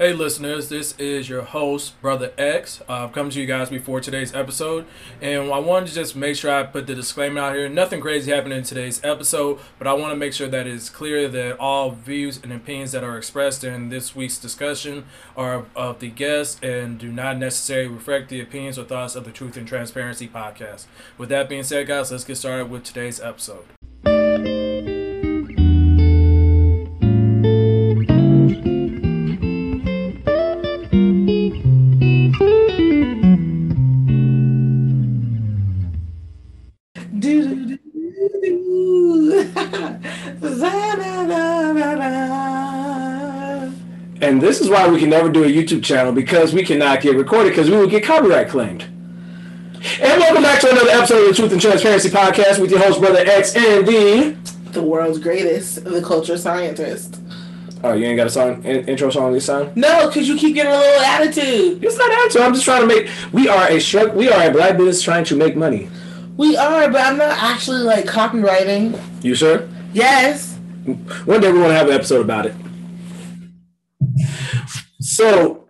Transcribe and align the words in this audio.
Hey, 0.00 0.14
listeners, 0.14 0.70
this 0.70 0.96
is 0.98 1.28
your 1.28 1.42
host, 1.42 2.00
Brother 2.00 2.32
X. 2.38 2.80
I've 2.88 3.12
come 3.12 3.28
to 3.28 3.38
you 3.38 3.44
guys 3.44 3.68
before 3.68 4.00
today's 4.00 4.34
episode, 4.34 4.86
and 5.20 5.52
I 5.52 5.58
wanted 5.58 5.90
to 5.90 5.94
just 5.94 6.16
make 6.16 6.36
sure 6.36 6.50
I 6.50 6.62
put 6.62 6.86
the 6.86 6.94
disclaimer 6.94 7.38
out 7.38 7.54
here. 7.54 7.68
Nothing 7.68 8.00
crazy 8.00 8.32
happened 8.32 8.54
in 8.54 8.62
today's 8.62 9.04
episode, 9.04 9.58
but 9.78 9.86
I 9.86 9.92
want 9.92 10.12
to 10.12 10.16
make 10.16 10.32
sure 10.32 10.48
that 10.48 10.66
it's 10.66 10.88
clear 10.88 11.28
that 11.28 11.58
all 11.58 11.90
views 11.90 12.40
and 12.42 12.50
opinions 12.50 12.92
that 12.92 13.04
are 13.04 13.18
expressed 13.18 13.62
in 13.62 13.90
this 13.90 14.16
week's 14.16 14.38
discussion 14.38 15.04
are 15.36 15.66
of 15.76 15.98
the 15.98 16.08
guest 16.08 16.64
and 16.64 16.98
do 16.98 17.12
not 17.12 17.36
necessarily 17.36 17.88
reflect 17.88 18.30
the 18.30 18.40
opinions 18.40 18.78
or 18.78 18.84
thoughts 18.84 19.16
of 19.16 19.24
the 19.24 19.30
Truth 19.30 19.58
and 19.58 19.68
Transparency 19.68 20.26
podcast. 20.26 20.86
With 21.18 21.28
that 21.28 21.46
being 21.46 21.62
said, 21.62 21.86
guys, 21.86 22.10
let's 22.10 22.24
get 22.24 22.36
started 22.36 22.70
with 22.70 22.84
today's 22.84 23.20
episode. 23.20 23.66
Why 44.80 44.88
we 44.88 44.98
can 44.98 45.10
never 45.10 45.28
do 45.28 45.44
a 45.44 45.46
YouTube 45.46 45.84
channel 45.84 46.10
because 46.10 46.54
we 46.54 46.64
cannot 46.64 47.02
get 47.02 47.14
recorded 47.14 47.50
because 47.50 47.70
we 47.70 47.76
will 47.76 47.86
get 47.86 48.02
copyright 48.02 48.48
claimed. 48.48 48.84
And 50.00 50.20
welcome 50.20 50.42
back 50.42 50.60
to 50.60 50.70
another 50.70 50.88
episode 50.90 51.22
of 51.22 51.28
the 51.28 51.34
Truth 51.34 51.52
and 51.52 51.60
Transparency 51.60 52.08
Podcast 52.08 52.58
with 52.58 52.70
your 52.70 52.80
host, 52.80 52.98
Brother 52.98 53.18
X 53.18 53.54
and 53.54 53.86
the. 53.86 54.36
the 54.72 54.82
world's 54.82 55.18
greatest, 55.18 55.84
the 55.84 56.00
culture 56.00 56.38
scientist. 56.38 57.20
Oh, 57.84 57.92
you 57.92 58.06
ain't 58.06 58.16
got 58.16 58.26
a 58.26 58.30
song, 58.30 58.64
in, 58.64 58.88
intro 58.88 59.10
song 59.10 59.32
this 59.32 59.46
time? 59.46 59.70
No, 59.74 60.08
because 60.08 60.28
you 60.28 60.36
keep 60.36 60.54
getting 60.54 60.72
a 60.72 60.76
little 60.76 61.00
attitude. 61.02 61.84
It's 61.84 61.98
not 61.98 62.10
answer. 62.10 62.40
I'm 62.40 62.54
just 62.54 62.64
trying 62.64 62.82
to 62.82 62.86
make. 62.86 63.10
We 63.32 63.48
are 63.48 63.68
a 63.68 63.78
shrug. 63.80 64.14
We 64.14 64.30
are 64.30 64.48
a 64.48 64.50
black 64.50 64.78
business 64.78 65.02
trying 65.02 65.24
to 65.24 65.36
make 65.36 65.56
money. 65.56 65.90
We 66.38 66.56
are, 66.56 66.90
but 66.90 67.02
I'm 67.02 67.18
not 67.18 67.36
actually 67.38 67.82
like 67.82 68.06
copywriting. 68.06 68.98
You 69.22 69.34
sure? 69.34 69.68
Yes. 69.92 70.56
One 71.24 71.40
day 71.40 71.52
we 71.52 71.58
want 71.58 71.70
to 71.70 71.74
have 71.74 71.88
an 71.88 71.94
episode 71.94 72.22
about 72.22 72.46
it. 72.46 72.54
So, 75.24 75.68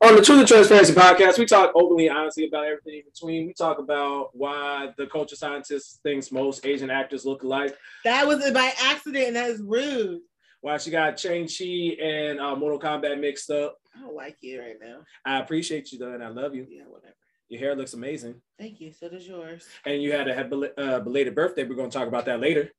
on 0.00 0.14
the 0.14 0.22
Truth 0.22 0.38
and 0.38 0.46
Transparency 0.46 0.92
podcast, 0.92 1.38
we 1.40 1.44
talk 1.44 1.72
openly 1.74 2.06
and 2.06 2.16
honestly 2.16 2.46
about 2.46 2.64
everything 2.66 2.94
in 2.98 3.02
between. 3.12 3.48
We 3.48 3.52
talk 3.52 3.80
about 3.80 4.28
why 4.32 4.90
the 4.96 5.08
culture 5.08 5.34
scientist 5.34 5.98
thinks 6.04 6.30
most 6.30 6.64
Asian 6.64 6.88
actors 6.88 7.24
look 7.24 7.42
alike, 7.42 7.76
That 8.04 8.24
was 8.28 8.48
by 8.52 8.72
accident. 8.80 9.26
and 9.26 9.34
That 9.34 9.50
is 9.50 9.60
rude. 9.60 10.20
why 10.60 10.78
she 10.78 10.92
got 10.92 11.18
Shang-Chi 11.18 11.96
and 12.00 12.38
uh, 12.38 12.54
Mortal 12.54 12.78
Kombat 12.78 13.18
mixed 13.18 13.50
up. 13.50 13.76
I 13.96 14.02
don't 14.02 14.14
like 14.14 14.36
you 14.40 14.60
right 14.62 14.76
now. 14.80 15.00
I 15.24 15.40
appreciate 15.40 15.90
you 15.90 15.98
though, 15.98 16.12
and 16.12 16.22
I 16.22 16.28
love 16.28 16.54
you. 16.54 16.64
Yeah, 16.70 16.84
whatever. 16.86 17.12
Your 17.48 17.58
hair 17.58 17.74
looks 17.74 17.94
amazing, 17.94 18.40
Thank 18.56 18.80
you. 18.80 18.92
So 18.92 19.08
does 19.08 19.26
yours. 19.26 19.66
and 19.84 20.00
you 20.00 20.12
had 20.12 20.28
a 20.28 20.44
bel- 20.44 20.68
uh, 20.78 21.00
belated 21.00 21.34
birthday. 21.34 21.64
We're 21.64 21.74
going 21.74 21.90
to 21.90 21.98
talk 21.98 22.06
about 22.06 22.24
that 22.26 22.38
later. 22.40 22.70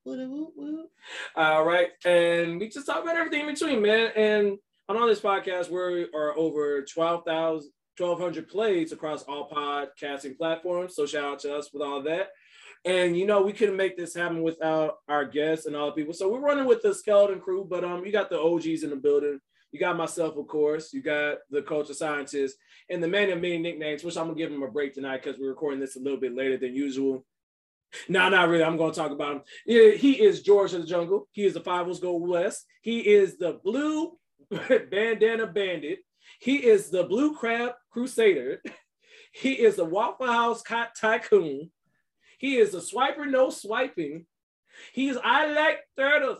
All 1.35 1.65
right. 1.65 1.89
And 2.05 2.61
we 2.61 2.69
just 2.69 2.85
talk 2.85 3.03
about 3.03 3.17
everything 3.17 3.41
in 3.41 3.53
between, 3.53 3.81
man. 3.81 4.11
And 4.15 4.57
on 4.95 5.09
this 5.09 5.19
podcast, 5.19 5.69
we 5.69 6.07
are 6.13 6.37
over 6.37 6.81
12,000, 6.81 7.69
1,200 7.97 8.47
plays 8.47 8.93
across 8.93 9.23
all 9.23 9.49
podcasting 9.49 10.37
platforms. 10.37 10.95
So 10.95 11.05
shout 11.05 11.25
out 11.25 11.39
to 11.39 11.57
us 11.57 11.73
with 11.73 11.81
all 11.81 12.01
that. 12.03 12.29
And 12.85 13.17
you 13.17 13.25
know, 13.25 13.41
we 13.41 13.51
couldn't 13.51 13.75
make 13.75 13.97
this 13.97 14.15
happen 14.15 14.41
without 14.43 14.99
our 15.09 15.25
guests 15.25 15.65
and 15.65 15.75
all 15.75 15.87
the 15.87 15.91
people. 15.91 16.13
So 16.13 16.31
we're 16.31 16.39
running 16.39 16.65
with 16.65 16.81
the 16.81 16.93
skeleton 16.93 17.41
crew, 17.41 17.67
but 17.69 17.83
um, 17.83 18.05
you 18.05 18.13
got 18.13 18.29
the 18.29 18.39
OGs 18.39 18.83
in 18.83 18.91
the 18.91 18.95
building. 18.95 19.39
You 19.73 19.79
got 19.79 19.97
myself, 19.97 20.37
of 20.37 20.47
course. 20.47 20.93
You 20.93 21.01
got 21.01 21.39
the 21.49 21.63
culture 21.63 21.93
scientist 21.93 22.55
and 22.89 23.03
the 23.03 23.09
man 23.09 23.29
of 23.31 23.41
many 23.41 23.57
nicknames, 23.57 24.05
which 24.05 24.15
I'm 24.15 24.27
gonna 24.27 24.37
give 24.37 24.51
him 24.51 24.63
a 24.63 24.71
break 24.71 24.93
tonight 24.93 25.21
because 25.21 25.37
we're 25.37 25.49
recording 25.49 25.81
this 25.81 25.97
a 25.97 25.99
little 25.99 26.19
bit 26.19 26.33
later 26.33 26.55
than 26.55 26.75
usual. 26.75 27.25
No, 28.07 28.29
not 28.29 28.47
really. 28.47 28.63
I'm 28.63 28.77
going 28.77 28.91
to 28.91 28.99
talk 28.99 29.11
about 29.11 29.37
him. 29.37 29.41
He 29.65 30.21
is 30.21 30.41
George 30.41 30.73
of 30.73 30.81
the 30.81 30.87
Jungle. 30.87 31.27
He 31.31 31.45
is 31.45 31.53
the 31.53 31.61
Five 31.61 31.87
O's 31.87 32.01
Go 32.01 32.15
West. 32.15 32.65
He 32.81 32.99
is 32.99 33.37
the 33.37 33.59
Blue 33.63 34.17
Bandana 34.91 35.47
Bandit. 35.47 35.99
He 36.39 36.57
is 36.57 36.89
the 36.89 37.03
Blue 37.03 37.35
Crab 37.35 37.73
Crusader. 37.91 38.61
He 39.33 39.51
is 39.51 39.75
the 39.75 39.85
Waffle 39.85 40.25
House 40.25 40.63
Tycoon. 40.63 41.69
He 42.39 42.57
is 42.57 42.71
the 42.71 42.79
Swiper 42.79 43.29
No 43.29 43.51
Swiping. 43.51 44.25
He 44.93 45.09
is 45.09 45.17
I 45.23 45.51
Like 45.51 45.79
Turtles. 45.95 46.39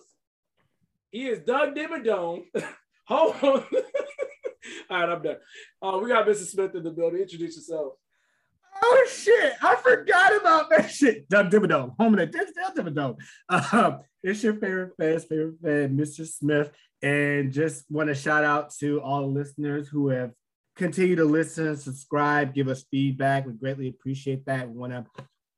He 1.11 1.27
is 1.27 1.39
Doug 1.41 1.75
Dimmadome. 1.75 2.45
Hold 3.07 3.35
on. 3.43 3.49
All 3.49 3.63
right, 4.89 5.09
I'm 5.09 5.21
done. 5.21 5.37
Uh, 5.79 5.99
we 6.01 6.09
got 6.09 6.25
Mr. 6.25 6.45
Smith 6.45 6.73
in 6.73 6.83
the 6.83 6.89
building. 6.89 7.21
Introduce 7.21 7.55
yourself. 7.55 7.93
Oh 8.83 9.07
shit! 9.09 9.53
I 9.61 9.75
forgot 9.75 10.35
about 10.35 10.69
that 10.69 10.91
shit. 10.91 11.27
Doug 11.29 11.49
Dimmadome, 11.49 11.95
home 11.97 12.17
of 12.17 12.19
the 12.19 12.27
Denzel 12.27 12.75
Dimmadome. 12.75 13.17
Um, 13.73 13.99
it's 14.23 14.43
your 14.43 14.53
favorite 14.53 14.93
fast 14.99 15.29
favorite 15.29 15.59
fan, 15.61 15.97
Mr. 15.97 16.27
Smith, 16.27 16.71
and 17.01 17.51
just 17.51 17.85
want 17.89 18.09
to 18.09 18.15
shout 18.15 18.43
out 18.43 18.73
to 18.79 19.01
all 19.01 19.21
the 19.21 19.27
listeners 19.27 19.87
who 19.87 20.09
have 20.09 20.31
continued 20.75 21.17
to 21.17 21.25
listen, 21.25 21.75
subscribe, 21.75 22.53
give 22.53 22.67
us 22.67 22.85
feedback. 22.91 23.45
We 23.45 23.53
greatly 23.53 23.87
appreciate 23.87 24.45
that. 24.45 24.69
We 24.69 24.77
want 24.77 24.93
to 24.93 25.05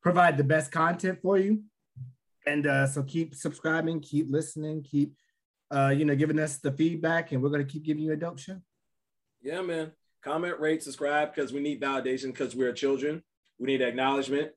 provide 0.01 0.38
the 0.38 0.44
best 0.44 0.72
content 0.72 1.19
for 1.22 1.38
you, 1.38 1.63
and 2.46 2.66
uh, 2.68 2.88
so 2.88 3.03
keep 3.03 3.36
subscribing, 3.36 4.00
keep 4.00 4.28
listening, 4.30 4.84
keep 4.84 5.16
uh, 5.72 5.94
you 5.96 6.06
know 6.06 6.16
giving 6.16 6.40
us 6.40 6.57
the 6.59 6.72
feedback, 6.72 7.31
and 7.31 7.41
we're 7.41 7.50
gonna 7.50 7.66
keep 7.66 7.84
giving 7.84 8.03
you 8.03 8.13
a 8.13 8.18
dope 8.18 8.40
show. 8.40 8.62
Yeah, 9.41 9.62
man. 9.62 9.91
Comment, 10.24 10.59
rate, 10.59 10.84
subscribe 10.84 11.34
because 11.34 11.53
we 11.53 11.62
need 11.62 11.81
validation 11.81 12.28
because 12.28 12.56
we're 12.56 12.74
children. 12.74 13.24
We 13.57 13.68
need 13.68 13.81
acknowledgement. 13.81 14.52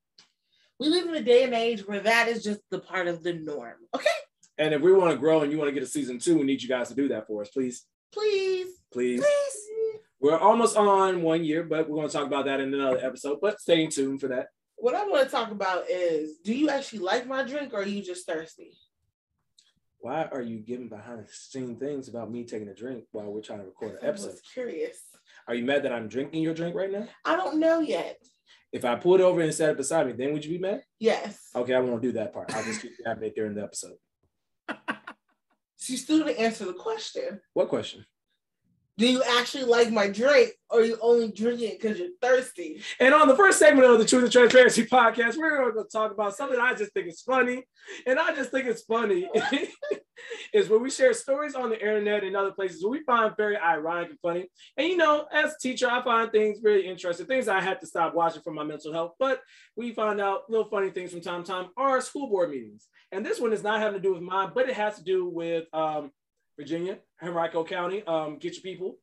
We 0.80 0.88
live 0.88 1.06
in 1.06 1.14
a 1.14 1.22
day 1.22 1.44
and 1.44 1.54
age 1.54 1.86
where 1.86 2.00
that 2.00 2.26
is 2.28 2.42
just 2.42 2.60
the 2.70 2.80
part 2.80 3.06
of 3.06 3.22
the 3.22 3.34
norm. 3.34 3.76
Okay, 3.94 4.06
And 4.58 4.74
if 4.74 4.82
we 4.82 4.92
want 4.92 5.12
to 5.12 5.16
grow 5.18 5.42
and 5.42 5.52
you 5.52 5.58
want 5.58 5.68
to 5.68 5.72
get 5.72 5.82
a 5.82 5.86
season 5.86 6.18
two, 6.18 6.36
we 6.38 6.42
need 6.44 6.62
you 6.62 6.68
guys 6.68 6.88
to 6.88 6.94
do 6.94 7.08
that 7.08 7.26
for 7.28 7.42
us, 7.42 7.50
please. 7.50 7.84
please, 8.12 8.66
Please. 8.92 9.20
please. 9.20 9.56
We're 10.20 10.38
almost 10.38 10.76
on 10.76 11.22
one 11.22 11.44
year, 11.44 11.62
but 11.64 11.88
we're 11.88 11.96
going 11.96 12.08
to 12.08 12.12
talk 12.12 12.26
about 12.26 12.44
that 12.46 12.60
in 12.60 12.72
another 12.74 12.98
episode. 13.04 13.38
But 13.40 13.60
stay 13.60 13.86
tuned 13.86 14.20
for 14.20 14.28
that. 14.28 14.48
What 14.76 14.94
I 14.94 15.04
want 15.06 15.24
to 15.24 15.30
talk 15.30 15.50
about 15.50 15.84
is: 15.88 16.38
Do 16.44 16.54
you 16.54 16.68
actually 16.70 17.00
like 17.00 17.26
my 17.26 17.42
drink, 17.44 17.72
or 17.72 17.80
are 17.82 17.86
you 17.86 18.02
just 18.02 18.26
thirsty? 18.26 18.72
Why 19.98 20.24
are 20.24 20.42
you 20.42 20.58
giving 20.58 20.88
behind 20.88 21.20
the 21.20 21.28
scene 21.32 21.76
things 21.76 22.08
about 22.08 22.30
me 22.30 22.44
taking 22.44 22.68
a 22.68 22.74
drink 22.74 23.04
while 23.12 23.32
we're 23.32 23.40
trying 23.42 23.60
to 23.60 23.64
record 23.66 23.92
an 23.92 23.98
I 24.02 24.08
episode? 24.08 24.32
was 24.32 24.40
curious. 24.52 24.98
Are 25.48 25.54
you 25.54 25.64
mad 25.64 25.82
that 25.84 25.92
I'm 25.92 26.08
drinking 26.08 26.42
your 26.42 26.54
drink 26.54 26.74
right 26.74 26.90
now? 26.90 27.08
I 27.24 27.36
don't 27.36 27.58
know 27.58 27.80
yet. 27.80 28.18
If 28.72 28.84
I 28.84 28.94
pulled 28.94 29.20
over 29.20 29.40
and 29.40 29.52
sat 29.52 29.70
it 29.70 29.76
beside 29.76 30.06
me, 30.06 30.12
then 30.12 30.32
would 30.32 30.44
you 30.44 30.52
be 30.52 30.58
mad? 30.58 30.82
Yes. 30.98 31.50
Okay, 31.54 31.74
I 31.74 31.80
won't 31.80 32.00
do 32.00 32.12
that 32.12 32.32
part. 32.32 32.54
I'll 32.54 32.64
just 32.64 32.80
keep 32.80 32.92
it 33.06 33.34
during 33.34 33.54
the 33.54 33.62
episode. 33.62 33.96
she 35.76 35.96
still 35.96 36.24
didn't 36.24 36.38
answer 36.38 36.64
the 36.64 36.72
question. 36.72 37.40
What 37.52 37.68
question? 37.68 38.06
Do 38.98 39.08
you 39.08 39.22
actually 39.38 39.64
like 39.64 39.90
my 39.90 40.08
drink, 40.08 40.52
or 40.68 40.80
are 40.80 40.84
you 40.84 40.98
only 41.00 41.32
drinking 41.32 41.70
it 41.70 41.80
because 41.80 41.98
you're 41.98 42.08
thirsty? 42.20 42.82
And 43.00 43.14
on 43.14 43.26
the 43.26 43.34
first 43.34 43.58
segment 43.58 43.90
of 43.90 43.98
the 43.98 44.04
Truth 44.04 44.24
and 44.24 44.32
Transparency 44.32 44.84
podcast, 44.84 45.38
we're 45.38 45.56
going 45.56 45.72
to 45.72 45.90
talk 45.90 46.12
about 46.12 46.36
something 46.36 46.58
I 46.60 46.74
just 46.74 46.92
think 46.92 47.08
is 47.08 47.22
funny. 47.22 47.64
And 48.06 48.18
I 48.18 48.34
just 48.34 48.50
think 48.50 48.66
it's 48.66 48.82
funny 48.82 49.30
is 50.52 50.68
when 50.68 50.82
we 50.82 50.90
share 50.90 51.14
stories 51.14 51.54
on 51.54 51.70
the 51.70 51.80
internet 51.80 52.22
and 52.22 52.36
other 52.36 52.52
places 52.52 52.84
we 52.84 53.02
find 53.04 53.34
very 53.36 53.56
ironic 53.56 54.10
and 54.10 54.20
funny. 54.20 54.48
And 54.76 54.88
you 54.88 54.96
know, 54.96 55.26
as 55.32 55.52
a 55.52 55.58
teacher, 55.60 55.88
I 55.90 56.02
find 56.02 56.30
things 56.30 56.60
really 56.62 56.86
interesting, 56.86 57.26
things 57.26 57.48
I 57.48 57.60
had 57.60 57.80
to 57.80 57.86
stop 57.86 58.14
watching 58.14 58.42
for 58.42 58.52
my 58.52 58.64
mental 58.64 58.92
health. 58.92 59.12
But 59.18 59.40
we 59.74 59.92
find 59.92 60.20
out 60.20 60.50
little 60.50 60.68
funny 60.68 60.90
things 60.90 61.12
from 61.12 61.22
time 61.22 61.44
to 61.44 61.50
time 61.50 61.68
are 61.76 62.00
school 62.00 62.28
board 62.28 62.50
meetings. 62.50 62.88
And 63.10 63.24
this 63.24 63.40
one 63.40 63.52
is 63.52 63.62
not 63.62 63.80
having 63.80 64.00
to 64.00 64.06
do 64.06 64.14
with 64.14 64.22
mine, 64.22 64.52
but 64.54 64.68
it 64.68 64.74
has 64.74 64.96
to 64.96 65.04
do 65.04 65.28
with 65.28 65.64
um, 65.72 66.10
Virginia, 66.62 66.98
Henrico 67.20 67.64
County. 67.64 68.04
Um, 68.06 68.38
get 68.38 68.54
your 68.54 68.62
people. 68.62 68.96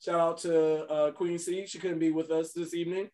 Shout 0.00 0.18
out 0.18 0.38
to 0.38 0.86
uh, 0.86 1.10
Queen 1.12 1.38
C. 1.38 1.66
She 1.66 1.78
couldn't 1.78 1.98
be 1.98 2.10
with 2.10 2.30
us 2.30 2.52
this 2.52 2.72
evening. 2.74 3.10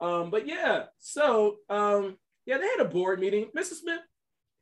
Um, 0.00 0.30
but 0.30 0.46
yeah, 0.46 0.84
so 0.98 1.56
um, 1.68 2.16
yeah, 2.46 2.58
they 2.58 2.66
had 2.66 2.80
a 2.80 2.86
board 2.86 3.20
meeting. 3.20 3.46
Mr. 3.56 3.74
Smith, 3.74 4.00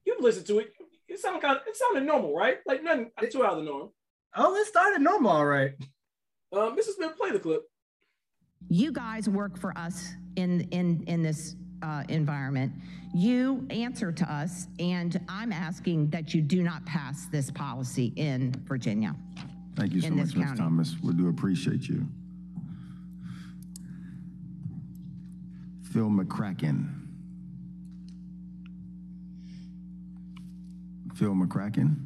you've 0.05 0.21
listened 0.21 0.47
to 0.47 0.59
it. 0.59 0.73
It 1.09 1.21
sounded 1.21 1.43
kind 1.43 1.56
of, 1.56 1.62
it 1.67 1.76
sounded 1.76 2.05
normal, 2.05 2.35
right? 2.35 2.59
Like 2.67 2.82
nothing 2.82 3.11
too 3.31 3.44
out 3.44 3.53
of 3.53 3.59
the 3.59 3.65
norm. 3.65 3.91
Oh, 4.37 4.55
it 4.56 4.67
started 4.67 5.00
normal, 5.00 5.31
all 5.31 5.47
right. 5.47 5.73
Uh, 6.53 6.71
Mrs. 6.71 6.97
Smith, 6.97 7.17
play 7.17 7.31
the 7.31 7.38
clip. 7.38 7.62
you 8.69 8.91
guys 8.93 9.29
work 9.29 9.56
for 9.59 9.76
us 9.79 10.09
in 10.37 10.62
in 10.71 11.05
in 11.06 11.23
this 11.23 11.55
uh, 11.85 12.03
environment. 12.09 12.73
You 13.13 13.67
answer 13.71 14.11
to 14.11 14.33
us, 14.33 14.69
and 14.79 15.21
I'm 15.29 15.53
asking 15.53 16.11
that 16.11 16.35
you 16.35 16.41
do 16.41 16.63
not 16.63 16.85
pass 16.87 17.27
this 17.27 17.51
policy 17.51 18.13
in 18.17 18.53
Virginia. 18.67 19.15
Thank 19.77 19.93
you 19.93 20.01
so 20.01 20.11
much, 20.11 20.35
Ms. 20.35 20.53
Thomas. 20.57 20.97
We 21.03 21.13
do 21.13 21.29
appreciate 21.29 21.87
you. 21.89 22.07
Phil 25.93 26.09
McCracken. 26.09 26.89
Phil 31.15 31.35
McCracken. 31.35 31.97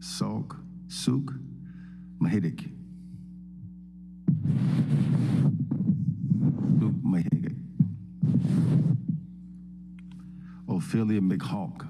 Salk, 0.00 0.56
Suk, 0.88 1.34
Mahidik. 2.20 2.77
Suk 6.78 6.94
Mahidik. 7.02 7.56
Ophelia 10.68 11.20
McHawk. 11.20 11.86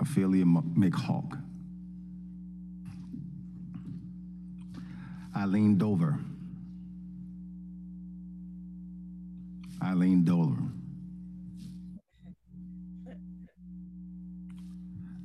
Ophelia 0.00 0.44
McHawk. 0.44 1.40
Eileen 5.36 5.76
Dover. 5.78 6.18
Eileen 9.82 10.24
Dover. 10.24 10.62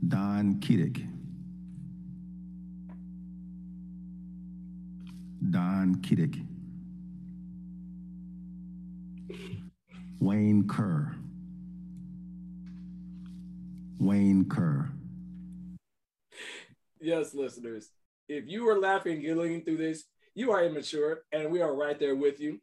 Don 0.07 0.59
Kiddick. 0.59 1.08
Don 5.79 5.95
Kiddick. 6.01 6.35
Wayne 10.19 10.67
Kerr. 10.67 11.15
Wayne 13.97 14.49
Kerr. 14.49 14.91
Yes, 16.99 17.33
listeners, 17.33 17.91
if 18.27 18.45
you 18.45 18.67
are 18.67 18.77
laughing 18.77 19.21
giggling 19.21 19.63
through 19.63 19.77
this, 19.77 20.03
you 20.35 20.51
are 20.51 20.65
immature, 20.65 21.21
and 21.31 21.49
we 21.49 21.61
are 21.61 21.73
right 21.73 21.97
there 21.97 22.15
with 22.15 22.41
you. 22.41 22.59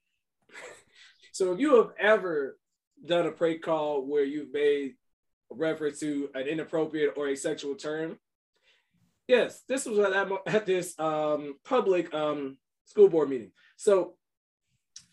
so 1.33 1.55
if 1.55 1.59
you 1.59 1.77
have 1.77 1.93
ever 1.99 2.59
done 3.03 3.25
a 3.25 3.33
prank 3.33 3.63
call 3.63 4.05
where 4.05 4.25
you've 4.25 4.53
made 4.53 4.93
a 5.51 5.55
reference 5.55 6.01
to 6.01 6.29
an 6.35 6.47
inappropriate 6.47 7.15
or 7.17 7.29
a 7.29 7.35
sexual 7.35 7.77
term, 7.77 8.19
yes, 9.27 9.63
this 9.67 9.87
was 9.87 10.01
at, 10.01 10.29
at 10.47 10.67
this 10.67 10.95
um, 10.99 11.55
public 11.65 12.13
um, 12.13 12.59
school 12.87 13.09
board 13.09 13.29
meeting. 13.29 13.53
So 13.77 14.15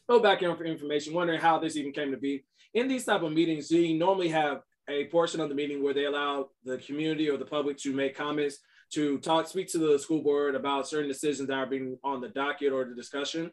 go 0.10 0.20
back 0.20 0.42
in 0.42 0.56
for 0.56 0.66
information, 0.66 1.14
wondering 1.14 1.40
how 1.40 1.60
this 1.60 1.76
even 1.76 1.92
came 1.92 2.12
to 2.12 2.18
be. 2.18 2.46
In 2.74 2.88
these 2.88 3.06
type 3.06 3.22
of 3.22 3.32
meetings, 3.32 3.70
you 3.70 3.98
normally 3.98 4.30
have 4.30 4.62
a 4.90 5.06
portion 5.06 5.40
of 5.40 5.50
the 5.50 5.56
meeting 5.56 5.84
where 5.84 5.94
they 5.94 6.06
allow 6.06 6.50
the 6.64 6.78
community 6.78 7.30
or 7.30 7.38
the 7.38 7.46
public 7.46 7.78
to 7.80 7.94
make 7.94 8.16
comments 8.16 8.58
to 8.94 9.18
talk, 9.20 9.48
speak 9.48 9.72
to 9.72 9.78
the 9.78 9.98
school 9.98 10.22
board 10.22 10.56
about 10.56 10.88
certain 10.88 11.08
decisions 11.08 11.48
that 11.48 11.58
are 11.58 11.66
being 11.66 11.98
on 12.04 12.22
the 12.22 12.30
docket 12.30 12.72
or 12.72 12.86
the 12.86 12.96
discussion. 12.96 13.52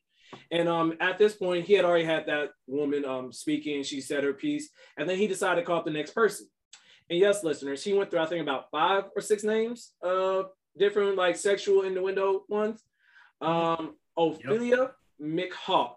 And 0.50 0.68
um, 0.68 0.94
at 1.00 1.18
this 1.18 1.34
point, 1.34 1.66
he 1.66 1.74
had 1.74 1.84
already 1.84 2.04
had 2.04 2.26
that 2.26 2.50
woman 2.66 3.04
um, 3.04 3.32
speaking. 3.32 3.82
She 3.82 4.00
said 4.00 4.22
her 4.22 4.32
piece, 4.32 4.68
and 4.96 5.08
then 5.08 5.16
he 5.16 5.26
decided 5.26 5.60
to 5.60 5.66
call 5.66 5.78
up 5.78 5.84
the 5.84 5.90
next 5.90 6.12
person. 6.14 6.46
And 7.08 7.18
yes, 7.18 7.42
listeners, 7.42 7.82
he 7.82 7.92
went 7.92 8.10
through 8.10 8.20
I 8.20 8.26
think 8.26 8.42
about 8.42 8.70
five 8.70 9.04
or 9.16 9.22
six 9.22 9.42
names 9.42 9.92
of 10.02 10.46
different 10.78 11.16
like 11.16 11.36
sexual 11.36 11.82
innuendo 11.82 12.44
ones. 12.48 12.82
Um, 13.40 13.96
Ophelia 14.16 14.90
McHawk. 15.20 15.94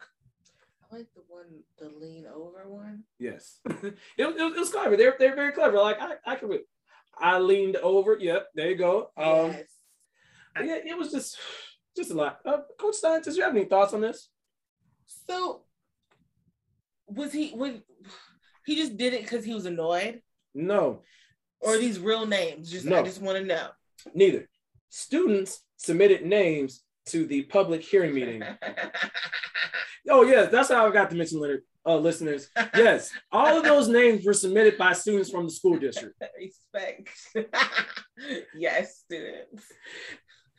I 0.91 0.95
like 0.97 1.07
the 1.15 1.21
one, 1.27 1.45
the 1.79 1.89
lean 1.99 2.25
over 2.33 2.67
one. 2.67 3.03
Yes, 3.19 3.59
it, 3.65 3.97
it, 4.17 4.27
it 4.27 4.59
was 4.59 4.69
clever. 4.69 4.95
They're 4.95 5.15
they're 5.17 5.35
very 5.35 5.51
clever. 5.51 5.77
Like 5.79 5.99
I 5.99 6.15
I 6.25 6.35
could. 6.35 6.59
I 7.17 7.39
leaned 7.39 7.75
over. 7.77 8.17
Yep, 8.19 8.47
there 8.55 8.69
you 8.69 8.75
go. 8.75 9.11
Um, 9.17 9.51
yes. 9.51 9.65
yeah, 10.63 10.77
it 10.85 10.97
was 10.97 11.11
just 11.11 11.37
just 11.95 12.11
a 12.11 12.15
lot. 12.15 12.39
Uh, 12.45 12.59
Coach 12.79 12.95
Stein, 12.95 13.21
does 13.21 13.37
you 13.37 13.43
have 13.43 13.55
any 13.55 13.65
thoughts 13.65 13.93
on 13.93 14.01
this? 14.01 14.29
So 15.27 15.61
was 17.07 17.31
he 17.31 17.51
when 17.51 17.83
he 18.65 18.75
just 18.75 18.97
did 18.97 19.13
it 19.13 19.21
because 19.23 19.45
he 19.45 19.53
was 19.53 19.65
annoyed? 19.65 20.21
No, 20.55 21.01
Or 21.59 21.75
are 21.75 21.77
these 21.79 21.99
real 21.99 22.25
names? 22.25 22.71
Just 22.71 22.87
I 22.87 23.01
just 23.03 23.21
want 23.21 23.37
to 23.39 23.43
know. 23.43 23.67
neither. 24.13 24.47
Students 24.89 25.63
submitted 25.77 26.23
names 26.25 26.83
to 27.07 27.25
the 27.25 27.43
public 27.43 27.81
hearing 27.81 28.13
meeting. 28.13 28.43
Oh 30.09 30.23
yes, 30.23 30.51
that's 30.51 30.69
how 30.69 30.85
I 30.85 30.91
got 30.91 31.09
to 31.11 31.15
mention 31.15 31.39
Leonard, 31.39 31.63
uh, 31.85 31.95
listeners. 31.97 32.49
Yes, 32.75 33.11
all 33.31 33.57
of 33.57 33.63
those 33.63 33.87
names 33.87 34.25
were 34.25 34.33
submitted 34.33 34.77
by 34.77 34.93
students 34.93 35.29
from 35.29 35.45
the 35.45 35.51
school 35.51 35.77
district. 35.77 36.21
Respect. 36.73 37.09
yes, 38.55 38.97
students. 39.05 39.63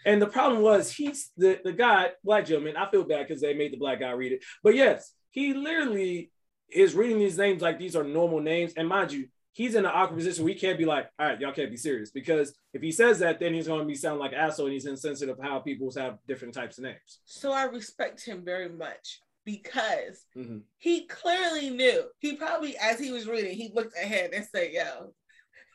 And 0.06 0.20
the 0.20 0.26
problem 0.26 0.62
was 0.62 0.90
he's 0.90 1.30
the, 1.36 1.60
the 1.62 1.72
guy, 1.72 2.10
black 2.22 2.46
gentleman. 2.46 2.76
I 2.76 2.90
feel 2.90 3.04
bad 3.04 3.26
because 3.26 3.42
they 3.42 3.54
made 3.54 3.72
the 3.72 3.78
black 3.78 4.00
guy 4.00 4.10
read 4.12 4.32
it. 4.32 4.44
But 4.62 4.74
yes, 4.74 5.12
he 5.30 5.54
literally 5.54 6.30
is 6.70 6.94
reading 6.94 7.18
these 7.18 7.38
names 7.38 7.62
like 7.62 7.78
these 7.78 7.96
are 7.96 8.04
normal 8.04 8.40
names. 8.40 8.72
And 8.76 8.88
mind 8.88 9.12
you, 9.12 9.28
he's 9.54 9.74
in 9.74 9.84
an 9.86 9.90
awkward 9.94 10.16
position. 10.18 10.44
We 10.44 10.54
can't 10.54 10.76
be 10.76 10.84
like, 10.84 11.08
all 11.18 11.26
right, 11.28 11.40
y'all 11.40 11.52
can't 11.52 11.70
be 11.70 11.76
serious. 11.78 12.10
Because 12.10 12.54
if 12.74 12.82
he 12.82 12.92
says 12.92 13.18
that, 13.20 13.40
then 13.40 13.54
he's 13.54 13.66
going 13.66 13.80
to 13.80 13.86
be 13.86 13.94
sound 13.94 14.20
like 14.20 14.32
an 14.32 14.38
asshole 14.38 14.66
and 14.66 14.72
he's 14.74 14.84
insensitive 14.86 15.38
how 15.42 15.60
people 15.60 15.90
have 15.96 16.18
different 16.28 16.52
types 16.54 16.76
of 16.76 16.84
names. 16.84 17.20
So 17.24 17.50
I 17.52 17.64
respect 17.64 18.22
him 18.24 18.44
very 18.44 18.68
much 18.68 19.20
because 19.44 20.26
Mhm. 20.36 20.62
he 20.78 21.06
clearly 21.06 21.70
knew. 21.70 22.04
He 22.18 22.36
probably, 22.36 22.76
as 22.76 22.98
he 23.00 23.10
was 23.10 23.26
reading, 23.26 23.54
he 23.56 23.70
looked 23.74 23.96
ahead 23.96 24.30
and 24.34 24.44
said, 24.44 24.72
"Yo, 24.72 25.14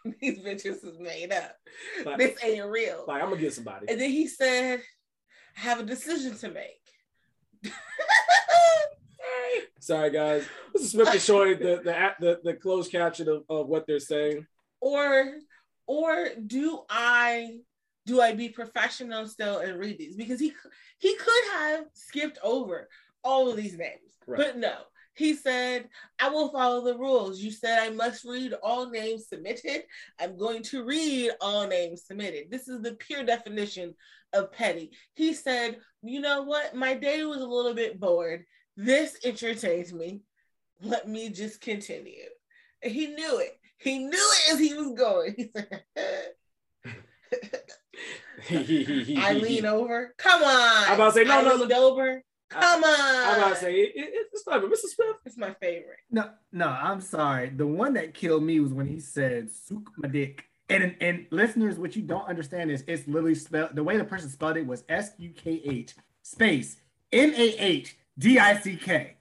these 0.22 0.40
bitches 0.40 0.84
is 0.86 1.00
made 1.00 1.32
up. 1.32 1.56
Like, 2.06 2.18
This 2.18 2.44
ain't 2.44 2.66
real." 2.66 3.06
like, 3.08 3.22
I'm 3.22 3.30
going 3.30 3.40
to 3.40 3.46
get 3.46 3.54
somebody. 3.54 3.86
And 3.90 4.00
then 4.00 4.10
he 4.12 4.28
said, 4.28 4.82
I 5.58 5.60
have 5.62 5.80
a 5.80 5.84
decision 5.84 6.38
to 6.40 6.50
make. 6.50 6.82
Sorry, 9.90 10.12
guys. 10.12 10.46
This 10.72 10.84
is 10.84 10.92
Smith 10.92 11.16
is 11.16 11.26
showing 11.26 11.58
the, 11.58 11.82
the, 11.84 12.12
the, 12.20 12.40
the 12.44 12.54
closed 12.54 12.92
caption 12.92 13.28
of, 13.28 13.42
of 13.50 13.68
what 13.70 13.88
they're 13.88 14.00
saying. 14.00 14.46
or 14.82 15.32
or 15.88 16.28
do 16.46 16.82
I 16.88 17.56
do 18.06 18.22
I 18.22 18.34
be 18.36 18.50
professional 18.50 19.26
still 19.26 19.58
and 19.58 19.80
read 19.80 19.98
these? 19.98 20.16
Because 20.16 20.40
he 20.40 20.54
he 21.00 21.16
could 21.16 21.44
have 21.54 21.86
skipped 21.94 22.38
over 22.44 22.88
all 23.24 23.50
of 23.50 23.58
these 23.58 23.80
names, 23.80 24.12
Right. 24.28 24.38
but 24.38 24.58
no. 24.60 24.76
He 25.16 25.34
said, 25.34 25.90
I 26.20 26.30
will 26.30 26.50
follow 26.50 26.86
the 26.86 26.96
rules. 26.96 27.42
You 27.42 27.50
said 27.50 27.80
I 27.80 27.90
must 27.90 28.24
read 28.26 28.54
all 28.62 28.92
names 28.92 29.28
submitted. 29.28 29.86
I'm 30.20 30.38
going 30.38 30.62
to 30.66 30.86
read 30.86 31.32
all 31.42 31.66
names 31.66 32.04
submitted. 32.06 32.52
This 32.52 32.68
is 32.68 32.84
the 32.84 32.94
pure 32.94 33.24
definition 33.24 33.96
of 34.34 34.52
petty. 34.52 34.92
He 35.16 35.34
said, 35.34 35.78
You 36.04 36.22
know 36.22 36.44
what? 36.44 36.76
My 36.76 36.94
day 36.94 37.24
was 37.24 37.42
a 37.42 37.48
little 37.48 37.74
bit 37.74 38.00
bored. 38.00 38.46
This 38.78 39.18
entertains 39.24 39.94
me. 39.94 40.22
Let 40.82 41.08
me 41.08 41.30
just 41.30 41.62
continue. 41.62 42.30
And 42.82 42.92
he 42.92 43.08
knew 43.08 43.40
it. 43.40 43.60
He 43.78 44.00
knew 44.00 44.10
it 44.12 44.54
as 44.54 44.60
he 44.60 44.74
was 44.74 44.94
going. 44.94 45.36
He 48.48 49.08
said, 49.16 49.18
I 49.18 49.34
lean 49.34 49.66
over. 49.66 50.14
Come 50.18 50.44
on. 50.44 50.84
I'm 50.88 50.94
about 50.94 51.14
to 51.14 51.20
say, 51.20 51.24
no, 51.26 51.40
I 51.40 51.44
no, 51.44 51.56
leaned 51.56 51.72
over. 51.74 52.24
Come 52.50 52.84
on. 52.84 53.00
I'm 53.00 53.38
about 53.38 53.50
to 53.50 53.56
say, 53.56 53.76
it, 53.76 53.92
it, 53.96 54.28
it's 54.34 54.44
clever. 54.44 54.68
Mr. 54.68 54.88
Smith, 54.88 55.18
it's 55.26 55.38
my 55.38 55.54
favorite. 55.62 56.00
No, 56.10 56.30
no, 56.52 56.68
I'm 56.68 57.00
sorry. 57.00 57.50
The 57.50 57.68
one 57.68 57.94
that 57.94 58.14
killed 58.14 58.44
me 58.44 58.60
was 58.60 58.74
when 58.74 58.88
he 58.88 59.00
said 59.00 59.52
"sook 59.52 59.92
my 59.98 60.08
dick." 60.08 60.46
And 60.70 60.96
and 61.00 61.28
listeners, 61.30 61.78
what 61.78 61.96
you 61.96 62.02
don't 62.02 62.28
understand 62.28 62.72
is 62.72 62.84
it's 62.88 63.08
literally 63.08 63.36
spelled 63.36 63.76
the 63.76 63.84
way 63.84 63.98
the 63.98 64.04
person 64.04 64.30
spelled 64.30 64.58
it 64.58 64.66
was 64.66 64.84
S 64.90 65.12
U 65.18 65.30
K 65.30 65.62
H 65.64 65.96
space 66.24 66.78
M 67.12 67.34
A 67.36 67.56
H 67.58 67.98
D 68.20 68.38
I 68.38 68.60
C 68.60 68.76
K. 68.76 69.16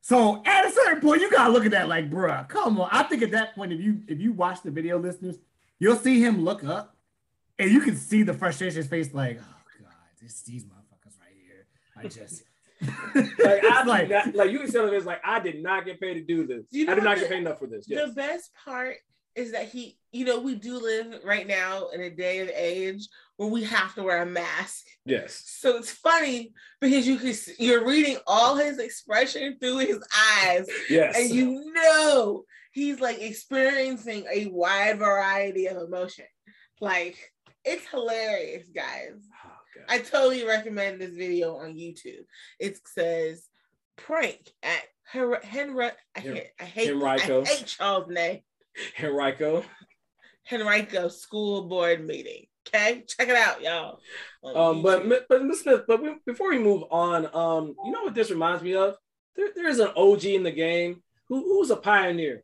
So 0.00 0.42
at 0.46 0.66
a 0.66 0.72
certain 0.72 1.00
point, 1.00 1.20
you 1.20 1.30
gotta 1.30 1.52
look 1.52 1.66
at 1.66 1.72
that 1.72 1.86
like, 1.88 2.10
bruh, 2.10 2.48
come 2.48 2.80
on. 2.80 2.88
I 2.90 3.02
think 3.02 3.22
at 3.22 3.30
that 3.32 3.54
point, 3.54 3.72
if 3.72 3.80
you 3.80 4.00
if 4.08 4.20
you 4.20 4.32
watch 4.32 4.62
the 4.62 4.70
video, 4.70 4.98
listeners, 4.98 5.36
you'll 5.78 5.96
see 5.96 6.20
him 6.20 6.44
look 6.44 6.64
up, 6.64 6.96
and 7.58 7.70
you 7.70 7.80
can 7.80 7.94
see 7.94 8.22
the 8.22 8.32
frustration 8.32 8.78
his 8.78 8.86
face, 8.86 9.12
like, 9.12 9.38
oh 9.38 9.82
god, 9.82 9.92
this 10.22 10.40
these 10.42 10.64
motherfuckers 10.64 11.20
right 11.20 11.36
here. 11.44 11.66
I 11.96 12.08
just 12.08 12.42
like 13.44 13.64
I 13.64 13.84
like, 13.84 14.08
did 14.08 14.14
not, 14.14 14.34
like 14.34 14.50
you 14.50 14.60
can 14.60 14.70
tell 14.70 14.86
him 14.86 14.94
it's 14.94 15.04
like 15.04 15.20
I 15.24 15.40
did 15.40 15.62
not 15.62 15.84
get 15.84 16.00
paid 16.00 16.14
to 16.14 16.22
do 16.22 16.46
this. 16.46 16.64
You 16.70 16.86
know 16.86 16.92
I 16.92 16.94
did 16.94 17.04
not 17.04 17.10
what 17.16 17.20
get 17.20 17.30
paid 17.30 17.38
enough 17.38 17.58
for 17.58 17.66
this. 17.66 17.84
Yes. 17.86 18.08
The 18.08 18.14
best 18.14 18.50
part 18.64 18.96
is 19.34 19.52
that 19.52 19.68
he, 19.68 19.98
you 20.10 20.24
know, 20.24 20.40
we 20.40 20.54
do 20.54 20.78
live 20.78 21.20
right 21.24 21.46
now 21.46 21.88
in 21.88 22.00
a 22.00 22.10
day 22.10 22.40
and 22.40 22.50
age 22.50 23.08
where 23.38 23.48
we 23.48 23.64
have 23.64 23.94
to 23.94 24.02
wear 24.02 24.20
a 24.22 24.26
mask. 24.26 24.84
yes. 25.06 25.42
So 25.46 25.76
it's 25.78 25.90
funny 25.92 26.52
because 26.80 27.06
you 27.08 27.16
can 27.16 27.32
see, 27.32 27.54
you're 27.58 27.86
reading 27.86 28.18
all 28.26 28.56
his 28.56 28.78
expression 28.78 29.56
through 29.60 29.78
his 29.78 29.98
eyes, 30.42 30.66
Yes. 30.90 31.16
and 31.16 31.30
you 31.30 31.72
know 31.72 32.44
he's 32.72 33.00
like 33.00 33.20
experiencing 33.22 34.26
a 34.30 34.46
wide 34.48 34.98
variety 34.98 35.66
of 35.66 35.76
emotion. 35.78 36.26
Like 36.80 37.16
it's 37.64 37.86
hilarious, 37.86 38.68
guys. 38.74 39.14
Oh, 39.44 39.50
God. 39.76 39.84
I 39.88 39.98
totally 40.00 40.44
recommend 40.44 41.00
this 41.00 41.14
video 41.14 41.56
on 41.56 41.74
YouTube. 41.74 42.24
It 42.58 42.78
says 42.86 43.46
prank 43.96 44.50
at 44.62 44.82
Her- 45.12 45.40
Henry. 45.44 45.90
I 46.16 46.20
Hen- 46.20 46.34
hate, 46.34 46.46
I 46.60 46.64
hate, 46.64 46.90
Henrico. 46.90 47.42
I 47.42 47.46
hate 47.46 47.66
Charles' 47.66 48.08
name. 48.08 48.40
Henrico. 49.00 49.64
Henrico 50.50 51.08
School 51.08 51.68
Board 51.68 52.04
Meeting. 52.06 52.46
Okay, 52.68 53.04
check 53.06 53.28
it 53.28 53.36
out, 53.36 53.62
y'all. 53.62 54.00
Um, 54.44 54.82
but 54.82 55.28
but 55.28 55.44
Ms. 55.44 55.60
Smith, 55.60 55.82
but 55.86 56.02
we, 56.02 56.14
before 56.26 56.50
we 56.50 56.58
move 56.58 56.84
on, 56.90 57.26
um, 57.34 57.74
you 57.84 57.90
know 57.92 58.02
what 58.04 58.14
this 58.14 58.30
reminds 58.30 58.62
me 58.62 58.74
of? 58.74 58.96
There, 59.36 59.48
there 59.54 59.68
is 59.68 59.78
an 59.78 59.90
OG 59.96 60.24
in 60.24 60.42
the 60.42 60.50
game 60.50 61.02
who, 61.28 61.42
who 61.42 61.58
was 61.60 61.70
a 61.70 61.76
pioneer. 61.76 62.42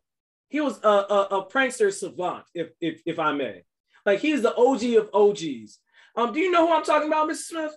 He 0.49 0.61
was 0.61 0.79
a, 0.83 0.87
a, 0.87 1.21
a 1.31 1.45
prankster 1.49 1.91
savant, 1.93 2.45
if, 2.53 2.69
if 2.81 3.01
if 3.05 3.19
I 3.19 3.33
may. 3.33 3.63
Like 4.05 4.19
he's 4.19 4.41
the 4.41 4.55
OG 4.55 4.83
of 4.95 5.09
OGs. 5.13 5.79
Um, 6.15 6.33
do 6.33 6.39
you 6.39 6.51
know 6.51 6.67
who 6.67 6.73
I'm 6.73 6.83
talking 6.83 7.07
about, 7.07 7.29
Mr. 7.29 7.35
Smith? 7.35 7.75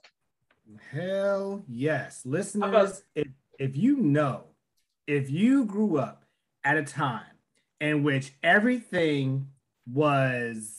Hell 0.93 1.65
yes. 1.69 2.23
about- 2.25 2.33
Listeners, 2.33 3.03
if, 3.15 3.29
if 3.59 3.77
you 3.77 3.97
know, 3.97 4.45
if 5.07 5.31
you 5.31 5.65
grew 5.65 5.99
up 5.99 6.25
at 6.65 6.77
a 6.77 6.85
time 6.85 7.23
in 7.81 8.03
which 8.05 8.33
everything 8.43 9.49
was 9.91 10.78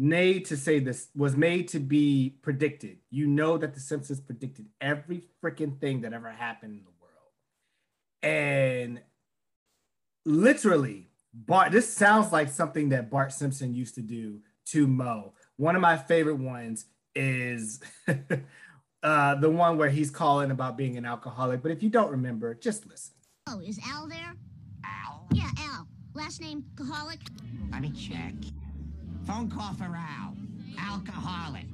made 0.00 0.46
to 0.46 0.56
say 0.56 0.78
this 0.78 1.08
was 1.14 1.36
made 1.36 1.68
to 1.68 1.78
be 1.78 2.34
predicted, 2.40 2.96
you 3.10 3.26
know 3.26 3.58
that 3.58 3.74
the 3.74 3.80
Simpsons 3.80 4.18
predicted 4.18 4.66
every 4.80 5.22
freaking 5.42 5.78
thing 5.78 6.00
that 6.00 6.14
ever 6.14 6.30
happened 6.30 6.78
in 6.78 6.84
the 6.84 6.90
world. 7.00 7.32
And 8.22 9.02
literally, 10.24 11.10
Bart, 11.34 11.70
this 11.70 11.92
sounds 11.92 12.32
like 12.32 12.48
something 12.48 12.88
that 12.88 13.10
Bart 13.10 13.32
Simpson 13.32 13.74
used 13.74 13.94
to 13.96 14.00
do 14.00 14.40
to 14.68 14.86
Moe. 14.86 15.34
One 15.56 15.76
of 15.76 15.82
my 15.82 15.98
favorite 15.98 16.38
ones 16.38 16.86
is 17.14 17.80
uh, 19.02 19.34
the 19.34 19.50
one 19.50 19.76
where 19.76 19.90
he's 19.90 20.10
calling 20.10 20.50
about 20.50 20.78
being 20.78 20.96
an 20.96 21.04
alcoholic. 21.04 21.62
But 21.62 21.72
if 21.72 21.82
you 21.82 21.90
don't 21.90 22.10
remember, 22.10 22.54
just 22.54 22.86
listen. 22.88 23.14
Oh, 23.46 23.60
is 23.60 23.78
Al 23.86 24.08
there? 24.08 24.34
Al? 24.84 25.26
Yeah, 25.32 25.50
Al. 25.58 25.86
Last 26.14 26.40
name 26.40 26.64
Kaholic? 26.74 27.20
Let 27.70 27.82
me 27.82 27.90
check. 27.90 28.32
Phone 29.30 29.48
call 29.48 29.72
for 29.74 29.84
Al. 29.84 30.34
Alcoholic. 30.76 31.66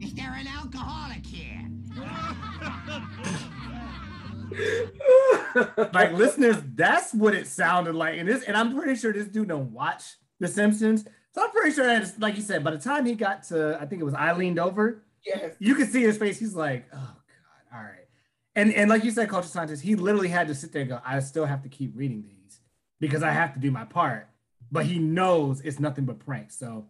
Is 0.00 0.12
there 0.14 0.34
an 0.36 0.48
alcoholic 0.48 1.24
here? 1.24 1.68
Like 5.94 6.12
listeners, 6.12 6.56
that's 6.74 7.14
what 7.14 7.34
it 7.34 7.46
sounded 7.46 7.94
like. 7.94 8.18
And 8.18 8.28
this, 8.28 8.42
and 8.44 8.56
I'm 8.56 8.74
pretty 8.74 8.96
sure 8.96 9.12
this 9.12 9.28
dude 9.28 9.48
don't 9.48 9.72
watch 9.72 10.02
The 10.40 10.48
Simpsons. 10.48 11.04
So 11.34 11.44
I'm 11.44 11.50
pretty 11.50 11.70
sure 11.72 11.86
that, 11.86 12.18
like 12.18 12.34
you 12.36 12.42
said, 12.42 12.64
by 12.64 12.72
the 12.72 12.78
time 12.78 13.06
he 13.06 13.14
got 13.14 13.44
to, 13.44 13.78
I 13.80 13.86
think 13.86 14.02
it 14.02 14.04
was 14.04 14.14
I 14.14 14.32
leaned 14.32 14.58
over, 14.58 15.04
Yes. 15.24 15.54
you 15.60 15.76
could 15.76 15.90
see 15.92 16.02
his 16.02 16.18
face. 16.18 16.38
He's 16.40 16.56
like, 16.56 16.86
oh 16.92 16.96
God, 16.96 17.76
all 17.76 17.82
right. 17.84 18.08
And 18.56 18.74
and 18.74 18.90
like 18.90 19.04
you 19.04 19.12
said, 19.12 19.28
culture 19.28 19.46
scientist, 19.48 19.82
he 19.82 19.94
literally 19.94 20.28
had 20.28 20.48
to 20.48 20.54
sit 20.56 20.72
there 20.72 20.82
and 20.82 20.90
go, 20.90 21.00
I 21.06 21.20
still 21.20 21.46
have 21.46 21.62
to 21.62 21.68
keep 21.68 21.92
reading 21.96 22.22
these 22.22 22.58
because 22.98 23.22
I 23.22 23.30
have 23.30 23.54
to 23.54 23.60
do 23.60 23.70
my 23.70 23.84
part. 23.84 24.28
But 24.72 24.86
he 24.86 24.98
knows 24.98 25.60
it's 25.62 25.80
nothing 25.80 26.04
but 26.04 26.18
pranks. 26.20 26.56
So 26.56 26.86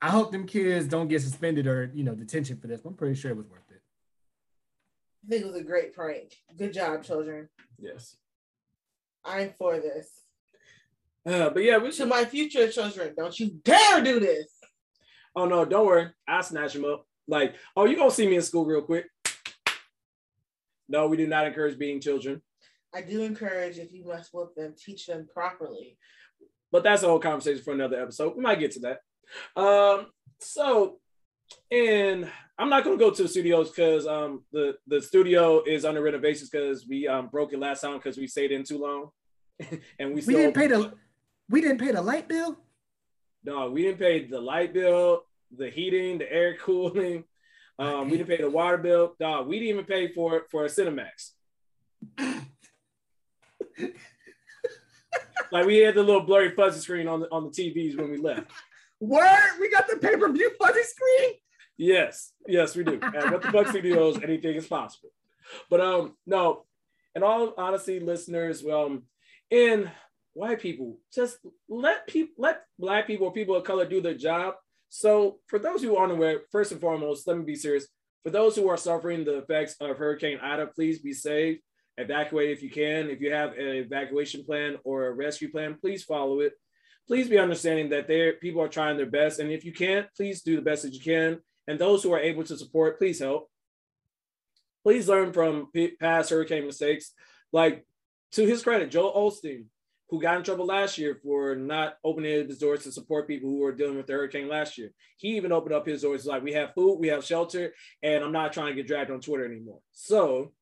I 0.00 0.10
hope 0.10 0.30
them 0.32 0.46
kids 0.46 0.86
don't 0.86 1.08
get 1.08 1.22
suspended 1.22 1.66
or 1.66 1.90
you 1.94 2.04
know 2.04 2.14
detention 2.14 2.56
for 2.58 2.66
this. 2.68 2.80
But 2.80 2.90
I'm 2.90 2.94
pretty 2.96 3.14
sure 3.16 3.30
it 3.30 3.36
was 3.36 3.48
worth 3.48 3.68
it. 3.70 3.80
I 5.24 5.28
think 5.30 5.42
it 5.42 5.46
was 5.46 5.56
a 5.60 5.64
great 5.64 5.92
prank. 5.94 6.36
Good 6.56 6.72
job, 6.72 7.02
children. 7.02 7.48
yes. 7.78 8.16
I'm 9.24 9.50
for 9.58 9.80
this. 9.80 10.08
Uh, 11.26 11.50
but 11.50 11.64
yeah, 11.64 11.78
we 11.78 11.88
To 11.90 11.92
should. 11.96 12.08
my 12.08 12.24
future 12.24 12.70
children, 12.70 13.12
don't 13.16 13.36
you 13.40 13.50
dare 13.64 14.00
do 14.04 14.20
this. 14.20 14.46
Oh 15.34 15.46
no, 15.46 15.64
don't 15.64 15.84
worry. 15.84 16.10
I'll 16.28 16.44
snatch 16.44 16.76
him 16.76 16.84
up. 16.84 17.04
Like, 17.26 17.56
oh, 17.76 17.86
you 17.86 17.96
gonna 17.96 18.12
see 18.12 18.28
me 18.28 18.36
in 18.36 18.42
school 18.42 18.64
real 18.64 18.82
quick? 18.82 19.06
No, 20.88 21.08
we 21.08 21.16
do 21.16 21.26
not 21.26 21.44
encourage 21.48 21.76
being 21.76 22.00
children. 22.00 22.40
I 22.94 23.00
do 23.02 23.22
encourage 23.22 23.78
if 23.78 23.92
you 23.92 24.06
must 24.06 24.32
whoop 24.32 24.54
them, 24.54 24.74
teach 24.78 25.06
them 25.06 25.26
properly. 25.34 25.98
But 26.72 26.82
that's 26.82 27.02
a 27.02 27.06
whole 27.08 27.18
conversation 27.18 27.62
for 27.62 27.72
another 27.74 28.00
episode. 28.00 28.36
We 28.36 28.42
might 28.42 28.58
get 28.60 28.72
to 28.72 28.80
that. 28.80 29.00
Um, 29.60 30.06
so, 30.40 30.98
and 31.70 32.30
I'm 32.58 32.68
not 32.68 32.84
gonna 32.84 32.96
go 32.96 33.10
to 33.10 33.22
the 33.22 33.28
studios 33.28 33.70
because 33.70 34.06
um 34.06 34.44
the 34.52 34.76
the 34.86 35.00
studio 35.02 35.62
is 35.64 35.84
under 35.84 36.02
renovations 36.02 36.50
because 36.50 36.86
we 36.86 37.06
um 37.06 37.28
broke 37.28 37.52
it 37.52 37.58
last 37.58 37.80
time 37.82 37.96
because 37.98 38.16
we 38.16 38.26
stayed 38.26 38.52
in 38.52 38.64
too 38.64 38.78
long, 38.78 39.10
and 39.98 40.14
we 40.14 40.22
We 40.22 40.34
didn't 40.34 40.54
pay 40.54 40.66
the 40.66 40.92
we 41.48 41.60
didn't 41.60 41.78
pay 41.78 41.92
the 41.92 42.02
light 42.02 42.28
bill. 42.28 42.56
no 43.44 43.70
we 43.70 43.82
didn't 43.82 43.98
pay 43.98 44.26
the 44.26 44.40
light 44.40 44.72
bill, 44.74 45.22
the 45.56 45.70
heating, 45.70 46.18
the 46.18 46.32
air 46.32 46.56
cooling. 46.60 47.24
Um, 47.78 48.08
we 48.08 48.16
didn't 48.16 48.30
pay 48.30 48.38
the 48.42 48.48
water 48.50 48.78
bill. 48.78 49.14
Dog, 49.20 49.46
we 49.48 49.58
didn't 49.58 49.74
even 49.74 49.84
pay 49.84 50.12
for 50.12 50.44
for 50.50 50.64
a 50.64 50.68
Cinemax. 50.68 51.32
like 55.52 55.66
we 55.66 55.78
had 55.78 55.94
the 55.94 56.02
little 56.02 56.22
blurry 56.22 56.54
fuzzy 56.54 56.80
screen 56.80 57.08
on 57.08 57.20
the 57.20 57.28
on 57.32 57.44
the 57.44 57.50
TVs 57.50 57.96
when 57.96 58.10
we 58.10 58.18
left. 58.18 58.50
Word, 59.00 59.58
we 59.60 59.70
got 59.70 59.88
the 59.88 59.96
pay 59.96 60.16
per 60.16 60.30
view 60.32 60.50
fuzzy 60.58 60.82
screen. 60.82 61.34
Yes, 61.76 62.32
yes, 62.46 62.74
we 62.74 62.84
do. 62.84 62.98
At 63.02 63.30
What 63.30 63.42
the 63.42 63.52
Fuck 63.52 63.68
Studios, 63.68 64.22
anything 64.22 64.54
is 64.54 64.66
possible. 64.66 65.10
But 65.68 65.80
um, 65.80 66.16
no, 66.26 66.64
in 67.14 67.22
all 67.22 67.52
honesty, 67.58 68.00
listeners, 68.00 68.64
um, 68.64 69.02
in 69.50 69.90
white 70.32 70.60
people, 70.60 70.98
just 71.14 71.38
let 71.68 72.06
people 72.06 72.34
let 72.38 72.62
black 72.78 73.06
people 73.06 73.26
or 73.26 73.32
people 73.32 73.56
of 73.56 73.64
color 73.64 73.86
do 73.86 74.00
their 74.00 74.14
job. 74.14 74.54
So 74.88 75.38
for 75.46 75.58
those 75.58 75.82
who 75.82 75.96
aren't 75.96 76.12
aware, 76.12 76.40
first 76.50 76.72
and 76.72 76.80
foremost, 76.80 77.26
let 77.26 77.36
me 77.36 77.44
be 77.44 77.56
serious. 77.56 77.86
For 78.22 78.30
those 78.30 78.56
who 78.56 78.68
are 78.68 78.76
suffering 78.76 79.24
the 79.24 79.38
effects 79.38 79.76
of 79.80 79.98
Hurricane 79.98 80.38
Ida, 80.42 80.68
please 80.68 81.00
be 81.00 81.12
safe. 81.12 81.58
Evacuate 81.98 82.50
if 82.50 82.62
you 82.62 82.70
can. 82.70 83.08
If 83.08 83.20
you 83.20 83.32
have 83.32 83.52
an 83.52 83.66
evacuation 83.66 84.44
plan 84.44 84.76
or 84.84 85.06
a 85.06 85.12
rescue 85.12 85.50
plan, 85.50 85.76
please 85.80 86.04
follow 86.04 86.40
it. 86.40 86.52
Please 87.06 87.28
be 87.28 87.38
understanding 87.38 87.88
that 87.90 88.08
there 88.08 88.34
people 88.34 88.60
are 88.60 88.68
trying 88.68 88.96
their 88.96 89.06
best, 89.06 89.38
and 89.38 89.50
if 89.50 89.64
you 89.64 89.72
can't, 89.72 90.08
please 90.16 90.42
do 90.42 90.56
the 90.56 90.62
best 90.62 90.82
that 90.82 90.92
you 90.92 91.00
can. 91.00 91.38
And 91.68 91.78
those 91.78 92.02
who 92.02 92.12
are 92.12 92.20
able 92.20 92.44
to 92.44 92.56
support, 92.56 92.98
please 92.98 93.20
help. 93.20 93.48
Please 94.82 95.08
learn 95.08 95.32
from 95.32 95.68
past 96.00 96.30
hurricane 96.30 96.66
mistakes. 96.66 97.12
Like 97.52 97.86
to 98.32 98.44
his 98.44 98.62
credit, 98.62 98.90
Joel 98.90 99.14
Osteen, 99.14 99.66
who 100.08 100.20
got 100.20 100.36
in 100.36 100.42
trouble 100.42 100.66
last 100.66 100.98
year 100.98 101.18
for 101.22 101.56
not 101.56 101.96
opening 102.04 102.46
his 102.46 102.58
doors 102.58 102.84
to 102.84 102.92
support 102.92 103.26
people 103.26 103.50
who 103.50 103.58
were 103.58 103.72
dealing 103.72 103.96
with 103.96 104.06
the 104.06 104.12
hurricane 104.12 104.48
last 104.48 104.78
year. 104.78 104.92
He 105.16 105.36
even 105.36 105.52
opened 105.52 105.74
up 105.74 105.86
his 105.86 106.02
doors 106.02 106.26
like 106.26 106.42
we 106.42 106.52
have 106.52 106.74
food, 106.74 106.98
we 106.98 107.08
have 107.08 107.24
shelter, 107.24 107.72
and 108.02 108.22
I'm 108.22 108.32
not 108.32 108.52
trying 108.52 108.68
to 108.68 108.74
get 108.74 108.86
dragged 108.86 109.10
on 109.10 109.20
Twitter 109.20 109.44
anymore. 109.44 109.80
So 109.92 110.52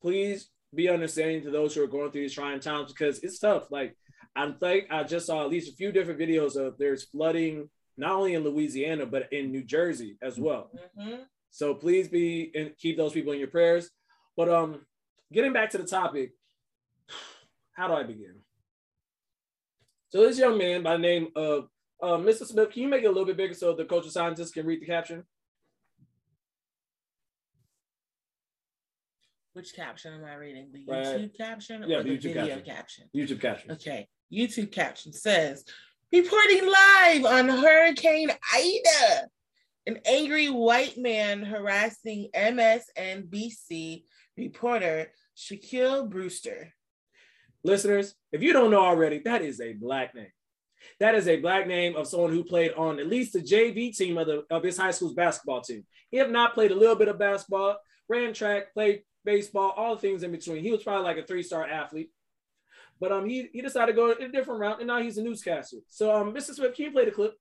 please 0.00 0.48
be 0.74 0.88
understanding 0.88 1.42
to 1.42 1.50
those 1.50 1.74
who 1.74 1.82
are 1.82 1.88
going 1.88 2.10
through 2.10 2.22
these 2.22 2.34
trying 2.34 2.60
times 2.60 2.92
because 2.92 3.18
it's 3.20 3.38
tough. 3.38 3.70
Like 3.70 3.96
I'm 4.34 4.56
like 4.60 4.88
I 4.90 5.02
just 5.04 5.26
saw 5.26 5.42
at 5.42 5.50
least 5.50 5.70
a 5.72 5.76
few 5.76 5.92
different 5.92 6.20
videos 6.20 6.56
of 6.56 6.78
there's 6.78 7.04
flooding 7.04 7.68
not 7.96 8.12
only 8.12 8.34
in 8.34 8.44
Louisiana 8.44 9.06
but 9.06 9.32
in 9.32 9.52
New 9.52 9.62
Jersey 9.62 10.16
as 10.22 10.38
well. 10.38 10.70
Mhm. 10.98 11.26
So 11.50 11.74
please 11.74 12.08
be 12.08 12.50
and 12.54 12.76
keep 12.78 12.96
those 12.96 13.12
people 13.12 13.32
in 13.32 13.38
your 13.38 13.48
prayers. 13.48 13.90
But 14.36 14.48
um, 14.48 14.86
getting 15.30 15.52
back 15.52 15.70
to 15.70 15.78
the 15.78 15.84
topic, 15.84 16.32
how 17.74 17.88
do 17.88 17.94
I 17.94 18.02
begin? 18.04 18.36
So 20.08 20.26
this 20.26 20.38
young 20.38 20.56
man 20.56 20.82
by 20.82 20.92
the 20.92 21.02
name 21.02 21.28
of 21.36 21.68
uh, 22.02 22.16
Mr. 22.16 22.44
Smith, 22.46 22.70
can 22.70 22.82
you 22.82 22.88
make 22.88 23.04
it 23.04 23.06
a 23.06 23.10
little 23.10 23.26
bit 23.26 23.36
bigger 23.36 23.54
so 23.54 23.74
the 23.74 23.84
culture 23.84 24.10
scientist 24.10 24.54
can 24.54 24.66
read 24.66 24.80
the 24.80 24.86
caption? 24.86 25.24
Which 29.54 29.74
caption 29.74 30.14
am 30.14 30.24
I 30.24 30.34
reading? 30.34 30.70
The 30.72 30.84
Right. 30.86 31.04
YouTube 31.06 31.36
caption 31.36 31.84
Yeah, 31.86 31.98
or 31.98 32.02
the 32.02 32.10
the, 32.10 32.16
YouTube 32.16 32.22
video 32.34 32.56
caption. 32.60 32.64
caption? 32.64 33.10
YouTube 33.14 33.40
caption. 33.40 33.70
Okay. 33.72 34.08
YouTube 34.32 34.72
caption 34.72 35.12
says, 35.12 35.64
reporting 36.10 36.66
live 36.66 37.24
on 37.26 37.48
Hurricane 37.48 38.30
Ida. 38.54 39.28
An 39.86 39.98
angry 40.06 40.48
white 40.48 40.96
man 40.96 41.42
harassing 41.42 42.28
MSNBC 42.34 44.04
reporter 44.38 45.12
Shaquille 45.36 46.08
Brewster. 46.08 46.72
Listeners, 47.64 48.14
if 48.32 48.42
you 48.42 48.52
don't 48.52 48.70
know 48.70 48.80
already, 48.84 49.18
that 49.20 49.42
is 49.42 49.60
a 49.60 49.74
black 49.74 50.14
name. 50.14 50.32
That 50.98 51.14
is 51.14 51.28
a 51.28 51.40
black 51.40 51.66
name 51.66 51.94
of 51.94 52.08
someone 52.08 52.32
who 52.32 52.42
played 52.42 52.72
on 52.72 52.98
at 52.98 53.06
least 53.06 53.34
the 53.34 53.40
JV 53.40 53.94
team 53.96 54.16
of, 54.18 54.26
the, 54.26 54.44
of 54.50 54.62
his 54.64 54.78
high 54.78 54.90
school's 54.92 55.14
basketball 55.14 55.60
team. 55.60 55.84
He 56.10 56.16
have 56.16 56.30
not 56.30 56.54
played 56.54 56.70
a 56.70 56.76
little 56.76 56.96
bit 56.96 57.08
of 57.08 57.18
basketball, 57.18 57.76
ran 58.08 58.32
track, 58.32 58.72
played 58.74 59.02
baseball, 59.24 59.72
all 59.76 59.94
the 59.94 60.00
things 60.00 60.22
in 60.22 60.30
between. 60.30 60.62
He 60.62 60.70
was 60.70 60.82
probably 60.82 61.04
like 61.04 61.18
a 61.18 61.22
three-star 61.26 61.66
athlete. 61.66 62.10
But 63.00 63.12
um, 63.12 63.28
he, 63.28 63.48
he 63.52 63.60
decided 63.60 63.92
to 63.92 63.96
go 63.96 64.12
a 64.12 64.28
different 64.28 64.60
route, 64.60 64.78
and 64.78 64.86
now 64.86 65.02
he's 65.02 65.18
a 65.18 65.22
newscaster. 65.22 65.78
So, 65.88 66.14
um, 66.14 66.32
Mr. 66.32 66.54
Swift, 66.54 66.76
can 66.76 66.86
you 66.86 66.92
play 66.92 67.04
the 67.04 67.10
clip? 67.10 67.34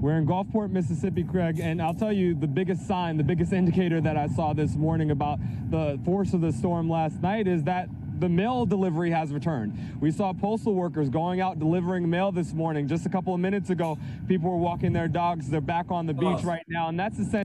We're 0.00 0.18
in 0.18 0.26
Gulfport, 0.26 0.70
Mississippi, 0.70 1.24
Craig, 1.24 1.58
and 1.60 1.82
I'll 1.82 1.94
tell 1.94 2.12
you 2.12 2.34
the 2.34 2.46
biggest 2.46 2.86
sign, 2.86 3.16
the 3.16 3.24
biggest 3.24 3.52
indicator 3.52 4.00
that 4.00 4.16
I 4.16 4.28
saw 4.28 4.52
this 4.52 4.74
morning 4.76 5.10
about 5.10 5.38
the 5.70 5.98
force 6.04 6.32
of 6.32 6.40
the 6.40 6.52
storm 6.52 6.88
last 6.88 7.20
night 7.20 7.46
is 7.46 7.64
that 7.64 7.88
the 8.18 8.28
mail 8.28 8.64
delivery 8.64 9.10
has 9.10 9.32
returned. 9.32 9.76
We 10.00 10.10
saw 10.10 10.32
postal 10.32 10.74
workers 10.74 11.10
going 11.10 11.40
out 11.40 11.58
delivering 11.58 12.08
mail 12.08 12.32
this 12.32 12.54
morning. 12.54 12.88
Just 12.88 13.04
a 13.04 13.08
couple 13.08 13.34
of 13.34 13.40
minutes 13.40 13.70
ago, 13.70 13.98
people 14.26 14.50
were 14.50 14.56
walking 14.56 14.92
their 14.92 15.08
dogs. 15.08 15.50
They're 15.50 15.60
back 15.60 15.90
on 15.90 16.06
the 16.06 16.14
beach 16.14 16.42
right 16.42 16.64
now, 16.68 16.88
and 16.88 16.98
that's 16.98 17.18
essentially. 17.18 17.44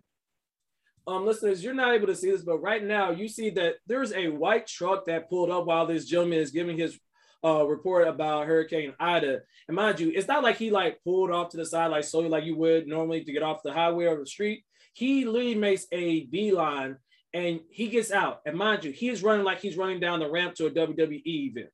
Um, 1.07 1.25
listeners, 1.25 1.63
you're 1.63 1.73
not 1.73 1.93
able 1.93 2.07
to 2.07 2.15
see 2.15 2.31
this, 2.31 2.43
but 2.43 2.61
right 2.61 2.83
now 2.83 3.11
you 3.11 3.27
see 3.27 3.49
that 3.51 3.75
there's 3.87 4.13
a 4.13 4.27
white 4.27 4.67
truck 4.67 5.05
that 5.05 5.29
pulled 5.29 5.49
up 5.49 5.65
while 5.65 5.85
this 5.85 6.05
gentleman 6.05 6.39
is 6.39 6.51
giving 6.51 6.77
his 6.77 6.99
uh, 7.43 7.65
report 7.65 8.07
about 8.07 8.47
Hurricane 8.47 8.93
Ida. 8.99 9.39
And 9.67 9.75
mind 9.75 9.99
you, 9.99 10.11
it's 10.13 10.27
not 10.27 10.43
like 10.43 10.57
he 10.57 10.69
like 10.69 11.03
pulled 11.03 11.31
off 11.31 11.49
to 11.49 11.57
the 11.57 11.65
side 11.65 11.87
like 11.87 12.03
slowly 12.03 12.29
like 12.29 12.45
you 12.45 12.55
would 12.57 12.87
normally 12.87 13.23
to 13.23 13.31
get 13.31 13.43
off 13.43 13.63
the 13.63 13.73
highway 13.73 14.05
or 14.05 14.19
the 14.19 14.25
street. 14.25 14.63
He 14.93 15.25
literally 15.25 15.55
makes 15.55 15.87
a 15.91 16.25
beeline 16.25 16.97
and 17.33 17.61
he 17.69 17.87
gets 17.87 18.11
out. 18.11 18.41
And 18.45 18.57
mind 18.57 18.83
you, 18.83 18.91
he 18.91 19.09
is 19.09 19.23
running 19.23 19.45
like 19.45 19.59
he's 19.59 19.77
running 19.77 19.99
down 19.99 20.19
the 20.19 20.29
ramp 20.29 20.55
to 20.55 20.67
a 20.67 20.71
WWE 20.71 21.21
event. 21.25 21.69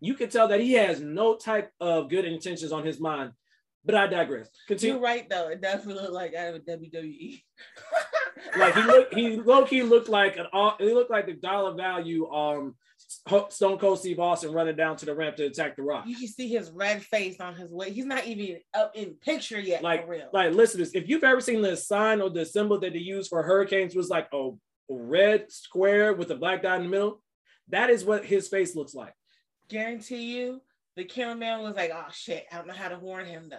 You 0.00 0.14
can 0.14 0.28
tell 0.28 0.48
that 0.48 0.60
he 0.60 0.74
has 0.74 1.00
no 1.00 1.36
type 1.36 1.72
of 1.80 2.10
good 2.10 2.24
intentions 2.24 2.72
on 2.72 2.84
his 2.84 3.00
mind. 3.00 3.32
But 3.84 3.94
I 3.94 4.06
digress. 4.06 4.50
Continue. 4.66 4.94
You're 4.94 5.02
right 5.02 5.28
though. 5.28 5.48
It 5.48 5.60
definitely 5.62 6.02
looked 6.02 6.12
like 6.12 6.34
out 6.34 6.48
of 6.48 6.56
a. 6.56 6.60
WWE. 6.60 7.42
Like 8.56 8.74
he 8.74 8.82
looked, 8.82 9.14
he 9.14 9.36
low 9.36 9.64
key 9.64 9.82
looked 9.82 10.08
like 10.08 10.36
an 10.36 10.46
all. 10.52 10.76
He 10.78 10.92
looked 10.92 11.10
like 11.10 11.26
the 11.26 11.34
dollar 11.34 11.74
value. 11.74 12.28
Um, 12.30 12.74
Stone 13.50 13.78
Cold 13.78 14.00
Steve 14.00 14.18
Austin 14.18 14.52
running 14.52 14.76
down 14.76 14.96
to 14.96 15.06
the 15.06 15.14
ramp 15.14 15.36
to 15.36 15.46
attack 15.46 15.76
the 15.76 15.82
Rock. 15.82 16.04
you 16.06 16.16
can 16.16 16.26
see 16.26 16.48
his 16.48 16.70
red 16.70 17.02
face 17.02 17.40
on 17.40 17.54
his 17.54 17.70
way. 17.70 17.90
He's 17.90 18.04
not 18.04 18.26
even 18.26 18.58
up 18.74 18.92
in 18.96 19.14
picture 19.14 19.60
yet. 19.60 19.82
Like, 19.82 20.04
for 20.04 20.10
real. 20.10 20.28
like 20.32 20.52
listeners, 20.52 20.90
if 20.94 21.08
you've 21.08 21.24
ever 21.24 21.40
seen 21.40 21.62
the 21.62 21.76
sign 21.76 22.20
or 22.20 22.28
the 22.28 22.44
symbol 22.44 22.78
that 22.80 22.92
they 22.92 22.98
use 22.98 23.28
for 23.28 23.42
hurricanes 23.42 23.94
was 23.94 24.08
like 24.08 24.28
a 24.32 24.50
red 24.88 25.50
square 25.50 26.12
with 26.12 26.30
a 26.30 26.34
black 26.34 26.62
dot 26.62 26.78
in 26.78 26.84
the 26.84 26.88
middle, 26.90 27.22
that 27.68 27.88
is 27.88 28.04
what 28.04 28.24
his 28.24 28.48
face 28.48 28.74
looks 28.74 28.94
like. 28.94 29.14
guarantee 29.68 30.36
you, 30.38 30.60
the 30.98 31.04
cameraman 31.04 31.62
was 31.62 31.76
like, 31.76 31.92
"Oh 31.94 32.10
shit, 32.12 32.44
I 32.52 32.56
don't 32.56 32.66
know 32.66 32.74
how 32.74 32.88
to 32.88 32.98
warn 32.98 33.24
him 33.24 33.48
though. 33.48 33.56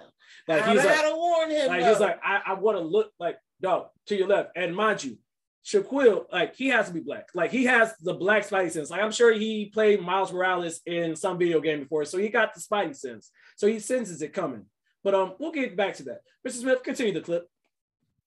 Like 0.47 0.61
I 0.61 0.65
don't 0.65 0.75
he's 0.75 0.83
know 0.83 0.89
like, 0.89 0.97
how 0.97 1.09
to 1.09 1.15
warn 1.15 1.51
him." 1.51 1.67
like 1.67 1.83
he's 1.83 1.99
like, 1.99 2.19
I, 2.23 2.41
I 2.47 2.53
want 2.53 2.77
to 2.77 2.83
look 2.83 3.11
like 3.17 3.37
dog 3.61 3.87
to 4.07 4.15
your 4.15 4.27
left, 4.27 4.51
and 4.57 4.75
mind 4.75 5.03
you, 5.03 5.17
Shaquille, 5.65 6.25
like 6.31 6.55
he 6.55 6.67
has 6.67 6.87
to 6.87 6.93
be 6.93 6.99
black. 6.99 7.29
Like 7.33 7.51
he 7.51 7.63
has 7.65 7.93
the 8.01 8.13
black 8.13 8.47
Spidey 8.47 8.71
sense. 8.71 8.89
Like 8.89 9.01
I'm 9.01 9.11
sure 9.11 9.31
he 9.31 9.67
played 9.67 10.01
Miles 10.01 10.33
Morales 10.33 10.81
in 10.85 11.15
some 11.15 11.37
video 11.37 11.61
game 11.61 11.79
before, 11.79 12.03
so 12.03 12.17
he 12.17 12.27
got 12.27 12.53
the 12.53 12.59
Spidey 12.59 12.95
sense. 12.95 13.31
So 13.55 13.67
he 13.67 13.79
senses 13.79 14.21
it 14.21 14.33
coming. 14.33 14.65
But 15.01 15.15
um, 15.15 15.35
we'll 15.39 15.53
get 15.53 15.77
back 15.77 15.95
to 15.95 16.03
that. 16.03 16.21
Mr. 16.45 16.59
Smith, 16.59 16.83
continue 16.83 17.13
the 17.13 17.21
clip. 17.21 17.47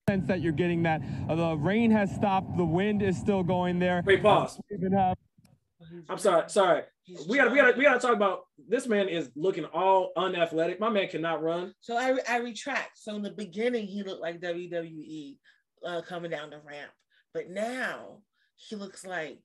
sense 0.09 0.27
that 0.27 0.41
you're 0.41 0.53
getting 0.53 0.83
that 0.85 1.03
uh, 1.29 1.35
the 1.35 1.57
rain 1.57 1.91
has 1.91 2.11
stopped, 2.15 2.57
the 2.57 2.65
wind 2.65 3.03
is 3.03 3.19
still 3.19 3.43
going 3.43 3.79
there. 3.79 4.03
Wait, 4.07 4.23
pause. 4.23 4.59
We 4.71 4.79
even 4.79 4.93
have 4.93 5.19
I'm 6.09 6.19
sorry, 6.19 6.49
sorry. 6.49 6.83
He's 7.03 7.27
We 7.27 7.37
gotta, 7.37 7.51
we 7.51 7.57
gotta, 7.57 7.77
we 7.77 7.85
gotta 7.85 8.01
talk 8.01 8.15
about 8.15 8.43
this 8.69 8.87
man 8.87 9.09
is 9.09 9.31
looking 9.35 9.65
all 9.65 10.13
unathletic. 10.17 10.79
My 10.79 10.89
man 10.89 11.09
cannot 11.09 11.43
run. 11.43 11.75
So 11.81 11.97
I, 11.97 12.17
I 12.29 12.39
retract. 12.39 12.99
So 12.99 13.15
in 13.17 13.23
the 13.23 13.31
beginning, 13.31 13.87
he 13.87 14.03
looked 14.03 14.23
like 14.23 14.41
WWE 14.41 15.37
uh, 15.85 16.03
coming 16.03 16.31
down 16.31 16.51
the 16.51 16.61
ramp, 16.61 16.93
but 17.35 17.51
now 17.51 18.23
he 18.57 18.77
looks 18.77 19.05
like 19.05 19.41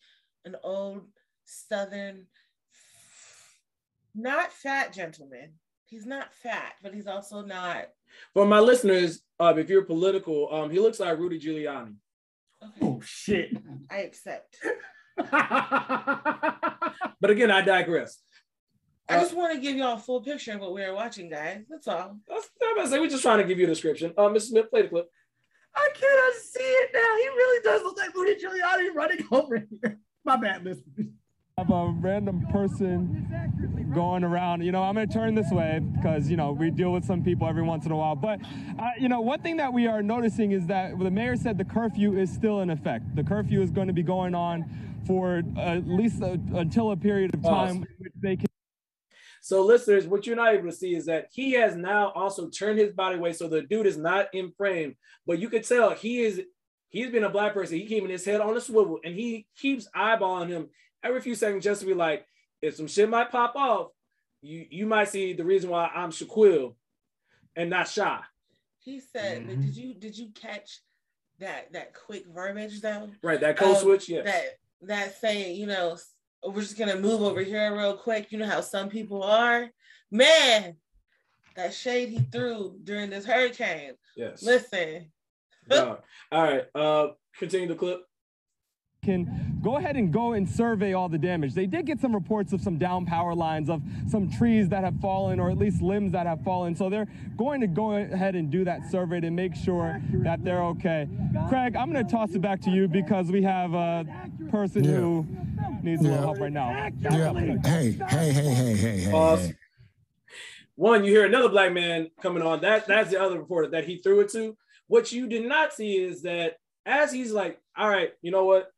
an 0.45 0.55
old 0.63 1.01
Southern, 1.45 2.27
not 4.13 4.51
fat 4.51 4.93
gentleman. 4.93 5.53
He's 5.85 6.05
not 6.05 6.33
fat, 6.33 6.73
but 6.83 6.93
he's 6.93 7.07
also 7.07 7.41
not. 7.41 7.85
For 8.33 8.45
my 8.45 8.59
listeners, 8.59 9.21
uh, 9.39 9.53
if 9.57 9.69
you're 9.69 9.85
political, 9.85 10.53
um, 10.53 10.69
he 10.69 10.79
looks 10.79 10.99
like 10.99 11.17
Rudy 11.17 11.39
Giuliani. 11.39 11.95
Okay, 12.61 12.79
Oh 12.81 12.99
shit. 13.03 13.51
I 13.89 13.99
accept. 13.99 14.57
But 17.19 17.31
again, 17.31 17.49
I 17.49 17.61
digress. 17.61 18.21
I 19.09 19.15
Uh, 19.15 19.21
just 19.21 19.35
want 19.35 19.53
to 19.55 19.59
give 19.59 19.75
y'all 19.75 19.95
a 19.95 19.99
full 19.99 20.21
picture 20.21 20.53
of 20.53 20.61
what 20.61 20.73
we 20.73 20.81
were 20.81 20.93
watching, 20.93 21.29
guys. 21.29 21.63
That's 21.69 21.87
all. 21.87 22.17
That's, 22.27 22.49
I'm 22.63 22.75
gonna 22.75 22.87
say 22.87 22.99
we're 22.99 23.09
just 23.09 23.23
trying 23.23 23.39
to 23.39 23.43
give 23.43 23.57
you 23.57 23.65
a 23.65 23.69
description. 23.69 24.13
Uh, 24.17 24.23
Mr. 24.23 24.41
Smith, 24.41 24.69
play 24.69 24.83
the 24.83 24.89
clip. 24.89 25.07
I 25.75 25.89
cannot 25.95 26.33
see 26.35 26.59
it 26.63 26.89
now. 26.93 26.99
He 26.99 27.27
really 27.29 27.63
does 27.63 27.81
look 27.83 27.97
like 27.97 28.13
Rudy 28.13 28.35
Giuliani 28.35 28.93
running 28.93 29.25
over 29.31 29.65
here. 29.81 29.99
My 30.25 30.35
bad, 30.35 30.63
listen. 30.63 31.13
have 31.57 31.69
a 31.71 31.87
random 32.01 32.45
person 32.51 33.91
going 33.95 34.23
around. 34.23 34.61
You 34.63 34.71
know, 34.71 34.83
I'm 34.83 34.93
going 34.95 35.07
to 35.07 35.13
turn 35.13 35.33
this 35.35 35.49
way 35.51 35.79
because, 35.95 36.29
you 36.29 36.37
know, 36.37 36.51
we 36.51 36.69
deal 36.69 36.91
with 36.93 37.05
some 37.05 37.23
people 37.23 37.47
every 37.47 37.63
once 37.63 37.85
in 37.85 37.91
a 37.91 37.95
while. 37.95 38.15
But, 38.15 38.41
uh, 38.77 38.89
you 38.99 39.09
know, 39.09 39.21
one 39.21 39.41
thing 39.41 39.57
that 39.57 39.71
we 39.73 39.87
are 39.87 40.03
noticing 40.03 40.51
is 40.51 40.65
that 40.67 40.99
the 40.99 41.09
mayor 41.09 41.35
said 41.35 41.57
the 41.57 41.65
curfew 41.65 42.17
is 42.17 42.31
still 42.31 42.61
in 42.61 42.69
effect. 42.69 43.15
The 43.15 43.23
curfew 43.23 43.61
is 43.61 43.71
going 43.71 43.87
to 43.87 43.93
be 43.93 44.03
going 44.03 44.35
on 44.35 44.65
for 45.07 45.41
at 45.57 45.87
least 45.87 46.21
uh 46.21 46.37
until 46.55 46.91
a 46.91 46.97
period 46.97 47.33
of 47.33 47.41
Pause. 47.41 47.67
time 47.69 47.75
in 47.77 47.87
which 47.99 48.13
they 48.21 48.35
can. 48.35 48.45
So, 49.41 49.63
listeners, 49.63 50.05
what 50.05 50.27
you're 50.27 50.35
not 50.35 50.53
able 50.53 50.69
to 50.69 50.75
see 50.75 50.93
is 50.93 51.05
that 51.05 51.27
he 51.31 51.53
has 51.53 51.75
now 51.75 52.11
also 52.11 52.49
turned 52.49 52.77
his 52.79 52.91
body 52.91 53.17
weight 53.17 53.37
so 53.37 53.47
the 53.47 53.61
dude 53.61 53.87
is 53.87 53.97
not 53.97 54.27
in 54.33 54.51
frame. 54.51 54.97
But 55.25 55.39
you 55.39 55.49
could 55.49 55.63
tell 55.63 55.91
he 55.91 56.19
is 56.21 56.41
he's 56.89 57.09
been 57.09 57.23
a 57.23 57.29
black 57.29 57.53
person. 57.53 57.77
He 57.77 57.85
keeping 57.85 58.09
his 58.09 58.25
head 58.25 58.41
on 58.41 58.55
a 58.57 58.61
swivel 58.61 58.99
and 59.03 59.15
he 59.15 59.47
keeps 59.55 59.87
eyeballing 59.95 60.49
him 60.49 60.69
every 61.03 61.21
few 61.21 61.35
seconds 61.35 61.63
just 61.63 61.79
to 61.81 61.87
be 61.87 61.93
like, 61.93 62.25
if 62.61 62.75
some 62.75 62.87
shit 62.87 63.09
might 63.09 63.31
pop 63.31 63.55
off, 63.55 63.87
you 64.41 64.65
you 64.69 64.85
might 64.85 65.07
see 65.09 65.33
the 65.33 65.45
reason 65.45 65.69
why 65.69 65.87
I'm 65.95 66.11
Shaquille 66.11 66.75
and 67.55 67.69
not 67.69 67.87
Shy. 67.87 68.19
He 68.79 68.99
said, 68.99 69.43
Mhm. 69.45 69.61
"Did 69.61 69.77
you 69.77 69.93
did 69.93 70.17
you 70.17 70.29
catch 70.33 70.81
that 71.39 71.71
that 71.73 71.93
quick 71.93 72.25
verbiage 72.27 72.81
though? 72.81 73.09
Right, 73.21 73.39
that 73.39 73.57
code 73.57 73.75
Um, 73.77 73.81
switch, 73.81 74.09
yeah. 74.09 74.23
That 74.23 74.57
that 74.81 75.19
saying, 75.19 75.55
you 75.55 75.65
know, 75.67 75.97
we're 76.45 76.61
just 76.61 76.77
gonna 76.77 76.99
move 76.99 77.21
over 77.21 77.41
here 77.41 77.75
real 77.75 77.97
quick. 77.97 78.31
You 78.31 78.37
know 78.37 78.45
how 78.45 78.61
some 78.61 78.89
people 78.89 79.23
are, 79.23 79.69
man. 80.11 80.75
That 81.55 81.73
shade 81.73 82.09
he 82.09 82.19
threw 82.19 82.77
during 82.83 83.09
this 83.09 83.25
hurricane. 83.25 83.93
yes. 84.15 84.43
Listen, 84.43 85.11
Dog. 85.67 85.99
All 86.31 86.43
right. 86.43 86.65
Uh 86.75 87.07
continue 87.37 87.67
the 87.67 87.75
clip. 87.75 88.01
Can 89.07 89.59
go 89.63 89.77
ahead 89.77 89.95
and 89.95 90.11
go 90.13 90.33
and 90.33 90.47
survey 90.47 90.93
all 90.93 91.09
the 91.09 91.17
damage. 91.17 91.53
They 91.53 91.65
did 91.65 91.85
get 91.85 91.99
some 91.99 92.13
reports 92.13 92.53
of 92.53 92.61
some 92.61 92.77
down 92.77 93.05
power 93.05 93.33
lines, 93.33 93.69
of 93.69 93.81
some 94.07 94.29
trees 94.29 94.69
that 94.69 94.83
have 94.83 94.99
fallen, 95.01 95.39
or 95.39 95.49
at 95.49 95.57
least 95.57 95.81
limbs 95.81 96.11
that 96.11 96.27
have 96.27 96.43
fallen. 96.43 96.75
So 96.75 96.89
they're 96.89 97.07
going 97.37 97.61
to 97.61 97.67
go 97.67 97.93
ahead 97.93 98.35
and 98.35 98.51
do 98.51 98.63
that 98.65 98.91
survey 98.91 99.19
to 99.21 99.31
make 99.31 99.55
sure 99.55 99.99
that 100.23 100.43
they're 100.43 100.63
okay. 100.63 101.07
Craig, 101.49 101.75
I'm 101.75 101.91
going 101.91 102.05
to 102.05 102.11
toss 102.11 102.31
it 102.35 102.41
back 102.41 102.61
to 102.61 102.69
you 102.69 102.87
because 102.87 103.31
we 103.31 103.41
have 103.43 103.73
a 103.73 104.05
person 104.51 104.83
Yeah. 104.83 104.91
who 104.97 105.25
needs 105.81 106.01
a 106.01 106.03
little 106.03 106.19
help 106.19 106.39
right 106.39 106.51
now. 106.51 106.69
Yeah. 106.99 107.33
Hey, 107.33 107.91
hey, 107.91 107.91
hey, 107.91 108.31
hey, 108.31 108.53
hey, 108.53 108.97
hey. 108.97 109.11
Pause. 109.11 109.45
hey. 109.47 109.55
One, 110.75 111.03
you 111.03 111.11
hear 111.11 111.25
another 111.25 111.49
black 111.49 111.73
man 111.73 112.09
coming 112.21 112.43
on. 112.43 112.61
That 112.61 112.85
that's 112.87 113.09
the 113.09 113.19
other 113.19 113.39
reporter 113.39 113.69
that 113.71 113.85
he 113.85 113.97
threw 113.97 114.19
it 114.19 114.29
to. 114.33 114.55
What 114.87 115.11
you 115.11 115.27
did 115.27 115.47
not 115.47 115.73
see 115.73 115.95
is 115.95 116.21
that 116.21 116.57
as 116.85 117.11
he's 117.11 117.31
like, 117.31 117.59
all 117.75 117.89
right, 117.89 118.11
you 118.21 118.31
know 118.31 118.45
what? 118.45 118.69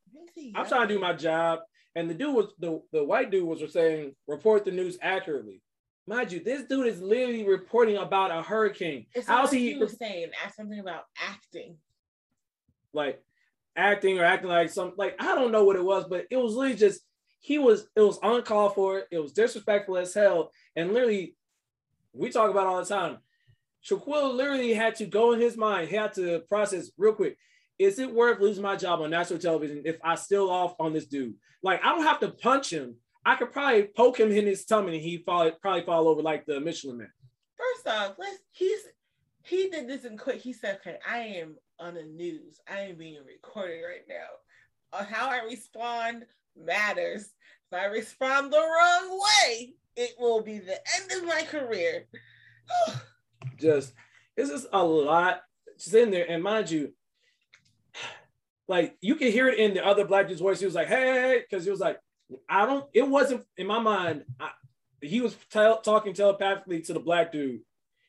I'm 0.55 0.67
trying 0.67 0.87
to 0.87 0.93
do 0.93 0.99
my 0.99 1.13
job. 1.13 1.59
And 1.95 2.09
the 2.09 2.13
dude 2.13 2.35
was 2.35 2.53
the, 2.59 2.81
the 2.91 3.03
white 3.03 3.31
dude 3.31 3.47
was 3.47 3.61
saying, 3.73 4.15
report 4.27 4.65
the 4.65 4.71
news 4.71 4.97
accurately. 5.01 5.61
Mind 6.07 6.31
you, 6.31 6.43
this 6.43 6.63
dude 6.63 6.87
is 6.87 7.01
literally 7.01 7.45
reporting 7.47 7.97
about 7.97 8.31
a 8.31 8.41
hurricane. 8.41 9.05
it's 9.13 9.27
How's 9.27 9.51
he 9.51 9.73
he 9.73 9.77
was 9.77 9.97
saying 9.97 10.31
ask 10.43 10.55
something 10.55 10.79
about 10.79 11.03
acting. 11.21 11.77
like 12.93 13.21
acting 13.75 14.19
or 14.19 14.25
acting 14.25 14.49
like 14.49 14.69
some 14.71 14.93
like 14.97 15.15
I 15.19 15.35
don't 15.35 15.51
know 15.51 15.63
what 15.63 15.75
it 15.75 15.83
was, 15.83 16.05
but 16.09 16.25
it 16.31 16.37
was 16.37 16.53
literally 16.55 16.77
just 16.77 17.01
he 17.39 17.59
was 17.59 17.87
it 17.95 18.01
was 18.01 18.17
uncalled 18.23 18.75
for. 18.75 19.03
It 19.11 19.19
was 19.19 19.33
disrespectful 19.33 19.97
as 19.97 20.13
hell. 20.13 20.51
And 20.75 20.93
literally, 20.93 21.35
we 22.13 22.29
talk 22.31 22.49
about 22.49 22.65
all 22.65 22.79
the 22.79 22.85
time. 22.85 23.17
Shaquille 23.87 24.35
literally 24.35 24.73
had 24.73 24.95
to 24.95 25.05
go 25.05 25.31
in 25.33 25.39
his 25.39 25.55
mind, 25.57 25.89
he 25.89 25.95
had 25.95 26.13
to 26.13 26.39
process 26.49 26.89
real 26.97 27.13
quick. 27.13 27.37
Is 27.79 27.97
it 27.97 28.13
worth 28.13 28.41
losing 28.41 28.61
my 28.61 28.75
job 28.75 28.99
on 28.99 29.09
national 29.09 29.39
television 29.39 29.83
if 29.85 29.97
I 30.03 30.15
still 30.15 30.51
off 30.51 30.75
on 30.79 30.93
this 30.93 31.07
dude? 31.07 31.35
Like 31.63 31.83
I 31.83 31.95
don't 31.95 32.03
have 32.03 32.19
to 32.19 32.29
punch 32.29 32.71
him. 32.71 32.95
I 33.25 33.35
could 33.35 33.51
probably 33.51 33.87
poke 33.95 34.19
him 34.19 34.31
in 34.31 34.45
his 34.45 34.65
tummy 34.65 34.95
and 34.95 35.01
he 35.01 35.17
fall, 35.17 35.49
probably 35.61 35.83
fall 35.83 36.07
over 36.07 36.21
like 36.21 36.45
the 36.45 36.59
Michelin 36.59 36.97
man. 36.97 37.11
First 37.57 37.87
off, 37.87 38.15
let's 38.19 38.39
he's 38.51 38.81
he 39.43 39.69
did 39.69 39.87
this 39.87 40.05
in 40.05 40.17
quick. 40.17 40.41
He 40.41 40.53
said, 40.53 40.79
Okay, 40.81 40.97
I 41.09 41.19
am 41.19 41.55
on 41.79 41.95
the 41.95 42.03
news. 42.03 42.59
I 42.69 42.81
am 42.81 42.97
being 42.97 43.19
recorded 43.25 43.81
right 43.87 44.03
now. 44.07 44.99
Uh, 44.99 45.05
how 45.05 45.29
I 45.29 45.43
respond 45.45 46.25
matters. 46.57 47.29
If 47.71 47.79
I 47.79 47.85
respond 47.85 48.51
the 48.51 48.57
wrong 48.57 49.21
way, 49.21 49.73
it 49.95 50.15
will 50.19 50.41
be 50.41 50.59
the 50.59 50.79
end 50.99 51.11
of 51.11 51.25
my 51.25 51.43
career. 51.43 52.05
just 53.57 53.93
it's 54.35 54.49
just 54.49 54.67
a 54.71 54.83
lot 54.83 55.41
just 55.77 55.93
in 55.93 56.11
there. 56.11 56.29
And 56.29 56.43
mind 56.43 56.69
you, 56.69 56.93
like 58.69 58.95
you 59.01 59.15
can 59.15 59.31
hear 59.31 59.47
it 59.49 59.59
in 59.59 59.73
the 59.73 59.85
other 59.85 60.05
black 60.05 60.27
dude's 60.27 60.41
voice. 60.41 60.59
He 60.59 60.65
was 60.65 60.75
like, 60.75 60.87
"Hey," 60.87 61.41
because 61.41 61.65
he 61.65 61.71
was 61.71 61.79
like, 61.79 61.99
"I 62.47 62.65
don't." 62.65 62.85
It 62.93 63.07
wasn't 63.07 63.43
in 63.57 63.67
my 63.67 63.79
mind. 63.79 64.23
I, 64.39 64.51
he 65.01 65.21
was 65.21 65.35
tel- 65.49 65.81
talking 65.81 66.13
telepathically 66.13 66.81
to 66.83 66.93
the 66.93 66.99
black 66.99 67.31
dude. 67.31 67.61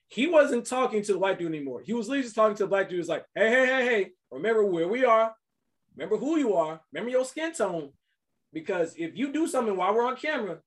He 0.09 0.27
wasn't 0.27 0.67
talking 0.67 1.03
to 1.03 1.13
the 1.13 1.19
white 1.19 1.39
dude 1.39 1.49
anymore. 1.49 1.81
He 1.85 1.93
was 1.95 2.09
literally 2.09 2.25
just 2.25 2.35
talking 2.35 2.57
to 2.57 2.65
the 2.65 2.69
black 2.69 2.87
dude. 2.87 2.97
He 2.97 2.99
was 2.99 3.09
like, 3.09 3.25
"Hey, 3.35 3.49
hey, 3.49 3.67
hey, 3.67 3.85
hey! 3.87 4.11
Remember 4.31 4.65
where 4.65 4.87
we 4.87 5.05
are. 5.05 5.35
Remember 5.97 6.17
who 6.17 6.37
you 6.37 6.55
are. 6.55 6.81
Remember 6.93 7.11
your 7.11 7.25
skin 7.25 7.53
tone. 7.53 7.91
Because 8.53 8.95
if 8.97 9.17
you 9.17 9.33
do 9.33 9.47
something 9.47 9.77
while 9.77 9.95
we're 9.95 10.07
on 10.07 10.17
camera, 10.17 10.59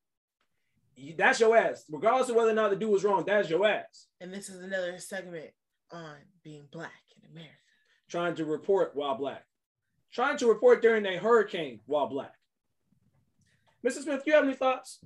that's 1.16 1.40
your 1.40 1.56
ass. 1.56 1.84
Regardless 1.90 2.30
of 2.30 2.36
whether 2.36 2.50
or 2.50 2.54
not 2.54 2.70
the 2.70 2.76
dude 2.76 2.90
was 2.90 3.04
wrong, 3.04 3.24
that's 3.24 3.48
your 3.50 3.66
ass." 3.66 4.06
And 4.20 4.32
this 4.32 4.48
is 4.48 4.62
another 4.62 4.98
segment 4.98 5.50
on 5.92 6.16
being 6.42 6.66
black 6.72 6.90
in 7.22 7.30
America. 7.30 7.54
trying 8.08 8.34
to 8.36 8.44
report 8.44 8.94
while 8.94 9.16
black, 9.16 9.44
trying 10.14 10.38
to 10.38 10.46
report 10.46 10.80
during 10.80 11.04
a 11.06 11.18
hurricane 11.18 11.80
while 11.86 12.06
black. 12.06 12.34
Mr. 13.84 14.02
Smith, 14.02 14.22
you 14.26 14.32
have 14.32 14.44
any 14.44 14.54
thoughts? 14.54 15.00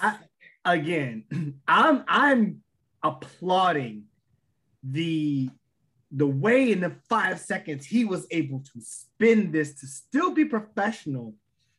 I- 0.00 0.18
again, 0.64 1.24
I'm 1.66 2.04
I'm 2.06 2.62
applauding 3.02 4.04
the 4.84 5.50
the 6.14 6.26
way 6.26 6.70
in 6.70 6.80
the 6.80 6.94
five 7.08 7.40
seconds 7.40 7.86
he 7.86 8.04
was 8.04 8.26
able 8.30 8.60
to 8.60 8.80
spin 8.80 9.50
this 9.50 9.74
to 9.80 9.86
still 9.86 10.32
be 10.32 10.44
professional. 10.44 11.34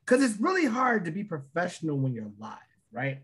Because 0.06 0.22
it's 0.22 0.40
really 0.40 0.66
hard 0.66 1.06
to 1.06 1.12
be 1.12 1.24
professional 1.24 1.98
when 1.98 2.14
you're 2.14 2.32
live, 2.38 2.58
right? 2.92 3.20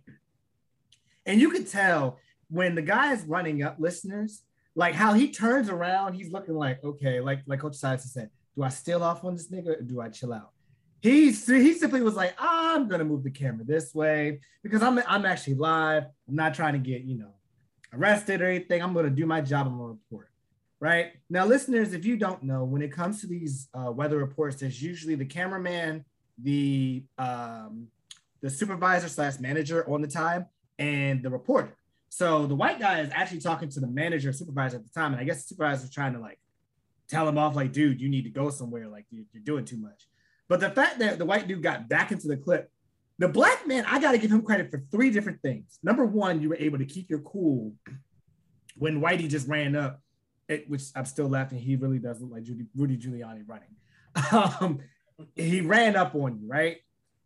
And 1.25 1.41
you 1.41 1.49
can 1.49 1.65
tell 1.65 2.19
when 2.49 2.73
the 2.73 2.81
guy 2.81 3.11
is 3.11 3.23
running 3.23 3.63
up 3.63 3.75
listeners, 3.79 4.43
like 4.75 4.95
how 4.95 5.11
he 5.13 5.29
turns 5.29 5.67
around, 5.67 6.13
he's 6.13 6.31
looking 6.31 6.55
like, 6.55 6.81
okay, 6.83 7.19
like 7.19 7.41
like 7.47 7.59
Coach 7.59 7.75
Sides 7.75 8.09
said, 8.13 8.29
do 8.55 8.63
I 8.63 8.69
steal 8.69 9.03
off 9.03 9.23
on 9.23 9.35
this 9.35 9.49
nigga 9.49 9.79
or 9.79 9.81
do 9.81 10.01
I 10.01 10.09
chill 10.09 10.33
out? 10.33 10.51
He 11.01 11.31
he 11.31 11.73
simply 11.73 12.01
was 12.01 12.15
like, 12.15 12.33
I'm 12.37 12.87
gonna 12.87 13.05
move 13.05 13.23
the 13.23 13.31
camera 13.31 13.63
this 13.63 13.93
way 13.95 14.41
because 14.63 14.83
I'm 14.83 14.99
I'm 15.07 15.25
actually 15.25 15.55
live. 15.55 16.03
I'm 16.27 16.35
not 16.35 16.53
trying 16.53 16.73
to 16.73 16.79
get 16.79 17.03
you 17.03 17.17
know 17.17 17.33
arrested 17.93 18.41
or 18.41 18.47
anything. 18.49 18.81
I'm 18.81 18.93
gonna 18.93 19.09
do 19.09 19.25
my 19.25 19.41
job. 19.41 19.67
I'm 19.67 19.77
gonna 19.77 19.93
report. 19.93 20.29
Right 20.81 21.11
now, 21.29 21.45
listeners, 21.45 21.93
if 21.93 22.05
you 22.05 22.15
don't 22.15 22.43
know, 22.43 22.63
when 22.63 22.81
it 22.81 22.91
comes 22.91 23.19
to 23.21 23.27
these 23.27 23.67
uh, 23.73 23.91
weather 23.91 24.17
reports, 24.17 24.57
there's 24.57 24.81
usually 24.81 25.15
the 25.15 25.25
cameraman, 25.25 26.05
the 26.41 27.03
um, 27.17 27.87
the 28.41 28.49
supervisor 28.49 29.09
slash 29.09 29.39
manager 29.39 29.89
on 29.89 30.01
the 30.01 30.07
time, 30.07 30.45
and 30.77 31.23
the 31.23 31.29
reporter. 31.29 31.75
So 32.09 32.45
the 32.45 32.55
white 32.55 32.79
guy 32.79 33.01
is 33.01 33.09
actually 33.13 33.41
talking 33.41 33.69
to 33.69 33.79
the 33.79 33.87
manager, 33.87 34.33
supervisor 34.33 34.77
at 34.77 34.83
the 34.83 34.89
time, 34.89 35.13
and 35.13 35.21
I 35.21 35.23
guess 35.23 35.43
the 35.43 35.49
supervisor 35.49 35.85
is 35.85 35.91
trying 35.91 36.13
to 36.13 36.19
like 36.19 36.39
tell 37.09 37.27
him 37.27 37.37
off, 37.37 37.55
like, 37.55 37.73
dude, 37.73 38.01
you 38.01 38.09
need 38.09 38.23
to 38.23 38.29
go 38.29 38.49
somewhere, 38.49 38.87
like 38.87 39.05
you're, 39.09 39.25
you're 39.33 39.43
doing 39.43 39.65
too 39.65 39.77
much. 39.77 40.07
But 40.47 40.59
the 40.59 40.69
fact 40.69 40.99
that 40.99 41.17
the 41.17 41.25
white 41.25 41.47
dude 41.47 41.63
got 41.63 41.89
back 41.89 42.11
into 42.11 42.27
the 42.27 42.37
clip, 42.37 42.71
the 43.17 43.27
black 43.27 43.67
man, 43.67 43.85
I 43.87 43.99
got 43.99 44.13
to 44.13 44.17
give 44.17 44.31
him 44.31 44.41
credit 44.41 44.71
for 44.71 44.83
three 44.91 45.09
different 45.09 45.41
things. 45.41 45.77
Number 45.83 46.05
one, 46.05 46.41
you 46.41 46.49
were 46.49 46.57
able 46.57 46.77
to 46.77 46.85
keep 46.85 47.09
your 47.09 47.19
cool 47.19 47.73
when 48.77 49.01
Whitey 49.01 49.29
just 49.29 49.47
ran 49.47 49.75
up, 49.75 50.01
it, 50.47 50.69
which 50.69 50.83
I'm 50.95 51.05
still 51.05 51.27
laughing. 51.27 51.59
He 51.59 51.75
really 51.75 51.99
does 51.99 52.21
look 52.21 52.31
like 52.31 52.43
Judy, 52.43 52.65
Rudy 52.75 52.97
Giuliani 52.97 53.43
running. 53.47 53.75
Um, 54.61 54.79
he 55.35 55.61
ran 55.61 55.95
up 55.95 56.15
on 56.15 56.39
you, 56.39 56.47
right? 56.47 56.77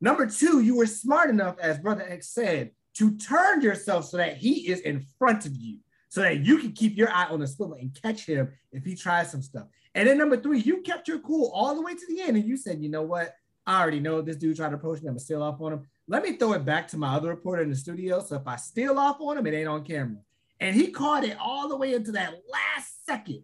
Number 0.02 0.28
two, 0.28 0.62
you 0.62 0.76
were 0.76 0.86
smart 0.86 1.30
enough, 1.30 1.58
as 1.60 1.80
Brother 1.80 2.06
X 2.08 2.30
said, 2.30 2.72
to 2.96 3.16
turn 3.18 3.62
yourself 3.62 4.06
so 4.06 4.18
that 4.18 4.38
he 4.38 4.68
is 4.68 4.82
in 4.82 5.06
front 5.18 5.46
of 5.46 5.56
you, 5.56 5.78
so 6.14 6.22
that 6.22 6.46
you 6.46 6.60
can 6.60 6.72
keep 6.74 6.96
your 6.96 7.12
eye 7.12 7.26
on 7.26 7.40
the 7.40 7.48
swivel 7.48 7.76
and 7.76 7.98
catch 8.00 8.28
him 8.28 8.48
if 8.72 8.86
he 8.86 8.96
tries 8.96 9.32
some 9.32 9.42
stuff. 9.42 9.66
And 9.96 10.08
then 10.08 10.20
number 10.20 10.38
three, 10.38 10.60
you 10.60 10.84
kept 10.84 11.08
your 11.08 11.18
cool 11.18 11.50
all 11.56 11.74
the 11.74 11.82
way 11.82 11.96
to 11.96 12.06
the 12.08 12.22
end, 12.22 12.38
and 12.38 12.46
you 12.46 12.56
said, 12.56 12.84
you 12.84 12.88
know 12.88 13.02
what? 13.02 13.34
I 13.66 13.82
already 13.82 14.00
know 14.00 14.22
this 14.22 14.36
dude 14.36 14.56
tried 14.56 14.70
to 14.70 14.76
approach 14.76 15.02
me. 15.02 15.08
I'm 15.08 15.16
gonna 15.16 15.22
steal 15.22 15.42
off 15.42 15.60
on 15.60 15.74
him. 15.74 15.88
Let 16.08 16.22
me 16.22 16.34
throw 16.34 16.54
it 16.54 16.66
back 16.66 16.88
to 16.90 17.00
my 17.00 17.16
other 17.16 17.30
reporter 17.30 17.64
in 17.64 17.70
the 17.72 17.76
studio. 17.76 18.20
So 18.20 18.36
if 18.36 18.46
I 18.46 18.58
steal 18.58 19.00
off 19.00 19.18
on 19.22 19.40
him, 19.40 19.48
it 19.48 19.56
ain't 19.56 19.68
on 19.68 19.84
camera. 19.84 20.20
And 20.60 20.76
he 20.76 20.92
caught 20.92 21.24
it 21.24 21.36
all 21.42 21.68
the 21.68 21.78
way 21.78 21.96
into 21.96 22.12
that 22.12 22.36
last 22.48 23.08
second. 23.08 23.42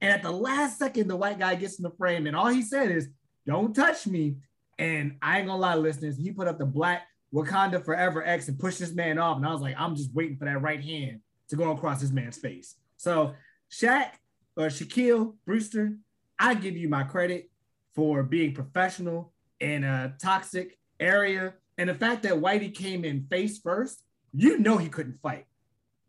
And 0.00 0.10
at 0.10 0.22
the 0.22 0.30
last 0.30 0.78
second, 0.78 1.08
the 1.08 1.16
white 1.16 1.38
guy 1.38 1.56
gets 1.56 1.76
in 1.78 1.82
the 1.82 1.90
frame, 1.90 2.26
and 2.26 2.34
all 2.34 2.46
he 2.48 2.62
said 2.62 2.90
is, 2.90 3.10
"Don't 3.46 3.76
touch 3.76 4.06
me." 4.06 4.36
And 4.78 5.18
I 5.20 5.40
ain't 5.40 5.46
gonna 5.46 5.60
lie, 5.60 5.74
listeners, 5.74 6.16
he 6.16 6.32
put 6.32 6.48
up 6.48 6.56
the 6.56 6.64
black 6.64 7.02
Wakanda 7.34 7.84
Forever 7.84 8.24
X 8.24 8.48
and 8.48 8.58
pushed 8.58 8.78
this 8.78 8.94
man 8.94 9.18
off. 9.18 9.36
And 9.36 9.44
I 9.44 9.52
was 9.52 9.60
like, 9.60 9.74
I'm 9.76 9.94
just 9.94 10.14
waiting 10.14 10.38
for 10.38 10.46
that 10.46 10.62
right 10.62 10.82
hand 10.82 11.20
to 11.48 11.56
go 11.56 11.70
across 11.72 12.00
this 12.00 12.10
man's 12.10 12.38
face. 12.38 12.76
So 12.96 13.34
Shaq 13.70 14.10
or 14.56 14.66
Shaquille 14.66 15.34
Brewster, 15.46 15.96
I 16.38 16.54
give 16.54 16.76
you 16.76 16.88
my 16.88 17.04
credit 17.04 17.50
for 17.94 18.22
being 18.22 18.54
professional 18.54 19.32
in 19.60 19.84
a 19.84 20.14
toxic 20.20 20.78
area. 21.00 21.54
And 21.76 21.88
the 21.88 21.94
fact 21.94 22.22
that 22.24 22.34
Whitey 22.34 22.74
came 22.74 23.04
in 23.04 23.26
face 23.30 23.58
first, 23.58 24.02
you 24.32 24.58
know 24.58 24.76
he 24.76 24.88
couldn't 24.88 25.20
fight. 25.22 25.46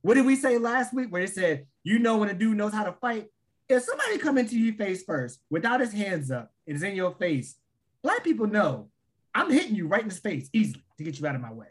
What 0.02 0.16
did 0.16 0.26
we 0.26 0.36
say 0.36 0.58
last 0.58 0.94
week 0.94 1.12
where 1.12 1.24
it 1.24 1.34
said, 1.34 1.66
you 1.84 2.00
know 2.00 2.18
when 2.18 2.30
a 2.30 2.34
dude 2.34 2.58
knows 2.58 2.74
how 2.74 2.86
to 2.86 2.94
fight? 2.94 3.28
If 3.68 3.84
somebody 3.84 4.18
come 4.18 4.38
into 4.38 4.58
you 4.58 4.74
face 4.74 5.04
first 5.04 5.40
without 5.50 5.80
his 5.80 5.94
hands 5.94 6.32
up 6.32 6.52
and 6.68 6.76
is 6.76 6.84
in 6.84 6.96
your 6.96 7.12
face, 7.12 7.56
black 8.02 8.24
people 8.24 8.48
know 8.48 8.90
I'm 9.36 9.52
hitting 9.52 9.76
you 9.76 9.88
right 9.88 10.02
in 10.02 10.10
the 10.10 10.16
face 10.16 10.50
easily 10.54 10.84
to 10.98 11.04
get 11.04 11.20
you 11.20 11.28
out 11.28 11.36
of 11.36 11.42
my 11.42 11.54
way. 11.54 11.68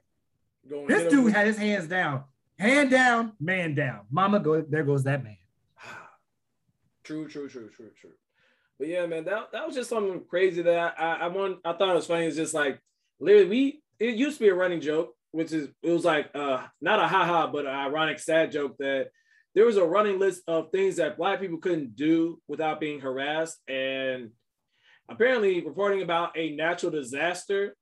Going 0.68 0.86
This 0.86 1.10
dude 1.10 1.32
had 1.32 1.46
his 1.46 1.58
hands 1.58 1.88
down, 1.88 2.24
hand 2.58 2.90
down, 2.90 3.32
man 3.40 3.74
down. 3.74 4.00
Mama, 4.10 4.40
go 4.40 4.60
there 4.60 4.84
goes 4.84 5.04
that 5.04 5.22
man. 5.22 5.36
True, 7.04 7.28
true, 7.28 7.48
true, 7.48 7.70
true, 7.70 7.90
true. 7.98 8.10
But 8.78 8.88
yeah, 8.88 9.06
man, 9.06 9.24
that, 9.24 9.50
that 9.52 9.66
was 9.66 9.74
just 9.74 9.90
something 9.90 10.22
crazy 10.28 10.62
that 10.62 10.94
I, 10.98 11.02
I 11.02 11.12
I 11.14 11.26
want 11.28 11.58
I 11.64 11.72
thought 11.72 11.90
it 11.90 11.94
was 11.94 12.06
funny. 12.06 12.26
It's 12.26 12.36
just 12.36 12.54
like 12.54 12.80
literally 13.18 13.48
we 13.48 13.82
it 13.98 14.14
used 14.14 14.38
to 14.38 14.44
be 14.44 14.50
a 14.50 14.54
running 14.54 14.80
joke, 14.80 15.14
which 15.32 15.52
is 15.52 15.68
it 15.82 15.90
was 15.90 16.04
like 16.04 16.30
uh 16.34 16.64
not 16.80 17.00
a 17.00 17.08
haha, 17.08 17.50
but 17.50 17.66
an 17.66 17.74
ironic 17.74 18.18
sad 18.18 18.52
joke 18.52 18.76
that 18.78 19.08
there 19.54 19.66
was 19.66 19.76
a 19.76 19.84
running 19.84 20.18
list 20.18 20.42
of 20.46 20.70
things 20.70 20.96
that 20.96 21.16
black 21.16 21.40
people 21.40 21.58
couldn't 21.58 21.96
do 21.96 22.40
without 22.46 22.78
being 22.78 23.00
harassed. 23.00 23.58
And 23.68 24.30
apparently 25.08 25.64
reporting 25.64 26.02
about 26.02 26.36
a 26.36 26.54
natural 26.54 26.92
disaster 26.92 27.74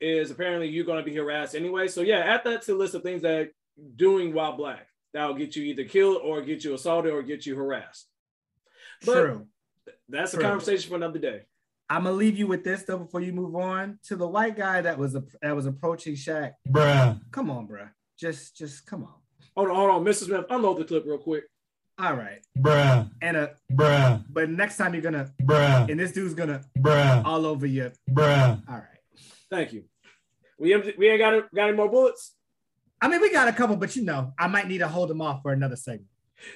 is 0.00 0.32
apparently 0.32 0.68
you're 0.68 0.84
going 0.84 1.04
to 1.04 1.08
be 1.08 1.16
harassed 1.16 1.54
anyway. 1.54 1.86
So 1.86 2.00
yeah, 2.00 2.18
add 2.18 2.40
that 2.44 2.62
to 2.62 2.72
the 2.72 2.78
list 2.78 2.94
of 2.94 3.02
things 3.02 3.22
that 3.22 3.50
doing 3.96 4.32
while 4.34 4.56
black 4.56 4.86
that'll 5.14 5.34
get 5.34 5.56
you 5.56 5.64
either 5.64 5.84
killed 5.84 6.20
or 6.22 6.42
get 6.42 6.64
you 6.64 6.74
assaulted 6.74 7.12
or 7.12 7.22
get 7.22 7.44
you 7.46 7.54
harassed. 7.56 8.08
But 9.04 9.12
True. 9.14 9.46
that's 10.08 10.34
a 10.34 10.38
conversation 10.38 10.88
for 10.90 10.96
another 10.96 11.18
day. 11.18 11.42
I'm 11.90 12.04
gonna 12.04 12.16
leave 12.16 12.38
you 12.38 12.46
with 12.46 12.64
this 12.64 12.84
though 12.84 12.98
before 12.98 13.20
you 13.20 13.32
move 13.32 13.54
on 13.54 13.98
to 14.04 14.16
the 14.16 14.26
white 14.26 14.56
guy 14.56 14.80
that 14.80 14.98
was 14.98 15.12
that 15.42 15.54
was 15.56 15.66
approaching 15.66 16.14
Shaq. 16.14 16.52
Bruh. 16.68 17.20
Come 17.30 17.50
on, 17.50 17.66
bruh. 17.68 17.90
Just 18.18 18.56
just 18.56 18.86
come 18.86 19.04
on. 19.04 19.14
Hold 19.56 19.68
on, 19.68 19.74
hold 19.76 19.90
on, 19.90 20.04
Mr. 20.04 20.24
Smith, 20.24 20.46
unload 20.48 20.78
the 20.78 20.84
clip 20.84 21.04
real 21.04 21.18
quick. 21.18 21.44
All 21.98 22.14
right. 22.14 22.40
Bruh. 22.58 23.10
And 23.20 23.36
a 23.36 23.54
Bruh. 23.70 24.24
but 24.30 24.48
next 24.48 24.78
time 24.78 24.94
you're 24.94 25.02
gonna 25.02 25.30
Bruh. 25.42 25.90
and 25.90 26.00
this 26.00 26.12
dude's 26.12 26.32
gonna 26.34 26.62
Bruh. 26.78 27.24
all 27.24 27.44
over 27.44 27.66
you. 27.66 27.90
Bruh. 28.10 28.62
All 28.68 28.74
right. 28.76 28.86
Thank 29.50 29.72
you. 29.74 29.84
We 30.58 30.72
empty- 30.72 30.94
we 30.96 31.08
ain't 31.08 31.18
got 31.18 31.52
got 31.54 31.68
any 31.68 31.76
more 31.76 31.90
bullets. 31.90 32.34
I 33.02 33.08
mean, 33.08 33.20
we 33.20 33.32
got 33.32 33.48
a 33.48 33.52
couple, 33.52 33.76
but 33.76 33.96
you 33.96 34.04
know, 34.04 34.32
I 34.38 34.46
might 34.46 34.68
need 34.68 34.78
to 34.78 34.88
hold 34.88 35.10
them 35.10 35.20
off 35.20 35.42
for 35.42 35.52
another 35.52 35.74
segment. 35.74 36.06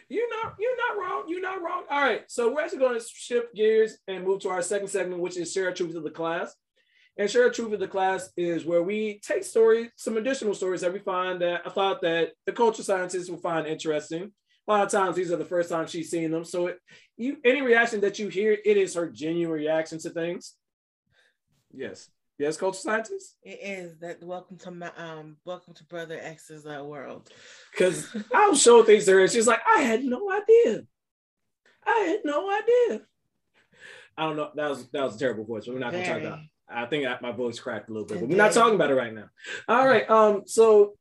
You're 0.08 0.30
not 0.30 0.54
you're 0.58 0.76
not 0.76 0.96
wrong. 0.96 1.24
You're 1.26 1.42
not 1.42 1.60
wrong. 1.60 1.82
All 1.90 2.00
right, 2.00 2.22
so 2.28 2.52
we're 2.52 2.62
actually 2.62 2.78
going 2.78 2.98
to 2.98 3.04
shift 3.04 3.54
gears 3.54 3.98
and 4.06 4.24
move 4.24 4.40
to 4.40 4.48
our 4.48 4.62
second 4.62 4.88
segment, 4.88 5.20
which 5.20 5.36
is 5.36 5.52
share 5.52 5.68
a 5.68 5.74
truth 5.74 5.96
of 5.96 6.04
the 6.04 6.10
class. 6.10 6.54
And 7.18 7.30
share 7.30 7.46
a 7.46 7.52
truth 7.52 7.72
of 7.72 7.80
the 7.80 7.88
class 7.88 8.30
is 8.36 8.64
where 8.64 8.82
we 8.82 9.20
take 9.24 9.42
stories, 9.42 9.90
some 9.96 10.18
additional 10.18 10.54
stories 10.54 10.82
that 10.82 10.92
we 10.92 10.98
find 10.98 11.40
that 11.40 11.62
I 11.64 11.70
thought 11.70 12.02
that 12.02 12.32
the 12.44 12.52
culture 12.52 12.82
scientists 12.82 13.30
will 13.30 13.38
find 13.38 13.66
interesting. 13.66 14.32
A 14.68 14.72
lot 14.72 14.84
of 14.84 14.90
times 14.90 15.16
these 15.16 15.32
are 15.32 15.36
the 15.36 15.44
first 15.44 15.70
time 15.70 15.86
she's 15.86 16.10
seen 16.10 16.30
them. 16.30 16.44
So 16.44 16.66
it, 16.66 16.78
you 17.16 17.38
any 17.44 17.62
reaction 17.62 18.02
that 18.02 18.18
you 18.18 18.28
hear, 18.28 18.52
it 18.52 18.76
is 18.76 18.94
her 18.94 19.08
genuine 19.08 19.52
reaction 19.52 19.98
to 20.00 20.10
things. 20.10 20.54
Yes. 21.72 22.08
Yes, 22.38 22.58
culture 22.58 22.78
scientist? 22.78 23.36
It 23.42 23.60
is 23.62 23.98
that 24.00 24.22
welcome 24.22 24.58
to 24.58 24.70
my 24.70 24.90
um 24.98 25.38
welcome 25.46 25.72
to 25.72 25.84
Brother 25.84 26.18
X's 26.20 26.66
uh, 26.66 26.84
world. 26.84 27.30
Because 27.72 28.14
I'll 28.34 28.54
show 28.54 28.82
things 28.82 29.06
to 29.06 29.12
her 29.12 29.20
and 29.20 29.30
she's 29.30 29.46
like, 29.46 29.60
I 29.66 29.80
had 29.80 30.04
no 30.04 30.30
idea. 30.30 30.82
I 31.86 31.98
had 32.00 32.20
no 32.24 32.50
idea. 32.50 33.00
I 34.18 34.24
don't 34.24 34.36
know. 34.36 34.50
That 34.54 34.68
was 34.68 34.86
that 34.88 35.04
was 35.04 35.16
a 35.16 35.18
terrible 35.18 35.44
voice, 35.44 35.64
but 35.64 35.74
we're 35.74 35.80
not 35.80 35.92
gonna 35.92 36.04
talk 36.04 36.16
Very. 36.16 36.26
about 36.26 36.40
I 36.68 36.84
think 36.84 37.06
I, 37.06 37.16
my 37.22 37.32
voice 37.32 37.58
cracked 37.58 37.88
a 37.88 37.92
little 37.92 38.06
bit, 38.06 38.20
but 38.20 38.28
we're 38.28 38.36
not 38.36 38.52
talking 38.52 38.74
about 38.74 38.90
it 38.90 38.96
right 38.96 39.14
now. 39.14 39.28
All 39.66 39.86
right. 39.86 40.08
Um, 40.10 40.42
so 40.44 40.94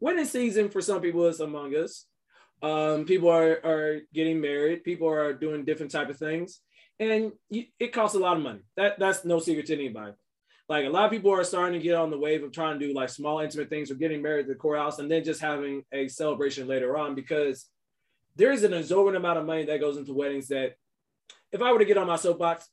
wedding 0.00 0.24
season 0.24 0.70
for 0.70 0.80
some 0.80 1.02
people 1.02 1.26
is 1.26 1.40
among 1.40 1.74
us. 1.74 2.06
Um, 2.62 3.04
people 3.04 3.28
are 3.28 3.60
are 3.62 4.00
getting 4.14 4.40
married, 4.40 4.84
people 4.84 5.08
are 5.08 5.34
doing 5.34 5.66
different 5.66 5.92
type 5.92 6.08
of 6.08 6.16
things, 6.16 6.60
and 7.00 7.32
you, 7.50 7.64
it 7.78 7.92
costs 7.92 8.16
a 8.16 8.20
lot 8.20 8.36
of 8.36 8.42
money. 8.42 8.60
That 8.76 8.98
that's 8.98 9.24
no 9.24 9.38
secret 9.38 9.66
to 9.66 9.74
anybody. 9.74 10.12
Like 10.68 10.86
a 10.86 10.90
lot 10.90 11.04
of 11.04 11.10
people 11.10 11.30
are 11.32 11.44
starting 11.44 11.78
to 11.78 11.84
get 11.84 11.94
on 11.94 12.10
the 12.10 12.18
wave 12.18 12.42
of 12.42 12.52
trying 12.52 12.78
to 12.78 12.86
do 12.86 12.94
like 12.94 13.10
small 13.10 13.40
intimate 13.40 13.68
things 13.68 13.90
or 13.90 13.96
getting 13.96 14.22
married 14.22 14.46
at 14.46 14.48
the 14.48 14.54
courthouse 14.54 14.98
and 14.98 15.10
then 15.10 15.22
just 15.22 15.40
having 15.40 15.84
a 15.92 16.08
celebration 16.08 16.66
later 16.66 16.96
on 16.96 17.14
because 17.14 17.66
there 18.36 18.50
is 18.50 18.64
an 18.64 18.72
exorbitant 18.72 19.22
amount 19.22 19.38
of 19.38 19.44
money 19.44 19.64
that 19.66 19.80
goes 19.80 19.98
into 19.98 20.14
weddings 20.14 20.48
that 20.48 20.72
if 21.52 21.60
I 21.60 21.70
were 21.70 21.78
to 21.78 21.84
get 21.84 21.98
on 21.98 22.06
my 22.06 22.16
soapbox, 22.16 22.68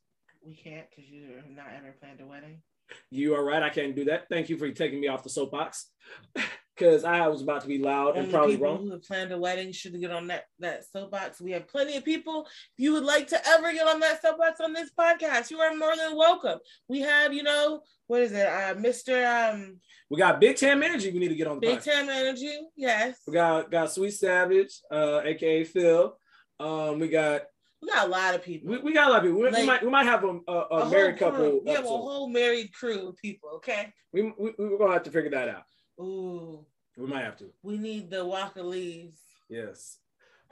We 0.45 0.55
can't 0.55 0.89
because 0.89 1.10
you 1.10 1.36
have 1.36 1.49
not 1.49 1.67
ever 1.75 1.93
planned 1.99 2.21
a 2.21 2.25
wedding. 2.25 2.62
you 3.10 3.36
are 3.36 3.43
right. 3.43 3.62
I 3.62 3.69
can't 3.69 3.95
do 3.95 4.05
that. 4.05 4.27
Thank 4.29 4.49
you 4.49 4.57
for 4.57 4.71
taking 4.71 5.01
me 5.01 5.07
off 5.10 5.23
the 5.23 5.29
soapbox 5.29 5.88
because 6.82 7.04
I 7.04 7.28
was 7.28 7.41
about 7.44 7.62
to 7.62 7.67
be 7.67 7.78
loud 7.78 8.15
and 8.17 8.26
Only 8.26 8.32
probably 8.32 8.56
people 8.56 8.67
wrong. 8.67 8.84
who 8.86 8.91
have 8.91 9.04
planned 9.04 9.32
a 9.32 9.38
wedding 9.38 9.72
should 9.72 10.00
get 10.00 10.10
on 10.12 10.28
that 10.28 10.46
that 10.60 10.84
soapbox. 10.86 11.39
We 11.39 11.52
have 11.52 11.67
plenty 11.67 11.96
of 11.96 12.04
people. 12.04 12.48
If 12.48 12.84
you 12.84 12.94
would 12.94 13.04
like 13.04 13.28
to 13.28 13.48
ever 13.50 13.72
get 13.72 13.88
on 13.88 14.00
that 14.00 14.22
soapbox 14.22 14.60
on 14.60 14.74
this 14.74 14.89
podcast, 15.00 15.52
you 15.52 15.60
are 15.60 15.76
more 15.76 15.96
than 15.96 16.15
welcome. 16.17 16.58
We 16.88 17.02
have, 17.02 17.34
you 17.34 17.44
know, 17.44 17.82
what 18.08 18.22
is 18.22 18.32
it, 18.32 18.48
uh, 18.48 18.74
Mr. 18.76 19.54
Um, 19.54 19.78
We 20.10 20.17
got 20.17 20.41
Big 20.41 20.56
Tam 20.56 20.82
Energy. 20.82 21.12
We 21.12 21.20
need 21.20 21.30
to 21.30 21.36
get 21.36 21.48
on 21.48 21.58
the 21.60 21.67
Big 21.67 21.80
podcast. 21.80 21.91
Time 21.94 22.10
Energy. 22.10 22.58
Yes, 22.76 23.20
We 23.28 23.34
got 23.34 23.70
got 23.70 23.91
Sweet 23.91 24.12
Savage, 24.12 24.82
uh, 24.91 25.22
aka 25.24 25.63
Phil. 25.63 26.17
Um, 26.60 26.98
we 27.00 27.10
got 27.10 27.44
we 27.82 27.89
got 27.89 28.08
a 28.08 28.10
lot 28.10 28.34
of 28.34 28.44
people. 28.44 28.72
we, 28.72 28.78
we 28.80 28.94
got 28.94 29.08
a 29.10 29.12
lot 29.12 29.20
of 29.20 29.26
people. 29.26 29.39
We, 29.41 29.50
we 29.52 29.65
might 29.67 29.84
we 29.84 29.89
might 29.91 30.06
have 30.06 30.24
a, 30.24 30.39
a, 30.48 30.52
a, 30.52 30.78
A 30.88 30.89
married 30.89 31.20
couple. 31.20 31.62
We 31.63 31.72
have 31.74 31.86
a 31.86 31.88
whole 31.88 32.28
married 32.28 32.74
crew 32.74 33.10
of 33.10 33.17
people. 33.17 33.50
Okay. 33.58 33.94
we, 34.13 34.34
we 34.39 34.52
we're 34.58 34.80
gonna 34.80 34.94
have 34.94 35.04
to 35.04 35.12
figure 35.12 35.30
that 35.32 35.48
out. 35.50 35.63
Ooh, 36.00 36.65
We 36.97 37.08
might 37.08 37.23
have 37.23 37.38
to. 37.38 37.45
we 37.63 37.77
need 37.77 38.10
the 38.10 38.25
Walker 38.25 38.63
Lees. 38.63 39.19
Yes. 39.49 39.97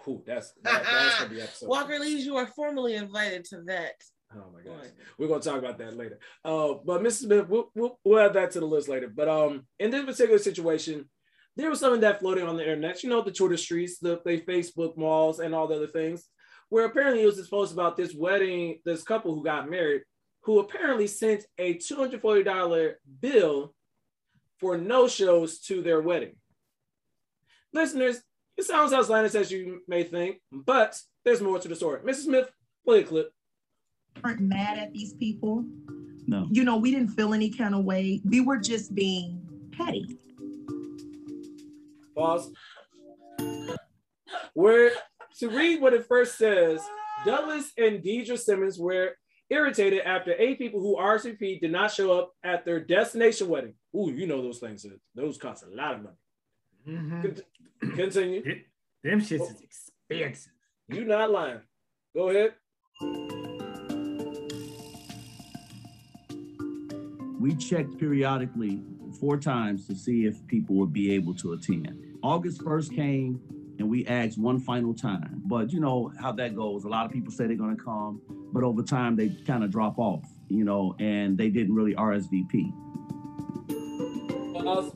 Whew, 0.03 0.23
that's 0.25 0.53
that, 0.63 0.83
that's 0.83 1.19
gonna 1.19 1.29
be 1.29 1.41
episode. 1.41 1.67
Walker 1.69 1.99
Lees, 1.99 2.25
you 2.25 2.37
are 2.37 2.47
formally 2.47 2.95
invited 2.95 3.43
to 3.45 3.61
that. 3.63 3.95
Oh 4.33 4.45
my 4.53 4.61
gosh. 4.61 4.89
We're 5.17 5.27
gonna 5.27 5.41
talk 5.41 5.57
about 5.57 5.77
that 5.79 5.97
later. 5.97 6.19
Uh, 6.45 6.75
but 6.85 7.01
Mrs. 7.01 7.23
Smith, 7.23 7.49
we'll, 7.49 7.71
we'll, 7.75 7.99
we'll 8.03 8.19
add 8.19 8.33
that 8.33 8.51
to 8.51 8.59
the 8.59 8.65
list 8.65 8.87
later. 8.87 9.11
But 9.13 9.27
um, 9.27 9.65
in 9.79 9.91
this 9.91 10.05
particular 10.05 10.37
situation, 10.39 11.09
there 11.55 11.69
was 11.69 11.79
something 11.79 12.01
that 12.01 12.19
floating 12.19 12.47
on 12.47 12.55
the 12.55 12.63
internet, 12.63 13.03
you 13.03 13.09
know, 13.09 13.21
the 13.21 13.31
Twitter 13.31 13.57
streets, 13.57 13.99
the, 13.99 14.21
the 14.23 14.39
Facebook 14.41 14.95
malls, 14.97 15.39
and 15.39 15.53
all 15.53 15.67
the 15.67 15.75
other 15.75 15.87
things, 15.87 16.25
where 16.69 16.85
apparently 16.85 17.23
it 17.23 17.25
was 17.25 17.39
exposed 17.39 17.73
about 17.73 17.97
this 17.97 18.13
wedding, 18.15 18.79
this 18.85 19.03
couple 19.03 19.35
who 19.35 19.43
got 19.43 19.69
married, 19.69 20.03
who 20.43 20.59
apparently 20.59 21.07
sent 21.07 21.43
a 21.57 21.73
$240 21.75 22.93
bill 23.19 23.73
for 24.59 24.77
no 24.77 25.07
shows 25.07 25.59
to 25.59 25.81
their 25.81 26.01
wedding. 26.01 26.35
Listeners, 27.73 28.21
it 28.57 28.65
sounds 28.65 28.91
as 28.91 29.05
outlandish 29.05 29.35
as 29.35 29.51
you 29.51 29.81
may 29.87 30.03
think, 30.03 30.41
but 30.51 30.99
there's 31.23 31.41
more 31.41 31.59
to 31.59 31.67
the 31.67 31.75
story. 31.75 32.01
Mrs. 32.01 32.25
Smith, 32.25 32.51
play 32.83 32.99
a 32.99 33.03
clip. 33.03 33.31
Weren't 34.23 34.41
mad 34.41 34.77
at 34.77 34.91
these 34.91 35.13
people. 35.13 35.63
No. 36.27 36.47
You 36.51 36.63
know, 36.63 36.77
we 36.77 36.91
didn't 36.91 37.09
feel 37.09 37.33
any 37.33 37.49
kind 37.49 37.73
of 37.73 37.85
way. 37.85 38.21
We 38.25 38.41
were 38.41 38.57
just 38.57 38.93
being 38.93 39.41
petty. 39.71 40.17
Pause. 42.15 42.51
Where 44.53 44.91
to 45.39 45.49
read 45.49 45.81
what 45.81 45.93
it 45.93 46.05
first 46.05 46.37
says, 46.37 46.81
Douglas 47.25 47.71
and 47.77 48.03
Deidre 48.03 48.37
Simmons 48.37 48.77
were 48.77 49.13
irritated 49.49 50.01
after 50.01 50.33
eight 50.37 50.57
people 50.57 50.79
who 50.79 50.95
RSVP 50.97 51.59
did 51.59 51.71
not 51.71 51.91
show 51.91 52.17
up 52.17 52.33
at 52.43 52.65
their 52.65 52.79
destination 52.79 53.47
wedding. 53.47 53.73
Ooh, 53.95 54.11
you 54.11 54.27
know 54.27 54.41
those 54.41 54.59
things. 54.59 54.85
Those 55.15 55.37
cost 55.37 55.63
a 55.63 55.75
lot 55.75 55.95
of 55.95 56.03
money. 56.03 56.15
Mm-hmm. 56.87 57.89
Continue. 57.95 58.43
Them 59.03 59.21
shits 59.21 59.51
is 59.51 59.61
expensive. 59.61 60.53
You 60.87 61.05
not 61.05 61.31
lying. 61.31 61.61
Go 62.15 62.29
ahead. 62.29 62.53
We 67.39 67.55
checked 67.55 67.97
periodically 67.97 68.83
four 69.19 69.37
times 69.37 69.87
to 69.87 69.95
see 69.95 70.25
if 70.25 70.45
people 70.47 70.75
would 70.75 70.91
be 70.91 71.13
able 71.13 71.33
to 71.35 71.53
attend. 71.53 72.17
August 72.21 72.61
1st 72.61 72.95
came 72.95 73.39
and 73.79 73.89
we 73.89 74.05
asked 74.07 74.37
one 74.37 74.59
final 74.59 74.93
time. 74.93 75.41
But 75.45 75.71
you 75.71 75.79
know 75.79 76.11
how 76.19 76.33
that 76.33 76.55
goes. 76.55 76.83
A 76.83 76.89
lot 76.89 77.05
of 77.05 77.11
people 77.11 77.31
say 77.31 77.47
they're 77.47 77.55
going 77.55 77.77
to 77.77 77.81
come, 77.81 78.21
but 78.51 78.63
over 78.63 78.81
time 78.83 79.15
they 79.15 79.29
kind 79.29 79.63
of 79.63 79.71
drop 79.71 79.97
off, 79.99 80.23
you 80.49 80.63
know, 80.63 80.95
and 80.99 81.37
they 81.37 81.49
didn't 81.49 81.73
really 81.75 81.95
RSVP. 81.95 82.71
Pause. 84.53 84.95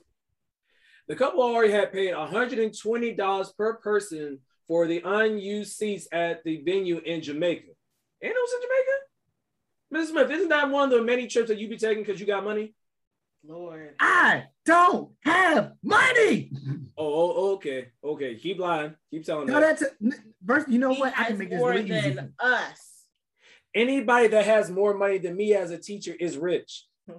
The 1.08 1.16
couple 1.16 1.42
already 1.44 1.72
had 1.72 1.92
paid 1.92 2.14
$120 2.14 3.58
per 3.58 3.74
person 3.76 4.40
for 4.68 4.88
the 4.88 5.02
unused 5.04 5.74
seats 5.74 6.08
at 6.12 6.44
the 6.44 6.64
venue 6.64 7.00
in 7.00 7.22
Jamaica. 7.22 7.68
And 8.22 8.32
it 8.32 8.36
was 8.36 8.54
in 8.54 8.62
Jamaica? 8.62 8.90
Mrs. 9.94 10.12
Smith, 10.12 10.32
isn't 10.32 10.50
that 10.50 10.70
one 10.70 10.86
of 10.86 10.98
the 10.98 11.04
many 11.04 11.28
trips 11.28 11.50
that 11.50 11.60
you 11.60 11.68
be 11.68 11.78
taking 11.78 12.04
because 12.04 12.20
you 12.20 12.26
got 12.26 12.44
money? 12.44 12.74
Lord. 13.46 13.96
I 14.00 14.46
don't 14.66 15.12
have 15.26 15.74
money. 15.84 16.52
Oh, 16.98 17.34
oh, 17.36 17.54
okay. 17.56 17.90
Okay. 18.04 18.36
Keep 18.36 18.60
lying. 18.60 18.96
Keep 19.12 19.26
telling 19.26 19.48
No, 19.48 19.60
that. 19.60 19.80
that's 19.80 19.82
a, 19.82 20.12
first. 20.48 20.70
You 20.70 20.80
know 20.80 20.94
He 20.94 21.00
what? 21.02 21.14
I 21.18 21.26
can 21.26 21.38
make 21.38 21.50
this 21.50 21.60
more 21.60 21.72
really 21.72 21.92
easy. 21.92 22.12
than 22.12 22.34
us. 22.40 22.93
Anybody 23.76 24.28
that 24.28 24.46
has 24.46 24.70
more 24.70 24.94
money 24.94 25.18
than 25.18 25.36
me 25.36 25.54
as 25.54 25.72
a 25.72 25.78
teacher 25.78 26.16
is 26.20 26.38
rich. 26.38 26.86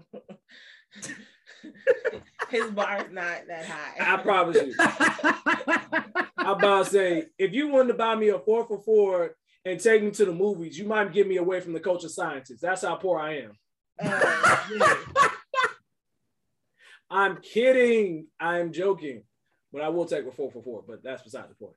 His 2.51 2.71
bar 2.71 3.07
is 3.07 3.13
not 3.13 3.47
that 3.49 3.65
high. 3.67 4.15
I 4.15 4.17
promise 4.19 4.57
you. 4.57 4.75
I'm 6.39 6.59
about 6.59 6.85
to 6.85 6.91
say, 6.91 7.27
if 7.39 7.53
you 7.53 7.69
wanted 7.69 7.89
to 7.89 7.95
buy 7.95 8.15
me 8.15 8.29
a 8.29 8.39
four 8.39 8.67
for 8.67 8.79
four 8.79 9.35
and 9.65 9.81
take 9.81 10.03
me 10.03 10.11
to 10.13 10.25
the 10.27 10.33
movies, 10.33 10.79
you 10.79 10.87
might 10.87 11.13
get 11.13 11.27
me 11.27 11.39
away 11.39 11.61
from 11.61 11.73
the 11.73 11.81
culture 11.81 12.09
scientists. 12.09 12.61
That's 12.61 12.83
how 12.83 12.97
poor 12.97 13.19
I 13.19 13.39
am. 13.39 13.53
Uh, 13.99 14.59
yeah. 14.77 14.95
I'm 17.11 17.39
kidding. 17.39 18.27
I'm 18.39 18.73
joking. 18.73 19.23
But 19.73 19.83
I 19.83 19.89
will 19.89 20.05
take 20.05 20.27
a 20.27 20.33
four 20.33 20.51
for 20.53 20.63
four, 20.63 20.85
but 20.87 21.03
that's 21.03 21.23
beside 21.23 21.51
the 21.51 21.55
point. 21.55 21.75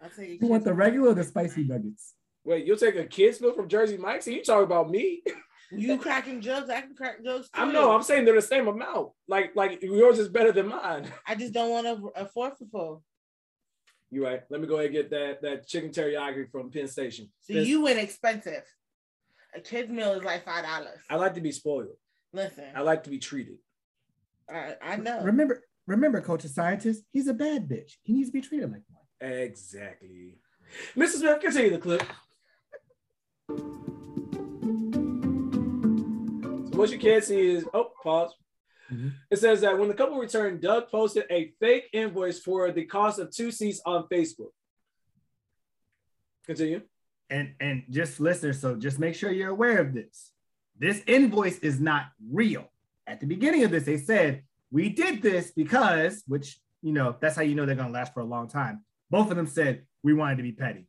I'll 0.00 0.10
tell 0.10 0.24
you. 0.24 0.38
You 0.40 0.48
want 0.48 0.64
the 0.64 0.74
regular 0.74 1.10
or 1.10 1.14
the 1.14 1.24
spicy 1.24 1.64
nuggets? 1.64 2.14
Wait, 2.46 2.64
you'll 2.64 2.76
take 2.76 2.94
a 2.94 3.04
kid's 3.04 3.40
meal 3.40 3.52
from 3.52 3.68
Jersey 3.68 3.96
Mike's 3.96 4.28
and 4.28 4.36
you 4.36 4.44
talk 4.44 4.62
about 4.62 4.88
me? 4.88 5.22
You 5.72 5.98
cracking 5.98 6.40
jokes, 6.40 6.70
I 6.70 6.80
can 6.80 6.94
crack 6.94 7.24
jokes 7.24 7.48
too. 7.50 7.60
I 7.60 7.72
know, 7.72 7.90
I'm 7.90 8.04
saying 8.04 8.24
they're 8.24 8.36
the 8.36 8.40
same 8.40 8.68
amount. 8.68 9.10
Like, 9.26 9.56
like 9.56 9.82
yours 9.82 10.20
is 10.20 10.28
better 10.28 10.52
than 10.52 10.68
mine. 10.68 11.12
I 11.26 11.34
just 11.34 11.52
don't 11.52 11.70
want 11.70 11.88
a, 11.88 12.22
a 12.22 12.28
four 12.28 12.52
for 12.56 12.66
four. 12.70 13.00
You're 14.12 14.22
right. 14.24 14.42
Let 14.48 14.60
me 14.60 14.68
go 14.68 14.74
ahead 14.74 14.86
and 14.86 14.94
get 14.94 15.10
that 15.10 15.42
that 15.42 15.66
chicken 15.66 15.90
teriyaki 15.90 16.48
from 16.52 16.70
Penn 16.70 16.86
Station. 16.86 17.28
So 17.40 17.54
Penn- 17.54 17.64
you 17.64 17.82
went 17.82 17.98
expensive. 17.98 18.62
A 19.56 19.60
kid's 19.60 19.90
meal 19.90 20.12
is 20.12 20.22
like 20.22 20.44
five 20.44 20.64
dollars. 20.64 21.00
I 21.10 21.16
like 21.16 21.34
to 21.34 21.40
be 21.40 21.50
spoiled. 21.50 21.96
Listen, 22.32 22.66
I 22.76 22.82
like 22.82 23.02
to 23.02 23.10
be 23.10 23.18
treated. 23.18 23.56
I, 24.48 24.74
I 24.80 24.96
know. 24.96 25.24
Remember, 25.24 25.64
remember, 25.88 26.20
culture 26.20 26.46
scientist. 26.46 27.02
He's 27.12 27.26
a 27.26 27.34
bad 27.34 27.68
bitch. 27.68 27.94
He 28.04 28.12
needs 28.12 28.28
to 28.28 28.32
be 28.32 28.40
treated 28.40 28.70
like 28.70 28.82
one. 28.88 29.32
Exactly. 29.32 30.38
Mrs. 30.96 31.18
Smith, 31.18 31.40
continue 31.40 31.70
the 31.70 31.78
clip. 31.78 32.04
So 36.76 36.80
what 36.80 36.90
you 36.90 36.98
can't 36.98 37.24
see 37.24 37.54
is 37.54 37.64
oh 37.72 37.92
pause. 38.02 38.32
Mhm. 38.92 39.12
It 39.30 39.38
says 39.38 39.60
that 39.62 39.78
when 39.78 39.88
the 39.88 39.94
couple 39.94 40.18
returned, 40.18 40.60
Doug 40.60 40.90
posted 40.90 41.24
a 41.30 41.52
fake 41.58 41.88
invoice 41.92 42.40
for 42.40 42.70
the 42.70 42.84
cost 42.84 43.18
of 43.18 43.30
two 43.30 43.50
seats 43.50 43.80
on 43.84 44.06
Facebook. 44.08 44.52
Continue. 46.44 46.82
And 47.30 47.54
and 47.60 47.84
just 47.90 48.20
listeners, 48.20 48.60
so 48.60 48.76
just 48.76 48.98
make 48.98 49.14
sure 49.14 49.32
you're 49.32 49.50
aware 49.50 49.78
of 49.78 49.92
this. 49.92 50.32
This 50.78 51.02
invoice 51.06 51.58
is 51.60 51.80
not 51.80 52.06
real. 52.30 52.70
At 53.06 53.20
the 53.20 53.26
beginning 53.26 53.64
of 53.64 53.70
this, 53.70 53.84
they 53.84 53.96
said 53.96 54.42
we 54.70 54.88
did 54.90 55.22
this 55.22 55.52
because, 55.52 56.22
which 56.26 56.60
you 56.82 56.92
know, 56.92 57.16
that's 57.20 57.34
how 57.34 57.42
you 57.42 57.54
know 57.54 57.66
they're 57.66 57.74
gonna 57.74 57.92
last 57.92 58.12
for 58.14 58.20
a 58.20 58.24
long 58.24 58.48
time. 58.48 58.84
Both 59.10 59.30
of 59.30 59.36
them 59.36 59.46
said 59.46 59.86
we 60.02 60.14
wanted 60.14 60.36
to 60.36 60.42
be 60.42 60.52
petty. 60.52 60.86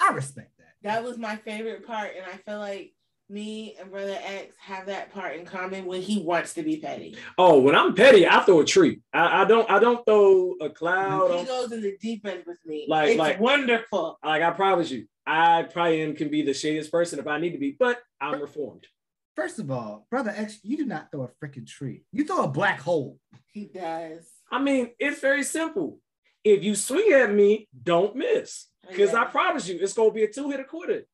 I 0.00 0.12
respect 0.12 0.59
that. 0.82 0.94
That 0.94 1.04
was 1.04 1.18
my 1.18 1.36
favorite 1.36 1.86
part, 1.86 2.10
and 2.16 2.24
I 2.26 2.36
feel 2.50 2.58
like 2.58 2.92
me 3.28 3.76
and 3.80 3.90
Brother 3.92 4.18
X 4.24 4.54
have 4.60 4.86
that 4.86 5.12
part 5.12 5.36
in 5.36 5.44
common 5.46 5.86
when 5.86 6.02
he 6.02 6.20
wants 6.20 6.52
to 6.54 6.62
be 6.62 6.78
petty. 6.78 7.16
Oh, 7.38 7.60
when 7.60 7.76
I'm 7.76 7.94
petty, 7.94 8.26
I 8.26 8.40
throw 8.42 8.60
a 8.60 8.64
tree. 8.64 9.00
I, 9.12 9.42
I 9.42 9.44
don't 9.44 9.70
I 9.70 9.78
don't 9.78 10.04
throw 10.04 10.54
a 10.60 10.68
cloud. 10.70 11.30
he 11.30 11.38
on- 11.38 11.46
goes 11.46 11.72
in 11.72 11.80
the 11.80 11.96
deep 12.00 12.26
end 12.26 12.42
with 12.46 12.58
me. 12.66 12.86
Like- 12.88 13.10
it's 13.10 13.18
like- 13.18 13.38
wonderful. 13.40 14.18
like 14.24 14.42
I 14.42 14.50
promise 14.50 14.90
you, 14.90 15.06
I 15.26 15.62
probably 15.62 16.02
am, 16.02 16.16
can 16.16 16.28
be 16.28 16.42
the 16.42 16.50
shadiest 16.52 16.90
person 16.90 17.18
if 17.20 17.26
I 17.28 17.38
need 17.38 17.52
to 17.52 17.58
be, 17.58 17.76
but 17.78 17.98
I'm 18.20 18.40
reformed. 18.40 18.86
First 19.36 19.60
of 19.60 19.70
all, 19.70 20.06
brother 20.10 20.34
X, 20.36 20.58
you 20.64 20.76
do 20.76 20.84
not 20.86 21.12
throw 21.12 21.22
a 21.22 21.28
freaking 21.46 21.66
tree. 21.66 22.02
You 22.12 22.24
throw 22.24 22.42
a 22.42 22.48
black 22.48 22.80
hole. 22.80 23.18
He 23.52 23.66
does. 23.66 24.28
I 24.50 24.60
mean, 24.60 24.90
it's 24.98 25.20
very 25.20 25.44
simple. 25.44 26.00
If 26.42 26.64
you 26.64 26.74
swing 26.74 27.12
at 27.12 27.32
me, 27.32 27.68
don't 27.82 28.16
miss. 28.16 28.66
Because 28.88 29.14
I 29.14 29.24
promise 29.26 29.68
you, 29.68 29.78
it's 29.80 29.92
gonna 29.92 30.10
be 30.10 30.24
a 30.24 30.32
two-hitter 30.32 30.64
quarter. 30.64 31.04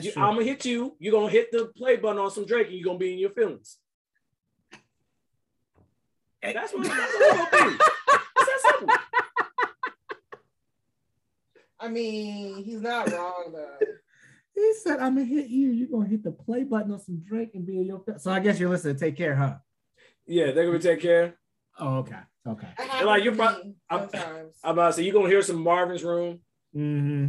You. 0.00 0.12
I'm 0.16 0.34
gonna 0.34 0.44
hit 0.44 0.64
you, 0.64 0.96
you're 0.98 1.12
gonna 1.12 1.30
hit 1.30 1.52
the 1.52 1.70
play 1.76 1.96
button 1.96 2.18
on 2.18 2.30
some 2.30 2.46
Drake, 2.46 2.68
and 2.68 2.76
you're 2.76 2.84
gonna 2.86 2.98
be 2.98 3.12
in 3.12 3.18
your 3.18 3.30
feelings. 3.30 3.78
That's 6.42 6.72
what, 6.72 6.84
that's 6.84 7.14
what 7.14 7.50
it's 7.50 7.50
gonna 7.52 7.70
be. 7.70 7.76
It's 8.36 8.46
that 8.46 8.60
simple. 8.78 8.96
I 11.78 11.88
mean, 11.88 12.64
he's 12.64 12.80
not 12.80 13.10
wrong 13.12 13.52
though. 13.52 13.78
He 14.54 14.74
said, 14.82 15.00
I'm 15.00 15.14
gonna 15.14 15.26
hit 15.26 15.48
you. 15.48 15.70
You're 15.70 15.88
gonna 15.88 16.08
hit 16.08 16.24
the 16.24 16.32
play 16.32 16.64
button 16.64 16.92
on 16.92 17.00
some 17.00 17.22
Drake 17.26 17.54
and 17.54 17.66
be 17.66 17.78
in 17.78 17.86
your 17.86 18.00
fe-" 18.00 18.18
So 18.18 18.30
I 18.30 18.40
guess 18.40 18.58
you're 18.58 18.70
listening. 18.70 18.96
Take 18.96 19.16
care, 19.16 19.34
huh? 19.34 19.56
Yeah, 20.26 20.52
they're 20.52 20.66
gonna 20.66 20.78
take 20.78 21.00
care. 21.00 21.38
Oh, 21.78 21.98
okay. 21.98 22.18
Okay. 22.46 22.66
And 22.78 23.06
like, 23.06 23.22
you're 23.24 23.34
to 23.34 23.38
prob- 23.38 23.64
me 23.64 23.74
I'm- 23.88 24.08
I'm 24.64 24.70
about 24.72 24.88
to 24.88 24.92
say, 24.94 25.02
you're 25.04 25.12
gonna 25.14 25.28
hear 25.28 25.42
some 25.42 25.62
Marvin's 25.62 26.02
room. 26.04 26.40
Mm-hmm. 26.76 27.26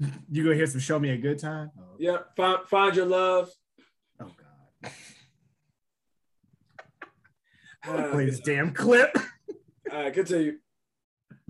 You 0.30 0.42
gonna 0.44 0.54
hear 0.56 0.66
some 0.66 0.80
show 0.80 0.98
me 0.98 1.10
a 1.10 1.16
good 1.18 1.38
time? 1.38 1.70
Oh, 1.78 1.96
Yeah, 1.98 2.18
find, 2.36 2.66
find 2.68 2.96
your 2.96 3.04
love. 3.06 3.50
oh 4.20 4.30
God. 7.84 8.10
Play 8.12 8.24
this 8.26 8.40
damn 8.40 8.72
clip. 8.72 9.10
All 9.92 10.02
right, 10.02 10.12
continue. 10.12 10.58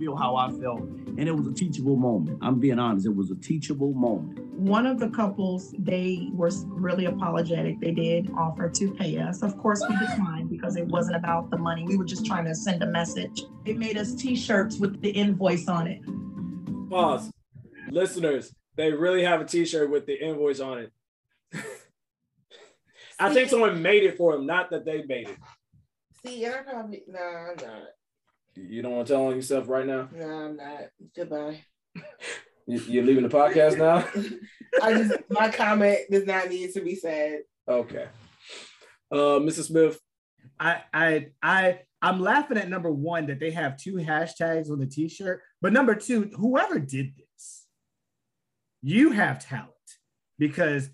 Feel 0.00 0.16
how 0.16 0.34
I 0.34 0.50
felt, 0.50 0.80
and 0.80 1.28
it 1.28 1.36
was 1.36 1.46
a 1.46 1.52
teachable 1.52 1.94
moment. 1.94 2.38
I'm 2.40 2.58
being 2.58 2.78
honest, 2.78 3.04
it 3.04 3.14
was 3.14 3.30
a 3.30 3.34
teachable 3.34 3.92
moment. 3.92 4.42
One 4.54 4.86
of 4.86 4.98
the 4.98 5.10
couples, 5.10 5.74
they 5.78 6.30
were 6.32 6.50
really 6.68 7.04
apologetic. 7.04 7.80
They 7.80 7.90
did 7.90 8.30
offer 8.30 8.70
to 8.70 8.94
pay 8.94 9.18
us. 9.18 9.42
Of 9.42 9.58
course, 9.58 9.82
we 9.86 9.94
declined 9.98 10.48
because 10.48 10.76
it 10.76 10.86
wasn't 10.86 11.16
about 11.16 11.50
the 11.50 11.58
money. 11.58 11.84
We 11.86 11.98
were 11.98 12.06
just 12.06 12.24
trying 12.24 12.46
to 12.46 12.54
send 12.54 12.82
a 12.82 12.86
message. 12.86 13.42
They 13.66 13.74
made 13.74 13.98
us 13.98 14.14
t-shirts 14.14 14.78
with 14.78 15.02
the 15.02 15.10
invoice 15.10 15.68
on 15.68 15.86
it. 15.86 16.00
Pause. 16.88 17.30
Listeners, 17.90 18.54
they 18.76 18.92
really 18.92 19.22
have 19.22 19.42
a 19.42 19.44
t-shirt 19.44 19.90
with 19.90 20.06
the 20.06 20.14
invoice 20.14 20.60
on 20.60 20.78
it. 20.78 20.92
I 23.18 23.34
think 23.34 23.50
someone 23.50 23.82
made 23.82 24.04
it 24.04 24.16
for 24.16 24.32
them, 24.32 24.46
not 24.46 24.70
that 24.70 24.86
they 24.86 25.02
made 25.02 25.28
it. 25.28 25.36
See, 26.24 26.42
and 26.46 26.54
I 26.54 26.58
probably 26.62 27.02
no, 27.06 27.20
I'm 27.20 27.56
not. 27.56 27.82
You 28.56 28.82
don't 28.82 28.92
want 28.92 29.06
to 29.06 29.12
tell 29.14 29.26
on 29.26 29.36
yourself 29.36 29.68
right 29.68 29.86
now? 29.86 30.08
No, 30.12 30.26
I'm 30.28 30.56
not. 30.56 30.80
Goodbye. 31.16 31.64
You- 32.66 32.78
You're 32.86 33.04
leaving 33.04 33.22
the 33.22 33.28
podcast 33.28 33.78
now? 33.78 34.06
I 34.82 34.92
just 34.94 35.12
my 35.30 35.50
comment 35.50 35.98
does 36.10 36.26
not 36.26 36.48
need 36.48 36.72
to 36.74 36.80
be 36.80 36.94
said. 36.94 37.40
Okay. 37.68 38.06
Uh, 39.10 39.38
Mrs. 39.40 39.64
Smith, 39.68 39.98
I 40.58 40.82
I 40.94 41.26
I 41.42 41.80
I'm 42.02 42.20
laughing 42.20 42.56
at 42.58 42.68
number 42.68 42.90
one 42.92 43.26
that 43.26 43.40
they 43.40 43.50
have 43.50 43.76
two 43.76 43.94
hashtags 43.94 44.70
on 44.70 44.78
the 44.78 44.86
t-shirt, 44.86 45.42
but 45.60 45.72
number 45.72 45.94
two, 45.94 46.30
whoever 46.36 46.78
did 46.78 47.12
this, 47.16 47.66
you 48.82 49.10
have 49.10 49.44
talent 49.44 49.70
because 50.38 50.88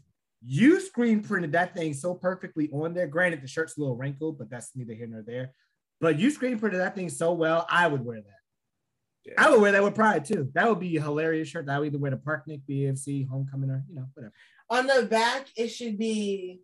you 0.45 0.81
screen 0.81 1.23
printed 1.23 1.53
that 1.53 1.75
thing 1.75 1.93
so 1.95 2.15
perfectly 2.15 2.71
on 2.73 2.95
there. 2.95 3.07
Granted, 3.07 3.43
the 3.43 3.49
shirt's 3.49 3.77
a 3.77 3.81
little 3.81 3.97
wrinkled, 3.97 4.39
but 4.39 4.49
that's 4.51 4.71
neither 4.75 4.95
here 4.95 5.07
nor 5.09 5.23
there. 5.23 5.53
But 6.01 6.19
you 6.19 6.31
screen 6.31 6.59
printed 6.59 6.81
that 6.81 6.95
thing 6.95 7.09
so 7.09 7.33
well, 7.33 7.67
I 7.71 7.87
would 7.89 8.05
wear 8.05 8.21
that. 8.21 9.35
I 9.39 9.51
would 9.51 9.61
wear 9.61 9.73
that 9.73 9.83
with 9.83 9.95
pride 9.95 10.25
too. 10.25 10.51
That 10.55 10.69
would 10.69 10.79
be 10.79 10.97
a 10.97 11.03
hilarious 11.03 11.49
shirt. 11.49 11.69
I 11.69 11.79
would 11.79 11.87
either 11.87 11.99
wear 11.99 12.13
the 12.13 12.17
Parknick, 12.17 12.63
BFC, 12.69 13.29
Homecoming, 13.29 13.71
or 13.71 13.85
you 13.89 13.97
know, 13.97 14.07
whatever. 14.15 14.33
On 14.71 14.87
the 14.87 15.07
back, 15.07 15.47
it 15.57 15.69
should 15.69 15.99
be 15.99 16.61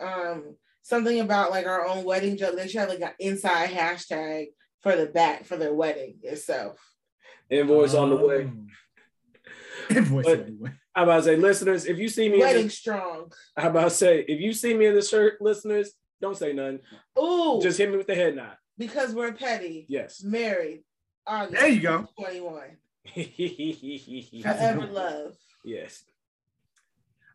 um 0.00 0.56
something 0.82 1.18
about 1.20 1.50
like 1.50 1.66
our 1.66 1.86
own 1.86 2.04
wedding 2.04 2.36
joke. 2.36 2.56
They 2.56 2.68
should 2.68 2.80
have 2.80 2.88
like 2.88 3.00
an 3.00 3.12
inside 3.18 3.70
hashtag 3.70 4.48
for 4.82 4.94
the 4.94 5.06
back 5.06 5.44
for 5.44 5.56
their 5.56 5.74
wedding 5.74 6.18
itself. 6.22 6.78
Invoice 7.50 7.94
on 7.94 8.10
the 8.10 8.16
way. 8.16 8.50
Invoice 9.90 10.24
But- 10.26 10.40
on 10.40 10.46
the 10.46 10.64
way. 10.64 10.70
I'm 10.96 11.04
about 11.04 11.16
to 11.16 11.22
say, 11.24 11.36
listeners, 11.36 11.86
if 11.86 11.98
you 11.98 12.08
see 12.08 12.28
me, 12.28 12.34
in 12.36 12.40
Wedding 12.40 12.64
this, 12.66 12.78
strong. 12.78 13.32
I'm 13.56 13.72
about 13.72 13.84
to 13.84 13.90
say, 13.90 14.20
if 14.28 14.40
you 14.40 14.52
see 14.52 14.74
me 14.74 14.86
in 14.86 14.94
the 14.94 15.02
shirt, 15.02 15.42
listeners, 15.42 15.90
don't 16.20 16.36
say 16.36 16.52
nothing. 16.52 16.78
Ooh, 17.18 17.58
Just 17.60 17.78
hit 17.78 17.90
me 17.90 17.96
with 17.96 18.06
the 18.06 18.14
head 18.14 18.36
nod. 18.36 18.56
Because 18.78 19.14
we're 19.14 19.32
petty. 19.32 19.86
Yes. 19.88 20.22
Married. 20.22 20.84
August 21.26 21.60
There 21.60 21.68
you 21.68 21.80
go. 21.80 22.06
21. 22.18 22.62
yes. 23.14 24.28
Forever 24.42 24.86
love. 24.86 25.34
Yes. 25.64 26.04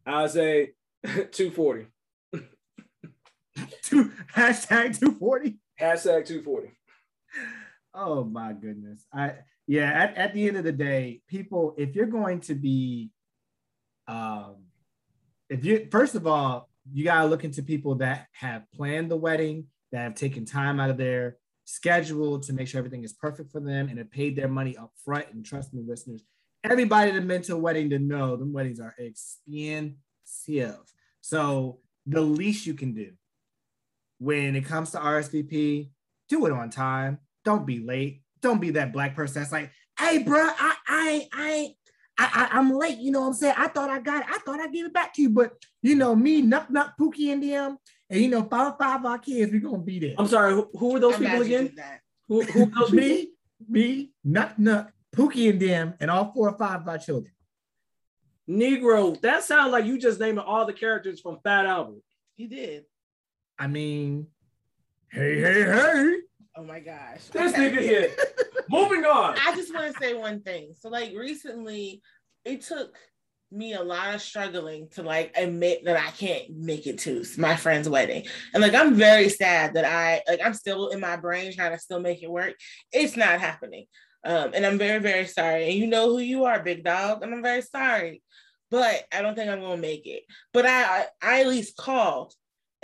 I'll 0.05 0.29
say 0.29 0.73
240. 1.03 1.87
Two 3.83 4.11
hashtag 4.33 4.97
240. 4.99 5.57
Hashtag 5.79 6.25
240. 6.25 6.71
Oh 7.93 8.23
my 8.23 8.53
goodness. 8.53 9.05
I 9.13 9.33
yeah, 9.67 9.91
at, 9.91 10.17
at 10.17 10.33
the 10.33 10.47
end 10.47 10.57
of 10.57 10.63
the 10.63 10.71
day, 10.71 11.21
people, 11.27 11.75
if 11.77 11.95
you're 11.95 12.07
going 12.07 12.39
to 12.41 12.55
be 12.55 13.11
um 14.07 14.55
if 15.49 15.65
you 15.65 15.87
first 15.91 16.15
of 16.15 16.25
all, 16.25 16.69
you 16.91 17.03
gotta 17.03 17.27
look 17.27 17.43
into 17.43 17.61
people 17.63 17.95
that 17.95 18.27
have 18.33 18.63
planned 18.73 19.11
the 19.11 19.17
wedding, 19.17 19.65
that 19.91 20.03
have 20.03 20.15
taken 20.15 20.45
time 20.45 20.79
out 20.79 20.89
of 20.89 20.97
their 20.97 21.37
schedule 21.65 22.39
to 22.39 22.53
make 22.53 22.67
sure 22.67 22.79
everything 22.79 23.03
is 23.03 23.13
perfect 23.13 23.51
for 23.51 23.59
them 23.59 23.89
and 23.89 23.97
have 23.97 24.11
paid 24.11 24.35
their 24.35 24.47
money 24.47 24.75
up 24.77 24.91
front. 25.03 25.25
And 25.31 25.45
trust 25.45 25.73
me, 25.73 25.83
listeners, 25.85 26.23
everybody 26.63 27.11
that 27.11 27.27
been 27.27 27.41
to 27.43 27.55
a 27.55 27.57
wedding 27.57 27.89
to 27.91 27.99
know 27.99 28.35
them 28.35 28.53
weddings 28.53 28.79
are 28.79 28.95
expensive. 28.97 29.95
So 31.21 31.79
the 32.05 32.21
least 32.21 32.65
you 32.65 32.73
can 32.73 32.93
do 32.93 33.11
when 34.19 34.55
it 34.55 34.65
comes 34.65 34.91
to 34.91 34.97
RSVP, 34.97 35.89
do 36.27 36.45
it 36.45 36.51
on 36.51 36.69
time. 36.69 37.19
Don't 37.45 37.65
be 37.65 37.79
late. 37.79 38.23
Don't 38.41 38.61
be 38.61 38.71
that 38.71 38.93
black 38.93 39.15
person 39.15 39.41
that's 39.41 39.51
like, 39.51 39.71
hey, 39.97 40.19
bro, 40.19 40.39
I, 40.41 40.75
I, 40.87 41.27
I, 41.33 41.75
I, 42.19 42.49
I, 42.51 42.57
I'm 42.57 42.71
late. 42.73 42.97
You 42.97 43.11
know 43.11 43.21
what 43.21 43.27
I'm 43.27 43.33
saying? 43.33 43.55
I 43.57 43.69
thought 43.69 43.89
I 43.89 43.99
got 43.99 44.21
it. 44.21 44.27
I 44.29 44.39
thought 44.39 44.59
I'd 44.59 44.73
give 44.73 44.85
it 44.85 44.93
back 44.93 45.13
to 45.13 45.21
you. 45.21 45.29
But, 45.29 45.53
you 45.81 45.95
know, 45.95 46.15
me, 46.15 46.43
Nuck 46.43 46.69
Nuck, 46.69 46.93
Pookie, 46.99 47.31
and 47.31 47.41
them, 47.41 47.77
and, 48.09 48.19
you 48.19 48.27
know, 48.27 48.43
five, 48.43 48.77
five 48.77 48.99
of 48.99 49.05
our 49.05 49.17
kids, 49.17 49.51
we're 49.51 49.61
going 49.61 49.79
to 49.79 49.85
be 49.85 49.99
there. 49.99 50.15
I'm 50.17 50.27
sorry, 50.27 50.53
who, 50.53 50.69
who 50.77 50.97
are 50.97 50.99
those 50.99 51.15
I'm 51.15 51.21
people 51.21 51.41
again? 51.41 51.75
Who, 52.27 52.41
who 52.43 52.63
are 52.63 52.81
those 52.81 52.91
me, 52.91 53.29
me, 53.67 54.11
Nuck 54.27 54.57
Nuck, 54.57 54.89
Pookie, 55.15 55.49
and 55.49 55.61
them, 55.61 55.93
and 56.01 56.11
all 56.11 56.33
four 56.33 56.49
or 56.49 56.57
five 56.57 56.81
of 56.81 56.87
our 56.89 56.97
children. 56.97 57.31
Negro, 58.49 59.19
that 59.21 59.43
sounds 59.43 59.71
like 59.71 59.85
you 59.85 59.97
just 59.97 60.19
naming 60.19 60.39
all 60.39 60.65
the 60.65 60.73
characters 60.73 61.21
from 61.21 61.39
Fat 61.43 61.67
Albert. 61.67 62.01
He 62.35 62.47
did. 62.47 62.83
I 63.57 63.67
mean, 63.67 64.27
hey, 65.09 65.39
hey, 65.39 65.63
hey. 65.63 66.15
Oh 66.55 66.63
my 66.63 66.79
gosh. 66.79 67.25
This 67.31 67.53
Okay. 67.53 67.69
nigga 67.71 67.79
here. 67.81 68.11
Moving 68.69 69.05
on. 69.05 69.35
I 69.39 69.55
just 69.55 69.73
want 69.73 69.93
to 69.93 69.99
say 69.99 70.13
one 70.13 70.41
thing. 70.41 70.73
So, 70.77 70.89
like, 70.89 71.13
recently, 71.15 72.01
it 72.45 72.61
took 72.61 72.95
me 73.51 73.73
a 73.73 73.81
lot 73.81 74.13
of 74.13 74.21
struggling 74.21 74.87
to 74.89 75.01
like 75.01 75.35
admit 75.35 75.83
that 75.83 75.97
I 75.97 76.11
can't 76.11 76.47
make 76.51 76.85
it 76.85 76.99
to 76.99 77.25
my 77.39 77.55
friend's 77.55 77.89
wedding. 77.89 78.25
And 78.53 78.61
like, 78.61 78.75
I'm 78.75 78.93
very 78.93 79.27
sad 79.29 79.73
that 79.73 79.85
I 79.85 80.21
like 80.27 80.39
I'm 80.43 80.53
still 80.53 80.89
in 80.89 80.99
my 80.99 81.15
brain 81.15 81.53
trying 81.53 81.71
to 81.71 81.79
still 81.79 81.99
make 81.99 82.21
it 82.21 82.29
work. 82.29 82.53
It's 82.91 83.17
not 83.17 83.39
happening. 83.39 83.85
Um, 84.23 84.51
and 84.53 84.65
I'm 84.65 84.77
very, 84.77 84.99
very 84.99 85.25
sorry. 85.25 85.65
And 85.65 85.73
you 85.73 85.87
know 85.87 86.09
who 86.09 86.19
you 86.19 86.43
are, 86.45 86.61
big 86.61 86.83
dog. 86.83 87.23
And 87.23 87.33
I'm 87.33 87.41
very 87.41 87.61
sorry. 87.63 88.21
But 88.69 89.05
I 89.11 89.21
don't 89.23 89.33
think 89.33 89.49
I'm 89.49 89.61
gonna 89.61 89.77
make 89.77 90.05
it. 90.05 90.23
But 90.53 90.65
I 90.67 90.83
I, 90.83 91.05
I 91.21 91.41
at 91.41 91.47
least 91.47 91.75
called 91.77 92.33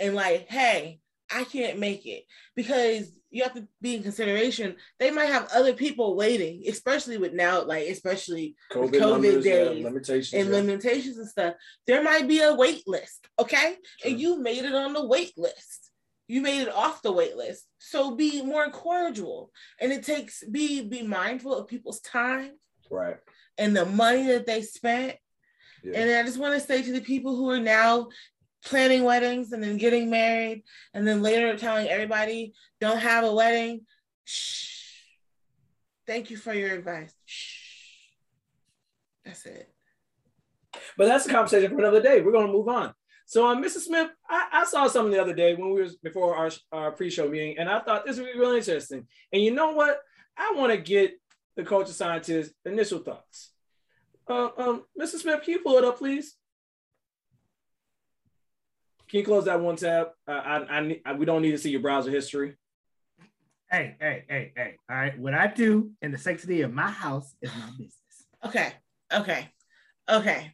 and 0.00 0.14
like, 0.16 0.48
hey, 0.48 0.98
I 1.30 1.44
can't 1.44 1.78
make 1.78 2.06
it 2.06 2.24
because 2.56 3.10
you 3.30 3.42
have 3.42 3.54
to 3.54 3.66
be 3.80 3.96
in 3.96 4.02
consideration. 4.02 4.76
They 4.98 5.10
might 5.10 5.26
have 5.26 5.48
other 5.54 5.72
people 5.72 6.16
waiting, 6.16 6.62
especially 6.68 7.18
with 7.18 7.32
now, 7.32 7.62
like 7.64 7.88
especially 7.88 8.56
COVID, 8.72 8.90
COVID 8.90 9.00
numbers, 9.00 9.46
yeah, 9.46 9.52
days 9.52 9.84
limitations. 9.84 10.32
and 10.32 10.48
yeah. 10.48 10.56
limitations 10.56 11.18
and 11.18 11.28
stuff. 11.28 11.54
There 11.86 12.02
might 12.02 12.28
be 12.28 12.40
a 12.40 12.54
wait 12.54 12.86
list, 12.86 13.26
okay? 13.38 13.76
And 14.04 14.20
you 14.20 14.40
made 14.40 14.64
it 14.64 14.74
on 14.74 14.92
the 14.92 15.04
wait 15.06 15.36
list. 15.36 15.90
You 16.28 16.40
made 16.40 16.62
it 16.62 16.72
off 16.72 17.02
the 17.02 17.12
wait 17.12 17.36
list. 17.36 17.66
So 17.78 18.14
be 18.14 18.42
more 18.42 18.68
cordial. 18.70 19.50
And 19.80 19.92
it 19.92 20.04
takes 20.04 20.42
be 20.44 20.82
be 20.82 21.02
mindful 21.02 21.54
of 21.54 21.68
people's 21.68 22.00
time 22.00 22.52
right. 22.90 23.16
and 23.58 23.76
the 23.76 23.86
money 23.86 24.26
that 24.28 24.46
they 24.46 24.62
spent. 24.62 25.16
Yeah. 25.84 26.00
And 26.00 26.10
I 26.10 26.22
just 26.24 26.38
want 26.38 26.54
to 26.54 26.66
say 26.66 26.82
to 26.82 26.92
the 26.92 27.00
people 27.00 27.36
who 27.36 27.48
are 27.50 27.60
now 27.60 28.08
planning 28.66 29.04
weddings 29.04 29.52
and 29.52 29.62
then 29.62 29.78
getting 29.78 30.10
married 30.10 30.64
and 30.92 31.06
then 31.06 31.22
later 31.22 31.56
telling 31.56 31.88
everybody 31.88 32.52
don't 32.80 32.98
have 32.98 33.24
a 33.24 33.32
wedding, 33.32 33.86
shh. 34.24 34.72
Thank 36.06 36.30
you 36.30 36.36
for 36.36 36.52
your 36.52 36.74
advice. 36.74 37.12
Shh. 37.24 37.56
That's 39.24 39.46
it. 39.46 39.72
But 40.98 41.06
that's 41.06 41.26
a 41.26 41.30
conversation 41.30 41.70
for 41.70 41.78
another 41.78 42.02
day. 42.02 42.20
We're 42.20 42.32
going 42.32 42.46
to 42.46 42.52
move 42.52 42.68
on. 42.68 42.92
So, 43.28 43.46
um, 43.46 43.62
Mrs. 43.62 43.86
Smith, 43.86 44.10
I, 44.28 44.48
I 44.52 44.64
saw 44.66 44.86
something 44.86 45.12
the 45.12 45.20
other 45.20 45.34
day 45.34 45.54
when 45.54 45.70
we 45.70 45.82
was 45.82 45.96
before 45.96 46.36
our, 46.36 46.50
our 46.70 46.92
pre-show 46.92 47.28
meeting, 47.28 47.58
and 47.58 47.68
I 47.68 47.80
thought 47.80 48.06
this 48.06 48.18
would 48.18 48.32
be 48.32 48.38
really 48.38 48.58
interesting. 48.58 49.06
And 49.32 49.42
you 49.42 49.52
know 49.52 49.72
what? 49.72 49.98
I 50.36 50.52
want 50.54 50.70
to 50.70 50.78
get 50.78 51.18
the 51.56 51.64
culture 51.64 51.92
scientist 51.92 52.52
initial 52.64 53.00
thoughts. 53.00 53.50
Uh, 54.28 54.50
um, 54.56 54.84
Mrs. 55.00 55.22
Smith, 55.22 55.42
can 55.42 55.54
you 55.54 55.60
pull 55.60 55.78
it 55.78 55.84
up, 55.84 55.98
please? 55.98 56.36
Can 59.08 59.20
you 59.20 59.24
close 59.24 59.44
that 59.44 59.60
one 59.60 59.76
tab? 59.76 60.08
Uh, 60.26 60.32
I, 60.32 60.78
I, 60.78 61.00
I, 61.06 61.12
we 61.12 61.26
don't 61.26 61.42
need 61.42 61.52
to 61.52 61.58
see 61.58 61.70
your 61.70 61.80
browser 61.80 62.10
history. 62.10 62.56
Hey, 63.70 63.96
hey, 64.00 64.24
hey, 64.28 64.52
hey. 64.56 64.76
All 64.90 64.96
right. 64.96 65.18
What 65.18 65.34
I 65.34 65.46
do 65.48 65.90
in 66.02 66.12
the 66.12 66.18
sanctity 66.18 66.62
of 66.62 66.72
my 66.72 66.90
house 66.90 67.34
is 67.42 67.50
my 67.54 67.70
business. 67.70 67.92
Okay. 68.44 68.72
Okay. 69.12 69.48
Okay. 70.08 70.52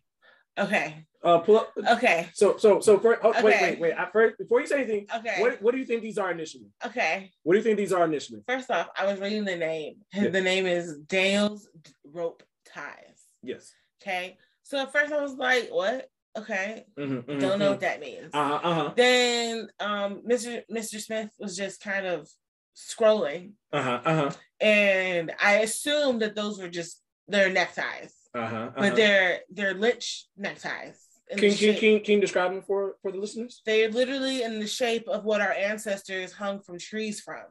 Okay. 0.59 1.07
Uh, 1.25 1.39
pull 1.39 1.59
up. 1.59 1.73
Okay. 1.93 2.29
So, 2.35 2.57
so, 2.57 2.81
so, 2.81 2.99
for, 2.99 3.19
oh, 3.25 3.31
wait, 3.43 3.55
Okay. 3.55 3.71
wait, 3.71 3.81
wait. 3.81 3.95
I, 3.95 4.09
first, 4.11 4.39
before 4.39 4.61
you 4.61 4.67
say 4.67 4.79
anything, 4.83 5.07
Okay. 5.15 5.41
what, 5.41 5.63
what 5.63 5.73
do 5.73 5.79
you 5.79 5.85
think 5.87 6.03
these 6.03 6.19
are 6.19 6.31
initially? 6.31 6.67
Okay. 6.85 7.31
What 7.43 7.55
do 7.55 7.59
you 7.59 7.63
think 7.65 7.77
these 7.77 7.93
are 7.93 8.05
initially? 8.05 8.41
First 8.47 8.71
off, 8.71 8.89
I 8.99 9.07
was 9.07 9.21
reading 9.21 9.45
the 9.45 9.57
name. 9.57 9.97
Yeah. 10.15 10.29
The 10.29 10.41
name 10.41 10.67
is 10.67 10.99
Dale's 11.07 11.69
Rope 12.05 12.43
Ties. 12.67 13.23
Yes. 13.43 13.73
Okay. 14.03 14.37
So 14.63 14.79
at 14.79 14.93
first 14.93 15.13
I 15.13 15.21
was 15.23 15.35
like, 15.35 15.69
what? 15.71 16.09
Okay. 16.37 16.85
Mhm, 16.99 17.25
mhm, 17.25 17.41
Don't 17.41 17.59
know 17.59 17.71
what 17.71 17.81
that 17.81 18.01
means. 18.01 18.31
Uh-huh, 18.33 18.61
uh-huh. 18.63 18.93
Then 18.97 19.69
um 19.81 20.23
Mr. 20.29 20.63
Mr. 20.71 21.01
Smith 21.01 21.31
was 21.39 21.57
just 21.57 21.81
kind 21.83 22.07
of 22.07 22.29
scrolling 22.75 23.53
Uh-huh, 23.73 24.01
uh-huh. 24.05 24.31
and 24.61 25.33
I 25.43 25.59
assumed 25.59 26.23
that 26.23 26.35
those 26.35 26.59
were 26.59 26.69
just 26.71 27.03
their 27.29 27.51
neckties, 27.51 28.15
Uh-huh. 28.35 28.71
but 28.75 28.85
uh-huh. 28.85 28.97
they're 28.97 29.41
they're 29.51 29.75
lynch 29.75 30.27
neckties. 30.37 30.97
Can, 31.31 31.39
can, 31.55 31.75
can, 31.77 32.01
can 32.01 32.15
you 32.17 32.21
describe 32.21 32.51
them 32.53 32.63
for, 32.63 32.97
for 33.01 33.11
the 33.11 33.17
listeners? 33.19 33.63
They're 33.65 33.91
literally 33.91 34.43
in 34.43 34.61
the 34.61 34.67
shape 34.67 35.09
of 35.09 35.25
what 35.25 35.41
our 35.41 35.53
ancestors 35.53 36.33
hung 36.33 36.61
from 36.61 36.79
trees 36.79 37.21
from. 37.21 37.45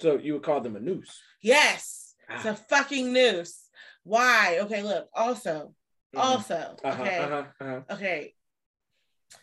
So 0.00 0.18
you 0.18 0.32
would 0.32 0.42
call 0.42 0.60
them 0.60 0.74
a 0.74 0.80
noose. 0.80 1.20
Yes, 1.40 2.14
it's 2.28 2.44
Ah. 2.46 2.50
a 2.50 2.54
fucking 2.56 3.12
noose. 3.12 3.68
Why? 4.02 4.58
Okay, 4.62 4.82
look. 4.82 5.08
Also, 5.14 5.74
Mhm. 6.14 6.20
also, 6.24 6.76
Uh-huh, 6.84 7.02
okay, 7.02 7.18
uh-huh, 7.18 7.44
uh-huh. 7.60 7.80
okay. 7.94 8.34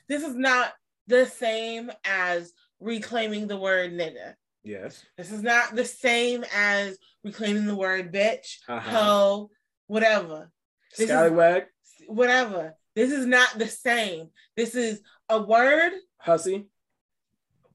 This 0.08 0.24
is 0.24 0.36
not 0.36 0.74
the 1.08 1.26
same 1.26 1.92
as 2.04 2.54
reclaiming 2.80 3.48
the 3.48 3.58
word 3.58 3.92
nigga. 3.94 4.36
Yes. 4.64 5.04
This 5.18 5.32
is 5.32 5.42
not 5.42 5.76
the 5.76 5.86
same 5.86 6.46
as 6.54 6.98
reclaiming 7.24 7.66
the 7.66 7.76
word 7.76 8.14
bitch, 8.14 8.58
Uh-huh. 8.68 8.90
hoe, 8.92 9.52
whatever. 9.88 10.52
This 10.92 11.02
is- 11.02 11.10
Scallywag, 11.10 11.68
whatever. 12.08 12.76
This 12.96 13.12
is 13.12 13.26
not 13.26 13.58
the 13.58 13.68
same. 13.68 14.32
This 14.56 14.76
is 14.76 15.02
a 15.30 15.42
word, 15.42 15.94
hussy. 16.18 16.68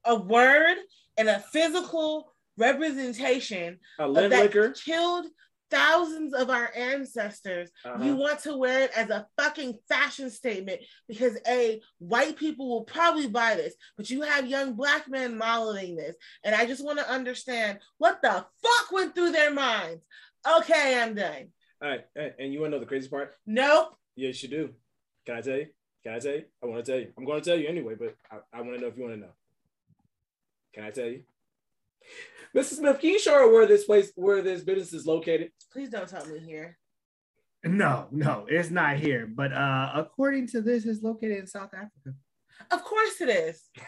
a 0.05 0.14
word, 0.14 0.76
and 1.16 1.28
a 1.28 1.40
physical 1.40 2.32
representation 2.59 3.80
A 3.99 4.05
of 4.09 4.14
that 4.14 4.30
liquor. 4.30 4.70
killed 4.72 5.26
thousands 5.71 6.33
of 6.35 6.51
our 6.51 6.71
ancestors, 6.77 7.71
Uh-huh. 7.85 8.03
you 8.05 8.17
want 8.17 8.41
to 8.41 8.57
wear 8.57 8.83
it 8.83 8.91
as 8.97 9.11
a 9.11 9.27
fucking 9.37 9.79
fashion 9.89 10.31
statement 10.31 10.81
because 11.09 11.39
a 11.47 11.81
white 11.99 12.37
people 12.37 12.69
will 12.69 12.85
probably 12.85 13.27
buy 13.29 13.55
this, 13.55 13.75
but 13.97 14.09
you 14.11 14.23
have 14.23 14.47
young 14.47 14.75
black 14.75 15.09
men 15.09 15.37
modeling 15.37 15.97
this, 15.97 16.17
and 16.45 16.55
I 16.55 16.67
just 16.67 16.85
want 16.85 16.99
to 16.99 17.11
understand 17.11 17.79
what 17.99 18.21
the 18.23 18.47
fuck 18.62 18.93
went 18.93 19.14
through 19.14 19.33
their 19.33 19.53
minds. 19.53 20.03
Okay, 20.59 21.01
I'm 21.01 21.14
done. 21.14 21.49
All 21.83 21.89
right, 21.91 22.05
and- 22.39 22.53
you 22.53 22.61
want 22.61 22.73
to 22.73 22.77
know 22.77 22.81
the 22.81 22.87
crazy 22.87 23.09
part? 23.09 23.35
Nope. 23.47 23.95
Yes, 24.14 24.43
you 24.43 24.49
do. 24.49 24.75
Can 25.27 25.37
I 25.37 25.41
tell 25.41 25.57
you? 25.59 25.67
Can 26.05 26.14
I 26.14 26.19
tell 26.21 26.33
you? 26.35 26.45
I 26.62 26.67
want 26.67 26.85
to 26.85 26.91
tell 26.93 27.01
you. 27.01 27.12
I'm 27.19 27.25
going 27.25 27.41
to 27.43 27.51
tell 27.51 27.59
you 27.59 27.69
anyway, 27.69 27.95
but 27.99 28.14
I, 28.31 28.37
I 28.59 28.61
want 28.62 28.75
to 28.77 28.81
know 28.81 28.87
if 28.87 28.97
you 28.97 29.03
want 29.03 29.14
to 29.17 29.21
know. 29.21 29.33
Can 30.73 30.85
I 30.85 30.91
tell 30.91 31.07
you? 31.07 31.25
Mrs. 32.57 32.76
Smith, 32.78 32.98
can 33.00 33.11
you 33.11 33.18
show 33.18 33.34
her 33.34 33.52
where 33.52 33.66
this 33.66 33.84
place, 33.84 34.12
where 34.16 34.40
this 34.42 34.62
business 34.62 34.92
is 34.94 35.07
located? 35.07 35.50
Please 35.72 35.90
don't 35.90 36.09
tell 36.09 36.24
me 36.26 36.38
here. 36.38 36.78
No, 37.64 38.07
no, 38.11 38.46
it's 38.48 38.70
not 38.70 38.96
here. 38.96 39.26
But 39.26 39.52
uh, 39.52 39.90
according 39.94 40.46
to 40.48 40.61
this, 40.62 40.84
it's 40.86 41.02
located 41.02 41.38
in 41.38 41.46
South 41.46 41.70
Africa. 41.74 42.16
Of 42.70 42.82
course 42.84 43.20
it 43.20 43.28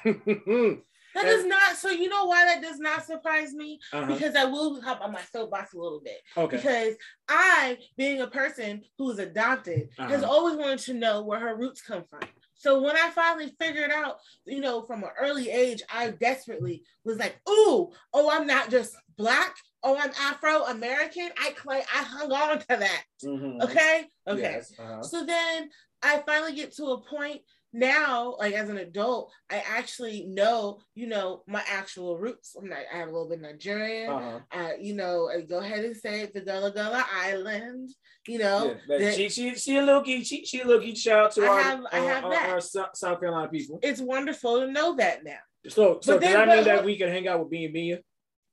is. 0.04 0.78
That 1.14 1.24
does 1.24 1.46
not. 1.46 1.74
So 1.76 1.88
you 1.90 2.08
know 2.10 2.26
why 2.26 2.44
that 2.44 2.60
does 2.62 2.78
not 2.78 3.04
surprise 3.06 3.54
me? 3.54 3.80
Uh-huh. 3.94 4.12
Because 4.12 4.36
I 4.36 4.44
will 4.44 4.80
hop 4.82 5.00
on 5.00 5.10
my 5.10 5.22
soapbox 5.32 5.72
a 5.72 5.78
little 5.78 6.00
bit. 6.04 6.18
Okay. 6.36 6.56
Because 6.58 6.94
I, 7.28 7.78
being 7.96 8.20
a 8.20 8.26
person 8.28 8.82
who 8.98 9.10
is 9.10 9.18
adopted, 9.18 9.88
has 9.98 10.22
Uh-huh. 10.22 10.30
always 10.32 10.56
wanted 10.56 10.80
to 10.80 10.94
know 10.94 11.22
where 11.22 11.40
her 11.40 11.56
roots 11.56 11.80
come 11.80 12.04
from. 12.10 12.20
So 12.58 12.82
when 12.82 12.96
I 12.96 13.10
finally 13.10 13.54
figured 13.60 13.90
out, 13.90 14.18
you 14.44 14.60
know, 14.60 14.82
from 14.82 15.04
an 15.04 15.10
early 15.18 15.48
age, 15.50 15.82
I 15.92 16.10
desperately 16.10 16.82
was 17.04 17.18
like, 17.18 17.40
"Ooh, 17.48 17.92
oh, 18.12 18.30
I'm 18.30 18.46
not 18.46 18.70
just 18.70 18.96
black. 19.16 19.56
Oh, 19.82 19.96
I'm 19.96 20.12
Afro 20.20 20.64
American." 20.64 21.30
I 21.40 21.50
claim 21.52 21.82
I 21.94 22.02
hung 22.02 22.32
on 22.32 22.58
to 22.58 22.66
that. 22.68 23.04
Mhm. 23.24 23.62
Okay. 23.62 24.06
Okay. 24.26 24.42
Yes, 24.54 24.72
uh-huh. 24.78 25.02
So 25.02 25.24
then 25.24 25.70
I 26.02 26.18
finally 26.18 26.54
get 26.54 26.72
to 26.76 26.84
a 26.86 27.00
point 27.00 27.42
now, 27.72 28.34
like 28.38 28.54
as 28.54 28.68
an 28.70 28.78
adult, 28.78 29.30
I 29.50 29.62
actually 29.66 30.24
know, 30.26 30.80
you 30.94 31.06
know, 31.06 31.42
my 31.46 31.62
actual 31.68 32.16
roots. 32.16 32.56
I'm 32.58 32.68
not, 32.68 32.78
I 32.92 32.96
have 32.98 33.08
a 33.08 33.12
little 33.12 33.28
bit 33.28 33.40
Nigerian. 33.42 34.10
Uh-huh. 34.10 34.38
Uh, 34.50 34.70
you 34.80 34.94
know, 34.94 35.28
I 35.28 35.42
go 35.42 35.58
ahead 35.58 35.84
and 35.84 35.96
say 35.96 36.20
it, 36.22 36.32
the 36.32 36.40
Gullah 36.40 36.72
Gullah 36.72 37.04
Island. 37.12 37.90
You 38.26 38.38
know, 38.38 38.76
Yeah, 38.88 38.98
that- 38.98 39.14
she, 39.14 39.28
she, 39.28 39.54
she 39.54 39.76
a 39.76 39.82
little 39.82 40.02
geeky. 40.02 40.40
She 40.46 40.60
a 40.60 40.66
little. 40.66 40.94
Shout 40.94 41.24
out 41.26 41.32
to 41.32 41.44
I 41.44 41.48
our, 41.48 41.60
have- 41.62 41.84
I 41.92 41.98
have 41.98 42.24
our, 42.24 42.30
that. 42.30 42.48
our 42.50 42.60
Sou- 42.60 42.84
South 42.94 43.20
Carolina 43.20 43.48
people. 43.48 43.78
it's 43.82 44.00
wonderful 44.00 44.60
to 44.60 44.70
know 44.72 44.96
that 44.96 45.24
now. 45.24 45.38
So, 45.68 45.98
so 46.00 46.14
But 46.14 46.22
does 46.22 46.32
that 46.34 46.48
mean 46.48 46.64
that 46.64 46.84
we 46.84 46.96
can 46.96 47.08
hang 47.08 47.28
out 47.28 47.40
with 47.40 47.50
B 47.50 47.64
and 47.64 47.72
Mia? 47.74 47.98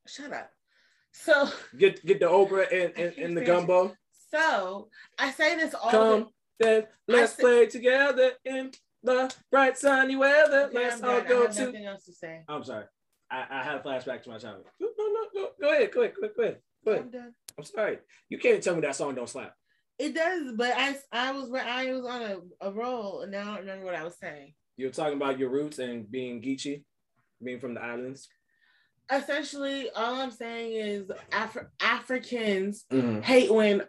Shut 0.07 0.33
up. 0.33 0.49
So, 1.13 1.49
Get 1.77 2.05
get 2.05 2.19
the 2.19 2.25
Oprah 2.25 2.67
and, 2.71 2.97
and, 2.97 3.17
and 3.17 3.37
the 3.37 3.41
gumbo. 3.45 3.95
so 4.31 4.89
I 5.17 5.31
say 5.31 5.55
this 5.55 5.73
all 5.73 5.89
Come, 5.89 6.27
then 6.59 6.83
let's 7.07 7.33
say- 7.33 7.43
play 7.43 7.65
together 7.67 8.31
in 8.43 8.71
the 9.05 9.33
bright 9.51 9.77
sunny 9.77 10.15
weather. 10.15 10.69
the. 10.71 10.77
Okay, 10.77 10.83
let's 10.83 11.01
I'm 11.01 11.09
all 11.09 11.17
done. 11.19 11.25
I 11.25 11.29
go 11.29 11.41
have 11.47 11.55
to. 11.55 11.65
nothing 11.65 11.85
else 11.85 12.05
to 12.05 12.13
say. 12.13 12.41
I'm 12.47 12.63
sorry. 12.63 12.85
I, 13.31 13.45
I 13.49 13.63
had 13.63 13.75
a 13.75 13.79
flashback 13.79 14.23
to 14.23 14.29
my 14.29 14.37
childhood. 14.37 14.65
No, 14.79 14.87
no, 14.97 15.05
no, 15.07 15.21
go, 15.33 15.49
go 15.61 15.69
ahead, 15.73 15.91
go 15.91 16.01
ahead, 16.01 16.13
go 16.15 16.21
ahead, 16.23 16.35
go 16.35 16.43
ahead. 16.43 16.57
Go 16.85 16.91
ahead. 16.91 17.03
I'm 17.05 17.11
done. 17.11 17.33
I'm 17.57 17.63
sorry. 17.63 17.97
You 18.29 18.37
can't 18.37 18.61
tell 18.61 18.75
me 18.75 18.81
that 18.81 18.95
song 18.95 19.15
don't 19.15 19.29
slap. 19.29 19.53
It 19.97 20.13
does, 20.13 20.51
but 20.57 20.73
I 20.75 20.95
I 21.11 21.31
was 21.31 21.49
I 21.53 21.91
was 21.93 22.05
on 22.05 22.21
a, 22.21 22.67
a 22.67 22.71
roll 22.71 23.21
and 23.21 23.31
now 23.31 23.43
I 23.53 23.55
don't 23.55 23.59
remember 23.61 23.85
what 23.85 23.95
I 23.95 24.03
was 24.03 24.17
saying. 24.19 24.53
You're 24.77 24.91
talking 24.91 25.15
about 25.15 25.39
your 25.39 25.49
roots 25.49 25.79
and 25.79 26.09
being 26.11 26.41
Geechee, 26.41 26.83
being 27.43 27.59
from 27.61 27.73
the 27.75 27.81
islands. 27.81 28.27
essentially 29.11 29.89
all 29.95 30.15
I'm 30.15 30.31
saying 30.31 30.73
is 30.75 31.07
Afri- 31.31 31.67
Africans 31.81 32.85
Mhm. 32.91 33.23
hate 33.23 33.51
when 33.53 33.83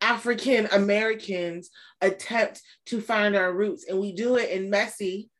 African 0.00 0.66
Americans 0.66 1.70
attempt 2.00 2.62
to 2.86 3.00
find 3.00 3.36
our 3.36 3.52
roots, 3.52 3.86
and 3.88 3.98
we 3.98 4.12
do 4.12 4.36
it 4.36 4.50
in 4.50 4.70
messy, 4.70 5.30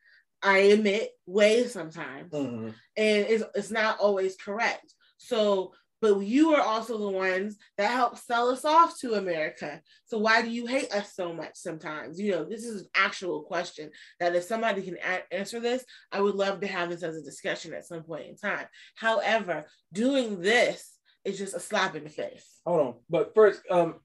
I 0.43 0.59
admit, 0.59 1.11
ways 1.27 1.73
sometimes, 1.73 2.33
Mhm. 2.33 2.75
and 2.97 3.27
it's 3.27 3.45
it's 3.55 3.71
not 3.71 3.99
always 3.99 4.37
correct. 4.37 4.95
So, 5.19 5.75
but 6.01 6.21
you 6.21 6.55
are 6.55 6.63
also 6.63 6.97
the 6.97 7.09
ones 7.11 7.57
that 7.77 7.91
help 7.91 8.17
sell 8.17 8.51
us 8.51 8.65
off 8.65 8.97
to 9.01 9.15
America. 9.15 9.83
So 10.05 10.19
why 10.19 10.43
do 10.43 10.49
you 10.51 10.67
hate 10.67 10.93
us 10.93 11.13
so 11.15 11.33
much 11.33 11.57
sometimes? 11.57 12.21
You 12.21 12.31
know, 12.33 12.45
this 12.45 12.65
is 12.65 12.83
an 12.83 12.89
actual 12.95 13.43
question 13.43 13.91
that 14.21 14.37
if 14.37 14.45
somebody 14.45 14.83
can 14.83 14.97
a- 14.99 15.35
answer 15.35 15.59
this, 15.59 15.85
I 16.13 16.21
would 16.21 16.37
love 16.37 16.61
to 16.61 16.69
have 16.69 16.91
this 16.91 17.03
as 17.03 17.17
a 17.17 17.23
discussion 17.23 17.75
at 17.75 17.85
some 17.85 18.05
point 18.05 18.29
in 18.29 18.37
time. 18.37 18.69
However, 18.95 19.67
doing 19.93 20.41
this 20.41 20.99
is 21.25 21.37
just 21.37 21.55
a 21.57 21.61
slap 21.61 21.97
in 21.97 22.05
the 22.05 22.11
face. 22.11 22.61
Hold 22.65 22.81
on, 22.87 22.95
but 23.11 23.35
first, 23.35 23.61
um, 23.69 24.01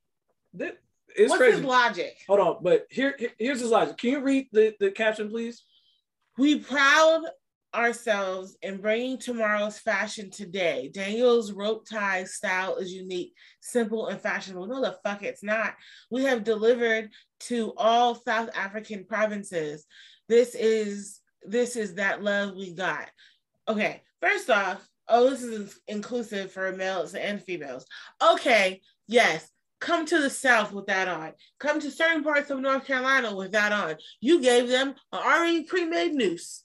th- 0.58 0.76
it's 1.16 1.30
What's 1.30 1.40
crazy. 1.40 1.58
his 1.58 1.66
logic? 1.66 2.18
Hold 2.28 2.40
on, 2.40 2.58
but 2.64 2.86
here, 2.90 3.16
here- 3.20 3.34
here's 3.38 3.60
his 3.60 3.70
logic. 3.70 3.98
Can 3.98 4.10
you 4.12 4.20
read 4.22 4.48
the, 4.52 4.74
the 4.80 4.92
caption, 4.92 5.30
please? 5.30 5.64
We 6.38 6.60
proud 6.60 7.22
ourselves 7.76 8.56
in 8.62 8.78
bringing 8.78 9.18
tomorrow's 9.18 9.80
fashion 9.80 10.30
today. 10.30 10.90
Daniel's 10.94 11.52
rope 11.52 11.86
tie 11.90 12.24
style 12.24 12.76
is 12.78 12.92
unique, 12.92 13.34
simple, 13.62 14.08
and 14.08 14.20
fashionable. 14.22 14.68
No, 14.68 14.82
the 14.82 14.98
fuck 15.04 15.24
it's 15.24 15.44
not. 15.44 15.76
We 16.12 16.24
have 16.24 16.44
delivered 16.44 17.10
to 17.42 17.74
all 17.78 18.16
South 18.16 18.50
African 18.56 19.06
provinces. 19.06 19.86
This 20.30 20.56
is 20.56 21.20
this 21.46 21.76
is 21.76 21.96
that 21.96 22.24
love 22.24 22.56
we 22.56 22.74
got. 22.74 23.10
Okay, 23.68 24.02
first 24.22 24.50
off, 24.50 24.88
oh, 25.10 25.30
this 25.30 25.44
is 25.44 25.80
inclusive 25.88 26.52
for 26.52 26.72
males 26.72 27.16
and 27.16 27.42
females. 27.44 27.86
Okay, 28.22 28.82
yes. 29.08 29.48
Come 29.84 30.06
to 30.06 30.22
the 30.22 30.30
South 30.30 30.72
with 30.72 30.86
that 30.86 31.10
on. 31.10 31.34
Come 31.60 31.82
to 31.82 31.92
certain 31.92 32.24
parts 32.24 32.50
of 32.50 32.62
North 32.62 32.86
Carolina 32.88 33.36
with 33.36 33.52
that 33.52 33.74
on. 33.74 33.98
You 34.22 34.42
gave 34.42 34.70
them 34.70 34.96
an 35.12 35.20
already 35.20 35.64
pre-made 35.64 36.14
noose. 36.14 36.64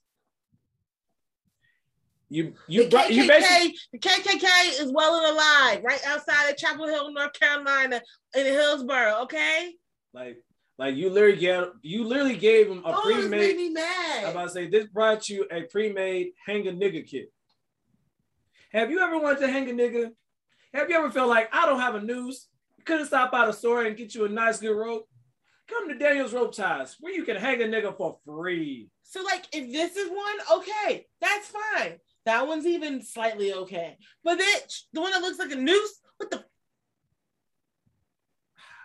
You 2.29 2.55
you 2.69 2.85
The 2.85 2.91
brought- 2.91 3.13
you 3.13 3.27
basically 3.27 3.73
KKK, 3.73 3.77
the 3.93 3.99
KKK 3.99 4.81
is 4.83 4.93
well 4.93 5.17
and 5.17 5.35
alive 5.35 5.83
right 5.83 6.01
outside 6.07 6.49
of 6.49 6.57
Chapel 6.57 6.87
Hill, 6.87 7.11
North 7.11 7.33
Carolina, 7.33 8.01
in 8.37 8.47
Hillsborough. 8.47 9.23
Okay, 9.23 9.75
like 10.13 10.41
like 10.79 10.95
you 10.95 11.11
literally 11.11 11.39
get 11.39 11.65
you 11.83 12.05
literally 12.05 12.37
gave 12.37 12.69
him 12.69 12.85
a 12.85 12.97
oh, 12.97 13.01
pre-made. 13.01 13.57
me 13.57 13.75
I'm 14.23 14.31
about 14.31 14.45
to 14.45 14.51
say 14.51 14.69
this 14.69 14.87
brought 14.87 15.29
you 15.29 15.45
a 15.51 15.63
pre-made 15.63 16.35
hang 16.47 16.69
a 16.69 16.71
nigga 16.71 17.05
kit. 17.05 17.33
Have 18.71 18.93
you 18.93 19.01
ever 19.01 19.19
wanted 19.19 19.41
to 19.41 19.51
hang 19.51 19.69
a 19.69 19.73
nigga? 19.73 20.13
Have 20.73 20.89
you 20.89 20.95
ever 20.95 21.11
felt 21.11 21.29
like 21.29 21.49
I 21.53 21.67
don't 21.67 21.81
have 21.81 21.97
a 21.97 22.01
noose? 22.01 22.47
Couldn't 22.89 23.05
stop 23.05 23.31
by 23.31 23.45
the 23.45 23.53
store 23.53 23.85
and 23.85 23.99
get 23.99 24.15
you 24.15 24.25
a 24.25 24.31
nice 24.31 24.61
good 24.61 24.75
rope? 24.75 25.07
Come 25.69 25.91
to 25.91 25.99
Daniel's 25.99 26.33
Rope 26.33 26.55
Ties, 26.55 26.97
where 27.01 27.13
you 27.13 27.23
can 27.23 27.37
hang 27.37 27.61
a 27.61 27.67
nigga 27.67 27.95
for 27.95 28.17
free. 28.25 28.89
So, 29.03 29.23
like, 29.23 29.45
if 29.53 29.71
this 29.71 29.95
is 29.95 30.09
one, 30.09 30.61
okay, 30.61 31.07
that's 31.21 31.49
fine. 31.49 31.99
That 32.25 32.47
one's 32.47 32.65
even 32.65 33.03
slightly 33.03 33.53
okay. 33.53 33.99
But 34.25 34.39
then 34.39 34.61
the 34.95 35.03
one 35.03 35.13
that 35.13 35.21
looks 35.21 35.39
like 35.39 35.53
a 35.53 35.57
noose, 35.57 36.01
what 36.17 36.31
the? 36.31 36.43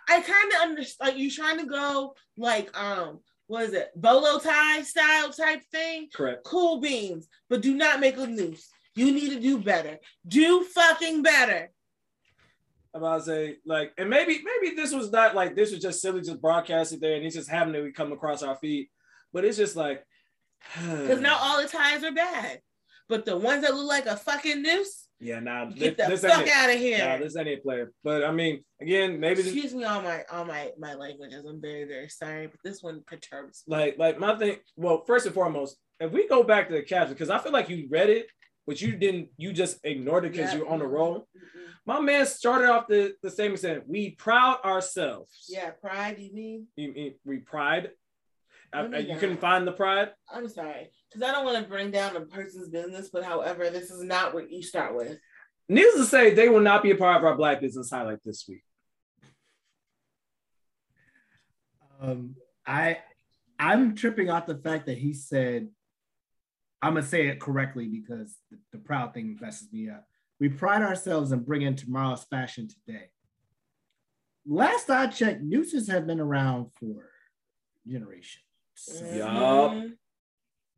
I 0.06 0.20
kind 0.20 0.52
of 0.52 0.68
understand. 0.68 1.08
Like, 1.08 1.18
you 1.18 1.30
trying 1.30 1.60
to 1.60 1.66
go 1.66 2.14
like, 2.36 2.78
um, 2.78 3.20
what 3.46 3.64
is 3.64 3.72
it, 3.72 3.88
bolo 3.96 4.38
tie 4.38 4.82
style 4.82 5.32
type 5.32 5.62
thing? 5.72 6.08
Correct. 6.14 6.44
Cool 6.44 6.78
beans, 6.78 7.26
but 7.48 7.62
do 7.62 7.74
not 7.74 8.00
make 8.00 8.18
a 8.18 8.26
noose. 8.26 8.68
You 8.96 9.12
need 9.12 9.30
to 9.30 9.40
do 9.40 9.56
better. 9.56 9.98
Do 10.28 10.62
fucking 10.62 11.22
better. 11.22 11.70
About 12.94 13.18
to 13.18 13.24
say 13.24 13.56
like, 13.66 13.92
and 13.98 14.08
maybe 14.08 14.40
maybe 14.44 14.76
this 14.76 14.92
was 14.92 15.10
not 15.10 15.34
like 15.34 15.56
this 15.56 15.72
was 15.72 15.80
just 15.80 16.00
silly, 16.00 16.20
just 16.20 16.40
broadcasted 16.40 17.00
there, 17.00 17.16
and 17.16 17.24
it's 17.24 17.34
just 17.34 17.50
happened 17.50 17.74
to 17.74 17.90
come 17.92 18.12
across 18.12 18.42
our 18.42 18.56
feed. 18.56 18.88
But 19.32 19.44
it's 19.44 19.56
just 19.56 19.74
like, 19.74 20.04
Because 20.80 21.20
not 21.20 21.40
all 21.40 21.60
the 21.60 21.68
ties 21.68 22.04
are 22.04 22.12
bad, 22.12 22.60
but 23.08 23.24
the 23.24 23.36
ones 23.36 23.62
that 23.62 23.74
look 23.74 23.88
like 23.88 24.06
a 24.06 24.16
fucking 24.16 24.62
noose, 24.62 25.08
yeah, 25.20 25.40
nah, 25.40 25.64
Get 25.66 25.96
this, 25.96 26.06
the 26.06 26.26
this 26.26 26.32
fuck 26.32 26.46
it. 26.46 26.52
outta 26.54 26.74
here. 26.74 26.98
Nah, 26.98 27.16
this 27.18 27.36
ain't 27.36 27.48
it, 27.48 27.62
player. 27.62 27.90
But 28.02 28.24
I 28.24 28.30
mean, 28.30 28.62
again, 28.80 29.18
maybe 29.18 29.42
this, 29.42 29.52
excuse 29.52 29.74
me, 29.74 29.84
all 29.84 30.02
my 30.02 30.22
all 30.30 30.44
my 30.44 30.70
my 30.78 30.94
languages. 30.94 31.44
I'm 31.44 31.60
very 31.60 31.84
very 31.84 32.08
sorry, 32.08 32.46
but 32.46 32.60
this 32.62 32.82
one 32.82 33.02
perturbs. 33.06 33.64
me. 33.66 33.76
like 33.76 33.98
like 33.98 34.18
my 34.18 34.36
thing. 34.36 34.58
Well, 34.76 35.02
first 35.06 35.26
and 35.26 35.34
foremost, 35.34 35.76
if 35.98 36.12
we 36.12 36.28
go 36.28 36.42
back 36.42 36.68
to 36.68 36.74
the 36.74 36.82
caption, 36.82 37.14
because 37.14 37.30
I 37.30 37.38
feel 37.38 37.52
like 37.52 37.68
you 37.68 37.88
read 37.90 38.10
it, 38.10 38.26
but 38.66 38.80
you 38.80 38.96
didn't. 38.96 39.28
You 39.36 39.52
just 39.52 39.78
ignored 39.84 40.24
it 40.24 40.32
because 40.32 40.52
Yeah. 40.52 40.58
you're 40.58 40.68
on 40.68 40.78
the 40.78 40.86
roll. 40.86 41.28
My 41.86 42.00
man 42.00 42.24
started 42.26 42.70
off 42.70 42.86
the 42.88 43.14
the 43.22 43.30
statement 43.30 43.60
saying, 43.60 43.82
"We 43.86 44.12
proud 44.12 44.60
ourselves." 44.64 45.46
Yeah, 45.48 45.70
pride. 45.70 46.18
You 46.18 46.32
mean? 46.32 46.68
You 46.76 46.92
mean 46.92 47.14
we 47.24 47.38
pride? 47.38 47.92
I- 48.72 48.86
I- 48.86 48.98
you 48.98 49.16
couldn't 49.18 49.36
find 49.40 49.66
the 49.66 49.72
pride. 49.72 50.12
I'm 50.28 50.48
sorry, 50.48 50.90
because 51.08 51.22
I 51.22 51.30
don't 51.32 51.44
want 51.44 51.62
to 51.62 51.68
bring 51.70 51.90
down 51.90 52.16
a 52.16 52.22
person's 52.22 52.68
business, 52.68 53.08
but 53.10 53.22
however, 53.22 53.70
this 53.70 53.90
is 53.90 54.02
not 54.02 54.34
what 54.34 54.50
you 54.50 54.62
start 54.62 54.96
with. 54.96 55.18
Needless 55.68 55.94
to 55.96 56.04
say, 56.06 56.34
they 56.34 56.48
will 56.48 56.60
not 56.60 56.82
be 56.82 56.90
a 56.90 56.96
part 56.96 57.16
of 57.18 57.24
our 57.24 57.36
Black 57.36 57.60
Business 57.60 57.90
Highlight 57.90 58.18
this 58.24 58.46
week. 58.48 58.64
Um, 62.00 62.36
I 62.66 62.98
I'm 63.58 63.94
tripping 63.94 64.28
off 64.30 64.46
the 64.46 64.56
fact 64.58 64.86
that 64.86 64.98
he 64.98 65.12
said, 65.14 65.68
I'm 66.84 66.94
gonna 66.94 67.06
say 67.06 67.28
it 67.28 67.40
correctly 67.40 67.88
because 67.88 68.36
the, 68.50 68.58
the 68.72 68.78
proud 68.78 69.14
thing 69.14 69.38
messes 69.40 69.72
me 69.72 69.88
up. 69.88 70.06
We 70.38 70.50
pride 70.50 70.82
ourselves 70.82 71.32
in 71.32 71.40
bringing 71.40 71.76
tomorrow's 71.76 72.24
fashion 72.24 72.68
today. 72.68 73.06
last 74.46 74.90
I 74.90 75.06
checked, 75.06 75.42
nooses 75.42 75.88
have 75.88 76.06
been 76.06 76.20
around 76.20 76.66
for 76.78 77.08
generations. 77.86 78.42
Yup. 79.14 79.28
Mm-hmm. 79.72 79.86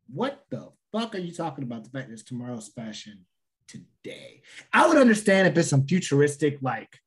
What 0.09 0.45
the 0.49 0.69
fuck 0.93 1.15
are 1.15 1.19
you 1.19 1.33
talking 1.33 1.65
about? 1.65 1.83
The 1.83 1.89
fact 1.89 2.07
that 2.07 2.13
it's 2.13 2.23
tomorrow's 2.23 2.69
fashion 2.69 3.25
today. 3.67 4.43
I 4.71 4.87
would 4.87 4.97
understand 4.97 5.47
if 5.47 5.57
it's 5.57 5.69
some 5.69 5.85
futuristic, 5.85 6.59
like 6.61 6.99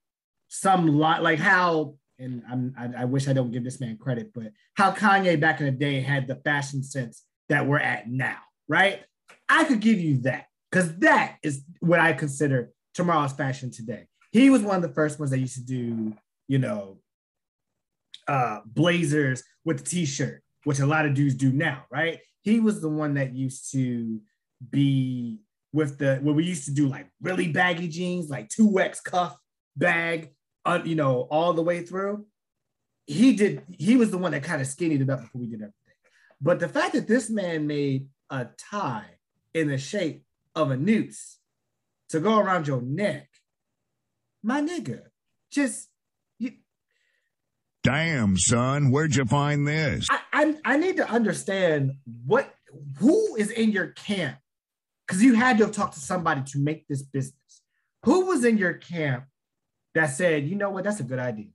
some 0.48 0.86
lot, 0.86 1.22
like 1.22 1.38
how, 1.38 1.94
and 2.18 2.42
I'm, 2.50 2.74
I, 2.78 3.02
I 3.02 3.04
wish 3.06 3.28
I 3.28 3.32
don't 3.32 3.50
give 3.50 3.64
this 3.64 3.80
man 3.80 3.96
credit, 3.96 4.32
but 4.34 4.52
how 4.74 4.92
Kanye 4.92 5.40
back 5.40 5.60
in 5.60 5.66
the 5.66 5.72
day 5.72 6.00
had 6.00 6.26
the 6.26 6.36
fashion 6.36 6.82
sense 6.82 7.24
that 7.48 7.66
we're 7.66 7.78
at 7.78 8.10
now, 8.10 8.36
right? 8.70 9.00
I 9.48 9.64
could 9.64 9.80
give 9.80 9.98
you 10.00 10.18
that 10.18 10.46
because 10.70 10.96
that 10.98 11.36
is 11.42 11.64
what 11.80 11.98
I 11.98 12.12
consider 12.12 12.70
tomorrow's 12.94 13.32
fashion 13.32 13.70
today. 13.70 14.06
He 14.30 14.48
was 14.48 14.62
one 14.62 14.76
of 14.76 14.82
the 14.82 14.94
first 14.94 15.18
ones 15.18 15.32
that 15.32 15.40
used 15.40 15.56
to 15.56 15.64
do, 15.64 16.14
you 16.46 16.58
know, 16.58 16.98
uh, 18.28 18.60
blazers 18.64 19.42
with 19.64 19.78
the 19.78 19.84
t-shirt, 19.84 20.42
which 20.62 20.78
a 20.78 20.86
lot 20.86 21.04
of 21.04 21.14
dudes 21.14 21.34
do 21.34 21.50
now, 21.50 21.84
right? 21.90 22.20
He 22.42 22.60
was 22.60 22.80
the 22.80 22.88
one 22.88 23.14
that 23.14 23.34
used 23.34 23.72
to 23.72 24.20
be 24.70 25.40
with 25.72 25.98
the 25.98 26.16
where 26.22 26.34
we 26.34 26.44
used 26.44 26.64
to 26.66 26.72
do 26.72 26.86
like 26.86 27.08
really 27.20 27.48
baggy 27.48 27.88
jeans, 27.88 28.30
like 28.30 28.48
two 28.48 28.78
X 28.78 29.00
cuff 29.00 29.36
bag, 29.76 30.32
uh, 30.64 30.80
you 30.84 30.94
know, 30.94 31.22
all 31.22 31.52
the 31.52 31.62
way 31.62 31.82
through. 31.82 32.24
He 33.06 33.34
did. 33.34 33.62
He 33.76 33.96
was 33.96 34.12
the 34.12 34.18
one 34.18 34.30
that 34.30 34.44
kind 34.44 34.60
of 34.60 34.68
skinnied 34.68 35.00
it 35.00 35.10
up 35.10 35.22
before 35.22 35.40
we 35.40 35.48
did 35.48 35.60
everything. 35.60 35.74
But 36.40 36.60
the 36.60 36.68
fact 36.68 36.92
that 36.92 37.08
this 37.08 37.28
man 37.28 37.66
made 37.66 38.06
a 38.30 38.48
tie 38.56 39.18
in 39.52 39.68
the 39.68 39.78
shape 39.78 40.24
of 40.54 40.70
a 40.70 40.76
noose 40.76 41.38
to 42.08 42.20
go 42.20 42.38
around 42.38 42.66
your 42.66 42.80
neck, 42.80 43.28
my 44.42 44.60
nigga, 44.60 45.02
just 45.50 45.88
Damn, 47.82 48.36
son, 48.36 48.90
where'd 48.90 49.14
you 49.14 49.24
find 49.24 49.66
this? 49.66 50.06
I, 50.10 50.20
I, 50.32 50.56
I 50.66 50.76
need 50.76 50.98
to 50.98 51.08
understand 51.08 51.92
what 52.26 52.52
who 52.98 53.36
is 53.36 53.50
in 53.50 53.72
your 53.72 53.88
camp 53.88 54.38
because 55.06 55.22
you 55.22 55.34
had 55.34 55.58
to 55.58 55.64
have 55.64 55.74
talked 55.74 55.94
to 55.94 56.00
somebody 56.00 56.42
to 56.48 56.58
make 56.58 56.86
this 56.88 57.02
business. 57.02 57.62
Who 58.04 58.26
was 58.26 58.44
in 58.44 58.58
your 58.58 58.74
camp 58.74 59.24
that 59.94 60.06
said, 60.06 60.46
you 60.46 60.56
know 60.56 60.70
what, 60.70 60.84
that's 60.84 61.00
a 61.00 61.04
good 61.04 61.18
idea? 61.18 61.48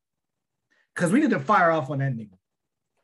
Because 0.95 1.11
we 1.11 1.19
need 1.19 1.29
to 1.29 1.39
fire 1.39 1.69
off 1.69 1.91
on 1.91 1.99
that 1.99 2.13
nigga. 2.13 2.37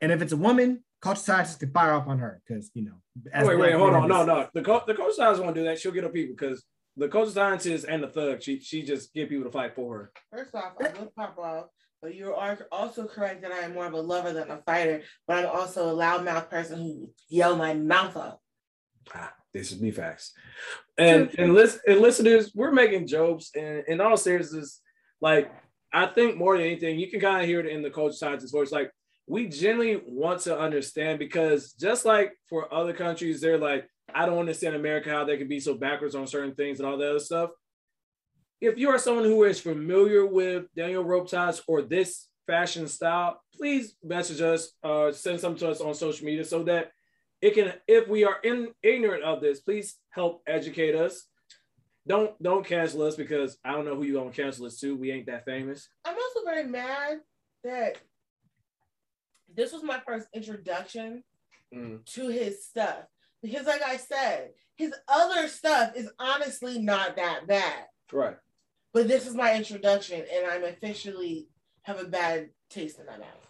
And 0.00 0.10
if 0.10 0.20
it's 0.20 0.32
a 0.32 0.36
woman, 0.36 0.82
culture 1.02 1.20
scientists 1.20 1.56
can 1.56 1.70
fire 1.70 1.92
off 1.92 2.06
on 2.06 2.18
her 2.18 2.40
because 2.46 2.70
you 2.74 2.84
know. 2.84 2.94
as 3.32 3.46
wait, 3.46 3.58
wait, 3.58 3.74
hold 3.74 3.92
on, 3.92 4.08
no, 4.08 4.24
no. 4.24 4.48
The 4.54 4.62
co- 4.62 4.84
the 4.86 4.94
coach 4.94 5.14
scientist 5.14 5.42
won't 5.42 5.54
do 5.54 5.64
that. 5.64 5.78
She'll 5.78 5.92
get 5.92 6.04
her 6.04 6.08
people 6.08 6.34
because 6.38 6.64
the 6.96 7.08
coach 7.08 7.30
scientist 7.30 7.84
and 7.88 8.02
the 8.02 8.08
thug, 8.08 8.42
she 8.42 8.60
she 8.60 8.82
just 8.82 9.12
get 9.12 9.28
people 9.28 9.44
to 9.44 9.50
fight 9.50 9.74
for 9.74 9.94
her. 9.96 10.12
First 10.32 10.54
off, 10.54 10.72
I 10.80 10.98
will 10.98 11.12
pop 11.16 11.36
off, 11.38 11.66
but 12.00 12.14
you 12.14 12.32
are 12.34 12.58
also 12.70 13.06
correct 13.06 13.42
that 13.42 13.52
I 13.52 13.58
am 13.58 13.74
more 13.74 13.86
of 13.86 13.92
a 13.92 14.00
lover 14.00 14.32
than 14.32 14.50
a 14.50 14.62
fighter. 14.62 15.02
But 15.26 15.44
I'm 15.44 15.50
also 15.50 15.90
a 15.90 15.94
loudmouth 15.94 16.48
person 16.48 16.78
who 16.78 17.10
yell 17.28 17.56
my 17.56 17.74
mouth 17.74 18.16
off. 18.16 18.38
Ah, 19.14 19.34
this 19.52 19.72
is 19.72 19.80
me 19.80 19.90
facts. 19.90 20.32
And 20.96 21.34
and 21.36 21.52
listen, 21.54 21.80
and 21.86 22.00
listeners, 22.00 22.52
we're 22.54 22.72
making 22.72 23.08
jokes, 23.08 23.50
and 23.56 23.82
in 23.88 24.00
all 24.00 24.16
seriousness, 24.16 24.80
like 25.20 25.52
I 25.92 26.06
think 26.06 26.36
more 26.36 26.56
than 26.56 26.66
anything, 26.66 26.98
you 26.98 27.10
can 27.10 27.20
kind 27.20 27.42
of 27.42 27.48
hear 27.48 27.60
it 27.60 27.66
in 27.66 27.82
the 27.82 27.90
coach 27.90 28.14
scientist 28.14 28.52
voice. 28.52 28.70
Like 28.70 28.92
we 29.26 29.48
generally 29.48 30.00
want 30.06 30.40
to 30.42 30.58
understand 30.58 31.18
because 31.18 31.72
just 31.72 32.04
like 32.04 32.32
for 32.48 32.72
other 32.72 32.92
countries, 32.92 33.40
they're 33.40 33.58
like, 33.58 33.88
I 34.14 34.26
don't 34.26 34.38
understand 34.38 34.74
America 34.74 35.10
how 35.10 35.24
they 35.24 35.36
can 35.36 35.48
be 35.48 35.60
so 35.60 35.74
backwards 35.74 36.14
on 36.14 36.26
certain 36.26 36.54
things 36.54 36.80
and 36.80 36.88
all 36.88 36.98
that 36.98 37.10
other 37.10 37.18
stuff. 37.18 37.50
If 38.60 38.78
you 38.78 38.90
are 38.90 38.98
someone 38.98 39.24
who 39.24 39.44
is 39.44 39.60
familiar 39.60 40.26
with 40.26 40.66
Daniel 40.76 41.04
Rope 41.04 41.28
ties 41.28 41.62
or 41.66 41.82
this 41.82 42.28
fashion 42.46 42.86
style, 42.86 43.40
please 43.54 43.94
message 44.02 44.40
us, 44.40 44.72
uh, 44.84 45.12
send 45.12 45.40
something 45.40 45.60
to 45.60 45.70
us 45.70 45.80
on 45.80 45.94
social 45.94 46.26
media 46.26 46.44
so 46.44 46.62
that 46.64 46.92
it 47.40 47.54
can, 47.54 47.72
if 47.88 48.08
we 48.08 48.24
are 48.24 48.36
in 48.44 48.68
ignorant 48.82 49.24
of 49.24 49.40
this, 49.40 49.60
please 49.60 49.96
help 50.10 50.42
educate 50.46 50.94
us. 50.94 51.26
Don't 52.06 52.40
don't 52.42 52.66
cancel 52.66 53.02
us 53.02 53.14
because 53.14 53.58
I 53.64 53.72
don't 53.72 53.84
know 53.84 53.94
who 53.94 54.02
you're 54.02 54.20
gonna 54.20 54.34
cancel 54.34 54.66
us 54.66 54.78
to. 54.80 54.96
We 54.96 55.12
ain't 55.12 55.26
that 55.26 55.44
famous. 55.44 55.88
I'm 56.04 56.16
also 56.16 56.44
very 56.44 56.66
mad 56.66 57.18
that 57.62 57.98
this 59.56 59.72
was 59.72 59.82
my 59.82 60.00
first 60.06 60.28
introduction 60.34 61.22
Mm. 61.74 62.04
to 62.04 62.28
his 62.28 62.66
stuff 62.66 63.06
because, 63.42 63.64
like 63.66 63.80
I 63.82 63.96
said, 63.96 64.50
his 64.76 64.92
other 65.08 65.48
stuff 65.48 65.96
is 65.96 66.10
honestly 66.18 66.78
not 66.78 67.16
that 67.16 67.46
bad. 67.46 67.86
Right. 68.12 68.36
But 68.92 69.08
this 69.08 69.26
is 69.26 69.34
my 69.34 69.54
introduction, 69.54 70.22
and 70.30 70.46
I'm 70.46 70.64
officially 70.64 71.48
have 71.84 71.98
a 71.98 72.04
bad 72.04 72.50
taste 72.68 72.98
in 72.98 73.06
my 73.06 73.16
mouth. 73.16 73.46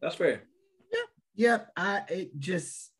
That's 0.00 0.14
fair. 0.14 0.44
Yep, 1.34 1.72
I 1.76 2.02
it 2.08 2.38
just 2.38 2.92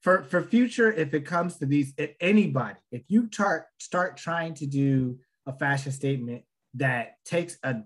for 0.00 0.24
for 0.24 0.42
future 0.42 0.92
if 0.92 1.14
it 1.14 1.24
comes 1.24 1.56
to 1.58 1.66
these 1.66 1.94
if 1.96 2.10
anybody 2.20 2.76
if 2.90 3.02
you 3.08 3.28
start 3.32 3.66
start 3.78 4.16
trying 4.16 4.54
to 4.54 4.66
do 4.66 5.18
a 5.46 5.52
fashion 5.52 5.92
statement 5.92 6.42
that 6.74 7.16
takes 7.24 7.56
a 7.62 7.76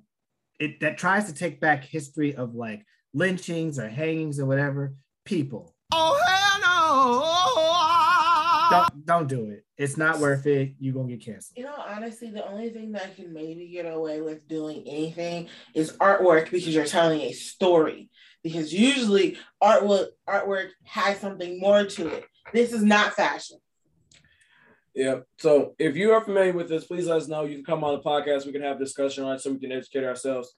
it 0.58 0.80
that 0.80 0.96
tries 0.98 1.26
to 1.26 1.34
take 1.34 1.60
back 1.60 1.84
history 1.84 2.34
of 2.34 2.54
like 2.54 2.84
lynchings 3.12 3.78
or 3.78 3.88
hangings 3.88 4.38
or 4.40 4.46
whatever 4.46 4.94
people 5.24 5.74
Oh, 5.92 6.18
hell 6.26 6.60
no! 6.60 8.70
don't 8.70 9.06
don't 9.06 9.28
do 9.28 9.50
it 9.50 9.64
it's 9.76 9.96
not 9.96 10.18
worth 10.20 10.46
it 10.46 10.74
you're 10.78 10.94
gonna 10.94 11.08
get 11.08 11.24
canceled 11.24 11.56
You 11.58 11.64
know, 11.64 11.74
honestly, 11.88 12.30
the 12.30 12.46
only 12.46 12.70
thing 12.70 12.92
that 12.92 13.16
can 13.16 13.32
maybe 13.32 13.68
get 13.68 13.86
away 13.86 14.20
with 14.20 14.46
doing 14.46 14.84
anything 14.86 15.48
is 15.74 15.92
artwork 15.94 16.44
because 16.50 16.68
you're 16.68 16.84
telling 16.84 17.20
a 17.22 17.32
story. 17.32 18.10
Because 18.42 18.72
usually 18.72 19.36
artwork 19.62 20.08
artwork 20.28 20.68
has 20.84 21.18
something 21.18 21.58
more 21.60 21.84
to 21.84 22.08
it. 22.08 22.24
This 22.52 22.72
is 22.72 22.82
not 22.82 23.14
fashion. 23.14 23.58
Yeah. 24.94 25.20
So 25.38 25.74
if 25.78 25.96
you 25.96 26.12
are 26.12 26.22
familiar 26.22 26.52
with 26.52 26.68
this, 26.68 26.84
please 26.84 27.06
let 27.06 27.18
us 27.18 27.28
know. 27.28 27.44
You 27.44 27.56
can 27.56 27.64
come 27.64 27.84
on 27.84 27.94
the 27.94 28.02
podcast. 28.02 28.46
We 28.46 28.52
can 28.52 28.62
have 28.62 28.76
a 28.76 28.84
discussion 28.84 29.24
on 29.24 29.36
it 29.36 29.40
so 29.40 29.52
we 29.52 29.58
can 29.58 29.72
educate 29.72 30.04
ourselves. 30.04 30.54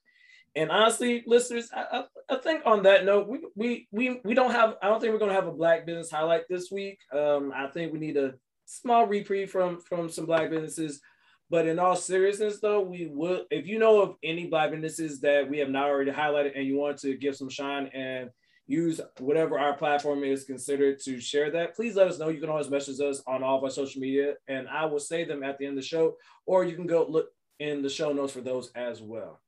And 0.54 0.70
honestly, 0.70 1.24
listeners, 1.26 1.70
I, 1.74 1.84
I, 1.92 2.34
I 2.34 2.36
think 2.38 2.62
on 2.66 2.82
that 2.82 3.04
note, 3.04 3.28
we, 3.28 3.40
we 3.56 3.88
we 3.90 4.20
we 4.24 4.34
don't 4.34 4.50
have. 4.50 4.76
I 4.82 4.88
don't 4.88 5.00
think 5.00 5.12
we're 5.12 5.18
gonna 5.18 5.32
have 5.32 5.46
a 5.46 5.52
black 5.52 5.86
business 5.86 6.10
highlight 6.10 6.42
this 6.48 6.70
week. 6.70 6.98
Um, 7.12 7.52
I 7.54 7.68
think 7.68 7.92
we 7.92 7.98
need 7.98 8.16
a 8.16 8.34
small 8.66 9.06
reprieve 9.06 9.50
from 9.50 9.80
from 9.80 10.08
some 10.08 10.26
black 10.26 10.50
businesses. 10.50 11.00
But 11.48 11.66
in 11.66 11.78
all 11.78 11.96
seriousness, 11.96 12.60
though, 12.60 12.80
we 12.80 13.10
will. 13.12 13.44
If 13.50 13.66
you 13.66 13.78
know 13.78 14.00
of 14.00 14.16
any 14.22 14.46
black 14.46 14.70
businesses 14.70 15.20
that 15.20 15.50
we 15.50 15.58
have 15.58 15.68
not 15.68 15.88
already 15.90 16.10
highlighted, 16.10 16.52
and 16.56 16.66
you 16.66 16.78
want 16.78 16.98
to 17.00 17.14
give 17.14 17.36
some 17.36 17.50
shine 17.50 17.88
and 17.88 18.30
use 18.66 19.02
whatever 19.18 19.58
our 19.58 19.76
platform 19.76 20.24
is 20.24 20.44
considered 20.44 20.98
to 21.00 21.20
share 21.20 21.50
that, 21.50 21.74
please 21.74 21.94
let 21.94 22.08
us 22.08 22.18
know. 22.18 22.30
You 22.30 22.40
can 22.40 22.48
always 22.48 22.70
message 22.70 23.00
us 23.00 23.22
on 23.26 23.42
all 23.42 23.58
of 23.58 23.64
our 23.64 23.70
social 23.70 24.00
media, 24.00 24.34
and 24.48 24.66
I 24.66 24.86
will 24.86 24.98
say 24.98 25.24
them 25.24 25.42
at 25.42 25.58
the 25.58 25.66
end 25.66 25.76
of 25.76 25.82
the 25.82 25.86
show, 25.86 26.16
or 26.46 26.64
you 26.64 26.74
can 26.74 26.86
go 26.86 27.04
look 27.06 27.28
in 27.58 27.82
the 27.82 27.90
show 27.90 28.14
notes 28.14 28.32
for 28.32 28.40
those 28.40 28.70
as 28.74 29.02
well. 29.02 29.41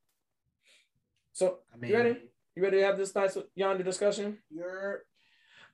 So, 1.35 1.59
I 1.73 1.87
you 1.87 1.97
ready? 1.97 2.19
You 2.55 2.63
ready 2.63 2.79
to 2.79 2.85
have 2.85 2.97
this 2.97 3.13
nice 3.15 3.37
yonder 3.57 3.83
discussion? 3.83 4.39
You're 4.51 5.03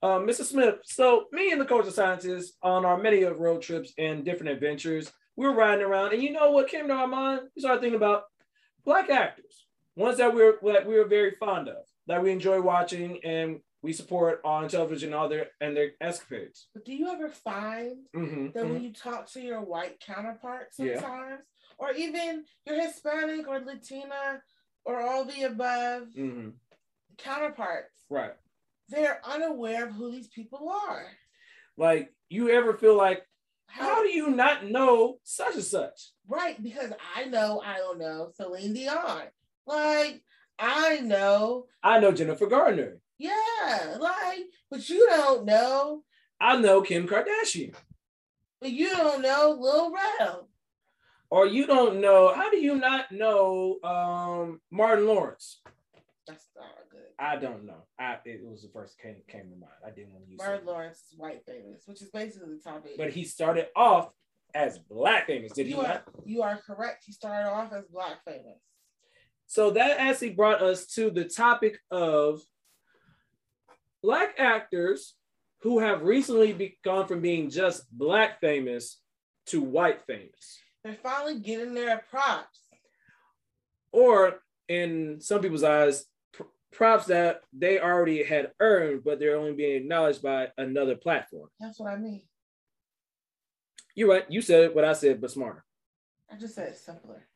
Um, 0.02 0.26
Mr. 0.26 0.44
Smith, 0.44 0.76
so 0.84 1.26
me 1.32 1.52
and 1.52 1.60
the 1.60 1.66
culture 1.66 1.90
scientists 1.90 2.56
on 2.62 2.86
our 2.86 2.96
many 2.96 3.22
road 3.24 3.60
trips 3.60 3.92
and 3.98 4.24
different 4.24 4.52
adventures, 4.52 5.12
we 5.36 5.46
were 5.46 5.54
riding 5.54 5.84
around, 5.84 6.14
and 6.14 6.22
you 6.22 6.32
know 6.32 6.50
what 6.52 6.68
came 6.68 6.88
to 6.88 6.94
our 6.94 7.06
mind? 7.06 7.42
We 7.54 7.60
started 7.60 7.82
thinking 7.82 7.98
about 7.98 8.22
black 8.86 9.10
actors, 9.10 9.66
ones 9.96 10.16
that 10.16 10.34
we're 10.34 10.58
that 10.72 10.86
we 10.88 10.94
were 10.98 11.04
very 11.04 11.32
fond 11.32 11.68
of, 11.68 11.84
that 12.06 12.22
we 12.22 12.32
enjoy 12.32 12.62
watching, 12.62 13.22
and 13.22 13.60
we 13.82 13.92
support 13.92 14.40
on 14.42 14.68
television, 14.68 15.10
and 15.10 15.14
all 15.16 15.28
their 15.28 15.48
and 15.60 15.76
their 15.76 15.90
escapades. 16.00 16.68
But 16.72 16.86
do 16.86 16.94
you 16.94 17.08
ever 17.10 17.28
find 17.28 18.06
Mhm, 18.16 18.54
that 18.54 18.64
when 18.64 18.80
mhm. 18.80 18.84
you 18.84 18.92
talk 18.94 19.30
to 19.32 19.40
your 19.42 19.60
white 19.60 20.00
counterpart 20.00 20.68
Yeah. 20.78 20.94
sometimes, 21.00 21.42
or 21.78 21.92
even 21.92 22.44
your 22.66 22.80
Hispanic 22.80 23.46
or 23.46 23.60
Latina 23.60 24.42
or 24.84 25.00
all 25.00 25.24
the 25.24 25.42
above 25.42 26.08
Mhm. 26.16 26.54
counterparts, 27.18 28.04
Right. 28.08 28.34
they're 28.88 29.20
unaware 29.24 29.86
of 29.86 29.92
who 29.94 30.10
these 30.10 30.28
people 30.28 30.68
are. 30.68 31.06
Like, 31.76 32.14
you 32.28 32.50
ever 32.50 32.74
feel 32.76 32.94
like, 32.96 33.26
how 33.66 34.02
do 34.02 34.08
you 34.08 34.30
not 34.30 34.64
know 34.66 35.20
such 35.22 35.54
and 35.54 35.64
such? 35.64 36.10
Right, 36.26 36.60
because 36.62 36.92
I 37.14 37.24
know 37.26 37.60
I 37.64 37.76
don't 37.78 37.98
know 37.98 38.32
Celine 38.34 38.74
Dion. 38.74 39.30
Like 39.66 40.24
I 40.58 41.00
know, 41.00 41.68
I 41.82 42.00
know 42.00 42.12
Jennifer 42.12 42.46
Gardner. 42.46 43.00
yeah, 43.18 43.96
like, 44.00 44.46
but 44.70 44.88
you 44.88 45.06
don't 45.06 45.44
know, 45.44 46.04
I 46.40 46.56
know 46.60 46.82
Kim 46.82 47.06
Kardashian. 47.08 47.74
but 48.60 48.70
you 48.72 48.90
don't 48.90 49.22
know 49.22 49.56
Lil 49.58 49.92
Rel. 49.92 50.49
Or 51.30 51.46
you 51.46 51.66
don't 51.66 52.00
know, 52.00 52.34
how 52.34 52.50
do 52.50 52.58
you 52.58 52.74
not 52.74 53.12
know 53.12 53.78
um, 53.84 54.60
Martin 54.70 55.06
Lawrence? 55.06 55.60
That's 56.26 56.48
not 56.56 56.66
good. 56.90 57.00
I 57.18 57.36
don't 57.36 57.64
know. 57.64 57.86
I 57.98 58.18
it 58.24 58.40
was 58.44 58.62
the 58.62 58.68
first 58.68 58.98
came 58.98 59.16
came 59.28 59.50
to 59.50 59.56
mind. 59.56 59.72
I 59.86 59.90
didn't 59.90 60.12
want 60.12 60.24
to 60.24 60.30
use 60.30 60.38
Martin. 60.38 60.66
Lawrence 60.66 60.98
is 61.12 61.18
white 61.18 61.42
famous, 61.46 61.82
which 61.86 62.02
is 62.02 62.10
basically 62.10 62.54
the 62.54 62.62
topic. 62.62 62.92
But 62.96 63.10
he 63.10 63.24
started 63.24 63.68
off 63.76 64.10
as 64.54 64.78
black 64.78 65.26
famous, 65.26 65.52
did 65.52 65.66
he 65.66 65.72
you 65.72 65.80
are 65.80 65.88
not? 65.88 66.04
you 66.24 66.42
are 66.42 66.60
correct. 66.66 67.04
He 67.06 67.12
started 67.12 67.48
off 67.48 67.72
as 67.72 67.84
black 67.86 68.24
famous. 68.24 68.58
So 69.46 69.70
that 69.72 69.98
actually 69.98 70.30
brought 70.30 70.62
us 70.62 70.86
to 70.94 71.10
the 71.10 71.24
topic 71.24 71.78
of 71.90 72.40
black 74.02 74.34
actors 74.38 75.14
who 75.62 75.80
have 75.80 76.02
recently 76.02 76.52
be- 76.52 76.78
gone 76.84 77.06
from 77.06 77.20
being 77.20 77.50
just 77.50 77.84
black 77.90 78.40
famous 78.40 79.00
to 79.46 79.60
white 79.60 80.02
famous. 80.06 80.58
They're 80.84 80.96
finally 81.02 81.40
getting 81.40 81.74
their 81.74 82.02
props. 82.10 82.60
Or 83.92 84.40
in 84.68 85.20
some 85.20 85.42
people's 85.42 85.64
eyes, 85.64 86.06
pr- 86.32 86.44
props 86.72 87.06
that 87.06 87.42
they 87.52 87.80
already 87.80 88.22
had 88.22 88.52
earned, 88.60 89.02
but 89.04 89.18
they're 89.18 89.36
only 89.36 89.52
being 89.52 89.76
acknowledged 89.76 90.22
by 90.22 90.48
another 90.56 90.96
platform. 90.96 91.48
That's 91.58 91.78
what 91.78 91.92
I 91.92 91.96
mean. 91.96 92.22
You're 93.94 94.08
right. 94.08 94.24
You 94.30 94.40
said 94.40 94.74
what 94.74 94.84
I 94.84 94.92
said, 94.92 95.20
but 95.20 95.30
smarter. 95.30 95.64
I 96.30 96.36
just 96.36 96.54
said 96.54 96.68
it's 96.68 96.80
simpler. 96.80 97.26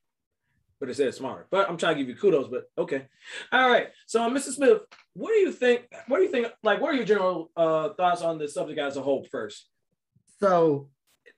But 0.81 0.89
it 0.89 0.97
said 0.97 1.15
smarter. 1.15 1.47
But 1.51 1.69
I'm 1.69 1.77
trying 1.77 1.97
to 1.97 2.01
give 2.03 2.09
you 2.09 2.17
kudos. 2.17 2.49
But 2.49 2.65
okay. 2.79 3.07
All 3.53 3.69
right. 3.69 3.89
So, 4.07 4.21
Mr. 4.31 4.53
Smith, 4.53 4.83
what 5.15 5.31
do 5.31 5.35
you 5.35 5.53
think? 5.53 5.87
What 6.09 6.19
do 6.19 6.23
you 6.25 6.31
think? 6.31 6.49
Like, 6.63 6.81
what 6.81 6.93
are 6.93 6.97
your 6.97 7.05
general 7.05 7.51
uh, 7.57 7.91
thoughts 7.91 8.23
on 8.23 8.39
the 8.39 8.49
subject 8.49 8.79
as 8.79 8.97
a 8.97 9.03
whole? 9.03 9.27
First. 9.31 9.69
So 10.41 10.89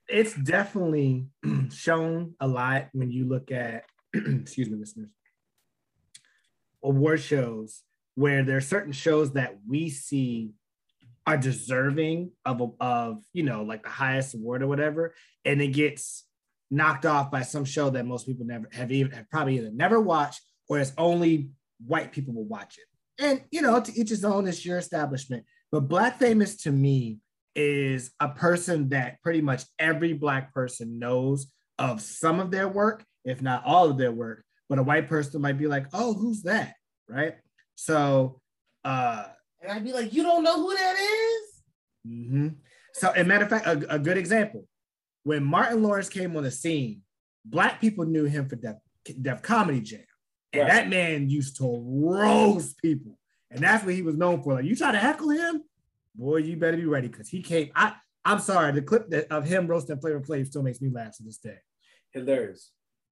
it's 0.09 0.35
definitely 0.35 1.27
shown 1.73 2.35
a 2.41 2.47
lot 2.47 2.89
when 2.93 3.11
you 3.11 3.29
look 3.29 3.51
at, 3.51 3.85
excuse 4.15 4.71
me, 4.71 4.79
listeners, 4.79 5.11
award 6.83 7.21
shows 7.21 7.83
where 8.15 8.43
there 8.43 8.57
are 8.57 8.63
certain 8.63 8.93
shows 8.93 9.33
that 9.33 9.59
we 9.69 9.91
see 9.91 10.53
are 11.27 11.37
deserving 11.37 12.31
of 12.45 12.75
of 12.81 13.21
you 13.33 13.43
know 13.43 13.65
like 13.65 13.83
the 13.83 13.89
highest 13.89 14.35
award 14.35 14.63
or 14.63 14.69
whatever, 14.69 15.15
and 15.45 15.61
it 15.61 15.69
gets 15.69 16.25
knocked 16.71 17.07
off 17.07 17.31
by 17.31 17.43
some 17.43 17.65
show 17.65 17.91
that 17.91 18.07
most 18.07 18.27
people 18.27 18.47
never 18.47 18.69
have 18.73 18.91
even 18.93 19.13
have 19.13 19.29
probably 19.31 19.59
either 19.59 19.71
never 19.71 20.01
watched 20.01 20.41
or 20.69 20.79
it's 20.79 20.93
only 20.99 21.51
white 21.85 22.13
people 22.13 22.35
will 22.35 22.45
watch 22.45 22.79
it. 22.79 23.25
And 23.25 23.43
you 23.51 23.63
know, 23.63 23.81
to 23.81 23.93
each 23.99 24.11
his 24.11 24.25
own, 24.25 24.47
it's 24.47 24.65
your 24.65 24.79
establishment. 24.79 25.45
But 25.73 25.89
Black 25.89 26.19
Famous 26.19 26.57
to 26.63 26.71
me 26.71 27.19
is 27.57 28.11
a 28.21 28.29
person 28.29 28.91
that 28.91 29.21
pretty 29.23 29.41
much 29.41 29.65
every 29.79 30.13
black 30.13 30.53
person 30.55 30.99
knows 30.99 31.47
of 31.79 32.01
some 32.01 32.39
of 32.39 32.51
their 32.51 32.69
work, 32.69 33.05
if 33.25 33.43
not 33.43 33.65
all 33.65 33.91
of 33.91 33.99
their 33.99 34.13
work. 34.13 34.45
But 34.69 34.79
a 34.79 34.83
white 34.83 35.09
person 35.09 35.41
might 35.41 35.59
be 35.59 35.67
like, 35.67 35.87
"Oh, 35.93 36.13
who's 36.15 36.43
that?" 36.43 36.75
Right? 37.09 37.37
So, 37.77 38.41
uh, 38.85 39.25
And 39.63 39.73
I'd 39.73 39.85
be 39.85 39.93
like, 39.93 40.13
you 40.13 40.23
don't 40.23 40.45
know 40.45 40.57
who 40.63 40.75
that 40.75 40.97
is? 40.99 41.63
mhm. 42.07 42.55
so, 42.93 43.11
as 43.11 43.23
a 43.23 43.25
matter 43.25 43.45
of 43.45 43.51
fact, 43.51 43.67
a, 43.67 43.95
a 43.95 43.99
good 43.99 44.17
example 44.17 44.67
when 45.25 45.43
Martin 45.45 45.83
Lawrence 45.83 46.09
came 46.09 46.37
on 46.37 46.45
the 46.45 46.51
scene, 46.51 47.03
black 47.45 47.81
people 47.81 48.05
knew 48.05 48.25
him 48.25 48.49
for 48.49 48.57
Def, 48.57 48.77
Def 49.23 49.43
Comedy 49.43 49.81
Jam, 49.81 50.01
and 50.53 50.63
Right. 50.63 50.71
that 50.73 50.89
man 50.89 51.29
used 51.29 51.57
to 51.59 51.65
roast 51.67 52.81
people, 52.81 53.19
and 53.51 53.61
that's 53.61 53.85
what 53.85 53.95
he 53.95 54.03
was 54.03 54.17
known 54.17 54.43
for. 54.43 54.55
Like, 54.55 54.65
you 54.67 54.77
try 54.77 54.93
to 54.93 54.99
heckle 54.99 55.31
him, 55.31 55.63
boy, 56.17 56.39
you 56.39 56.57
better 56.57 56.77
be 56.77 56.87
ready 56.87 57.09
because 57.09 57.29
he 57.29 57.43
came. 57.43 57.71
I, 57.75 57.95
I'm 58.25 58.41
sorry, 58.41 58.73
the 58.73 58.83
clip 58.83 59.09
that, 59.11 59.31
of 59.31 59.47
him 59.47 59.67
roasting 59.67 59.99
Flavor 59.99 60.21
Flav 60.21 60.47
still 60.47 60.63
makes 60.63 60.81
me 60.81 60.91
laugh 60.91 61.17
to 61.17 61.23
this 61.23 61.39
day. 61.39 61.59
Hilarious. 62.11 62.71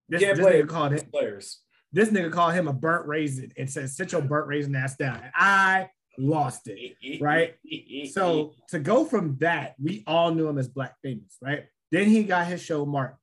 This, 0.09 0.23
Can't 0.23 0.37
this 0.37 0.45
play 0.45 0.63
nigga 0.63 0.69
called 0.69 0.93
him. 0.93 1.07
players. 1.11 1.61
This 1.93 2.11
nigga 2.11 2.33
called 2.33 2.55
him 2.55 2.67
a 2.67 2.73
burnt 2.73 3.07
raisin 3.07 3.53
and 3.57 3.71
said, 3.71 3.89
"Sit 3.91 4.13
your 4.13 4.23
burnt 4.23 4.49
raisin 4.49 4.75
ass 4.75 4.97
down." 4.97 5.17
And 5.17 5.33
I 5.35 5.91
lost 6.19 6.67
it, 6.67 7.21
right? 7.21 7.55
so 8.13 8.55
to 8.71 8.79
go 8.79 9.05
from 9.05 9.37
that, 9.41 9.75
we 9.81 10.03
all 10.07 10.35
knew 10.35 10.49
him 10.49 10.59
as 10.59 10.69
Black 10.69 10.97
Famous, 11.03 11.37
right? 11.41 11.67
Then 11.93 12.09
he 12.09 12.25
got 12.25 12.47
his 12.47 12.61
show 12.61 12.85
Martin, 12.85 13.19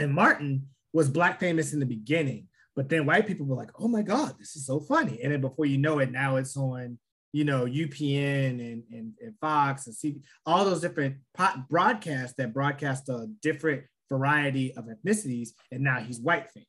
and 0.00 0.14
Martin 0.14 0.68
was 0.92 1.08
Black 1.10 1.38
Famous 1.38 1.74
in 1.74 1.80
the 1.80 1.86
beginning, 1.86 2.48
but 2.74 2.88
then 2.88 3.04
white 3.04 3.26
people 3.26 3.44
were 3.44 3.56
like, 3.56 3.70
"Oh 3.78 3.88
my 3.88 4.02
God, 4.02 4.36
this 4.38 4.56
is 4.56 4.64
so 4.64 4.80
funny!" 4.80 5.20
And 5.22 5.32
then 5.32 5.42
before 5.42 5.66
you 5.66 5.76
know 5.76 5.98
it, 5.98 6.10
now 6.10 6.36
it's 6.36 6.56
on, 6.56 6.98
you 7.32 7.44
know, 7.44 7.64
UPN 7.64 8.60
and 8.60 8.82
and, 8.90 9.12
and 9.20 9.34
Fox 9.40 9.86
and 9.86 9.94
C, 9.94 10.20
all 10.46 10.64
those 10.64 10.80
different 10.80 11.16
pot 11.34 11.68
broadcasts 11.68 12.34
that 12.38 12.54
broadcast 12.54 13.08
a 13.08 13.26
different 13.42 13.84
variety 14.10 14.74
of 14.74 14.86
ethnicities, 14.86 15.50
and 15.70 15.82
now 15.82 16.00
he's 16.00 16.20
white 16.20 16.50
famous. 16.52 16.66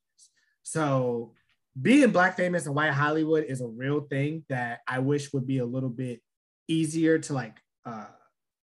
So 0.63 1.33
being 1.81 2.11
black 2.11 2.35
famous 2.35 2.65
in 2.65 2.73
white 2.73 2.91
Hollywood 2.91 3.45
is 3.45 3.61
a 3.61 3.67
real 3.67 4.01
thing 4.01 4.43
that 4.49 4.79
I 4.87 4.99
wish 4.99 5.31
would 5.33 5.47
be 5.47 5.59
a 5.59 5.65
little 5.65 5.89
bit 5.89 6.21
easier 6.67 7.17
to 7.17 7.33
like 7.33 7.57
uh 7.85 8.07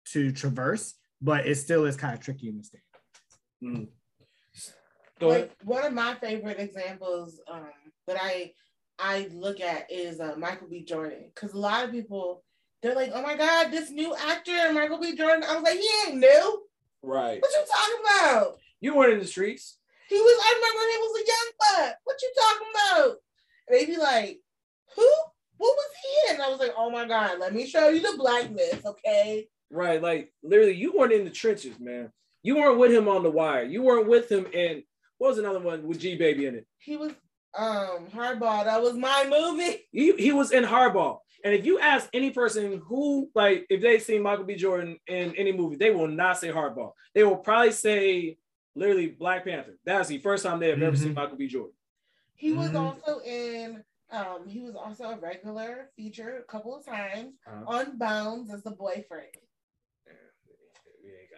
to 0.05 0.31
traverse, 0.31 0.95
but 1.21 1.45
it 1.45 1.55
still 1.55 1.85
is 1.85 1.95
kind 1.95 2.13
of 2.13 2.19
tricky 2.21 2.49
in 2.49 2.57
the 2.57 2.63
state. 2.63 2.81
Mm. 3.63 3.87
Like 5.21 5.51
one 5.63 5.85
of 5.85 5.93
my 5.93 6.15
favorite 6.15 6.59
examples 6.59 7.39
um, 7.47 7.69
that 8.07 8.17
I 8.19 8.53
I 9.01 9.27
look 9.33 9.59
at 9.59 9.91
is 9.91 10.19
uh, 10.19 10.35
Michael 10.37 10.67
B. 10.67 10.83
Jordan 10.83 11.31
because 11.33 11.53
a 11.53 11.59
lot 11.59 11.83
of 11.83 11.91
people 11.91 12.43
they're 12.81 12.95
like, 12.95 13.11
"Oh 13.13 13.21
my 13.21 13.35
God, 13.35 13.71
this 13.71 13.89
new 13.89 14.15
actor 14.15 14.71
Michael 14.73 14.99
B. 14.99 15.15
Jordan." 15.15 15.43
I 15.43 15.55
was 15.55 15.63
like, 15.63 15.79
"He 15.79 15.89
ain't 16.07 16.19
new. 16.19 16.63
Right. 17.01 17.41
What 17.41 17.51
you 17.51 17.65
talking 17.65 18.05
about? 18.05 18.57
You 18.79 18.95
weren't 18.95 19.13
in 19.13 19.19
the 19.19 19.27
streets. 19.27 19.77
He 20.07 20.15
was. 20.15 20.43
I 20.43 20.53
remember 20.55 20.79
he 20.91 20.97
was 20.97 21.21
a 21.21 21.27
young 21.27 21.87
buck. 21.87 21.95
What 22.03 22.21
you 22.21 22.31
talking 22.37 22.67
about?" 22.73 23.17
And 23.67 23.79
they 23.79 23.85
be 23.85 23.97
like, 23.97 24.39
"Who? 24.95 25.09
What 25.57 25.75
was 25.75 25.91
he 26.01 26.29
in?" 26.29 26.35
And 26.35 26.43
I 26.43 26.49
was 26.49 26.59
like, 26.59 26.73
"Oh 26.77 26.89
my 26.89 27.07
God, 27.07 27.39
let 27.39 27.53
me 27.53 27.65
show 27.65 27.89
you 27.89 28.01
the 28.01 28.17
blackness, 28.17 28.85
okay?" 28.85 29.47
Right. 29.71 30.01
Like 30.01 30.31
literally, 30.43 30.75
you 30.75 30.93
weren't 30.95 31.13
in 31.13 31.25
the 31.25 31.31
trenches, 31.31 31.79
man. 31.79 32.11
You 32.43 32.57
weren't 32.57 32.79
with 32.79 32.91
him 32.91 33.07
on 33.07 33.23
the 33.23 33.31
wire. 33.31 33.63
You 33.63 33.83
weren't 33.83 34.07
with 34.07 34.31
him 34.31 34.45
in 34.53 34.83
what 35.17 35.29
was 35.29 35.37
another 35.37 35.59
one 35.59 35.87
with 35.87 35.99
G 35.99 36.15
Baby 36.17 36.47
in 36.47 36.55
it? 36.55 36.67
He 36.79 36.97
was 36.97 37.13
um 37.57 38.07
hardball. 38.13 38.63
That 38.65 38.81
was 38.81 38.93
my 38.95 39.25
movie. 39.29 39.87
He, 39.91 40.13
he 40.13 40.31
was 40.31 40.51
in 40.51 40.63
Hardball. 40.63 41.19
And 41.43 41.53
if 41.53 41.65
you 41.65 41.79
ask 41.79 42.07
any 42.13 42.29
person 42.31 42.81
who, 42.85 43.29
like, 43.33 43.65
if 43.69 43.81
they've 43.81 44.01
seen 44.01 44.21
Michael 44.21 44.45
B. 44.45 44.55
Jordan 44.55 44.97
in 45.07 45.35
any 45.35 45.51
movie, 45.51 45.75
they 45.75 45.89
will 45.91 46.07
not 46.07 46.37
say 46.37 46.49
Hardball. 46.49 46.91
They 47.15 47.23
will 47.23 47.37
probably 47.37 47.71
say 47.71 48.37
literally 48.75 49.07
Black 49.07 49.43
Panther. 49.45 49.77
That's 49.85 50.07
the 50.07 50.19
first 50.19 50.43
time 50.45 50.59
they 50.59 50.69
have 50.69 50.81
ever 50.81 50.95
seen 50.95 51.13
Michael 51.13 51.37
B. 51.37 51.47
Jordan. 51.47 51.73
He 52.35 52.53
was 52.53 52.69
Mhm. 52.71 52.79
also 52.79 53.19
in 53.25 53.83
um 54.11 54.47
he 54.47 54.59
was 54.61 54.75
also 54.75 55.05
a 55.05 55.17
regular 55.19 55.89
feature 55.95 56.37
a 56.39 56.43
couple 56.51 56.75
of 56.75 56.85
times 56.85 57.33
Uh-huh. 57.47 57.63
on 57.75 57.97
Bounds 57.97 58.53
as 58.53 58.61
the 58.63 58.71
boyfriend. 58.71 59.35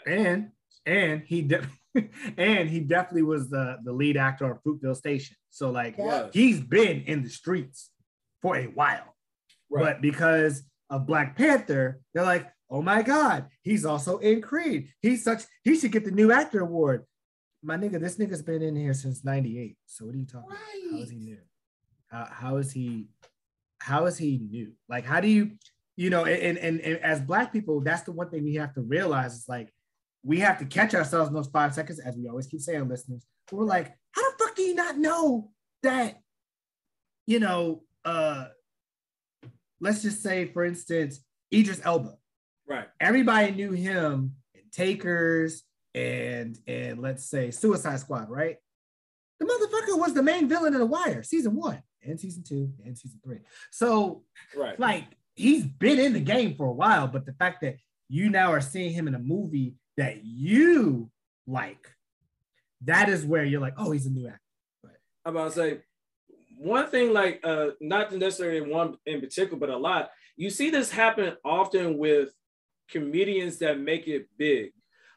And 0.06 0.52
and 0.86 1.24
he 1.26 1.42
de- 1.42 1.68
and 2.38 2.70
he 2.70 2.80
definitely 2.80 3.24
was 3.24 3.50
the 3.50 3.78
the 3.84 3.94
lead 3.94 4.18
actor 4.18 4.52
of 4.52 4.64
Fruitvale 4.64 4.96
Station. 4.96 5.36
So 5.50 5.72
like 5.72 5.98
Was. 5.98 6.32
he's 6.34 6.60
been 6.60 7.02
in 7.02 7.24
the 7.24 7.30
streets 7.30 7.92
for 8.42 8.56
a 8.58 8.66
while. 8.66 9.16
Right. 9.70 9.84
But 9.84 10.02
because 10.02 10.64
of 10.90 11.08
Black 11.08 11.36
Panther, 11.36 12.02
they're 12.14 12.24
like, 12.24 12.52
oh 12.70 12.82
my 12.82 13.02
God, 13.02 13.48
he's 13.62 13.86
also 13.86 14.18
in 14.18 14.42
Creed. 14.42 14.90
He's 15.02 15.24
such 15.24 15.44
he 15.64 15.78
should 15.78 15.92
get 15.92 16.06
the 16.06 16.12
new 16.12 16.32
actor 16.32 16.62
award. 16.62 17.06
My 17.62 17.78
nigga, 17.78 18.00
this 18.00 18.18
nigga's 18.18 18.42
been 18.42 18.62
in 18.62 18.76
here 18.76 18.94
since 18.94 19.24
98. 19.24 19.78
So 19.86 20.06
what 20.06 20.16
are 20.16 20.18
you 20.18 20.26
talking 20.26 20.50
about? 20.50 20.60
How 20.92 20.98
is 20.98 21.10
he 21.10 21.18
new? 21.18 21.38
How, 22.08 22.28
how 22.30 22.58
is 22.58 22.72
he 22.72 23.08
how 23.80 24.06
is 24.06 24.18
he 24.18 24.40
new? 24.50 24.74
Like 24.90 25.06
how 25.06 25.22
do 25.22 25.28
you, 25.28 25.52
you 25.96 26.10
know, 26.10 26.26
and, 26.26 26.58
and 26.58 26.82
and 26.82 26.98
as 27.00 27.22
black 27.22 27.54
people, 27.54 27.82
that's 27.82 28.04
the 28.04 28.12
one 28.12 28.30
thing 28.30 28.44
we 28.44 28.56
have 28.56 28.74
to 28.74 28.82
realize 28.82 29.34
is 29.36 29.46
like 29.48 29.72
we 30.24 30.40
have 30.40 30.58
to 30.60 30.66
catch 30.66 30.94
ourselves 30.96 31.28
in 31.30 31.34
those 31.36 31.48
five 31.48 31.74
seconds, 31.74 32.00
as 32.00 32.16
we 32.16 32.28
always 32.28 32.48
keep 32.48 32.62
saying, 32.62 32.88
listeners. 32.88 33.26
We're 33.52 33.66
like, 33.66 33.94
how 34.12 34.22
the 34.32 34.38
fuck 34.40 34.56
do 34.56 34.62
you 34.64 34.74
not 34.76 34.98
know 34.98 35.52
that, 35.84 36.20
you 37.28 37.40
know, 37.40 37.84
uh 38.06 38.46
let's 39.80 40.02
just 40.02 40.24
say, 40.24 40.46
for 40.46 40.64
instance, 40.64 41.20
Idris 41.54 41.82
Elba. 41.84 42.16
Right. 42.68 42.88
Everybody 43.00 43.52
knew 43.52 43.72
him 43.72 44.36
in 44.56 44.62
Takers 44.72 45.64
and 45.94 46.58
and 46.68 47.00
let's 47.02 47.26
say 47.30 47.52
Suicide 47.52 48.00
Squad, 48.00 48.30
right? 48.30 48.58
The 49.40 49.46
motherfucker 49.46 50.00
was 50.00 50.14
the 50.14 50.24
main 50.24 50.48
villain 50.48 50.74
in 50.74 50.80
The 50.80 50.86
Wire, 50.86 51.22
season 51.24 51.56
one 51.56 51.84
and 52.06 52.20
season 52.20 52.44
two 52.44 52.72
and 52.86 52.98
season 52.98 53.20
three. 53.24 53.40
So 53.72 54.24
Right. 54.56 54.80
like 54.80 55.06
he's 55.36 55.66
been 55.66 56.00
in 56.00 56.14
the 56.14 56.20
game 56.20 56.56
for 56.56 56.68
a 56.68 56.72
while, 56.72 57.08
but 57.08 57.26
the 57.26 57.34
fact 57.34 57.62
that 57.62 57.76
you 58.08 58.30
now 58.30 58.52
are 58.52 58.62
seeing 58.62 58.94
him 58.94 59.08
in 59.08 59.16
a 59.16 59.20
movie 59.20 59.76
that 59.98 60.24
you 60.24 61.10
like, 61.48 61.92
that 62.86 63.10
is 63.10 63.26
where 63.26 63.44
you're 63.44 63.62
like, 63.62 63.76
oh, 63.78 63.92
he's 63.92 64.06
a 64.06 64.10
new 64.10 64.28
actor. 64.28 64.40
I'm 65.26 65.36
about 65.36 65.54
to 65.54 65.56
say 65.56 65.78
one 66.58 66.88
thing, 66.88 67.14
like 67.14 67.40
uh, 67.44 67.70
not 67.80 68.12
necessarily 68.14 68.62
one 68.62 68.96
in 69.06 69.22
particular, 69.22 69.58
but 69.58 69.70
a 69.70 69.78
lot. 69.78 70.12
You 70.36 70.50
see 70.50 70.70
this 70.70 70.92
happen 70.92 71.36
often 71.44 71.98
with 71.98 72.30
comedians 72.90 73.60
that 73.60 73.80
make 73.80 74.08
it 74.08 74.28
big. 74.38 74.72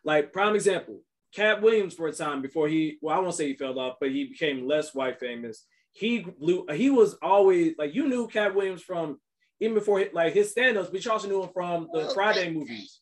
Like 0.05 0.33
prime 0.33 0.55
example, 0.55 1.01
Katt 1.35 1.63
Williams 1.63 1.95
for 1.95 2.09
a 2.09 2.13
time 2.13 2.43
before 2.43 2.69
he, 2.69 2.99
well, 3.01 3.17
I 3.17 3.21
won't 3.21 3.35
say 3.35 3.49
he 3.49 3.55
fell 3.55 3.79
off, 3.79 3.97
but 4.01 4.11
he 4.11 4.25
became 4.25 4.67
less 4.67 4.95
white 4.95 5.19
famous. 5.19 5.67
He 5.93 6.21
blew. 6.21 6.67
He 6.73 6.91
was 6.91 7.15
always 7.23 7.75
like 7.79 7.95
you 7.95 8.09
knew 8.09 8.27
Katt 8.29 8.55
Williams 8.55 8.83
from 8.83 9.19
even 9.61 9.75
before 9.75 10.05
like 10.13 10.35
his 10.35 10.51
stand-ups, 10.51 10.91
but 10.91 11.05
you 11.05 11.11
also 11.11 11.29
knew 11.29 11.43
him 11.43 11.51
from 11.53 11.89
the 11.93 12.11
Friday 12.15 12.53
movies. 12.53 13.01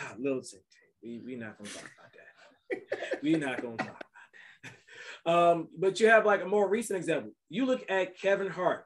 Little 0.18 0.40
Ting 0.40 0.60
Ting. 0.60 0.60
We 1.02 1.20
we 1.24 1.36
not 1.36 1.56
gonna 1.58 1.70
talk 1.70 1.82
about 1.82 2.12
that. 2.12 3.22
we 3.22 3.34
not 3.36 3.62
gonna 3.62 3.76
talk 3.76 3.86
about 3.88 4.02
that. 4.64 5.30
Um, 5.30 5.68
but 5.78 6.00
you 6.00 6.08
have 6.08 6.26
like 6.26 6.42
a 6.42 6.46
more 6.46 6.68
recent 6.68 6.98
example. 6.98 7.32
You 7.48 7.66
look 7.66 7.84
at 7.90 8.18
Kevin 8.18 8.48
Hart. 8.48 8.84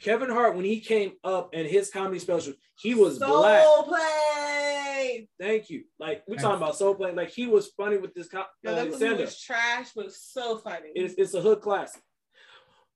Kevin 0.00 0.30
Hart, 0.30 0.56
when 0.56 0.64
he 0.64 0.80
came 0.80 1.12
up 1.24 1.50
and 1.52 1.66
his 1.66 1.90
comedy 1.90 2.18
special, 2.18 2.54
he 2.78 2.94
was 2.94 3.18
Soul 3.18 3.38
black. 3.40 3.64
play. 3.84 5.28
Thank 5.38 5.68
you. 5.70 5.84
Like 5.98 6.22
we're 6.26 6.36
talking 6.36 6.56
about 6.56 6.76
Soul 6.76 6.94
Plane. 6.94 7.16
Like 7.16 7.30
he 7.30 7.46
was 7.46 7.68
funny 7.76 7.98
with 7.98 8.14
this 8.14 8.28
co- 8.28 8.44
No, 8.62 8.72
uh, 8.72 8.74
that 8.76 8.84
movie 8.86 8.96
stand-up. 8.96 9.20
was 9.20 9.40
trash, 9.40 9.90
but 9.94 10.06
it 10.06 10.12
so 10.12 10.58
funny. 10.58 10.88
It's, 10.94 11.14
it's 11.18 11.34
a 11.34 11.40
hood 11.40 11.60
classic. 11.60 12.02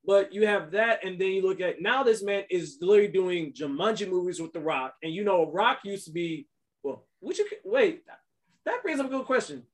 But 0.06 0.32
you 0.34 0.46
have 0.46 0.70
that, 0.72 1.02
and 1.04 1.18
then 1.18 1.28
you 1.28 1.42
look 1.42 1.60
at 1.60 1.80
now 1.80 2.02
this 2.02 2.22
man 2.22 2.44
is 2.50 2.78
literally 2.80 3.10
doing 3.10 3.52
Jumanji 3.52 4.08
movies 4.08 4.40
with 4.40 4.52
The 4.52 4.60
Rock, 4.60 4.94
and 5.02 5.12
you 5.12 5.24
know 5.24 5.50
Rock 5.50 5.80
used 5.84 6.04
to 6.06 6.12
be 6.12 6.46
well. 6.82 7.06
Would 7.22 7.38
you 7.38 7.46
wait? 7.64 8.02
That 8.66 8.82
brings 8.82 9.00
up 9.00 9.06
a 9.06 9.10
good 9.10 9.26
question. 9.26 9.64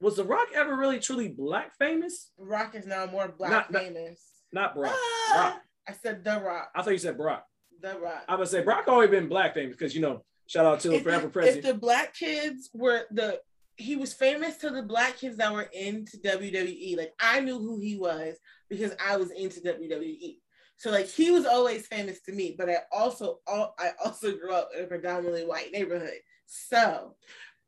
Was 0.00 0.16
The 0.16 0.24
Rock 0.24 0.48
ever 0.54 0.76
really 0.76 0.98
truly 0.98 1.28
black 1.28 1.76
famous? 1.78 2.30
The 2.38 2.44
rock 2.44 2.74
is 2.74 2.86
now 2.86 3.06
more 3.06 3.28
black 3.28 3.50
Not- 3.50 3.70
not- 3.70 3.82
famous. 3.82 4.20
Not 4.52 4.74
Brock. 4.74 4.94
Ah, 4.94 5.32
Brock. 5.34 5.62
I 5.88 5.92
said 5.92 6.24
The 6.24 6.40
Rock. 6.40 6.70
I 6.74 6.82
thought 6.82 6.90
you 6.92 6.98
said 6.98 7.16
Brock. 7.16 7.46
The 7.80 7.98
Rock. 7.98 8.24
I 8.28 8.36
would 8.36 8.48
say 8.48 8.62
Brock 8.62 8.84
always 8.88 9.10
been 9.10 9.28
black 9.28 9.54
famous 9.54 9.76
because 9.76 9.94
you 9.94 10.00
know 10.00 10.24
shout 10.46 10.64
out 10.64 10.80
to 10.80 10.92
if, 10.94 11.02
forever 11.02 11.26
the, 11.26 11.32
president. 11.32 11.64
if 11.64 11.72
the 11.72 11.78
black 11.78 12.14
kids 12.14 12.70
were 12.72 13.02
the 13.10 13.40
he 13.76 13.96
was 13.96 14.14
famous 14.14 14.56
to 14.58 14.70
the 14.70 14.82
black 14.82 15.16
kids 15.16 15.36
that 15.38 15.52
were 15.52 15.68
into 15.72 16.16
WWE. 16.18 16.96
Like 16.96 17.12
I 17.20 17.40
knew 17.40 17.58
who 17.58 17.80
he 17.80 17.96
was 17.96 18.36
because 18.70 18.92
I 19.04 19.16
was 19.16 19.30
into 19.32 19.60
WWE. 19.60 20.38
So 20.76 20.90
like 20.90 21.06
he 21.06 21.30
was 21.30 21.44
always 21.46 21.86
famous 21.86 22.20
to 22.22 22.32
me, 22.32 22.54
but 22.56 22.70
I 22.70 22.78
also 22.92 23.40
all 23.46 23.74
I 23.78 23.90
also 24.04 24.36
grew 24.36 24.52
up 24.52 24.70
in 24.76 24.84
a 24.84 24.86
predominantly 24.86 25.44
white 25.44 25.72
neighborhood. 25.72 26.18
So 26.46 27.16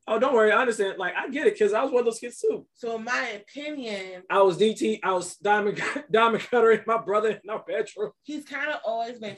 oh, 0.09 0.19
don't 0.19 0.35
worry, 0.35 0.53
I 0.53 0.61
understand. 0.61 0.99
Like 0.99 1.15
I 1.17 1.29
get 1.29 1.47
it 1.47 1.55
because 1.55 1.73
I 1.73 1.83
was 1.83 1.93
one 1.93 2.01
of 2.01 2.05
those 2.07 2.19
kids 2.19 2.39
too. 2.41 2.67
so 2.75 2.97
in 2.97 3.05
my 3.05 3.29
opinion, 3.43 4.23
I 4.31 4.41
was 4.43 4.59
DT. 4.59 5.01
I 5.03 5.13
was 5.13 5.37
Diamond 5.37 5.81
Diamond 6.11 6.45
Cutter 6.45 6.71
and 6.73 6.87
my 6.87 6.99
brother 6.99 7.31
in 7.43 7.51
our 7.51 7.65
bedroom. 7.67 8.13
he's 8.23 8.45
kind 8.45 8.71
of 8.71 8.81
always 8.85 9.19
been 9.19 9.37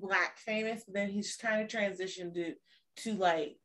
black 0.00 0.38
famous, 0.38 0.82
but 0.84 0.94
then 0.94 1.10
he's 1.10 1.36
kind 1.36 1.62
of 1.62 1.68
transitioned 1.68 2.34
to 2.34 2.54
to 3.04 3.14
like 3.14 3.56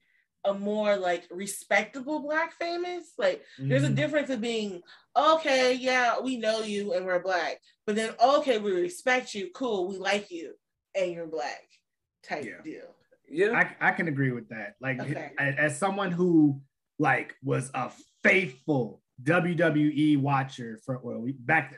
a 0.46 0.54
more 0.54 0.96
like 0.96 1.24
respectable 1.32 2.20
black 2.20 2.54
famous. 2.60 3.14
Like 3.18 3.41
there's 3.58 3.84
a 3.84 3.89
Mhm. 3.89 3.96
difference 3.96 4.30
of 4.30 4.41
being 4.41 4.82
okay, 5.18 5.74
yeah, 5.74 6.20
we 6.20 6.38
know 6.38 6.60
you 6.62 6.93
and 6.93 7.06
we're 7.06 7.20
black, 7.24 7.60
but 7.88 7.96
then 7.96 8.14
okay, 8.24 8.60
we 8.60 8.72
respect 8.72 9.34
you, 9.34 9.50
cool, 9.56 9.88
we 9.88 9.98
like 9.98 10.30
you, 10.30 10.54
and 10.93 11.12
you're 11.12 11.26
black 11.26 11.64
type 12.24 12.46
deal. 12.64 12.93
Yeah, 13.30 13.51
I, 13.82 13.89
I 13.89 13.91
can 13.91 14.07
agree 14.07 14.32
with 14.32 14.49
that. 14.49 14.76
Like 14.82 14.99
Okay. 14.99 15.32
as 15.38 15.78
someone 15.78 16.11
who 16.11 16.61
like 16.99 17.36
was 17.43 17.71
a 17.73 17.91
faithful 18.23 19.01
WWE 19.23 20.17
watcher 20.19 20.80
for 20.86 20.99
well, 21.03 21.19
we, 21.19 21.32
back 21.34 21.76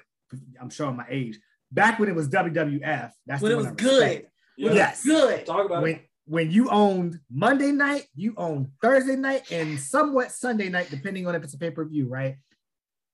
I'm 0.60 0.70
showing 0.70 0.96
my 0.98 1.06
age. 1.10 1.40
Back 1.72 2.00
when 2.00 2.10
it 2.10 2.16
was 2.16 2.30
WWF, 2.30 3.12
that's 3.26 3.42
When 3.42 3.52
it 3.52 3.56
was 3.56 3.68
I 3.68 3.72
good. 3.72 4.02
respect. 4.04 4.32
When 4.58 4.70
was 4.70 4.76
yes, 4.76 5.04
good. 5.04 5.46
Talk 5.46 5.66
about 5.66 5.84
when 5.84 5.96
it. 5.96 6.10
when 6.26 6.52
you 6.52 6.70
owned 6.70 7.20
Monday 7.32 7.72
night, 7.72 8.08
you 8.16 8.34
owned 8.38 8.70
Thursday 8.82 9.16
night, 9.16 9.52
and 9.52 9.80
somewhat 9.80 10.32
Sunday 10.32 10.70
night, 10.70 10.90
depending 10.90 11.28
on 11.28 11.36
if 11.36 11.44
it's 11.44 11.54
a 11.54 11.58
pay 11.58 11.70
per 11.72 11.86
view, 11.86 12.08
right? 12.08 12.36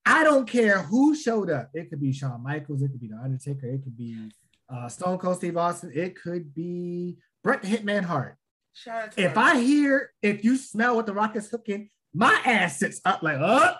I 0.06 0.24
don't 0.24 0.48
care 0.48 0.80
who 0.84 1.16
showed 1.16 1.50
up. 1.50 1.70
It 1.74 1.90
could 1.90 2.02
be 2.02 2.12
Shawn 2.12 2.44
Michaels, 2.44 2.82
it 2.82 2.90
could 2.90 3.00
be 3.02 3.08
The 3.08 3.18
Undertaker, 3.24 3.68
it 3.68 3.84
could 3.84 3.98
be 3.98 4.30
uh, 4.70 4.90
Stone 4.90 5.18
Cold 5.18 5.38
Steve 5.38 5.56
Austin, 5.58 5.92
it 5.94 6.16
could 6.22 6.54
be 6.54 7.18
Bret 7.44 7.62
the 7.62 7.68
Hitman 7.68 8.04
Hart. 8.04 8.38
If 9.18 9.38
I 9.38 9.60
hear, 9.60 10.12
if 10.22 10.44
you 10.44 10.58
smell 10.58 10.96
what 10.96 11.06
the 11.06 11.14
rock 11.14 11.36
is 11.36 11.48
cooking, 11.48 11.90
my 12.14 12.42
ass 12.46 12.80
sits 12.80 13.02
up 13.06 13.22
like, 13.22 13.38
oh, 13.40 13.76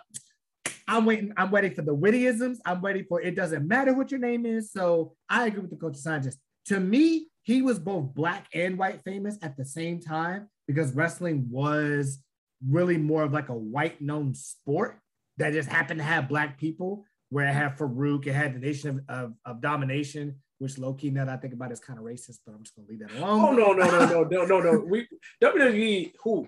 I'm 0.88 1.06
waiting. 1.06 1.34
I'm 1.38 1.50
waiting 1.50 1.74
for 1.74 1.82
the 1.82 1.96
wittyisms. 1.96 2.58
I'm 2.66 2.82
waiting 2.82 3.06
for 3.08 3.22
it 3.22 3.36
doesn't 3.36 3.68
matter 3.68 3.94
what 3.94 4.12
your 4.12 4.20
name 4.20 4.46
is. 4.46 4.72
So 4.72 5.16
I 5.30 5.48
agree 5.48 5.62
with 5.62 5.70
the 5.70 5.78
coach 5.78 5.96
scientist. 5.96 6.40
To 6.68 6.80
me, 6.80 7.28
he 7.44 7.62
was 7.62 7.80
both 7.80 8.14
black 8.14 8.48
and 8.54 8.78
white 8.78 9.02
famous 9.04 9.38
at 9.42 9.58
the 9.58 9.66
same 9.66 10.00
time 10.00 10.50
because 10.68 10.94
wrestling 10.94 11.48
was 11.50 12.20
really 12.68 12.98
more 12.98 13.24
of 13.24 13.34
like 13.34 13.50
a 13.50 13.56
white 13.56 14.02
known 14.02 14.34
sport 14.34 15.00
that 15.38 15.54
just 15.54 15.70
happened 15.70 16.00
to 16.00 16.06
have 16.06 16.30
black 16.30 16.60
people. 16.60 17.06
Where 17.30 17.48
it 17.48 17.54
had 17.54 17.80
Faarooq, 17.80 18.28
it 18.28 18.34
had 18.34 18.54
the 18.54 18.60
Nation 18.60 19.04
of, 19.10 19.18
of, 19.18 19.34
of 19.44 19.62
Domination, 19.62 20.36
which 20.60 20.78
low 20.78 20.94
key 20.94 21.10
now 21.10 21.26
that 21.26 21.34
I 21.34 21.38
think 21.38 21.54
about 21.54 21.72
it 21.72 21.74
is 21.74 21.80
kind 21.80 22.00
of 22.00 22.06
racist, 22.06 22.40
but 22.46 22.54
I'm 22.54 22.64
just 22.64 22.76
gonna 22.76 22.88
leave 22.88 23.00
that 23.00 23.12
alone. 23.18 23.40
Oh 23.40 23.52
no 23.52 23.74
no 23.74 23.90
no 23.90 24.06
no 24.06 24.24
no 24.32 24.46
no 24.46 24.60
no. 24.60 24.80
We 24.80 25.08
WWE 25.42 26.14
who 26.24 26.48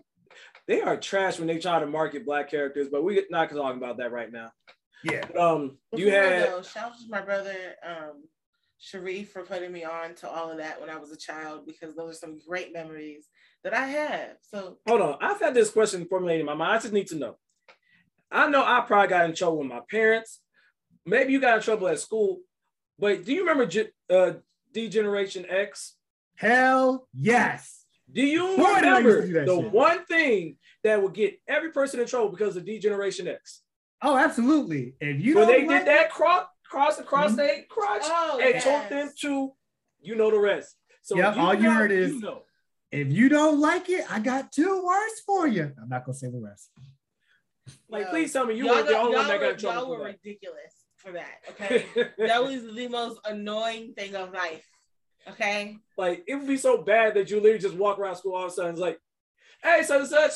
they 0.68 0.82
are 0.82 0.98
trash 0.98 1.38
when 1.38 1.48
they 1.48 1.60
try 1.60 1.80
to 1.80 1.86
market 1.86 2.26
black 2.26 2.50
characters, 2.50 2.88
but 2.92 3.04
we're 3.04 3.24
not 3.30 3.50
talking 3.50 3.78
about 3.78 3.98
that 3.98 4.12
right 4.12 4.32
now. 4.32 4.52
Yeah. 5.04 5.26
Um, 5.38 5.78
you 5.94 6.06
Before, 6.06 6.22
had 6.22 6.52
though, 6.52 6.62
shout 6.64 6.92
out 6.92 6.98
to 6.98 7.10
my 7.10 7.22
brother 7.22 7.56
um 7.86 8.24
Sharif 8.80 9.32
for 9.32 9.44
putting 9.44 9.72
me 9.72 9.84
on 9.84 10.16
to 10.16 10.30
all 10.30 10.52
of 10.52 10.58
that 10.58 10.80
when 10.80 10.90
I 10.90 10.98
was 10.98 11.12
a 11.12 11.18
child 11.18 11.66
because 11.66 11.96
those 11.96 12.12
are 12.12 12.18
some 12.18 12.40
great 12.48 12.74
memories 12.74 13.28
that 13.64 13.74
I 13.74 13.88
have. 13.88 14.38
So 14.42 14.78
hold 14.88 15.02
on. 15.02 15.18
I've 15.22 15.40
had 15.40 15.54
this 15.54 15.72
question 15.72 16.06
formulated 16.06 16.42
in 16.42 16.46
my 16.46 16.54
mind. 16.54 16.74
I 16.74 16.80
just 16.80 16.94
need 16.94 17.08
to 17.08 17.16
know. 17.16 17.38
I 18.32 18.48
know 18.48 18.64
I 18.64 18.84
probably 18.86 19.08
got 19.08 19.26
in 19.26 19.36
trouble 19.36 19.60
with 19.60 19.68
my 19.68 19.82
parents. 19.90 20.42
Maybe 21.06 21.34
you 21.34 21.40
got 21.40 21.58
in 21.58 21.64
trouble 21.64 21.88
at 21.88 22.00
school, 22.00 22.42
but 23.00 23.24
do 23.24 23.34
you 23.34 23.42
remember 23.42 23.66
Ge- 23.66 23.92
uh, 24.10 24.34
D 24.74 24.90
Generation 24.90 25.46
X? 25.50 25.96
Hell 26.36 27.08
yes. 27.14 27.86
Do 28.12 28.22
you 28.22 28.56
Boy, 28.58 28.76
did 28.76 28.86
I 28.86 29.00
used 29.00 29.04
to 29.04 29.34
remember 29.34 29.46
do 29.46 29.46
the 29.46 29.62
shit. 29.64 29.72
one 29.72 30.06
thing 30.06 30.58
that 30.84 31.02
would 31.02 31.14
get 31.14 31.40
every 31.48 31.72
person 31.72 32.00
in 32.00 32.06
trouble 32.08 32.30
because 32.30 32.56
of 32.56 32.66
D 32.66 32.78
Generation 32.80 33.28
X? 33.28 33.62
Oh, 34.02 34.16
absolutely. 34.18 34.96
If 35.00 35.20
you 35.24 35.36
when 35.38 35.48
they 35.48 35.66
like 35.66 35.80
did 35.80 35.88
that 35.88 36.12
cross 36.12 36.46
cross 36.70 37.00
across 37.00 37.32
Mhm. 37.34 37.36
their 37.38 37.64
crotch 37.70 38.02
Oh, 38.06 38.40
and 38.42 38.56
yes. 38.56 38.64
told 38.64 38.90
them 38.90 39.12
to, 39.22 39.54
you 40.02 40.16
know 40.16 40.30
the 40.32 40.38
rest. 40.40 40.76
So 41.04 41.16
Yep, 41.16 41.36
you 41.36 41.42
all 41.42 41.54
you 41.54 41.70
heard 41.72 41.92
is- 41.92 42.14
you 42.14 42.20
know. 42.20 42.44
if 42.92 43.12
you 43.12 43.30
don't 43.30 43.60
like 43.60 43.90
it, 43.90 44.04
I 44.12 44.20
got 44.20 44.52
two 44.52 44.84
words 44.84 45.22
for 45.26 45.48
you. 45.48 45.74
I'm 45.82 45.90
not 45.90 46.06
gonna 46.06 46.18
say 46.18 46.30
the 46.30 46.40
rest. 46.40 46.72
Like, 47.88 48.06
No. 48.06 48.10
please 48.12 48.34
tell 48.34 48.46
me 48.46 48.56
you 48.56 48.66
y'all 48.66 48.76
were 48.76 48.84
the 48.84 48.92
got- 48.92 49.06
only 49.06 49.16
one 49.16 49.26
y'all 49.26 49.32
that 49.34 49.40
got 49.40 49.46
in 49.50 49.52
were- 49.56 49.60
trouble 49.60 49.82
y'all 49.94 49.98
were 50.00 50.06
ridiculous 50.06 50.75
for 51.06 51.12
that. 51.14 51.36
Okay. 51.52 51.86
that 52.18 52.44
was 52.44 52.74
the 52.76 52.88
most 52.88 53.20
annoying 53.26 53.94
thing 53.94 54.16
of 54.16 54.34
life. 54.34 54.66
Okay. 55.28 55.78
like 55.98 56.24
it 56.28 56.36
would 56.36 56.48
be 56.48 56.58
so 56.58 56.84
bad 56.84 57.16
that 57.16 57.30
you 57.32 57.38
literally 57.38 57.58
just 57.60 57.76
walk 57.76 57.98
around 57.98 58.16
school 58.16 58.36
all 58.36 58.46
of 58.46 58.52
a 58.52 58.54
sudden. 58.54 58.72
It's 58.72 58.80
like, 58.80 59.00
hey, 59.64 59.82
such 59.84 60.02
and 60.02 60.10
such, 60.10 60.32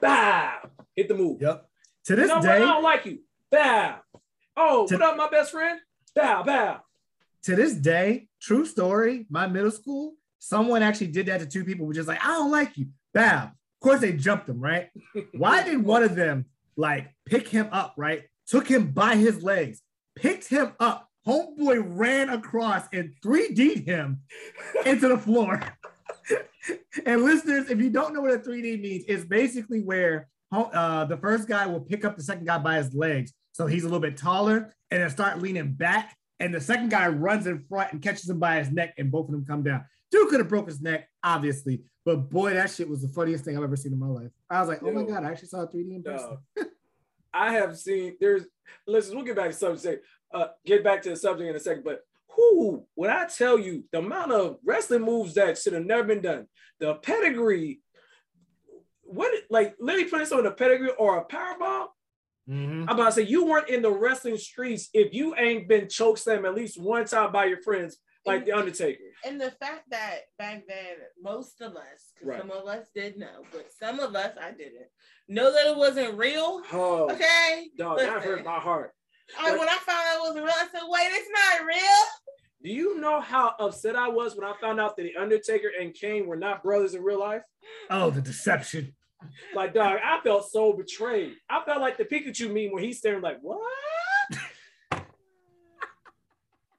bow, 0.00 0.58
hit 0.94 1.08
the 1.08 1.14
move. 1.14 1.40
Yep. 1.40 1.66
To 2.06 2.12
You 2.12 2.16
this 2.16 2.28
know 2.28 2.40
day, 2.42 2.56
I 2.56 2.58
don't 2.58 2.82
like 2.82 3.06
you. 3.06 3.20
Bow. 3.50 3.96
Oh, 4.56 4.86
To- 4.86 4.94
what 4.96 5.02
up, 5.02 5.16
my 5.16 5.28
best 5.30 5.50
friend? 5.52 5.80
Bow, 6.14 6.42
bow. 6.42 6.80
to 7.44 7.56
this 7.56 7.74
day, 7.74 8.28
true 8.40 8.66
story, 8.66 9.26
my 9.30 9.46
middle 9.46 9.70
school, 9.70 10.14
someone 10.38 10.82
actually 10.82 11.08
did 11.08 11.26
that 11.26 11.40
to 11.40 11.46
two 11.46 11.64
people, 11.64 11.86
which 11.86 11.96
is 11.98 12.08
like, 12.08 12.22
I 12.22 12.28
don't 12.28 12.50
like 12.50 12.76
you. 12.76 12.86
Bow. 13.14 13.44
Of 13.44 13.80
course, 13.80 14.00
they 14.00 14.12
jumped 14.12 14.48
him, 14.48 14.60
right? 14.60 14.88
Why 15.32 15.62
did 15.62 15.82
one 15.84 16.02
of 16.02 16.16
them 16.16 16.46
like 16.76 17.14
pick 17.24 17.48
him 17.48 17.68
up, 17.72 17.94
right? 17.96 18.24
Took 18.46 18.66
him 18.68 18.90
by 18.90 19.16
his 19.16 19.42
legs, 19.42 19.80
picked 20.20 20.48
him 20.48 20.72
up. 20.80 21.08
Homeboy 21.26 21.84
ran 21.86 22.30
across 22.30 22.86
and 22.92 23.12
3D'd 23.24 23.86
him 23.86 24.20
into 24.86 25.08
the 25.08 25.18
floor. 25.18 25.60
and 27.06 27.22
listeners, 27.22 27.70
if 27.70 27.78
you 27.80 27.90
don't 27.90 28.14
know 28.14 28.22
what 28.22 28.32
a 28.32 28.38
3D 28.38 28.80
means, 28.80 29.04
it's 29.08 29.24
basically 29.24 29.80
where 29.80 30.28
uh, 30.52 31.04
the 31.04 31.16
first 31.16 31.48
guy 31.48 31.66
will 31.66 31.80
pick 31.80 32.04
up 32.04 32.16
the 32.16 32.22
second 32.22 32.46
guy 32.46 32.58
by 32.58 32.76
his 32.76 32.94
legs. 32.94 33.32
So 33.52 33.66
he's 33.66 33.82
a 33.82 33.86
little 33.86 34.00
bit 34.00 34.16
taller 34.16 34.74
and 34.90 35.02
then 35.02 35.10
start 35.10 35.42
leaning 35.42 35.72
back. 35.72 36.16
And 36.40 36.54
the 36.54 36.60
second 36.60 36.90
guy 36.90 37.08
runs 37.08 37.46
in 37.46 37.64
front 37.68 37.92
and 37.92 38.00
catches 38.00 38.28
him 38.30 38.38
by 38.38 38.58
his 38.58 38.70
neck, 38.70 38.94
and 38.96 39.10
both 39.10 39.26
of 39.26 39.32
them 39.32 39.44
come 39.44 39.64
down. 39.64 39.84
Dude 40.12 40.28
could 40.28 40.38
have 40.38 40.48
broke 40.48 40.68
his 40.68 40.80
neck, 40.80 41.08
obviously. 41.24 41.82
But 42.04 42.30
boy, 42.30 42.54
that 42.54 42.70
shit 42.70 42.88
was 42.88 43.02
the 43.02 43.08
funniest 43.08 43.44
thing 43.44 43.56
I've 43.56 43.64
ever 43.64 43.76
seen 43.76 43.92
in 43.92 43.98
my 43.98 44.06
life. 44.06 44.30
I 44.48 44.60
was 44.60 44.68
like, 44.68 44.82
oh 44.82 44.92
my 44.92 45.02
God, 45.02 45.24
I 45.24 45.32
actually 45.32 45.48
saw 45.48 45.62
a 45.62 45.66
3D 45.66 45.96
in 45.96 46.02
person. 46.02 46.38
I 47.38 47.52
have 47.52 47.78
seen 47.78 48.16
there's 48.20 48.44
listen, 48.86 49.14
we'll 49.16 49.24
get 49.24 49.36
back 49.36 49.50
to 49.50 49.56
subject. 49.56 50.04
Uh, 50.34 50.48
get 50.66 50.84
back 50.84 51.00
to 51.02 51.10
the 51.10 51.16
subject 51.16 51.48
in 51.48 51.56
a 51.56 51.60
second, 51.60 51.84
but 51.84 52.00
who 52.36 52.84
when 52.94 53.10
I 53.10 53.26
tell 53.26 53.58
you 53.58 53.84
the 53.92 53.98
amount 53.98 54.32
of 54.32 54.58
wrestling 54.64 55.02
moves 55.02 55.34
that 55.34 55.56
should 55.56 55.72
have 55.72 55.86
never 55.86 56.04
been 56.04 56.20
done, 56.20 56.46
the 56.80 56.94
pedigree, 56.96 57.80
what 59.02 59.32
like 59.50 59.74
literally 59.80 60.04
putting 60.04 60.20
this 60.20 60.32
on 60.32 60.46
a 60.46 60.50
pedigree 60.50 60.90
or 60.98 61.18
a 61.18 61.24
power 61.24 61.56
bomb. 61.58 61.88
Mhm. 62.48 62.82
I'm 62.82 62.88
about 62.88 63.06
to 63.06 63.12
say 63.12 63.22
you 63.22 63.44
weren't 63.44 63.68
in 63.68 63.82
the 63.82 63.90
wrestling 63.90 64.38
streets 64.38 64.88
if 64.92 65.14
you 65.14 65.34
ain't 65.36 65.68
been 65.68 65.86
chokeslammed 65.86 66.46
at 66.46 66.54
least 66.54 66.80
one 66.80 67.04
time 67.04 67.30
by 67.32 67.44
your 67.44 67.62
friends, 67.62 67.98
like 68.26 68.44
the 68.44 68.52
Undertaker. 68.52 69.04
And 69.24 69.40
the 69.40 69.50
fact 69.52 69.90
that 69.90 70.20
back 70.38 70.64
then, 70.68 70.96
most 71.20 71.60
of 71.60 71.74
us, 71.76 72.12
because 72.14 72.28
Right. 72.28 72.40
some 72.40 72.50
of 72.50 72.66
us 72.66 72.86
did 72.94 73.16
know, 73.18 73.44
but 73.52 73.72
some 73.72 74.00
of 74.00 74.14
us, 74.14 74.36
I 74.40 74.52
didn't, 74.52 74.88
know 75.28 75.52
that 75.52 75.66
it 75.66 75.76
wasn't 75.76 76.16
real. 76.16 76.62
Oh, 76.72 77.10
Okay. 77.10 77.70
dog, 77.76 77.98
that 77.98 78.22
hurt 78.22 78.44
my 78.44 78.58
heart. 78.58 78.94
I, 79.38 79.56
when 79.56 79.68
I 79.68 79.76
found 79.76 80.06
out 80.08 80.16
it 80.16 80.20
wasn't 80.20 80.44
real, 80.44 80.54
I 80.54 80.68
said, 80.72 80.82
wait, 80.86 81.08
it's 81.10 81.30
not 81.30 81.66
real. 81.66 82.04
Do 82.62 82.70
you 82.70 82.98
know 82.98 83.20
how 83.20 83.54
upset 83.60 83.94
I 83.94 84.08
was 84.08 84.34
when 84.36 84.44
I 84.48 84.54
found 84.60 84.80
out 84.80 84.96
that 84.96 85.02
the 85.02 85.16
Undertaker 85.16 85.70
and 85.80 85.94
Kane 85.94 86.26
were 86.26 86.36
not 86.36 86.62
brothers 86.62 86.94
in 86.94 87.02
real 87.02 87.20
life? 87.20 87.42
Oh, 87.90 88.10
the 88.10 88.20
deception. 88.20 88.94
Like, 89.54 89.74
dog, 89.74 89.98
I 90.02 90.20
felt 90.22 90.50
so 90.50 90.72
betrayed. 90.72 91.34
I 91.50 91.62
felt 91.64 91.80
like 91.80 91.98
the 91.98 92.04
Pikachu 92.04 92.52
meme 92.52 92.72
where 92.72 92.82
he's 92.82 92.98
staring 92.98 93.20
like, 93.22 93.38
what? 93.40 93.60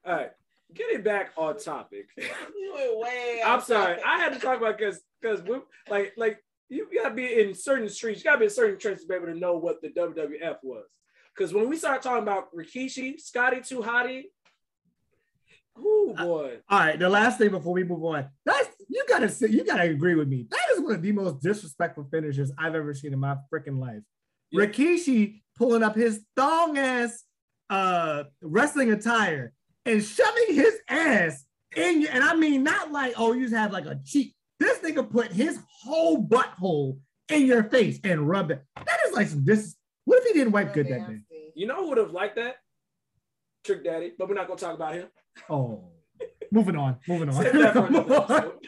All 0.04 0.14
right, 0.16 0.30
getting 0.74 1.02
back 1.02 1.32
on 1.36 1.58
topic. 1.58 2.08
You 2.18 2.74
went 2.74 2.98
way. 3.00 3.40
I'm 3.44 3.58
off 3.58 3.66
sorry, 3.66 3.96
topic. 3.96 4.04
I 4.06 4.18
had 4.18 4.32
to 4.32 4.38
talk 4.38 4.58
about 4.58 4.78
because 4.78 5.00
because 5.20 5.42
we 5.42 5.56
like 5.88 6.12
like 6.16 6.38
you 6.68 6.86
gotta 6.94 7.14
be 7.14 7.40
in 7.40 7.54
certain 7.54 7.88
streets, 7.88 8.20
you 8.20 8.24
gotta 8.24 8.38
be 8.38 8.44
in 8.44 8.50
certain 8.50 8.78
trenches 8.78 9.02
to 9.02 9.08
be 9.08 9.14
able 9.14 9.26
to 9.26 9.34
know 9.34 9.56
what 9.56 9.82
the 9.82 9.88
WWF 9.88 10.58
was. 10.62 10.84
Because 11.34 11.52
when 11.52 11.68
we 11.68 11.76
start 11.76 12.02
talking 12.02 12.22
about 12.22 12.54
Rikishi, 12.54 13.20
Scotty 13.20 13.60
Too 13.60 13.80
Hottie, 13.80 14.24
oh 15.76 16.14
boy, 16.16 16.58
All 16.68 16.78
right, 16.78 16.98
the 16.98 17.08
last 17.08 17.38
thing 17.38 17.50
before 17.50 17.72
we 17.72 17.84
move 17.84 18.04
on, 18.04 18.28
that's 18.44 18.68
you 18.88 19.04
gotta 19.08 19.28
say, 19.28 19.48
you 19.48 19.64
gotta 19.64 19.84
agree 19.84 20.14
with 20.14 20.28
me. 20.28 20.46
That 20.50 20.60
is 20.72 20.80
one 20.80 20.94
of 20.94 21.02
the 21.02 21.12
most 21.12 21.40
disrespectful 21.40 22.06
finishes 22.10 22.52
I've 22.56 22.74
ever 22.74 22.94
seen 22.94 23.12
in 23.12 23.18
my 23.18 23.36
freaking 23.52 23.78
life. 23.80 24.02
Yeah. 24.50 24.66
Rikishi 24.66 25.42
pulling 25.56 25.82
up 25.82 25.96
his 25.96 26.24
thong 26.36 26.78
ass 26.78 27.24
uh 27.68 28.24
wrestling 28.42 28.92
attire 28.92 29.52
and 29.90 30.02
shoving 30.02 30.54
his 30.54 30.78
ass 30.88 31.44
in 31.76 32.02
you, 32.02 32.08
and 32.08 32.22
I 32.22 32.34
mean 32.34 32.62
not 32.62 32.92
like 32.92 33.14
oh 33.16 33.32
you 33.32 33.42
just 33.42 33.54
have 33.54 33.72
like 33.72 33.86
a 33.86 33.98
cheek. 34.04 34.34
This 34.58 34.78
nigga 34.78 35.10
put 35.10 35.32
his 35.32 35.58
whole 35.82 36.22
butthole 36.22 36.98
in 37.28 37.46
your 37.46 37.64
face 37.64 37.98
and 38.04 38.28
rub 38.28 38.50
it. 38.50 38.62
That 38.76 38.98
is 39.06 39.14
like 39.14 39.28
some 39.28 39.44
dis. 39.44 39.76
What 40.04 40.18
if 40.18 40.24
he 40.24 40.32
didn't 40.32 40.52
wipe 40.52 40.74
good 40.74 40.88
that 40.88 41.08
day? 41.08 41.20
you 41.54 41.66
know 41.66 41.76
who 41.76 41.88
would 41.90 41.98
have 41.98 42.12
liked 42.12 42.36
that? 42.36 42.56
Trick 43.64 43.84
Daddy, 43.84 44.12
but 44.18 44.28
we're 44.28 44.34
not 44.34 44.46
gonna 44.46 44.58
talk 44.60 44.74
about 44.74 44.94
him. 44.94 45.08
Oh, 45.48 45.84
moving 46.50 46.76
on, 46.76 46.96
moving 47.06 47.28
on. 47.28 47.42
That 47.44 47.72
for 47.74 47.86
another 47.86 48.14
episode. 48.24 48.52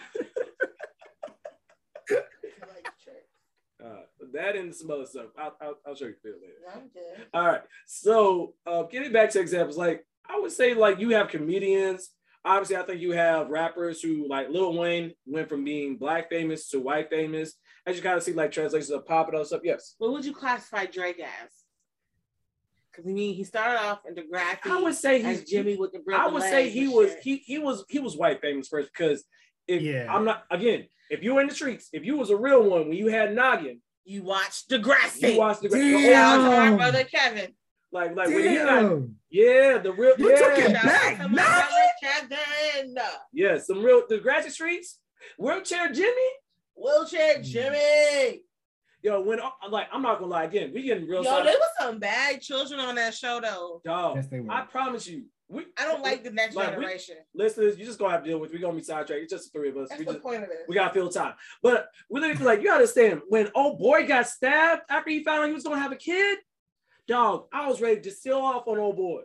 Uh, 3.84 4.02
that 4.32 4.54
and 4.54 4.72
some 4.72 4.88
other 4.92 5.04
stuff. 5.04 5.26
I'll, 5.36 5.56
I'll, 5.60 5.74
I'll 5.84 5.94
show 5.96 6.04
you 6.04 6.14
the 6.22 6.30
video 6.30 6.38
later. 6.40 6.54
I'm 6.72 6.88
good. 6.94 7.26
All 7.34 7.44
right. 7.44 7.62
So 7.84 8.54
uh, 8.64 8.84
getting 8.84 9.12
back 9.12 9.30
to 9.30 9.40
examples, 9.40 9.76
like 9.76 10.06
I 10.28 10.38
would 10.40 10.52
say, 10.52 10.74
like 10.74 10.98
you 11.00 11.10
have 11.10 11.28
comedians. 11.28 12.10
Obviously, 12.44 12.76
I 12.76 12.82
think 12.82 13.00
you 13.00 13.12
have 13.12 13.50
rappers 13.50 14.00
who, 14.02 14.26
like 14.28 14.48
Lil 14.50 14.76
Wayne, 14.76 15.12
went 15.26 15.48
from 15.48 15.64
being 15.64 15.96
black 15.96 16.28
famous 16.28 16.68
to 16.70 16.80
white 16.80 17.08
famous. 17.10 17.54
As 17.86 17.96
you 17.96 18.02
kind 18.02 18.16
of 18.16 18.22
see, 18.22 18.32
like 18.32 18.50
translations 18.52 18.90
of 18.90 19.06
pop 19.06 19.28
and 19.28 19.36
other 19.36 19.44
stuff. 19.44 19.60
Yes, 19.64 19.94
What 19.98 20.12
would 20.12 20.24
you 20.24 20.32
classify 20.32 20.86
Drake 20.86 21.20
as? 21.20 21.50
Because 22.90 23.08
I 23.08 23.12
mean, 23.12 23.34
he 23.34 23.44
started 23.44 23.80
off 23.80 24.00
in 24.06 24.14
Degrassi. 24.14 24.58
I 24.70 24.80
would 24.82 24.94
say 24.94 25.22
he's 25.22 25.44
Jimmy 25.48 25.76
with 25.76 25.92
the 25.92 26.02
I 26.14 26.26
would 26.26 26.42
say 26.42 26.68
he 26.68 26.88
was 26.88 27.10
shit. 27.12 27.20
he 27.22 27.36
he 27.38 27.58
was 27.58 27.84
he 27.88 27.98
was 28.00 28.16
white 28.16 28.40
famous 28.40 28.68
first 28.68 28.90
because 28.96 29.24
if 29.66 29.80
Yeah. 29.82 30.06
I'm 30.14 30.24
not 30.24 30.44
again, 30.50 30.86
if 31.10 31.22
you 31.22 31.34
were 31.34 31.40
in 31.40 31.48
the 31.48 31.54
streets, 31.54 31.88
if 31.92 32.04
you 32.04 32.16
was 32.18 32.30
a 32.30 32.36
real 32.36 32.62
one 32.68 32.88
when 32.88 32.96
you 32.98 33.06
had 33.08 33.34
noggin, 33.34 33.80
You 34.04 34.22
watched 34.24 34.68
Degrassi. 34.68 35.32
you 35.34 35.38
watched 35.38 35.62
the 35.62 35.68
Damn. 35.70 36.00
Shout 36.02 36.40
out 36.40 36.44
to 36.44 36.50
Damn. 36.50 36.70
my 36.72 36.76
brother 36.76 37.04
Kevin. 37.04 37.54
Like 37.92 38.16
like 38.16 38.28
when 38.28 38.48
he 38.48 38.56
got 38.56 38.80
Damn. 38.82 39.16
yeah 39.30 39.78
the 39.78 39.92
real 39.92 40.14
You 40.18 40.30
yeah 40.30 40.36
took 40.36 40.58
it 40.58 40.72
back, 40.72 41.20
out 41.20 41.22
to 41.24 41.28
my 41.28 41.42
Nugget. 41.42 42.28
brother 42.30 42.36
Kevin. 42.80 42.96
yeah 43.32 43.58
some 43.58 43.82
real 43.82 44.02
Degrassi 44.10 44.50
streets 44.50 44.98
wheelchair 45.38 45.92
Jimmy 45.92 46.28
Wheelchair 46.74 47.36
hmm. 47.36 47.42
Jimmy. 47.42 48.42
yo 49.02 49.20
when 49.20 49.40
I'm 49.40 49.70
like 49.70 49.88
I'm 49.92 50.00
not 50.02 50.18
gonna 50.18 50.30
lie 50.30 50.44
again 50.44 50.72
we 50.74 50.82
getting 50.82 51.06
real 51.06 51.22
Yo, 51.22 51.30
side- 51.30 51.46
there 51.46 51.54
was 51.58 51.68
some 51.80 51.98
bad 51.98 52.40
children 52.40 52.80
on 52.80 52.94
that 52.94 53.14
show 53.14 53.40
though. 53.42 53.80
dog 53.84 54.16
Yes, 54.16 54.26
they 54.28 54.40
were. 54.40 54.50
I 54.50 54.62
promise 54.62 55.06
you 55.06 55.24
we 55.48 55.66
I 55.78 55.84
don't 55.84 56.02
like 56.02 56.24
the 56.24 56.30
next 56.30 56.56
Like, 56.56 56.70
we- 56.70 56.82
generation. 56.84 57.16
listeners 57.34 57.78
you 57.78 57.84
just 57.84 57.98
gonna 57.98 58.12
have 58.12 58.22
to 58.24 58.30
deal 58.30 58.38
with 58.38 58.52
we're 58.52 58.58
gonna 58.60 58.74
be 58.76 58.82
sidetracked 58.82 59.22
it's 59.22 59.32
just 59.32 59.52
the 59.52 59.58
three 59.58 59.68
of 59.68 59.76
us 59.76 59.90
That's 59.90 59.98
we 59.98 60.06
the 60.06 60.12
just 60.14 60.22
point 60.24 60.42
of 60.44 60.48
this. 60.48 60.60
we 60.66 60.74
gotta 60.74 60.94
fill 60.94 61.10
time 61.10 61.34
but 61.62 61.88
we 62.08 62.20
literally 62.20 62.44
like 62.46 62.62
you 62.62 62.70
understand 62.72 63.20
when 63.28 63.50
old 63.54 63.78
boy 63.78 64.06
got 64.06 64.26
stabbed 64.28 64.82
after 64.88 65.10
he 65.10 65.22
found 65.22 65.42
out 65.42 65.48
he 65.48 65.52
was 65.52 65.62
gonna 65.64 65.78
have 65.78 65.92
a 65.92 65.96
kid 65.96 66.38
dog 67.08 67.46
I 67.52 67.68
was 67.68 67.80
ready 67.80 68.00
to 68.00 68.10
steal 68.10 68.38
off 68.38 68.66
on 68.68 68.78
old 68.78 68.96
boy 68.96 69.22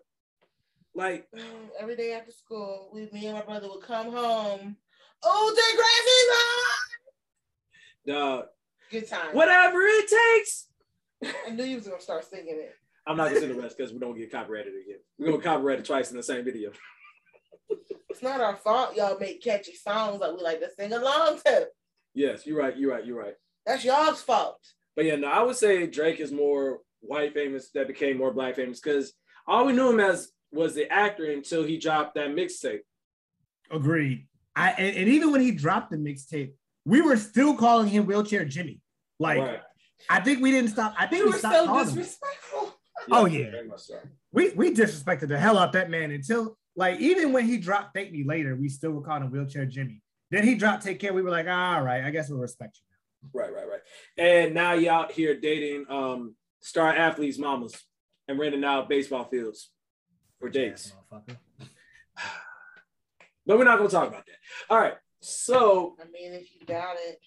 like 0.95 1.27
Mm, 1.35 1.41
Every 1.79 1.95
day 1.95 2.13
after 2.13 2.31
school, 2.31 2.89
we, 2.93 3.07
me 3.13 3.27
and 3.27 3.35
my 3.37 3.43
brother 3.43 3.67
would 3.69 3.83
come 3.83 4.11
home. 4.11 4.75
Oh, 5.23 5.55
Degrassi's 5.55 6.35
on! 8.07 8.15
dog 8.15 8.45
Good 8.89 9.07
time. 9.07 9.33
whatever 9.35 9.81
it 9.83 10.07
takes 10.41 10.67
I 11.47 11.51
knew 11.51 11.63
you 11.63 11.75
was 11.77 11.87
gonna 11.87 12.01
start 12.01 12.25
singing 12.25 12.55
it. 12.59 12.73
I'm 13.05 13.17
not 13.17 13.29
gonna 13.29 13.39
sing 13.39 13.49
the 13.55 13.61
rest 13.61 13.77
because 13.77 13.93
we 13.93 13.99
don't 13.99 14.17
get 14.17 14.31
copyrighted 14.31 14.73
again. 14.73 14.99
We're 15.17 15.31
gonna 15.31 15.41
copyright 15.43 15.79
it 15.79 15.85
twice 15.85 16.11
in 16.11 16.17
the 16.17 16.23
same 16.23 16.43
video. 16.45 16.71
It's 18.09 18.21
not 18.23 18.41
our 18.41 18.55
fault 18.57 18.95
y'all 18.95 19.19
make 19.19 19.43
catchy 19.43 19.73
songs 19.75 20.19
that 20.21 20.35
we 20.35 20.41
like 20.41 20.59
to 20.61 20.69
sing 20.77 20.93
along 20.93 21.39
to. 21.45 21.67
Yes, 22.13 22.45
you're 22.47 22.57
right. 22.57 22.75
You're 22.75 22.91
right. 22.91 23.05
You're 23.05 23.19
right. 23.19 23.35
That's 23.65 23.83
y'all's 23.85 24.21
fault. 24.23 24.59
But 24.95 25.05
yeah, 25.05 25.17
no, 25.17 25.27
I 25.27 25.43
would 25.43 25.55
say 25.55 25.85
Drake 25.85 26.19
is 26.19 26.31
more 26.31 26.79
white 27.07 27.33
famous 27.33 27.69
that 27.71 27.87
became 27.87 28.17
more 28.17 28.31
black 28.33 28.55
famous 28.55 28.79
because 28.79 29.13
all 29.47 29.65
we 29.65 29.73
knew 29.73 29.89
him 29.89 29.99
as 29.99 30.29
was 30.51 30.75
the 30.75 30.91
actor 30.91 31.25
until 31.31 31.63
he 31.63 31.77
dropped 31.77 32.15
that 32.15 32.29
mixtape. 32.29 32.81
Agreed. 33.71 34.27
I 34.55 34.71
and, 34.71 34.95
and 34.97 35.07
even 35.09 35.31
when 35.31 35.41
he 35.41 35.51
dropped 35.51 35.91
the 35.91 35.97
mixtape, 35.97 36.53
we 36.85 37.01
were 37.01 37.17
still 37.17 37.55
calling 37.55 37.87
him 37.87 38.05
wheelchair 38.05 38.45
Jimmy. 38.45 38.79
Like 39.19 39.39
Right. 39.39 39.61
I 40.09 40.19
think 40.19 40.41
we 40.41 40.51
didn't 40.51 40.69
stop. 40.69 40.93
I 40.97 41.07
think 41.07 41.19
You 41.21 41.25
we 41.25 41.31
were 41.31 41.37
stopped 41.39 41.55
so 41.55 41.65
calling 41.65 41.89
him. 41.89 41.95
disrespectful. 41.95 42.73
Oh, 43.11 43.25
yeah. 43.25 43.51
so. 43.77 43.99
We 44.31 44.49
we 44.51 44.73
disrespected 44.73 45.27
the 45.27 45.39
hell 45.39 45.57
out 45.57 45.73
that 45.73 45.89
man 45.89 46.11
until 46.11 46.57
like 46.75 46.99
even 46.99 47.33
when 47.33 47.45
he 47.45 47.57
dropped 47.57 47.93
Thank 47.95 48.11
Me 48.11 48.23
Later, 48.23 48.55
we 48.55 48.69
still 48.69 48.91
were 48.91 49.01
calling 49.01 49.23
him 49.23 49.31
wheelchair 49.31 49.65
Jimmy. 49.65 50.01
Then 50.29 50.43
he 50.43 50.55
dropped 50.55 50.83
Take 50.83 50.99
Care. 50.99 51.13
We 51.13 51.21
were 51.21 51.29
like, 51.31 51.47
all 51.47 51.81
right, 51.81 52.03
I 52.03 52.11
guess 52.11 52.29
we'll 52.29 52.39
respect 52.39 52.77
you. 52.77 52.83
Now. 53.33 53.41
Right, 53.41 53.53
right, 53.53 53.67
right. 53.67 53.79
And 54.17 54.53
now 54.53 54.73
you 54.73 54.89
out 54.89 55.11
here 55.11 55.39
dating 55.39 55.85
um 55.89 56.35
star 56.67 56.93
athletes' 56.95 57.37
mamas 57.39 57.81
and 58.27 58.37
renting 58.37 58.63
out 58.63 58.89
baseball 58.89 59.23
fields 59.25 59.71
for 60.39 60.49
days. 60.49 60.93
But 63.45 63.57
we're 63.57 63.63
not 63.63 63.77
gonna 63.77 63.89
talk 63.89 64.09
about 64.09 64.25
that. 64.25 64.35
All 64.69 64.77
right. 64.77 64.95
So 65.21 65.95
I 66.01 66.03
mean, 66.11 66.33
if 66.33 66.53
you 66.53 66.65
got 66.65 66.97
it. 66.99 67.17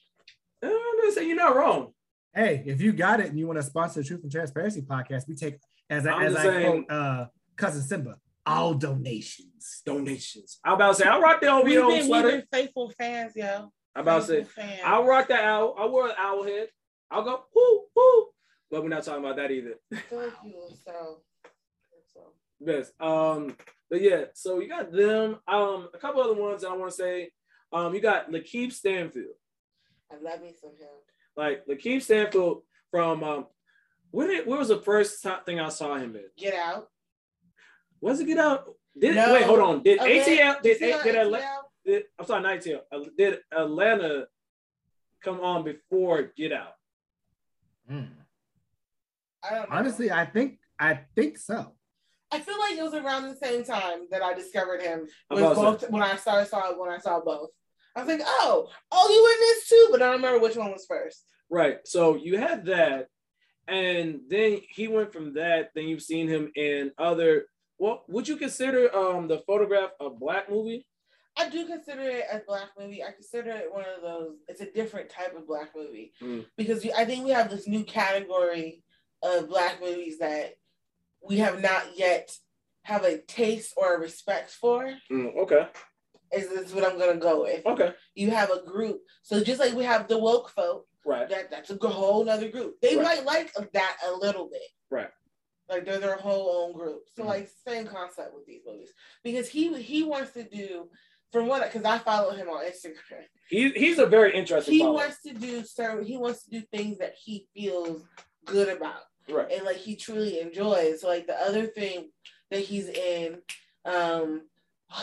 I'm 0.62 0.70
gonna 1.01 1.12
say 1.12 1.26
you're 1.26 1.34
not 1.36 1.57
wrong. 1.57 1.95
Hey, 2.34 2.62
if 2.66 2.80
you 2.82 2.93
got 2.93 3.20
it 3.20 3.26
and 3.30 3.38
you 3.38 3.47
want 3.47 3.59
to 3.59 3.62
sponsor 3.62 4.01
the 4.03 4.07
Truth 4.07 4.22
and 4.24 4.30
Transparency 4.30 4.82
podcast, 4.82 5.26
we 5.26 5.34
take 5.34 5.57
as 5.88 6.07
I, 6.07 6.12
I'm 6.12 6.26
as 6.26 6.34
just 6.34 6.47
I 6.47 6.51
saying- 6.51 6.84
quote 6.84 6.91
uh, 6.91 7.26
cousin 7.57 7.80
Simba, 7.82 8.16
all 8.45 8.74
donations. 8.74 9.80
Donations. 9.86 10.61
I'm 10.62 10.74
about 10.74 10.88
to 10.97 11.03
say 11.03 11.09
I'll 11.09 11.22
rock 11.22 11.41
the 11.41 11.47
We've 11.64 11.78
OVO 11.78 11.88
been, 11.88 11.97
we've 11.97 12.05
sweater. 12.05 12.28
been 12.28 12.45
faithful 12.53 12.93
fans, 12.99 13.32
yo. 13.34 13.72
I'm 13.97 14.03
about 14.03 14.20
to 14.20 14.26
say 14.26 14.36
Faithful 14.45 14.62
fans. 14.62 14.80
I'll 14.84 15.07
rock 15.07 15.28
that 15.28 15.43
owl. 15.45 15.74
I 15.78 15.86
wore 15.86 16.07
an 16.09 16.14
owl 16.18 16.45
head. 16.45 16.68
I'll 17.11 17.22
go 17.24 17.45
whoo 17.55 17.80
whoo. 17.97 18.26
But 18.70 18.82
we're 18.82 18.88
not 18.88 19.02
talking 19.04 19.24
about 19.24 19.36
that 19.36 19.50
either. 19.50 19.74
Thank 19.92 20.32
you. 20.44 20.62
So, 20.84 21.22
so. 22.14 22.20
Best. 22.60 22.92
Um, 23.00 23.56
but 23.90 24.00
yeah, 24.00 24.24
so 24.34 24.60
you 24.60 24.68
got 24.68 24.92
them. 24.92 25.38
Um, 25.48 25.88
a 25.92 25.98
couple 25.98 26.20
other 26.22 26.34
ones 26.34 26.62
that 26.62 26.70
I 26.70 26.76
want 26.76 26.90
to 26.90 26.96
say. 26.96 27.30
Um, 27.72 27.94
you 27.94 28.00
got 28.00 28.30
Lakeith 28.30 28.72
Stanfield. 28.72 29.34
I 30.12 30.16
love 30.22 30.40
me 30.40 30.52
some 30.60 30.70
him. 30.70 30.88
Like 31.36 31.64
Lakeith 31.66 32.02
Stanfield 32.02 32.62
from 32.90 33.22
um, 33.24 33.46
when 34.10 34.30
it 34.30 34.46
where 34.46 34.58
was 34.58 34.68
the 34.68 34.80
first 34.80 35.22
ti- 35.22 35.30
thing 35.46 35.60
I 35.60 35.68
saw 35.68 35.94
him 35.96 36.14
in? 36.16 36.24
Get 36.36 36.54
out. 36.54 36.88
Was 38.00 38.20
it 38.20 38.26
Get 38.26 38.38
Out? 38.38 38.64
Did 38.98 39.14
No. 39.14 39.32
wait, 39.32 39.44
hold 39.44 39.60
on. 39.60 39.82
Did 39.82 40.00
Okay. 40.00 40.20
ATL 40.38 40.62
did, 40.62 40.80
You 40.80 40.86
did, 40.86 40.94
how 40.96 41.02
did, 41.04 41.16
Atla- 41.16 41.60
did 41.84 42.02
I'm 42.18 42.26
sorry, 42.26 42.42
not 42.42 42.58
ATL. 42.58 42.80
Did 43.16 43.38
Atlanta 43.52 44.26
come 45.22 45.40
on 45.40 45.64
before 45.64 46.22
Get 46.36 46.52
Out? 46.52 46.74
I 49.45 49.55
don't 49.55 49.70
know. 49.70 49.76
Honestly, 49.76 50.11
I 50.11 50.24
think 50.26 50.59
I 50.78 51.01
think 51.14 51.38
so. 51.38 51.74
I 52.32 52.38
feel 52.41 52.59
like 52.59 52.76
it 52.78 52.82
was 52.82 52.95
around 52.95 53.24
the 53.28 53.34
same 53.36 53.64
time 53.64 54.07
that 54.11 54.22
I 54.22 54.34
discovered 54.34 54.82
him. 54.82 55.07
I'm 55.30 55.34
When, 55.36 55.45
about 55.45 55.55
to 55.80 55.86
both, 55.86 55.91
when 55.91 56.03
I 56.03 56.16
started 56.16 56.49
saw 56.49 56.72
when 56.78 56.91
I 56.91 56.99
saw 56.99 57.20
both. 57.20 57.51
I 57.97 58.01
was 58.05 58.09
like, 58.09 58.20
oh, 58.24 58.68
oh, 58.93 59.09
you 59.09 59.34
in 59.34 59.41
this 59.41 59.68
too? 59.68 59.88
But 59.91 60.01
I 60.03 60.07
don't 60.07 60.16
remember 60.22 60.38
which 60.41 60.57
one 60.57 60.70
was 60.70 60.86
first. 60.88 61.24
Right. 61.51 61.78
So 61.84 62.14
you 62.14 62.38
had 62.38 62.66
that, 62.66 63.09
and 63.66 64.20
then 64.28 64.61
he 64.68 64.86
went 64.88 65.12
from 65.12 65.34
that. 65.34 65.70
Then 65.74 65.88
you've 65.88 66.03
seen 66.03 66.28
him 66.28 66.53
in 66.55 66.93
other. 66.99 67.47
Well, 67.78 68.05
would 68.09 68.28
you 68.28 68.36
consider 68.36 68.95
um 68.95 69.26
the 69.26 69.38
photograph 69.47 69.91
a 70.01 70.11
black 70.11 70.51
movie? 70.51 70.86
I 71.36 71.49
do 71.49 71.66
consider 71.66 72.03
it 72.03 72.24
a 72.30 72.43
black 72.47 72.68
movie. 72.78 73.03
I 73.03 73.12
consider 73.12 73.51
it 73.51 73.72
one 73.72 73.84
of 73.97 74.03
those. 74.03 74.36
It's 74.49 74.61
a 74.61 74.70
different 74.70 75.09
type 75.11 75.34
of 75.36 75.47
black 75.47 75.70
movie 75.74 76.12
Mm. 76.20 76.45
because 76.57 76.84
you- 76.84 76.93
I 76.97 77.05
think 77.05 77.24
we 77.24 77.30
have 77.30 77.49
this 77.51 77.66
new 77.66 77.82
category 77.84 78.82
of 79.22 79.48
black 79.48 79.80
movies 79.80 80.18
that 80.18 80.54
we 81.26 81.38
have 81.38 81.60
not 81.62 81.98
yet 81.98 82.34
have 82.82 83.04
a 83.04 83.18
taste 83.18 83.74
or 83.76 83.94
a 83.94 84.00
respect 84.00 84.50
for. 84.50 84.92
Mm, 85.10 85.36
okay. 85.38 85.68
Is 86.32 86.48
this 86.48 86.72
what 86.72 86.84
I'm 86.84 86.98
gonna 86.98 87.16
go 87.18 87.42
with? 87.42 87.66
Okay. 87.66 87.92
You 88.14 88.30
have 88.30 88.50
a 88.50 88.62
group, 88.64 89.02
so 89.22 89.42
just 89.42 89.60
like 89.60 89.74
we 89.74 89.84
have 89.84 90.08
the 90.08 90.18
woke 90.18 90.50
folk, 90.50 90.86
Right. 91.04 91.28
that 91.28 91.50
that's 91.50 91.70
a 91.70 91.88
whole 91.88 92.28
other 92.28 92.48
group. 92.48 92.80
They 92.80 92.96
Right. 92.96 93.24
might 93.24 93.24
like 93.24 93.52
that 93.72 93.96
a 94.06 94.12
little 94.12 94.48
bit. 94.48 94.62
Right. 94.90 95.10
Like 95.68 95.84
they're 95.84 95.98
their 95.98 96.16
whole 96.16 96.50
own 96.64 96.72
group. 96.72 97.02
So 97.14 97.22
Mhm. 97.24 97.26
like 97.26 97.48
same 97.66 97.86
concept 97.86 98.34
with 98.34 98.46
these 98.46 98.62
movies 98.64 98.92
because 99.22 99.48
he 99.48 99.74
he 99.82 100.02
wants 100.04 100.32
to 100.32 100.44
do 100.44 100.90
from 101.32 101.46
what 101.46 101.62
because 101.64 101.84
I 101.84 101.98
follow 101.98 102.30
him 102.30 102.48
on 102.48 102.64
Instagram. 102.64 103.26
He, 103.48 103.70
he's 103.70 103.98
a 103.98 104.06
very 104.06 104.34
interesting. 104.34 104.74
He 104.74 104.80
follower. 104.80 104.94
wants 104.94 105.22
to 105.22 105.32
do 105.34 105.64
certain. 105.64 106.04
He 106.04 106.16
wants 106.16 106.44
to 106.44 106.50
do 106.50 106.60
things 106.60 106.98
that 106.98 107.14
he 107.14 107.48
feels 107.54 108.04
good 108.44 108.68
about 108.68 109.02
Right. 109.33 109.51
and 109.53 109.64
like 109.64 109.76
he 109.76 109.97
truly 109.97 110.41
enjoys. 110.41 111.01
So 111.01 111.09
like 111.09 111.26
the 111.26 111.37
other 111.41 111.66
thing 111.66 112.11
that 112.51 112.61
he's 112.61 112.89
in, 112.89 113.39
um, 113.85 114.43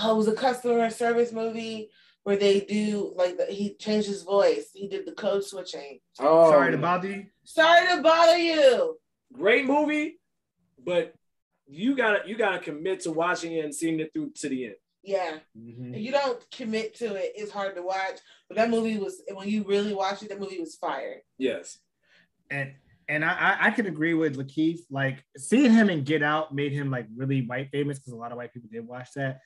oh, 0.01 0.13
it 0.13 0.17
was 0.17 0.27
a 0.27 0.33
customer 0.35 0.89
service 0.89 1.31
movie 1.31 1.89
where 2.23 2.35
they 2.37 2.59
do 2.61 3.13
like 3.15 3.37
the, 3.37 3.45
he 3.45 3.75
changed 3.75 4.07
his 4.07 4.23
voice. 4.23 4.69
He 4.73 4.87
did 4.87 5.05
the 5.05 5.13
code 5.13 5.43
switching. 5.45 5.99
Oh, 6.19 6.51
Sorry 6.51 6.71
to 6.71 6.77
bother 6.77 7.09
you. 7.09 7.25
Sorry 7.45 7.87
to 7.95 8.01
bother 8.01 8.37
you. 8.37 8.97
great 9.33 9.65
movie, 9.65 10.19
but 10.83 11.13
you 11.67 11.95
gotta 11.95 12.27
you 12.27 12.35
gotta 12.37 12.59
commit 12.59 13.01
to 13.01 13.11
watching 13.11 13.53
it 13.53 13.63
and 13.65 13.73
seeing 13.75 13.99
it 13.99 14.11
through 14.13 14.31
to 14.35 14.49
the 14.49 14.65
end. 14.65 14.75
Yeah. 15.03 15.37
If 15.55 16.01
you 16.01 16.11
don't 16.11 16.39
commit 16.51 16.95
to 16.95 17.15
it, 17.15 17.31
it's 17.35 17.51
hard 17.51 17.75
to 17.75 17.81
watch. 17.81 18.19
But 18.49 18.57
that 18.57 18.69
movie 18.69 18.97
was 18.97 19.21
when 19.33 19.47
you 19.47 19.63
really 19.63 19.93
watch 19.93 20.21
it, 20.21 20.27
that 20.29 20.39
movie 20.39 20.59
was 20.59 20.75
fire. 20.75 21.21
Yes. 21.37 21.77
and 22.49 22.73
and 23.09 23.23
I, 23.23 23.31
I 23.31 23.67
I 23.67 23.71
can 23.71 23.85
agree 23.85 24.13
with 24.13 24.37
Lakeith. 24.37 24.79
Like 24.89 25.23
seeing 25.37 25.71
him 25.71 25.89
in 25.89 26.03
Get 26.03 26.23
Out 26.23 26.53
made 26.53 26.71
him 26.71 26.89
like 26.91 27.07
really 27.15 27.45
white 27.45 27.69
famous 27.71 27.99
because 27.99 28.13
a 28.13 28.17
lot 28.17 28.31
of 28.31 28.37
white 28.37 28.53
people 28.53 28.69
did 28.71 28.85
watch 28.87 29.09
that. 29.15 29.39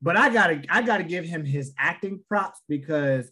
But 0.00 0.16
I 0.16 0.30
gotta 0.30 0.62
I 0.68 0.82
gotta 0.82 1.04
give 1.04 1.24
him 1.24 1.44
his 1.44 1.72
acting 1.78 2.20
props 2.28 2.60
because 2.68 3.30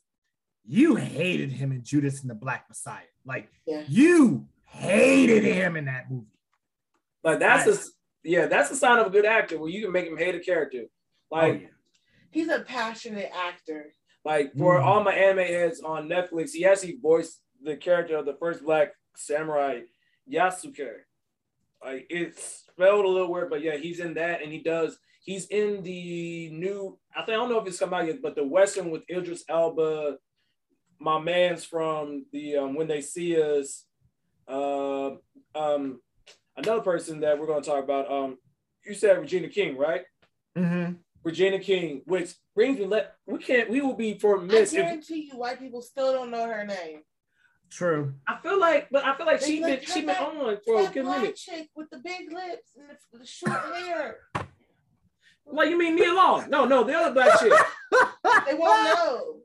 you 0.66 0.94
hated 0.96 1.50
him 1.50 1.72
in 1.72 1.82
Judas 1.82 2.20
and 2.20 2.30
the 2.30 2.34
Black 2.34 2.66
Messiah. 2.68 3.02
Like 3.24 3.48
Yeah. 3.66 3.82
you 3.88 4.46
hated 4.64 5.42
him 5.44 5.76
in 5.76 5.86
that 5.86 6.10
movie. 6.10 6.26
Like 7.24 7.38
that's 7.40 7.66
a 7.66 7.78
yeah, 8.22 8.46
that's 8.46 8.70
a 8.70 8.76
sign 8.76 8.98
of 8.98 9.06
a 9.06 9.10
good 9.10 9.24
actor 9.24 9.58
where 9.58 9.70
you 9.70 9.82
can 9.82 9.92
make 9.92 10.06
him 10.06 10.16
hate 10.16 10.34
a 10.34 10.40
character. 10.40 10.84
Like 11.30 11.54
Oh, 11.54 11.58
yeah. 11.62 11.66
He's 12.32 12.48
a 12.48 12.60
passionate 12.60 13.30
actor. 13.34 13.94
like 14.24 14.52
for 14.56 14.78
Mhm. 14.78 14.84
all 14.84 15.02
my 15.02 15.14
anime 15.14 15.46
heads 15.46 15.80
on 15.80 16.06
Netflix, 16.08 16.50
he 16.52 16.64
actually 16.66 16.98
voiced 17.02 17.42
the 17.62 17.74
character 17.76 18.16
of 18.16 18.26
the 18.26 18.34
first 18.34 18.62
black 18.62 18.92
samurai, 19.20 19.80
Yasuke. 20.30 20.90
Like 21.84 22.06
it's 22.10 22.64
spelled 22.70 23.04
a 23.04 23.08
little 23.08 23.32
weird, 23.32 23.50
but 23.50 23.62
yeah, 23.62 23.76
he's 23.76 24.00
in 24.00 24.14
that 24.14 24.42
and 24.42 24.52
he 24.52 24.58
does 24.58 24.98
he's 25.22 25.46
in 25.46 25.82
the 25.82 26.50
new 26.50 26.98
I 27.14 27.20
think 27.20 27.30
I 27.30 27.32
don't 27.36 27.50
know 27.50 27.60
if 27.60 27.66
it's 27.66 27.78
come 27.78 27.94
out 27.94 28.06
yet, 28.06 28.22
but 28.22 28.34
the 28.34 28.44
Western 28.44 28.90
with 28.90 29.02
Idris 29.10 29.44
Elba, 29.48 30.16
my 30.98 31.18
man's 31.18 31.64
from 31.64 32.26
the 32.32 32.56
um, 32.56 32.74
When 32.74 32.88
They 32.88 33.00
See 33.00 33.40
Us, 33.40 33.84
uh, 34.48 35.12
um, 35.54 36.00
another 36.56 36.82
person 36.82 37.20
that 37.20 37.38
we're 37.38 37.46
gonna 37.46 37.62
talk 37.62 37.82
about. 37.82 38.10
Um, 38.10 38.38
you 38.84 38.94
said 38.94 39.18
Regina 39.18 39.48
King, 39.48 39.76
right? 39.76 40.02
Mhm. 40.56 40.98
Regina 41.22 41.58
King, 41.58 42.02
which 42.06 42.34
brings 42.54 42.78
me 42.78 42.86
let 42.86 43.14
we 43.26 43.38
can't 43.38 43.70
we 43.70 43.80
will 43.80 43.94
be 43.94 44.18
for 44.18 44.40
I 44.40 44.44
miss. 44.44 44.72
If, 44.72 44.82
guarantee 44.82 45.30
you, 45.32 45.38
white 45.38 45.58
people 45.58 45.82
still 45.82 46.12
don't 46.12 46.30
know 46.30 46.46
her 46.46 46.64
name. 46.64 47.02
True. 47.70 48.14
I 48.26 48.36
feel 48.42 48.58
like, 48.58 48.88
but 48.90 49.04
I 49.04 49.16
feel 49.16 49.26
like 49.26 49.40
They 49.40 49.46
she 49.46 49.62
like 49.62 49.80
been 49.80 49.88
she 49.88 50.00
been 50.00 50.06
that- 50.08 50.20
on 50.22 50.58
for 50.66 50.80
a 50.80 50.82
That 50.84 50.92
good 50.94 51.04
black 51.04 51.20
minute. 51.22 51.36
chick 51.36 51.68
with 51.76 51.88
the 51.90 51.98
big 51.98 52.32
lips 52.32 52.70
and 52.76 52.88
the, 53.12 53.18
the 53.18 53.26
short 53.26 53.52
hair. 53.76 54.18
Like 55.46 55.68
you 55.70 55.78
mean 55.78 55.96
Nia 55.96 56.12
Long? 56.12 56.48
No, 56.50 56.64
no, 56.64 56.84
the 56.84 56.94
other 56.96 57.12
black 57.12 57.38
chick. 57.40 57.52
They 58.46 58.54
won't 58.54 58.84
know. 58.84 59.36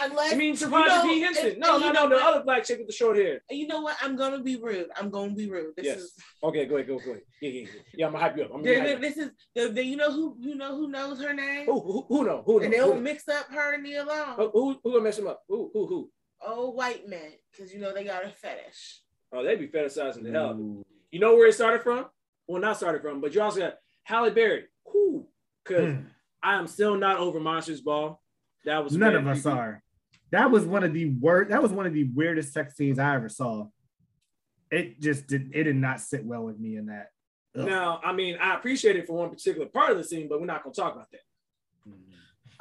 Unless 0.00 0.32
You 0.32 0.38
mean 0.38 0.54
you 0.54 0.66
Taraji 0.66 0.86
know, 0.88 1.02
P 1.04 1.20
Henson? 1.20 1.46
and- 1.50 1.58
No, 1.58 1.74
and 1.74 1.80
no, 1.82 1.86
you 1.86 1.92
no, 1.92 2.08
the 2.08 2.24
other 2.24 2.42
black 2.42 2.64
chick 2.64 2.78
with 2.78 2.88
the 2.88 2.92
short 2.92 3.16
hair. 3.16 3.40
And 3.48 3.58
you 3.58 3.68
know 3.68 3.80
what? 3.80 3.96
I'm 4.02 4.16
gonna 4.16 4.40
be 4.42 4.56
rude. 4.56 4.86
I'm 4.96 5.08
gonna 5.08 5.32
be 5.34 5.48
rude. 5.48 5.74
This 5.76 5.86
Yes. 5.86 5.98
is 5.98 6.14
Okay, 6.42 6.66
go 6.66 6.74
ahead, 6.76 6.88
go, 6.88 6.98
go 6.98 7.10
ahead. 7.12 7.22
Yeah, 7.40 7.50
yeah, 7.50 7.60
yeah. 7.60 7.68
Yeah, 7.96 8.06
I'm 8.06 8.12
gonna 8.12 8.24
hype 8.24 8.36
you 8.36 8.42
up. 8.44 8.50
I'm 8.50 8.56
gonna 8.62 8.70
There- 8.74 8.80
hype 8.80 8.88
you 8.88 8.94
up. 8.96 9.00
this 9.00 9.16
is 9.18 9.30
the, 9.54 9.68
the- 9.68 9.84
you 9.84 9.96
know 9.96 10.10
who 10.12 10.36
you 10.40 10.56
know 10.56 10.76
who 10.76 10.88
knows 10.88 11.20
her 11.20 11.32
name, 11.32 11.66
Who, 11.66 11.80
who, 11.80 12.04
who 12.08 12.24
know? 12.24 12.42
Who 12.44 12.58
know? 12.58 12.64
and 12.64 12.72
they'll 12.72 12.92
Who, 12.94 13.00
mix 13.00 13.28
up 13.28 13.46
her 13.50 13.74
and 13.74 13.82
Nia 13.84 14.04
Long. 14.04 14.34
who, 14.36 14.50
who, 14.50 14.80
who 14.82 14.92
gonna 14.92 15.04
mess 15.04 15.18
him 15.18 15.28
up? 15.28 15.42
Who, 15.48 15.70
who, 15.72 15.86
who? 15.86 16.10
Old 16.40 16.76
white 16.76 17.08
men, 17.08 17.32
because 17.50 17.72
you 17.72 17.80
know 17.80 17.92
they 17.94 18.04
got 18.04 18.24
a 18.24 18.28
fetish. 18.30 19.00
Oh, 19.32 19.42
they 19.42 19.56
be 19.56 19.68
fetishizing 19.68 20.22
the 20.22 20.30
hell. 20.30 20.46
out 20.46 20.50
of 20.52 20.58
it. 20.60 20.86
You 21.10 21.20
know 21.20 21.34
where 21.36 21.48
it 21.48 21.54
started 21.54 21.82
from? 21.82 22.06
Well, 22.46 22.60
not 22.60 22.76
started 22.76 23.02
from, 23.02 23.20
but 23.20 23.34
you 23.34 23.40
also 23.40 23.60
got 23.60 23.74
Halle 24.02 24.30
Berry. 24.30 24.64
Who? 24.86 25.26
Because 25.64 25.94
Hmm. 25.94 26.00
I 26.42 26.54
am 26.56 26.66
still 26.66 26.96
not 26.96 27.18
over 27.18 27.40
Monsters 27.40 27.80
Ball. 27.80 28.20
That 28.64 28.84
was 28.84 28.96
None 28.96 29.14
of 29.14 29.26
us 29.26 29.46
are. 29.46 29.82
That 30.30 30.50
was 30.50 30.64
one 30.66 30.84
of 30.84 30.92
the 30.92 31.06
worst. 31.10 31.50
That 31.50 31.62
was 31.62 31.72
one 31.72 31.86
of 31.86 31.94
the 31.94 32.04
weirdest 32.04 32.52
sex 32.52 32.76
scenes 32.76 32.98
I 32.98 33.14
ever 33.14 33.28
saw. 33.28 33.68
It 34.70 35.00
just 35.00 35.26
did. 35.26 35.52
It 35.54 35.64
did 35.64 35.76
not 35.76 36.00
sit 36.00 36.24
well 36.24 36.42
with 36.44 36.58
me 36.58 36.76
in 36.76 36.86
that. 36.86 37.10
Ugh. 37.56 37.66
Now, 37.66 38.00
I 38.04 38.12
mean, 38.12 38.36
I 38.40 38.54
appreciate 38.56 38.96
it 38.96 39.06
for 39.06 39.16
one 39.16 39.30
particular 39.30 39.66
part 39.66 39.92
of 39.92 39.96
the 39.98 40.04
scene, 40.04 40.28
but 40.28 40.40
we're 40.40 40.46
not 40.46 40.62
gonna 40.64 40.74
talk 40.74 40.94
about 40.94 41.10
that. 41.12 41.20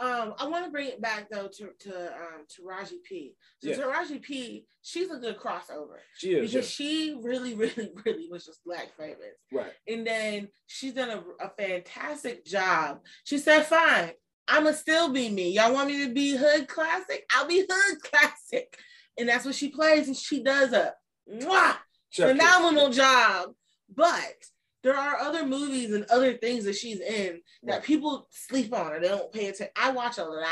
Um, 0.04 0.34
I 0.38 0.48
want 0.50 0.66
to 0.66 0.72
bring 0.72 0.90
it 0.90 1.02
back 1.02 1.30
though 1.32 1.48
to 1.48 1.70
to 1.80 2.08
um 2.14 2.46
to 2.56 2.64
Raji 2.66 2.98
P. 3.08 3.36
So 3.64 3.70
Yeah. 3.70 3.78
Taraji 3.78 4.22
P, 4.22 4.66
she's 4.82 5.10
a 5.10 5.18
good 5.18 5.38
crossover 5.38 5.96
She 6.18 6.34
is, 6.34 6.52
because 6.52 6.70
she 6.70 7.18
really, 7.22 7.54
really, 7.64 7.92
really 8.06 8.28
was 8.30 8.46
just 8.46 8.64
black 8.66 8.90
famous. 8.98 9.38
Right. 9.52 9.72
And 9.88 10.06
then 10.06 10.50
she's 10.68 10.94
done 10.94 11.10
a, 11.10 11.46
a 11.46 11.50
fantastic 11.58 12.46
job. 12.46 13.00
She 13.24 13.38
said, 13.38 13.66
fine, 13.66 14.12
I'ma 14.46 14.72
still 14.72 15.10
be 15.10 15.30
me. 15.30 15.52
Y'all 15.52 15.74
want 15.74 15.88
me 15.90 16.06
to 16.06 16.14
be 16.14 16.36
hood 16.36 16.68
classic? 16.68 17.26
I'll 17.34 17.48
be 17.48 17.66
hood 17.70 18.02
classic. 18.02 18.78
And 19.18 19.30
that's 19.30 19.46
what 19.46 19.56
she 19.56 19.70
plays, 19.70 20.08
and 20.08 20.18
she 20.18 20.44
does 20.44 20.74
a 20.74 20.94
mwah, 21.32 21.78
phenomenal 22.14 22.90
job. 22.90 23.52
But 23.96 24.36
there 24.84 24.98
are 24.98 25.18
other 25.18 25.46
movies 25.46 25.94
and 25.94 26.06
other 26.06 26.34
things 26.34 26.66
that 26.66 26.76
she's 26.76 27.00
in 27.00 27.40
that 27.64 27.84
people 27.84 28.28
sleep 28.32 28.74
on 28.74 28.92
or 28.92 29.00
they 29.00 29.08
don't 29.08 29.32
pay 29.32 29.48
attention. 29.48 29.74
I 29.76 29.92
watch 29.92 30.18
a 30.18 30.26
lot 30.26 30.48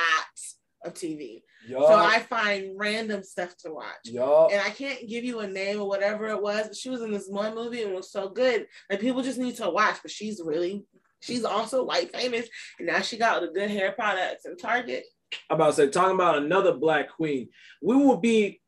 of 0.86 0.94
TV. 0.94 1.44
Yup. 1.68 1.84
So 1.84 1.94
I 1.94 2.20
find 2.20 2.72
random 2.76 3.24
stuff 3.24 3.56
to 3.58 3.72
watch. 3.72 4.06
Yup. 4.06 4.52
And 4.52 4.62
I 4.62 4.70
can't 4.70 5.08
give 5.08 5.24
you 5.24 5.40
a 5.40 5.48
name 5.48 5.80
or 5.80 5.88
whatever 5.88 6.28
it 6.30 6.42
was, 6.42 6.68
but 6.68 6.76
she 6.76 6.90
was 6.90 7.02
in 7.02 7.12
this 7.12 7.28
one 7.28 7.54
movie 7.54 7.84
and 7.84 7.94
was 7.94 8.12
so 8.12 8.30
good. 8.30 8.68
Like 8.90 9.02
people 9.02 9.22
just 9.22 9.38
need 9.38 9.58
to 9.58 9.70
watch, 9.70 9.98
but 10.02 10.12
she's 10.12 10.42
really 10.44 10.86
she's 11.20 11.46
also 11.46 11.84
white 11.84 12.16
famous. 12.16 12.48
And 12.80 12.88
now 12.88 13.02
she 13.02 13.18
got 13.18 13.42
the 13.42 13.48
good 13.48 13.70
hair 13.70 13.92
products 13.92 14.46
and 14.46 14.58
Target. 14.58 15.04
I'm 15.50 15.56
about 15.56 15.68
to 15.68 15.74
say, 15.74 15.90
talking 15.90 16.16
about 16.16 16.38
another 16.38 16.74
black 16.74 17.10
queen, 17.10 17.50
we 17.82 17.96
will 17.96 18.18
be 18.18 18.60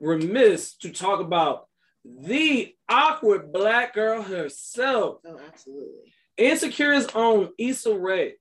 remiss 0.00 0.76
to 0.78 0.90
talk 0.90 1.20
about 1.20 1.66
the 2.04 2.74
awkward 2.90 3.52
black 3.52 3.94
girl 3.94 4.22
herself, 4.22 5.18
Oh, 5.26 5.38
absolutely. 5.46 6.12
Insecure's 6.36 7.06
own 7.14 7.50
Issa 7.58 7.96
Rae. 7.96 8.34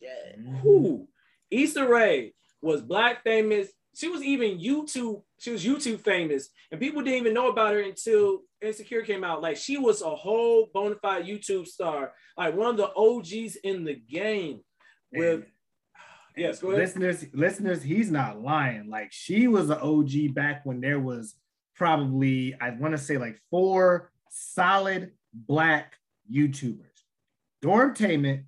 Yeah. 0.00 0.36
Who? 0.62 1.08
Issa 1.50 1.86
Rae 1.86 2.34
was 2.60 2.82
black 2.82 3.22
famous. 3.22 3.68
She 3.96 4.08
was 4.08 4.22
even 4.22 4.58
YouTube. 4.58 5.22
She 5.38 5.50
was 5.52 5.64
YouTube 5.64 6.00
famous, 6.00 6.48
and 6.70 6.80
people 6.80 7.02
didn't 7.02 7.20
even 7.20 7.34
know 7.34 7.48
about 7.48 7.74
her 7.74 7.80
until 7.80 8.40
Insecure 8.60 9.02
came 9.02 9.22
out. 9.22 9.40
Like 9.40 9.56
she 9.56 9.78
was 9.78 10.02
a 10.02 10.10
whole 10.14 10.68
bona 10.74 10.96
fide 10.96 11.26
YouTube 11.26 11.66
star, 11.66 12.12
like 12.36 12.56
one 12.56 12.70
of 12.70 12.76
the 12.76 12.92
OGs 12.96 13.56
in 13.56 13.84
the 13.84 13.94
game. 13.94 14.60
With 15.12 15.44
yes, 16.36 16.58
go 16.60 16.68
ahead. 16.70 16.80
listeners, 16.80 17.24
listeners, 17.32 17.82
he's 17.82 18.10
not 18.10 18.40
lying. 18.40 18.88
Like 18.90 19.12
she 19.12 19.46
was 19.46 19.70
an 19.70 19.78
OG 19.78 20.34
back 20.34 20.62
when 20.66 20.80
there 20.80 20.98
was 20.98 21.36
probably 21.74 22.54
I 22.60 22.70
want 22.70 22.92
to 22.92 22.98
say 22.98 23.18
like 23.18 23.40
four 23.50 24.10
solid 24.30 25.12
black 25.32 25.96
YouTubers: 26.32 27.02
Dormtainment, 27.62 28.44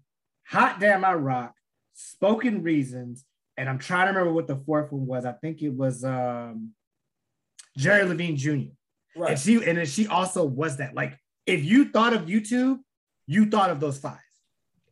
Hot 0.47 0.81
Damn 0.81 1.05
I 1.05 1.15
Rock, 1.15 1.55
Spoken 1.95 2.63
Reasons, 2.63 3.25
and 3.57 3.69
I'm 3.69 3.79
trying 3.79 4.07
to 4.07 4.13
remember 4.13 4.33
what 4.33 4.47
the 4.47 4.57
fourth 4.57 4.93
one 4.93 5.07
was. 5.07 5.25
I 5.25 5.33
think 5.33 5.63
it 5.63 5.73
was 5.73 6.05
um, 6.05 6.73
Jerry 7.77 8.05
Levine 8.05 8.37
Jr. 8.37 8.73
Right. 9.17 9.31
And 9.31 9.39
she 9.39 9.55
and 9.65 9.79
then 9.79 9.87
she 9.87 10.07
also 10.07 10.45
was 10.45 10.77
that. 10.79 10.95
Like 10.95 11.19
if 11.47 11.65
you 11.65 11.87
thought 11.87 12.13
of 12.13 12.23
YouTube, 12.23 12.79
you 13.27 13.47
thought 13.47 13.71
of 13.71 13.81
those 13.81 13.99
five. 13.99 14.19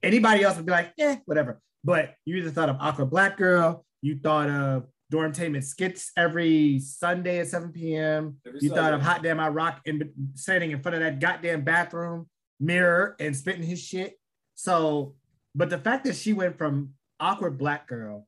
Anybody 0.03 0.43
else 0.43 0.57
would 0.57 0.66
be 0.66 0.72
like, 0.72 0.93
yeah, 0.97 1.16
whatever. 1.24 1.61
But 1.82 2.14
you 2.24 2.37
either 2.37 2.51
thought 2.51 2.68
of 2.68 2.76
Awkward 2.80 3.11
Black 3.11 3.37
Girl, 3.37 3.85
you 4.03 4.18
thought 4.18 4.49
of 4.49 4.87
Dormtainment 5.12 5.64
skits 5.64 6.11
every 6.16 6.78
Sunday 6.78 7.38
at 7.40 7.48
7 7.48 7.72
p.m. 7.72 8.36
Every 8.46 8.61
you 8.62 8.70
thought 8.70 8.92
of 8.92 9.00
Sunday. 9.00 9.05
Hot 9.05 9.22
Damn 9.22 9.40
I 9.40 9.48
Rock 9.48 9.80
and 9.86 10.11
standing 10.34 10.70
in 10.70 10.80
front 10.80 10.96
of 10.96 11.00
that 11.02 11.20
goddamn 11.20 11.62
bathroom 11.62 12.26
mirror 12.59 13.16
and 13.20 13.36
spitting 13.36 13.62
his 13.62 13.80
shit. 13.82 14.18
So, 14.55 15.14
but 15.55 15.70
the 15.70 15.78
fact 15.78 16.05
that 16.05 16.16
she 16.16 16.32
went 16.32 16.57
from 16.57 16.94
awkward 17.20 17.59
black 17.59 17.86
girl 17.86 18.26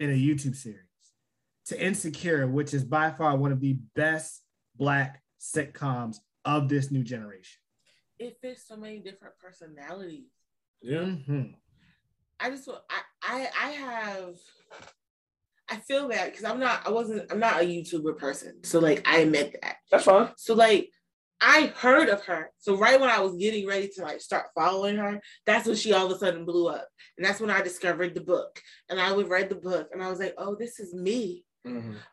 in 0.00 0.10
a 0.10 0.14
YouTube 0.14 0.56
series 0.56 0.78
to 1.66 1.80
Insecure, 1.80 2.46
which 2.46 2.72
is 2.74 2.84
by 2.84 3.10
far 3.10 3.36
one 3.36 3.52
of 3.52 3.60
the 3.60 3.78
best 3.94 4.42
black 4.76 5.22
sitcoms 5.40 6.16
of 6.44 6.68
this 6.68 6.90
new 6.90 7.02
generation. 7.02 7.58
It 8.18 8.38
fits 8.40 8.66
so 8.66 8.76
many 8.76 8.98
different 8.98 9.34
personalities. 9.38 10.30
Yeah. 10.80 10.98
Mhm. 11.00 11.54
I 12.40 12.50
just 12.50 12.68
I 12.68 13.00
I 13.22 13.48
I 13.60 13.70
have 13.70 14.36
I 15.72 15.76
feel 15.76 16.08
that 16.08 16.30
because 16.30 16.44
I'm 16.44 16.60
not 16.60 16.86
I 16.86 16.90
wasn't 16.90 17.30
I'm 17.32 17.38
not 17.40 17.60
a 17.62 17.64
YouTuber 17.64 18.18
person. 18.18 18.62
So 18.64 18.78
like 18.78 19.06
I 19.08 19.18
admit 19.18 19.56
that. 19.62 19.76
That's 19.90 20.04
fine. 20.04 20.30
So 20.36 20.54
like 20.54 20.90
I 21.40 21.72
heard 21.76 22.08
of 22.08 22.24
her. 22.26 22.50
So 22.58 22.76
right 22.76 23.00
when 23.00 23.10
I 23.10 23.20
was 23.20 23.34
getting 23.36 23.66
ready 23.66 23.88
to 23.96 24.02
like 24.02 24.20
start 24.20 24.46
following 24.54 24.96
her, 24.96 25.20
that's 25.44 25.66
when 25.66 25.76
she 25.76 25.92
all 25.92 26.06
of 26.06 26.12
a 26.12 26.18
sudden 26.18 26.44
blew 26.44 26.68
up. 26.68 26.86
And 27.16 27.26
that's 27.26 27.40
when 27.40 27.50
I 27.50 27.62
discovered 27.62 28.14
the 28.14 28.20
book. 28.20 28.60
And 28.88 29.00
I 29.00 29.12
would 29.12 29.28
read 29.28 29.48
the 29.48 29.56
book 29.56 29.88
and 29.92 30.02
I 30.02 30.08
was 30.10 30.20
like, 30.20 30.34
oh, 30.38 30.54
this 30.54 30.78
is 30.78 30.94
me. 30.94 31.44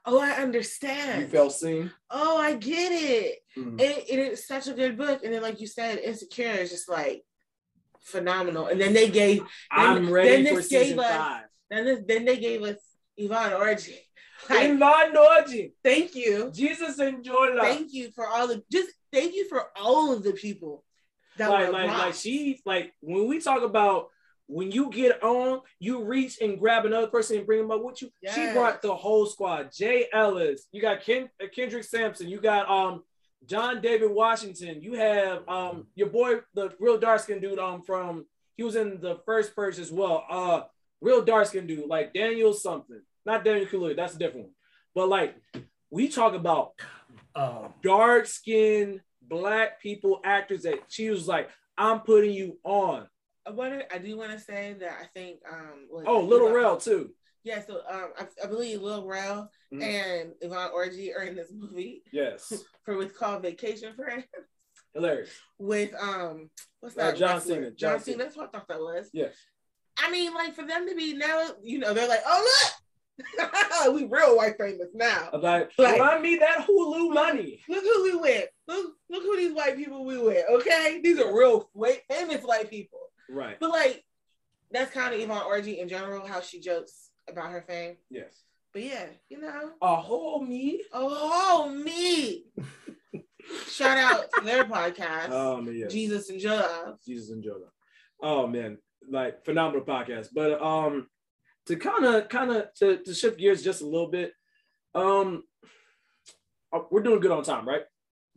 Oh, 0.06 0.20
I 0.20 0.32
understand. 0.42 1.22
You 1.24 1.28
felt 1.28 1.54
seen. 1.54 1.92
oh, 2.12 2.38
I 2.38 2.56
get 2.56 2.92
it. 2.92 3.40
Mhm. 3.58 3.72
And, 3.72 3.82
and 3.82 4.20
it's 4.20 4.48
such 4.48 4.68
a 4.68 4.74
good 4.74 4.96
book. 4.98 5.22
And 5.24 5.34
then, 5.34 5.42
like 5.42 5.60
you 5.60 5.66
said, 5.66 5.98
Insecure 5.98 6.52
is 6.52 6.70
just 6.70 6.88
like, 6.88 7.24
phenomenal. 8.02 8.68
And 8.68 8.80
then 8.80 8.94
they 8.94 9.10
gave. 9.10 9.40
Then, 9.40 9.48
I'm 9.72 10.12
ready 10.12 10.44
then 10.44 10.54
for 10.54 10.62
this 10.62 10.68
gave 10.70 10.82
season 10.84 11.00
us, 11.00 11.18
five. 11.18 11.44
Then 11.70 11.86
this, 11.86 12.00
then 12.08 12.26
they 12.26 12.38
gave 12.38 12.62
us 12.64 12.78
Yvonne 13.20 13.52
Orji. 13.52 13.96
Like, 14.50 14.60
Ivan 14.60 15.14
Orji. 15.16 15.74
thank 15.84 16.16
you, 16.16 16.52
Jesus 16.54 16.98
and 17.00 17.24
Jollof. 17.24 17.62
thank 17.62 17.94
you 17.94 18.12
for 18.12 18.26
all 18.28 18.48
the 18.48 18.64
just 18.72 18.90
thank 19.12 19.36
you 19.36 19.48
for 19.50 19.66
all 19.76 20.14
of 20.14 20.24
the 20.24 20.32
people 20.34 20.84
that 21.38 21.50
like 21.50 21.68
were 21.68 21.74
like 21.74 21.90
like 21.90 22.14
she 22.14 22.62
like 22.66 22.94
when 23.02 23.28
we 23.28 23.40
talk 23.40 23.64
about 23.64 24.10
when 24.50 24.72
you 24.72 24.90
get 24.90 25.22
on, 25.24 25.62
you 25.80 26.04
reach 26.04 26.42
and 26.42 26.60
grab 26.60 26.86
another 26.86 27.06
person 27.06 27.38
and 27.38 27.46
bring 27.46 27.62
them 27.62 27.70
up 27.70 27.84
with 27.84 28.02
you. 28.02 28.10
She 28.34 28.52
brought 28.52 28.82
the 28.82 28.96
whole 28.96 29.28
squad. 29.28 29.72
Jay 29.72 30.08
Ellis, 30.12 30.66
you 30.72 30.82
got 30.82 31.04
Ken, 31.04 31.30
uh, 31.42 31.46
Kendrick 31.56 31.84
Sampson, 31.84 32.28
you 32.28 32.42
got 32.42 32.68
um 32.68 33.04
John 33.46 33.80
David 33.80 34.10
Washington, 34.10 34.82
you 34.82 34.94
have 34.94 35.48
um 35.48 35.88
your 35.96 36.10
boy, 36.10 36.38
the 36.56 36.74
real 36.80 36.98
dark 36.98 37.22
skin 37.22 37.40
dude 37.40 37.60
um 37.60 37.84
from 37.84 38.26
he 38.58 38.64
was 38.64 38.76
in 38.76 39.00
the 39.00 39.20
first 39.24 39.56
purge 39.56 39.78
as 39.78 39.92
well. 39.92 40.26
Uh 40.30 40.62
real 41.00 41.24
dark 41.24 41.46
skin 41.46 41.68
dude, 41.68 41.88
like 41.88 42.14
Daniel 42.14 42.54
something, 42.54 43.02
not 43.26 43.44
Daniel 43.44 43.66
Kaluuya, 43.68 43.96
that's 43.96 44.16
a 44.16 44.20
different 44.20 44.48
one. 44.48 44.56
But 44.96 45.10
like 45.10 45.36
we 45.90 46.08
talk 46.10 46.34
about 46.34 46.74
Um, 47.36 47.74
dark 47.84 48.26
skinned 48.26 49.02
black 49.22 49.80
people 49.82 50.20
actors 50.26 50.64
that 50.64 50.80
she 50.90 51.10
was 51.10 51.28
like, 51.28 51.50
I'm 51.78 52.00
putting 52.02 52.32
you 52.32 52.58
on. 52.64 53.08
I 53.46 53.52
wanna, 53.52 53.84
I 53.94 53.98
do 54.00 54.18
want 54.18 54.32
to 54.32 54.40
say 54.40 54.76
that 54.80 54.98
I 55.02 55.06
think 55.16 55.40
um 55.50 55.88
Oh, 56.06 56.22
Little 56.22 56.52
Rel 56.52 56.78
too. 56.78 57.12
Yeah, 57.44 57.64
so 57.66 57.82
um 57.90 58.10
I, 58.20 58.28
I 58.44 58.48
believe 58.48 58.82
Lil 58.82 59.06
Rel 59.06 59.50
Mhm. 59.74 59.84
and 59.84 60.34
Yvonne 60.42 60.72
Orji 60.72 61.16
are 61.16 61.24
in 61.24 61.36
this 61.36 61.52
movie 61.54 62.04
Yes. 62.12 62.52
for 62.86 62.98
what's 62.98 63.16
called 63.18 63.44
Vacation 63.44 63.94
Friend 63.96 64.24
Hilarious. 64.94 65.30
with 65.58 65.94
um 65.96 66.50
what's 66.82 66.98
Uh, 66.98 67.12
that? 67.12 67.18
John 67.18 67.36
wrestler? 67.36 67.56
Cena, 67.56 67.72
John, 67.72 67.78
John 67.78 68.00
Cena. 68.00 68.04
Cena. 68.04 68.24
That's 68.24 68.36
what 68.38 68.50
I 68.54 68.58
thought 68.58 68.68
that 68.68 68.80
was. 68.80 69.10
Yes. 69.14 69.36
I 69.98 70.12
mean, 70.12 70.34
like 70.34 70.56
for 70.56 70.66
them 70.66 70.88
to 70.88 70.96
be 70.96 71.14
now, 71.14 71.52
you 71.62 71.78
know, 71.80 71.94
they're 71.94 72.08
like, 72.08 72.24
oh 72.26 72.42
look, 72.42 72.74
we 73.94 74.06
real 74.06 74.36
white 74.38 74.58
famous 74.58 74.88
now. 74.94 75.30
Like, 75.34 75.72
Like- 75.78 75.94
remind 75.94 76.22
me 76.24 76.38
that 76.38 76.66
Hulu 76.68 77.14
money. 77.14 77.62
Look 77.68 77.84
who 77.84 78.04
we 78.04 78.16
with. 78.16 78.48
Look, 78.68 78.94
look 79.10 79.24
who 79.24 79.38
these 79.38 79.54
white 79.54 79.76
people 79.78 80.06
we 80.06 80.18
with. 80.18 80.46
Okay, 80.50 81.00
these 81.04 81.20
are 81.20 81.36
real 81.38 81.70
white 81.74 82.02
famous 82.10 82.44
white 82.44 82.70
people. 82.70 83.00
Right. 83.30 83.58
But 83.60 83.70
like, 83.72 84.04
that's 84.72 84.92
kind 84.92 85.14
of 85.14 85.20
Yvonne 85.20 85.42
Orji 85.44 85.80
in 85.80 85.88
general, 85.90 86.26
how 86.28 86.42
she 86.42 86.60
jokes 86.60 87.10
about 87.28 87.52
her 87.52 87.64
fame. 87.68 87.98
Yes. 88.10 88.44
But 88.74 88.84
yeah, 88.84 89.06
you 89.30 89.42
know, 89.42 89.72
A 89.82 89.96
whole 89.96 90.46
me. 90.46 90.84
oh 90.94 91.70
me. 91.70 92.46
Shout 93.68 93.98
out 93.98 94.26
to 94.38 94.46
their 94.46 94.66
podcast, 94.66 95.30
Oh 95.32 95.60
man, 95.62 95.76
yes. 95.76 95.92
Jesus 95.92 96.30
and 96.30 96.40
Joe. 96.40 96.96
Jesus 97.06 97.32
and 97.32 97.44
Jonah. 97.44 97.72
Oh 98.22 98.46
man, 98.46 98.78
like 99.10 99.44
phenomenal 99.44 99.86
podcast. 99.86 100.28
But 100.36 100.62
um, 100.62 101.08
to 101.70 101.76
kind 101.76 102.04
of 102.04 102.30
kind 102.30 102.52
of 102.52 102.74
to, 102.80 102.98
to 103.04 103.14
shift 103.14 103.38
gears 103.38 103.64
just 103.64 103.82
a 103.82 103.86
little 103.86 104.10
bit, 104.10 104.34
um, 104.96 105.44
uh, 106.74 106.80
we're 106.90 107.04
doing 107.04 107.20
good 107.20 107.32
on 107.32 107.44
time, 107.44 107.68
right? 107.68 107.84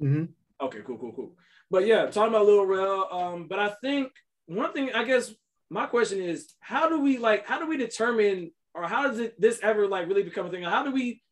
mhm. 0.01 0.29
Okay, 0.61 0.81
cool, 0.87 0.99
cool, 0.99 1.13
cool. 1.13 1.37
But 1.71 1.87
yeah, 1.87 2.07
talking 2.07 2.35
about 2.35 2.45
Lil 2.45 2.67
Rel. 2.67 3.09
Um, 3.11 3.49
but 3.49 3.59
I 3.59 3.71
think 3.83 4.13
one 4.47 4.73
thing, 4.75 4.93
I 4.93 5.05
guess, 5.05 5.33
my 5.71 5.87
question 5.87 6.21
is, 6.21 6.53
how 6.61 6.91
do 6.91 7.01
we 7.01 7.17
like, 7.17 7.47
how 7.47 7.59
do 7.59 7.67
we 7.67 7.79
determine, 7.79 8.53
or 8.75 8.85
how 8.85 9.09
does 9.09 9.19
it 9.19 9.41
this 9.41 9.59
ever 9.63 9.89
like 9.89 10.09
really 10.09 10.23
become 10.23 10.47
a 10.47 10.51
thing? 10.51 10.63
How 10.63 10.85
do 10.85 10.93
we 10.93 11.23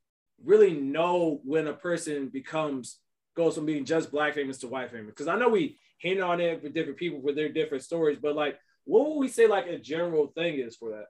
really 0.43 0.73
know 0.73 1.41
when 1.45 1.67
a 1.67 1.75
person 1.75 2.29
becomes 2.29 2.99
goes 3.37 3.55
from 3.55 3.67
being 3.67 3.85
just 3.85 4.11
black 4.11 4.35
famous 4.35 4.57
to 4.59 4.69
white 4.69 4.91
famous? 4.91 5.11
Because 5.11 5.29
I 5.29 5.37
know 5.37 5.51
we 5.51 5.79
hint 5.99 6.21
on 6.21 6.41
it 6.41 6.63
with 6.63 6.73
different 6.73 6.99
people 6.99 7.21
with 7.21 7.37
their 7.37 7.51
different 7.51 7.85
stories, 7.85 8.19
but 8.21 8.35
like, 8.35 8.59
what 8.85 9.07
would 9.07 9.19
we 9.19 9.29
say 9.29 9.47
like 9.47 9.67
a 9.67 9.79
general 9.79 10.29
thing 10.29 10.59
is 10.59 10.77
for 10.77 10.93
that? 10.93 11.05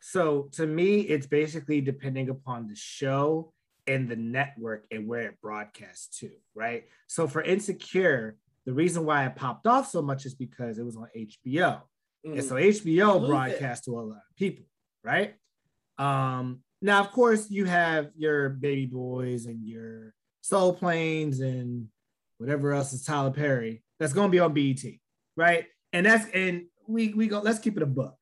So 0.00 0.48
to 0.52 0.66
me, 0.66 1.00
it's 1.00 1.26
basically 1.26 1.80
depending 1.80 2.28
upon 2.28 2.68
the 2.68 2.76
show 2.76 3.52
and 3.86 4.08
the 4.08 4.16
network 4.16 4.86
and 4.90 5.08
where 5.08 5.22
it 5.22 5.40
broadcasts 5.40 6.18
to, 6.20 6.30
right? 6.54 6.84
So 7.06 7.26
for 7.26 7.42
Insecure, 7.42 8.36
the 8.66 8.72
reason 8.72 9.04
why 9.04 9.26
it 9.26 9.36
popped 9.36 9.66
off 9.66 9.88
so 9.90 10.02
much 10.02 10.26
is 10.26 10.34
because 10.34 10.78
it 10.78 10.84
was 10.84 10.96
on 10.96 11.08
HBO. 11.16 11.80
And 12.24 12.44
so 12.44 12.56
HBO 12.56 13.26
broadcast 13.26 13.84
to 13.84 13.92
a 13.92 14.00
lot 14.00 14.16
of 14.16 14.36
people, 14.36 14.66
right? 15.02 15.34
Um, 15.98 16.60
now, 16.82 17.00
of 17.00 17.12
course, 17.12 17.50
you 17.50 17.64
have 17.64 18.10
your 18.16 18.50
baby 18.50 18.86
boys 18.86 19.46
and 19.46 19.66
your 19.66 20.14
soul 20.42 20.74
planes 20.74 21.40
and 21.40 21.88
whatever 22.38 22.72
else 22.72 22.92
is 22.92 23.04
Tyler 23.04 23.30
Perry 23.30 23.82
that's 23.98 24.12
gonna 24.12 24.30
be 24.30 24.38
on 24.38 24.52
BET, 24.52 24.82
right? 25.36 25.66
And 25.92 26.06
that's 26.06 26.26
and 26.32 26.66
we 26.86 27.14
we 27.14 27.26
go, 27.26 27.40
let's 27.40 27.58
keep 27.58 27.76
it 27.76 27.82
a 27.82 27.86
book. 27.86 28.16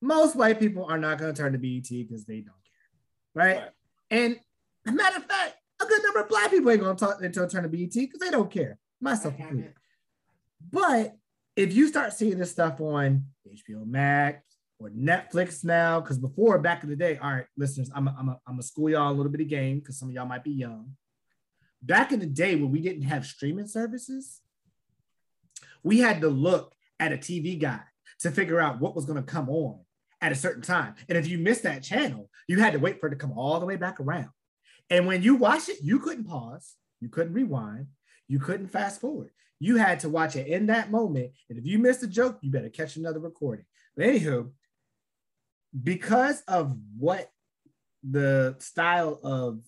Most 0.00 0.36
white 0.36 0.58
people 0.60 0.84
are 0.84 0.98
not 0.98 1.18
gonna 1.18 1.32
turn 1.32 1.52
to 1.52 1.58
BET 1.58 1.88
because 1.88 2.24
they 2.24 2.40
don't 2.40 2.54
care, 2.64 3.34
right? 3.34 3.56
Right. 3.56 3.70
And 4.10 4.40
matter 4.86 5.16
of 5.16 5.24
fact, 5.24 5.56
a 5.80 5.86
good 5.86 6.02
number 6.02 6.20
of 6.20 6.28
black 6.28 6.50
people 6.50 6.70
ain't 6.70 6.80
gonna 6.80 6.96
talk 6.96 7.22
until 7.22 7.48
turn 7.48 7.62
to 7.62 7.68
BET 7.68 7.92
because 7.92 8.20
they 8.20 8.30
don't 8.30 8.50
care, 8.50 8.78
myself 9.00 9.38
included. 9.38 9.74
But 10.70 11.16
if 11.54 11.74
you 11.74 11.88
start 11.88 12.12
seeing 12.12 12.38
this 12.38 12.50
stuff 12.50 12.80
on 12.80 13.24
HBO 13.46 13.86
Max 13.86 14.44
or 14.78 14.90
Netflix 14.90 15.64
now, 15.64 16.00
because 16.00 16.18
before 16.18 16.58
back 16.58 16.82
in 16.82 16.90
the 16.90 16.96
day, 16.96 17.18
all 17.18 17.32
right, 17.32 17.46
listeners, 17.56 17.90
I'm 17.94 18.08
I'm 18.08 18.28
a, 18.28 18.40
I'm 18.46 18.58
a 18.58 18.62
school 18.62 18.90
y'all 18.90 19.10
a 19.10 19.14
little 19.14 19.32
bit 19.32 19.40
of 19.40 19.48
game 19.48 19.78
because 19.78 19.98
some 19.98 20.08
of 20.08 20.14
y'all 20.14 20.26
might 20.26 20.44
be 20.44 20.52
young. 20.52 20.92
Back 21.82 22.12
in 22.12 22.20
the 22.20 22.26
day 22.26 22.56
when 22.56 22.70
we 22.70 22.80
didn't 22.80 23.02
have 23.02 23.26
streaming 23.26 23.66
services, 23.66 24.40
we 25.82 26.00
had 26.00 26.20
to 26.20 26.28
look 26.28 26.74
at 26.98 27.12
a 27.12 27.16
TV 27.16 27.58
guide 27.58 27.80
to 28.20 28.30
figure 28.30 28.60
out 28.60 28.80
what 28.80 28.96
was 28.96 29.04
going 29.04 29.22
to 29.22 29.22
come 29.22 29.48
on 29.48 29.80
at 30.20 30.32
a 30.32 30.36
certain 30.36 30.62
time. 30.62 30.94
And 31.08 31.18
if 31.18 31.26
you 31.26 31.38
missed 31.38 31.62
that 31.64 31.82
channel, 31.82 32.30
you 32.48 32.58
had 32.58 32.72
to 32.72 32.78
wait 32.78 33.00
for 33.00 33.06
it 33.06 33.10
to 33.10 33.16
come 33.16 33.36
all 33.36 33.60
the 33.60 33.66
way 33.66 33.76
back 33.76 34.00
around. 34.00 34.30
And 34.88 35.06
when 35.06 35.22
you 35.22 35.34
watch 35.34 35.68
it, 35.68 35.78
you 35.82 35.98
couldn't 35.98 36.24
pause, 36.24 36.74
you 37.00 37.08
couldn't 37.08 37.34
rewind, 37.34 37.88
you 38.28 38.38
couldn't 38.38 38.68
fast 38.68 39.00
forward. 39.00 39.30
You 39.58 39.76
had 39.76 40.00
to 40.00 40.08
watch 40.08 40.36
it 40.36 40.46
in 40.46 40.66
that 40.66 40.90
moment. 40.90 41.32
And 41.48 41.58
if 41.58 41.66
you 41.66 41.78
missed 41.78 42.02
a 42.02 42.06
joke, 42.06 42.38
you 42.42 42.50
better 42.50 42.68
catch 42.68 42.96
another 42.96 43.20
recording. 43.20 43.64
But 43.96 44.06
anywho, 44.06 44.50
because 45.82 46.42
of 46.42 46.76
what 46.98 47.30
the 48.08 48.56
style 48.58 49.18
of 49.22 49.60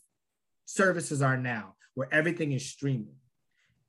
services 0.66 1.22
are 1.22 1.36
now, 1.36 1.74
where 1.94 2.12
everything 2.12 2.52
is 2.52 2.66
streaming, 2.66 3.16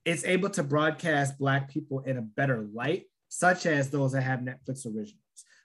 it's 0.05 0.23
able 0.23 0.49
to 0.51 0.63
broadcast 0.63 1.37
Black 1.37 1.69
people 1.69 1.99
in 2.01 2.17
a 2.17 2.21
better 2.21 2.67
light, 2.73 3.05
such 3.27 3.65
as 3.65 3.89
those 3.89 4.13
that 4.13 4.21
have 4.21 4.39
Netflix 4.39 4.85
originals, 4.85 5.13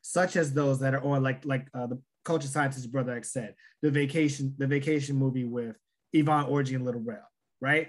such 0.07 0.37
as 0.37 0.53
those 0.53 0.81
that 0.81 0.95
are 0.95 1.03
on, 1.03 1.23
like 1.23 1.47
like 1.47 1.67
uh, 1.73 1.87
the 1.87 1.99
culture 2.27 2.47
scientist 2.47 2.93
brother 2.93 3.17
X 3.17 3.33
said, 3.33 3.55
the 3.81 3.91
vacation 3.91 4.55
the 4.59 4.67
vacation 4.67 5.17
movie 5.17 5.45
with 5.45 5.77
Yvonne 6.13 6.45
Orji 6.45 6.75
and 6.75 6.85
Little 6.85 7.01
Rel, 7.01 7.27
right? 7.61 7.89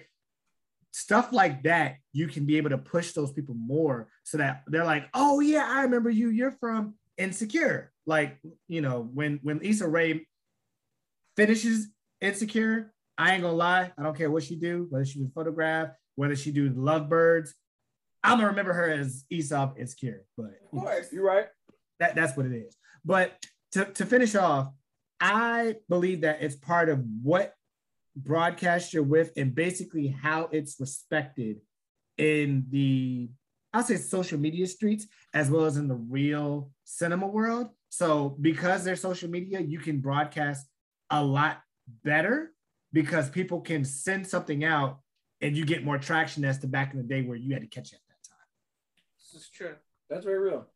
Stuff 0.91 1.33
like 1.33 1.63
that, 1.63 1.97
you 2.13 2.27
can 2.27 2.45
be 2.45 2.55
able 2.55 2.69
to 2.69 2.77
push 2.77 3.11
those 3.11 3.33
people 3.33 3.53
more 3.55 4.07
so 4.23 4.37
that 4.37 4.63
they're 4.67 4.85
like, 4.85 5.09
oh 5.13 5.41
yeah, 5.41 5.67
I 5.69 5.81
remember 5.81 6.09
you. 6.09 6.29
You're 6.29 6.53
from 6.53 6.95
Insecure. 7.17 7.91
Like, 8.05 8.37
you 8.69 8.79
know, 8.79 9.09
when 9.13 9.41
when 9.43 9.59
Issa 9.61 9.85
Rae 9.85 10.25
finishes 11.35 11.89
Insecure, 12.21 12.93
I 13.17 13.33
ain't 13.33 13.43
gonna 13.43 13.57
lie, 13.57 13.91
I 13.97 14.03
don't 14.03 14.17
care 14.17 14.31
what 14.31 14.43
she 14.43 14.55
do, 14.55 14.87
whether 14.89 15.03
she 15.03 15.19
do 15.19 15.29
photograph, 15.35 15.89
whether 16.15 16.37
she 16.37 16.51
do 16.51 16.69
Lovebirds, 16.69 17.49
I'm 18.23 18.37
gonna 18.37 18.47
remember 18.47 18.73
her 18.73 18.89
as 18.89 19.25
Aesop 19.29 19.77
Insecure. 19.77 20.23
But 20.37 20.51
Of 20.71 20.79
course. 20.79 21.11
You're 21.11 21.25
right. 21.25 21.47
That, 21.99 22.15
that's 22.15 22.35
what 22.35 22.45
it 22.45 22.53
is. 22.53 22.75
But 23.03 23.33
to, 23.73 23.85
to 23.85 24.05
finish 24.05 24.35
off, 24.35 24.69
I 25.19 25.75
believe 25.89 26.21
that 26.21 26.41
it's 26.41 26.55
part 26.55 26.89
of 26.89 27.03
what 27.21 27.53
broadcast 28.15 28.93
you're 28.93 29.03
with 29.03 29.31
and 29.37 29.53
basically 29.53 30.07
how 30.07 30.49
it's 30.51 30.79
respected 30.79 31.57
in 32.17 32.65
the 32.69 33.29
I'll 33.73 33.83
say 33.83 33.97
social 33.97 34.39
media 34.39 34.67
streets 34.67 35.05
as 35.33 35.51
well 35.51 35.65
as 35.65 35.75
in 35.75 35.89
the 35.89 35.95
real 35.95 36.71
cinema 36.85 37.27
world. 37.27 37.71
So 37.89 38.37
because 38.39 38.85
there's 38.85 39.01
social 39.01 39.29
media, 39.29 39.59
you 39.59 39.79
can 39.79 39.99
broadcast 39.99 40.65
a 41.09 41.21
lot 41.21 41.59
better 42.03 42.53
because 42.93 43.29
people 43.29 43.59
can 43.59 43.83
send 43.83 44.25
something 44.25 44.63
out 44.63 44.99
and 45.41 45.57
you 45.57 45.65
get 45.65 45.83
more 45.83 45.97
traction 45.97 46.45
as 46.45 46.59
to 46.59 46.67
back 46.67 46.93
in 46.93 46.97
the 46.99 47.05
day 47.05 47.21
where 47.21 47.35
you 47.35 47.53
had 47.53 47.63
to 47.63 47.67
catch 47.67 47.91
it 47.91 47.95
at 47.95 48.01
that 48.07 48.29
time. 48.29 48.47
This 49.19 49.41
is 49.41 49.49
true. 49.49 49.75
That's 50.09 50.23
very 50.23 50.39
real. 50.39 50.67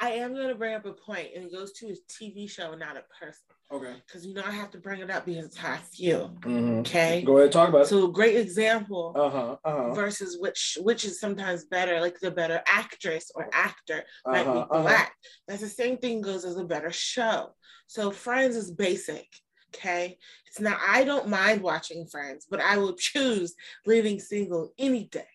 I 0.00 0.10
am 0.12 0.34
going 0.34 0.48
to 0.48 0.54
bring 0.54 0.74
up 0.74 0.86
a 0.86 0.92
point, 0.92 1.28
and 1.34 1.44
it 1.44 1.52
goes 1.52 1.72
to 1.74 1.86
his 1.86 2.00
TV 2.10 2.48
show, 2.50 2.74
not 2.74 2.96
a 2.96 3.04
person. 3.20 3.44
Okay. 3.72 3.94
Because 4.06 4.26
you 4.26 4.34
know 4.34 4.42
I 4.44 4.50
have 4.50 4.70
to 4.72 4.78
bring 4.78 5.00
it 5.00 5.10
up 5.10 5.24
because 5.24 5.46
it's 5.46 5.56
how 5.56 5.74
I 5.74 5.78
feel. 5.78 6.30
Mhm. 6.40 6.80
Okay. 6.80 7.22
Go 7.22 7.38
ahead, 7.38 7.52
talk 7.52 7.68
about 7.68 7.82
it. 7.82 7.86
So 7.88 8.08
great 8.08 8.36
example 8.36 9.12
Uh 9.16 9.30
huh. 9.30 9.56
Uh 9.64 9.70
huh. 9.88 9.94
versus 9.94 10.38
which 10.38 10.76
which 10.82 11.04
is 11.04 11.18
sometimes 11.20 11.64
better, 11.64 12.00
like 12.00 12.18
the 12.20 12.30
better 12.30 12.62
actress 12.66 13.30
or 13.34 13.48
actor 13.52 14.04
might 14.26 14.46
Uh-huh, 14.46 14.52
be 14.52 14.58
uh-huh. 14.70 14.82
black. 14.82 15.14
That's 15.48 15.62
the 15.62 15.68
same 15.68 15.98
thing 15.98 16.20
goes 16.20 16.44
as 16.44 16.56
a 16.56 16.64
better 16.64 16.92
show. 16.92 17.54
So 17.86 18.10
Friends 18.10 18.56
is 18.56 18.70
basic. 18.70 19.26
Okay. 19.74 20.18
It's 20.46 20.60
not 20.60 20.78
I 20.86 21.04
don't 21.04 21.28
mind 21.28 21.62
watching 21.62 22.06
Friends, 22.06 22.46
but 22.50 22.60
I 22.60 22.76
will 22.78 22.94
choose 22.94 23.54
living 23.86 24.20
single 24.20 24.72
any 24.78 25.04
day. 25.04 25.26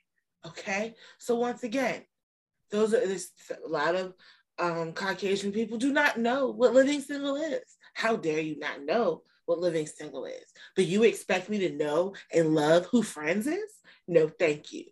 Okay. 0.46 0.96
So 1.18 1.36
once 1.36 1.64
again, 1.64 2.04
those 2.72 2.94
are 2.94 3.06
there's 3.06 3.32
a 3.66 3.68
lot 3.68 3.96
of 3.96 4.14
um, 4.60 4.94
Caucasian 4.94 5.52
people 5.52 5.78
do 5.78 5.92
not 5.92 6.18
know 6.18 6.50
what 6.50 6.74
living 6.74 7.02
single 7.02 7.36
is. 7.36 7.64
How 7.94 8.16
dare 8.16 8.40
you 8.40 8.60
not 8.60 8.84
know 8.84 9.24
what 9.46 9.60
living 9.60 9.88
single 9.88 10.26
is? 10.26 10.46
But 10.76 10.86
you 10.86 11.04
expect 11.04 11.50
me 11.50 11.60
to 11.60 11.76
know 11.76 12.14
and 12.34 12.54
love 12.54 12.86
who 12.92 13.02
friends 13.02 13.48
is? 13.48 13.72
No, 14.08 14.28
thank 14.28 14.72
you. 14.72 14.86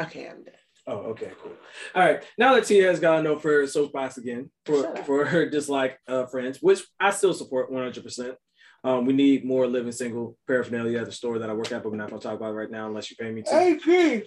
Okay, 0.00 0.28
I'm 0.28 0.44
done. 0.44 0.54
Oh, 0.86 0.96
okay, 1.12 1.30
cool. 1.42 1.52
All 1.94 2.04
right. 2.04 2.22
Now 2.36 2.54
that 2.54 2.66
Tia 2.66 2.88
has 2.88 3.00
gotten 3.00 3.26
up 3.26 3.40
for 3.40 3.66
soapbox 3.66 4.18
again 4.18 4.50
for, 4.66 4.82
Shut 4.82 5.06
for 5.06 5.24
her 5.24 5.48
dislike 5.48 5.98
uh, 6.06 6.26
friends, 6.26 6.58
which 6.60 6.82
I 7.00 7.10
still 7.10 7.32
support 7.32 7.72
100%. 7.72 8.36
Um, 8.84 9.06
we 9.06 9.14
need 9.14 9.46
more 9.46 9.66
living 9.66 9.92
single 9.92 10.36
paraphernalia 10.46 11.00
at 11.00 11.06
the 11.06 11.12
store 11.12 11.38
that 11.38 11.48
I 11.48 11.54
work 11.54 11.72
at, 11.72 11.82
but 11.82 11.90
we're 11.90 11.96
not 11.96 12.10
going 12.10 12.20
to 12.20 12.28
talk 12.28 12.36
about 12.36 12.50
it 12.50 12.56
right 12.56 12.70
now 12.70 12.86
unless 12.86 13.10
you 13.10 13.16
pay 13.16 13.30
me 13.30 13.40
to. 13.42 13.54
agree. 13.56 14.24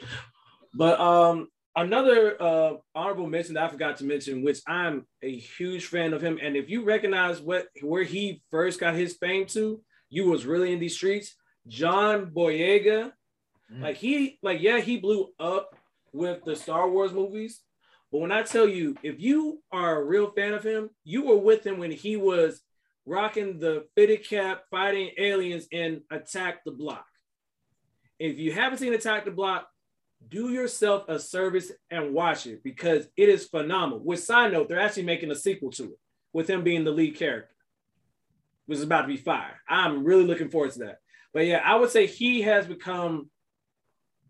But 0.74 1.00
um, 1.00 1.50
another 1.78 2.42
uh, 2.42 2.74
honorable 2.96 3.28
mention 3.28 3.54
that 3.54 3.64
I 3.64 3.70
forgot 3.70 3.98
to 3.98 4.06
mention, 4.06 4.44
which 4.44 4.60
I'm 4.68 5.06
a 5.22 5.34
huge 5.34 5.86
fan 5.86 6.14
of 6.14 6.22
him, 6.22 6.40
and 6.42 6.58
if 6.58 6.70
you 6.70 6.84
recognize 6.84 7.40
what 7.40 7.68
where 7.82 8.04
he 8.04 8.42
first 8.52 8.80
got 8.80 8.96
his 8.96 9.16
fame 9.16 9.46
to, 9.48 9.82
you 10.10 10.30
was 10.30 10.46
really 10.46 10.74
in 10.74 10.80
these 10.80 10.96
streets. 10.96 11.36
John 11.68 12.32
Boyega, 12.36 13.12
like 13.70 13.98
he, 13.98 14.40
like 14.42 14.62
yeah, 14.62 14.80
he 14.80 14.98
blew 14.98 15.30
up 15.40 15.76
with 16.12 16.44
the 16.44 16.56
Star 16.56 16.90
Wars 16.90 17.14
movies. 17.14 17.62
But 18.12 18.20
when 18.20 18.32
I 18.32 18.42
tell 18.42 18.68
you, 18.68 18.96
if 19.04 19.20
you 19.20 19.62
are 19.72 20.02
a 20.02 20.04
real 20.04 20.32
fan 20.32 20.54
of 20.54 20.64
him, 20.64 20.90
you 21.04 21.26
were 21.26 21.38
with 21.38 21.66
him 21.66 21.78
when 21.78 21.92
he 21.92 22.16
was 22.16 22.62
rocking 23.06 23.60
the 23.60 23.86
fitted 23.96 24.28
cap, 24.28 24.64
fighting 24.72 25.12
aliens 25.18 25.68
in 25.72 26.02
Attack 26.10 26.64
the 26.66 26.72
Block. 26.72 27.06
If 28.18 28.40
you 28.40 28.54
haven't 28.54 28.80
seen 28.80 28.94
Attack 28.94 29.26
the 29.26 29.32
Block, 29.32 29.68
do 30.30 30.52
yourself 30.52 31.06
a 31.08 31.20
service 31.20 31.72
and 31.90 32.14
watch 32.14 32.48
it 32.48 32.64
because 32.64 33.08
it 33.16 33.30
is 33.30 33.48
phenomenal. 33.48 34.04
With 34.04 34.24
side 34.24 34.52
note, 34.52 34.68
they're 34.68 34.80
actually 34.80 35.04
making 35.04 35.32
a 35.32 35.36
sequel 35.36 35.72
to 35.72 35.84
it 35.86 36.00
with 36.34 36.50
him 36.50 36.64
being 36.64 36.84
the 36.84 36.92
lead 36.92 37.16
character, 37.16 37.54
which 38.66 38.78
is 38.78 38.84
about 38.84 39.04
to 39.04 39.08
be 39.08 39.18
fire. 39.18 39.62
I'm 39.68 40.04
really 40.04 40.26
looking 40.26 40.50
forward 40.50 40.72
to 40.72 40.80
that. 40.80 41.00
But 41.34 41.46
yeah, 41.46 41.62
I 41.64 41.76
would 41.76 41.90
say 41.90 42.08
he 42.08 42.42
has 42.42 42.66
become. 42.66 43.30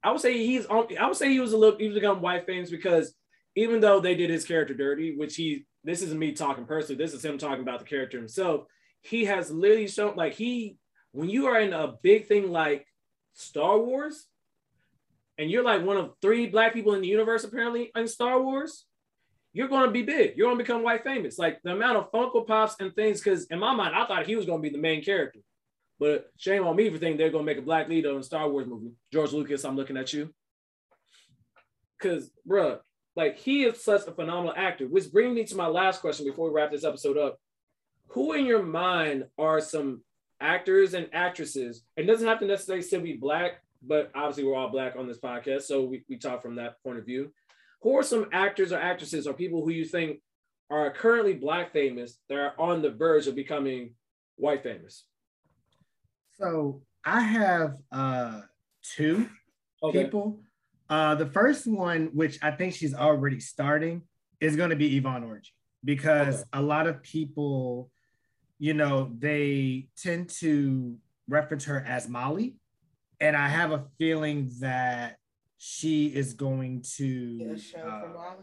I 0.03 0.11
would 0.11 0.21
say 0.21 0.37
he's 0.45 0.65
on. 0.65 0.87
I 0.97 1.07
would 1.07 1.17
say 1.17 1.29
he 1.29 1.39
was 1.39 1.53
a 1.53 1.57
little. 1.57 1.79
He's 1.79 1.93
become 1.93 2.21
white 2.21 2.45
famous 2.45 2.69
because 2.69 3.13
even 3.55 3.79
though 3.79 3.99
they 3.99 4.15
did 4.15 4.29
his 4.29 4.45
character 4.45 4.73
dirty, 4.73 5.15
which 5.15 5.35
he. 5.35 5.65
This 5.83 6.01
isn't 6.01 6.19
me 6.19 6.33
talking 6.33 6.65
personally. 6.65 7.01
This 7.01 7.13
is 7.13 7.23
him 7.23 7.37
talking 7.37 7.61
about 7.61 7.79
the 7.79 7.85
character 7.85 8.17
himself. 8.17 8.65
He 9.01 9.23
has 9.25 9.49
literally 9.49 9.87
shown 9.87 10.17
like 10.17 10.33
he 10.33 10.77
when 11.13 11.29
you 11.29 11.47
are 11.47 11.59
in 11.59 11.71
a 11.71 11.93
big 12.01 12.27
thing 12.27 12.51
like 12.51 12.85
Star 13.33 13.79
Wars, 13.79 14.27
and 15.37 15.49
you're 15.49 15.63
like 15.63 15.83
one 15.83 15.97
of 15.97 16.13
three 16.21 16.47
black 16.47 16.73
people 16.73 16.93
in 16.93 17.01
the 17.01 17.07
universe 17.07 17.43
apparently 17.43 17.91
in 17.95 18.07
Star 18.07 18.41
Wars, 18.41 18.85
you're 19.53 19.67
going 19.67 19.85
to 19.85 19.91
be 19.91 20.03
big. 20.03 20.37
You're 20.37 20.47
going 20.47 20.57
to 20.57 20.63
become 20.63 20.83
white 20.83 21.03
famous. 21.03 21.39
Like 21.39 21.61
the 21.63 21.71
amount 21.71 21.97
of 21.97 22.11
Funko 22.11 22.45
Pops 22.45 22.75
and 22.79 22.93
things, 22.95 23.21
because 23.21 23.45
in 23.45 23.59
my 23.59 23.73
mind, 23.73 23.95
I 23.95 24.05
thought 24.05 24.27
he 24.27 24.35
was 24.35 24.45
going 24.45 24.61
to 24.61 24.69
be 24.69 24.75
the 24.75 24.81
main 24.81 25.03
character. 25.03 25.39
But 25.99 26.29
shame 26.37 26.65
on 26.67 26.75
me 26.75 26.89
for 26.89 26.97
thinking 26.97 27.17
they're 27.17 27.31
going 27.31 27.45
to 27.45 27.51
make 27.51 27.57
a 27.57 27.65
black 27.65 27.89
leader 27.89 28.11
in 28.11 28.17
a 28.17 28.23
Star 28.23 28.47
Wars 28.49 28.67
movie. 28.67 28.91
George 29.11 29.31
Lucas, 29.31 29.65
I'm 29.65 29.75
looking 29.75 29.97
at 29.97 30.13
you. 30.13 30.31
Because, 31.97 32.29
bruh, 32.47 32.79
like 33.15 33.39
he 33.39 33.63
is 33.63 33.83
such 33.83 34.05
a 34.05 34.11
phenomenal 34.11 34.53
actor, 34.55 34.87
which 34.87 35.11
brings 35.11 35.33
me 35.33 35.43
to 35.45 35.55
my 35.55 35.65
last 35.65 36.01
question 36.01 36.27
before 36.27 36.49
we 36.49 36.53
wrap 36.53 36.71
this 36.71 36.83
episode 36.83 37.17
up. 37.17 37.39
Who 38.09 38.33
in 38.33 38.45
your 38.45 38.61
mind 38.61 39.25
are 39.39 39.59
some 39.59 40.01
actors 40.39 40.93
and 40.93 41.09
actresses? 41.13 41.83
It 41.95 42.03
doesn't 42.03 42.27
have 42.27 42.39
to 42.41 42.45
necessarily 42.45 42.83
still 42.83 43.01
be 43.01 43.13
black, 43.13 43.63
but 43.81 44.11
obviously 44.15 44.43
we're 44.43 44.55
all 44.55 44.69
black 44.69 44.95
on 44.97 45.07
this 45.07 45.19
podcast, 45.19 45.63
so 45.63 45.83
we, 45.83 46.03
we 46.09 46.17
talk 46.17 46.41
from 46.41 46.55
that 46.55 46.81
point 46.83 46.97
of 46.99 47.05
view. 47.05 47.31
Who 47.81 47.97
are 47.97 48.03
some 48.03 48.27
actors 48.33 48.71
or 48.71 48.79
actresses 48.79 49.27
or 49.27 49.33
people 49.33 49.63
who 49.63 49.71
you 49.71 49.85
think 49.85 50.19
are 50.69 50.91
currently 50.91 51.33
black 51.33 51.71
famous 51.71 52.19
that 52.29 52.37
are 52.37 52.53
on 52.59 52.81
the 52.81 52.89
verge 52.91 53.27
of 53.27 53.35
becoming 53.35 53.93
white 54.35 54.63
famous? 54.63 55.05
So 56.39 56.81
I 57.05 57.21
have 57.21 57.75
uh 57.91 58.41
two 58.83 59.29
Okay. 59.83 60.05
people. 60.05 60.39
Uh 60.89 61.15
the 61.15 61.27
first 61.27 61.67
one, 61.67 62.07
which 62.13 62.39
I 62.41 62.51
think 62.51 62.73
she's 62.73 62.93
already 62.95 63.39
starting, 63.39 64.01
is 64.39 64.55
going 64.55 64.71
to 64.71 64.75
be 64.75 64.97
Yvonne 64.97 65.23
Orji 65.23 65.49
because 65.83 66.43
a 66.53 66.61
lot 66.61 66.87
of 66.87 67.01
people, 67.03 67.89
you 68.59 68.73
know, 68.73 69.11
they 69.17 69.87
tend 69.97 70.29
to 70.41 70.97
reference 71.27 71.65
her 71.65 71.83
as 71.87 72.07
Molly. 72.09 72.55
And 73.19 73.35
I 73.35 73.47
have 73.47 73.71
a 73.71 73.85
feeling 73.97 74.51
that 74.59 75.17
she 75.57 76.07
is 76.07 76.33
going 76.33 76.83
to 76.97 77.37
Get 77.39 77.51
a 77.51 77.59
show 77.59 77.79
uh, 77.79 78.33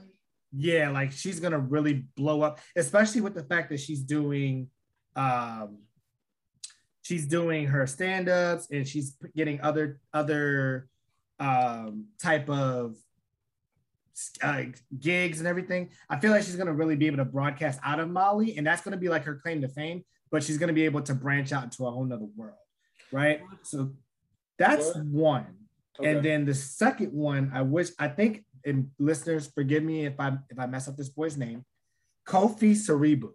yeah 0.57 0.89
like 0.91 1.11
she's 1.11 1.41
gonna 1.41 1.59
really 1.59 2.05
blow 2.17 2.43
up 2.43 2.61
especially 2.77 3.21
with 3.21 3.35
the 3.35 3.43
fact 3.43 3.71
that 3.71 3.81
she's 3.81 4.03
doing 4.03 4.69
um 5.17 5.79
she's 7.03 7.27
doing 7.27 7.67
her 7.67 7.87
stand-ups 7.87 8.69
and 8.71 8.87
she's 8.87 9.17
getting 9.35 9.61
other 9.61 10.01
other 10.13 10.89
um 11.41 12.07
type 12.21 12.49
of 12.49 12.97
uh, 14.45 14.63
gigs 15.01 15.41
and 15.41 15.49
everything. 15.49 15.91
I 16.09 16.21
feel 16.21 16.31
like 16.31 16.45
she's 16.45 16.55
gonna 16.55 16.73
really 16.73 16.95
be 16.95 17.09
able 17.09 17.17
to 17.17 17.25
broadcast 17.25 17.81
out 17.83 17.99
of 17.99 18.09
molly 18.09 18.57
and 18.57 18.67
that's 18.67 18.83
gonna 18.83 18.97
be 18.97 19.09
like 19.09 19.25
her 19.25 19.35
claim 19.35 19.61
to 19.63 19.69
fame 19.69 20.05
but 20.31 20.43
she's 20.43 20.59
gonna 20.59 20.73
be 20.73 20.85
able 20.85 21.01
to 21.03 21.15
branch 21.15 21.53
out 21.53 21.65
into 21.65 21.87
a 21.87 21.91
whole 21.91 22.05
nother 22.05 22.27
world 22.37 22.55
right? 23.13 23.41
So 23.63 23.93
that's 24.59 24.93
Sure. 24.93 25.03
one 25.03 25.47
Okay. 25.99 26.11
and 26.11 26.25
then 26.25 26.45
the 26.45 26.55
second 26.55 27.13
one, 27.13 27.53
I 27.55 27.63
wish 27.63 27.91
I 27.99 28.09
think, 28.09 28.45
and 28.65 28.91
listeners, 28.99 29.47
forgive 29.55 29.83
me 29.85 30.07
if 30.07 30.19
I 30.19 30.37
if 30.51 30.59
I 30.59 30.67
mess 30.67 30.89
up 30.89 30.97
this 30.97 31.09
boy's 31.09 31.37
name, 31.37 31.65
Kofi 32.27 32.73
Siriboe. 32.73 33.33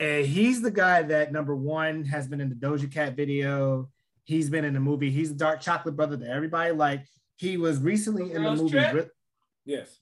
And 0.00 0.26
he's 0.26 0.60
the 0.60 0.70
guy 0.72 1.02
that 1.02 1.30
number 1.32 1.54
one 1.54 2.04
has 2.06 2.26
been 2.26 2.40
in 2.40 2.48
the 2.48 2.56
Doja 2.56 2.92
Cat 2.92 3.14
video. 3.14 3.88
He's 4.24 4.50
been 4.50 4.64
in 4.64 4.74
the 4.74 4.80
movie. 4.80 5.10
He's 5.10 5.28
the 5.30 5.36
dark 5.38 5.60
chocolate 5.60 5.94
brother 5.94 6.16
that 6.16 6.28
everybody 6.28 6.72
like. 6.72 7.04
He 7.36 7.56
was 7.56 7.78
recently 7.78 8.32
in 8.32 8.42
the 8.42 8.56
movie. 8.56 9.08
Yes. 9.64 9.98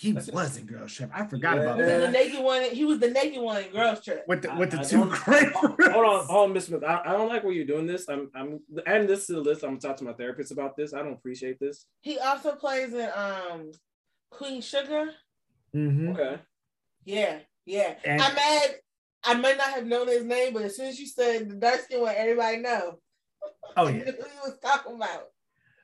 He 0.00 0.12
was 0.12 0.56
in 0.56 0.64
Girls 0.66 0.94
Trip. 0.94 1.10
I 1.12 1.26
forgot 1.26 1.56
Yeah. 1.56 1.62
about 1.62 1.76
He 1.76 1.82
was 1.82 1.90
the 1.92 1.98
that. 1.98 2.12
naked 2.12 2.40
one. 2.44 2.62
He 2.62 2.84
was 2.84 2.98
the 3.00 3.10
naked 3.10 3.42
one 3.42 3.64
in 3.64 3.72
Girls 3.72 4.04
Trip. 4.04 4.24
With 4.28 4.42
the 4.42 4.54
with 4.54 4.70
the 4.70 4.78
I 4.78 4.82
two 4.84 4.98
don't- 4.98 5.10
great. 5.10 5.50
Hold 5.52 6.04
on, 6.06 6.26
hold 6.26 6.44
on, 6.48 6.52
Miss 6.52 6.66
Smith. 6.66 6.84
I, 6.84 7.02
I 7.04 7.12
don't 7.12 7.28
like 7.28 7.42
where 7.42 7.52
you're 7.52 7.64
doing 7.66 7.86
this. 7.88 8.08
I'm 8.08 8.30
I'm 8.34 8.60
adding 8.86 9.08
this 9.08 9.26
to 9.26 9.32
the 9.32 9.40
list. 9.40 9.64
I'm 9.64 9.70
gonna 9.70 9.80
talk 9.80 9.96
to 9.96 10.04
my 10.04 10.12
therapist 10.12 10.52
about 10.52 10.76
this. 10.76 10.94
I 10.94 10.98
don't 11.02 11.14
appreciate 11.14 11.58
this. 11.58 11.86
He 12.02 12.16
also 12.20 12.54
plays 12.54 12.92
in 12.94 13.08
um 13.12 13.72
Queen 14.30 14.60
Sugar. 14.60 15.10
Mhm. 15.74 16.12
Okay. 16.14 16.40
Yeah, 17.04 17.38
yeah. 17.66 17.94
And- 18.04 18.22
I'm 18.22 18.34
mad. 18.36 18.74
I 19.24 19.34
might 19.34 19.56
not 19.56 19.70
have 19.70 19.84
known 19.84 20.06
his 20.06 20.22
name, 20.22 20.54
but 20.54 20.62
as 20.62 20.76
soon 20.76 20.86
as 20.86 21.00
you 21.00 21.06
said 21.08 21.50
the 21.50 21.56
dark 21.56 21.80
skin 21.80 22.00
one, 22.02 22.14
everybody 22.16 22.58
know. 22.58 23.00
Oh 23.76 23.86
I 23.86 23.90
yeah. 23.90 23.96
knew 23.96 24.04
who 24.12 24.12
he 24.12 24.38
was 24.44 24.58
talking 24.62 24.94
about. 24.94 25.24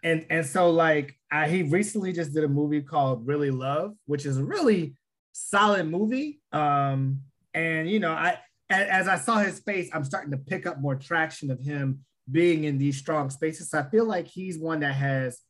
And 0.05 0.27
and 0.31 0.47
so 0.47 0.71
like 0.71 1.17
I, 1.33 1.49
he 1.49 1.63
recently 1.63 2.13
just 2.13 2.33
did 2.33 2.45
a 2.45 2.49
movie 2.49 2.83
called 2.83 3.27
Really 3.27 3.51
Love, 3.51 3.95
which 4.07 4.27
is 4.27 4.37
a 4.37 4.45
really 4.45 4.95
solid 5.33 5.91
movie. 5.91 6.41
Um, 6.53 7.23
and 7.55 7.91
you 7.91 7.99
know, 7.99 8.13
I 8.13 8.39
as 8.71 9.09
I 9.09 9.17
saw 9.17 9.39
his 9.39 9.61
face, 9.61 9.91
I'm 9.93 10.05
starting 10.05 10.31
to 10.31 10.39
pick 10.39 10.67
up 10.67 10.81
more 10.81 10.95
traction 10.95 11.51
of 11.51 11.59
him 11.61 12.05
being 12.31 12.65
in 12.65 12.79
these 12.79 12.99
strong 12.99 13.31
spaces. 13.31 13.71
So 13.71 13.79
I 13.79 13.83
feel 13.91 14.05
like 14.05 14.27
he's 14.27 14.59
one 14.59 14.81
that 14.81 14.95
has 14.95 15.41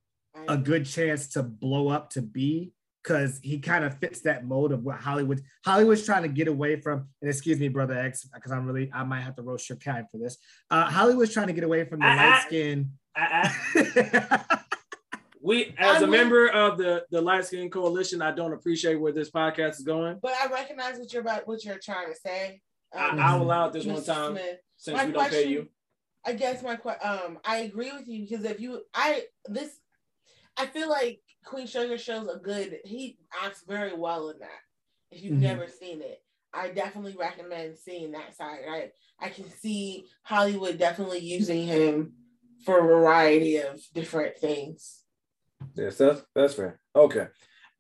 a 0.49 0.57
good 0.57 0.87
chance 0.87 1.29
to 1.31 1.43
blow 1.43 1.89
up 1.89 2.11
to 2.11 2.23
be 2.23 2.73
because 3.03 3.39
he 3.43 3.59
kind 3.59 3.85
of 3.85 3.99
fits 3.99 4.23
that 4.23 4.47
mode 4.47 4.73
of 4.73 4.83
what 4.83 4.97
Hollywood 4.97 5.43
Hollywood's 5.65 6.07
trying 6.07 6.23
to 6.23 6.29
get 6.29 6.49
away 6.49 6.81
from. 6.81 7.09
And 7.21 7.31
excuse 7.31 7.59
me, 7.59 7.69
brother 7.69 7.99
X, 7.99 8.25
because 8.33 8.53
I'm 8.53 8.67
really 8.67 8.91
I 8.93 9.05
might 9.05 9.21
have 9.21 9.37
to 9.37 9.43
roast 9.43 9.69
your 9.69 9.79
kind 9.79 10.07
for 10.11 10.19
this. 10.19 10.39
Uh, 10.71 10.85
Hollywood's 10.87 11.33
trying 11.33 11.49
to 11.49 11.53
get 11.53 11.65
away 11.65 11.85
from 11.85 12.01
the 12.01 12.07
I- 12.07 12.17
light 12.17 12.43
skin. 12.47 12.93
We, 15.41 15.75
as 15.79 16.03
a 16.03 16.07
member 16.07 16.49
of 16.49 16.79
the 16.79 17.05
the 17.11 17.21
Light 17.21 17.45
Skin 17.45 17.71
Coalition, 17.71 18.23
I 18.23 18.33
don't 18.33 18.53
appreciate 18.53 18.95
where 18.97 19.13
this 19.13 19.31
podcast 19.31 19.73
is 19.73 19.83
going. 19.83 20.19
But 20.23 20.33
I 20.43 20.47
recognize 20.51 20.99
what 20.99 21.13
you're 21.13 21.23
about, 21.23 21.47
what 21.47 21.65
you're 21.65 21.79
trying 21.79 22.09
to 22.13 22.19
say. 22.19 22.61
I, 22.95 23.09
Um, 23.11 23.21
I'll 23.21 23.43
allow 23.43 23.67
it 23.69 23.73
this 23.75 23.87
one 23.87 24.03
time 24.03 24.33
Smith. 24.33 24.59
since 24.77 24.97
My 24.97 25.07
we 25.07 25.13
don't 25.13 25.31
pay 25.31 25.49
you. 25.49 25.69
I 26.25 26.33
guess 26.33 26.63
my 26.63 26.75
um 27.03 27.39
I 27.45 27.59
agree 27.59 27.93
with 27.93 28.09
you 28.09 28.27
because 28.27 28.45
if 28.45 28.59
you 28.61 28.83
I 28.95 29.25
this 29.47 29.79
I 30.57 30.67
feel 30.67 30.89
like 30.89 31.21
Queen 31.45 31.67
Sugar 31.67 31.99
shows 31.99 32.29
a 32.29 32.39
good 32.39 32.79
he 32.85 33.19
acts 33.43 33.63
very 33.69 33.93
well 33.95 34.31
in 34.31 34.39
that. 34.39 34.61
If 35.11 35.23
you've 35.23 35.35
Mhm. 35.35 35.43
never 35.43 35.67
seen 35.69 36.01
it, 36.01 36.23
I 36.55 36.69
definitely 36.71 37.17
recommend 37.19 37.77
seeing 37.77 38.13
that 38.13 38.35
side. 38.37 38.61
I 38.67 38.93
I 39.21 39.29
can 39.29 39.51
see 39.51 40.07
Hollywood 40.23 40.79
definitely 40.79 41.19
using 41.19 41.67
him 41.67 42.15
for 42.65 42.79
a 42.79 42.83
variety 42.83 43.57
of 43.59 43.81
different 43.93 44.39
things. 44.39 45.03
Yes, 45.75 45.99
that's 45.99 46.23
that's 46.35 46.55
fair. 46.55 46.81
Okay. 46.95 47.27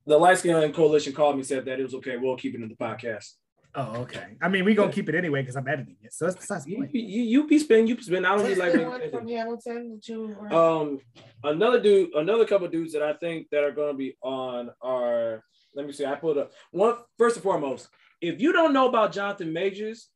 The 0.06 0.18
Light 0.18 0.38
Skin 0.38 0.72
Coalition 0.72 1.12
called 1.12 1.36
me 1.36 1.42
said 1.42 1.64
that 1.64 1.80
it 1.80 1.82
was 1.82 1.94
okay. 1.94 2.16
We'll 2.16 2.36
keep 2.36 2.54
it 2.54 2.62
in 2.62 2.68
the 2.68 2.74
podcast. 2.76 3.32
Oh, 3.76 4.02
okay. 4.02 4.36
I 4.40 4.48
mean, 4.48 4.64
we're 4.64 4.74
gonna 4.76 4.92
keep 4.92 5.08
it 5.08 5.14
anyway 5.16 5.42
because 5.42 5.56
I'm 5.56 5.66
editing 5.66 5.96
it, 6.02 6.12
so 6.12 6.26
that's 6.26 6.36
besides 6.36 6.64
the 6.64 6.72
You, 6.72 6.88
you, 6.92 7.22
you 7.22 7.46
be 7.48 7.58
spin, 7.58 7.88
you 7.88 7.96
be 7.96 8.02
spin. 8.02 8.24
I 8.24 8.36
don't 8.36 8.44
What's 8.44 8.54
be 8.54 8.60
like. 8.60 8.72
the 8.72 8.84
one 8.84 9.10
from 9.10 9.26
Hamilton 9.28 9.94
that 9.96 10.08
you 10.08 10.28
were- 10.38 10.52
Um, 10.54 11.00
another 11.42 11.80
dude, 11.80 12.14
another 12.14 12.44
couple 12.46 12.68
dudes 12.68 12.92
that 12.92 13.02
I 13.02 13.14
think 13.14 13.48
that 13.50 13.64
are 13.64 13.72
going 13.72 13.92
to 13.92 13.98
be 13.98 14.16
on 14.22 14.70
are. 14.80 15.42
Let 15.74 15.86
me 15.86 15.92
see. 15.92 16.06
I 16.06 16.14
pulled 16.14 16.38
up 16.38 16.52
one 16.70 16.94
first 17.18 17.34
and 17.36 17.42
foremost. 17.42 17.88
If 18.20 18.40
you 18.40 18.52
don't 18.52 18.72
know 18.72 18.88
about 18.88 19.10
Jonathan 19.12 19.52
Majors, 19.52 20.08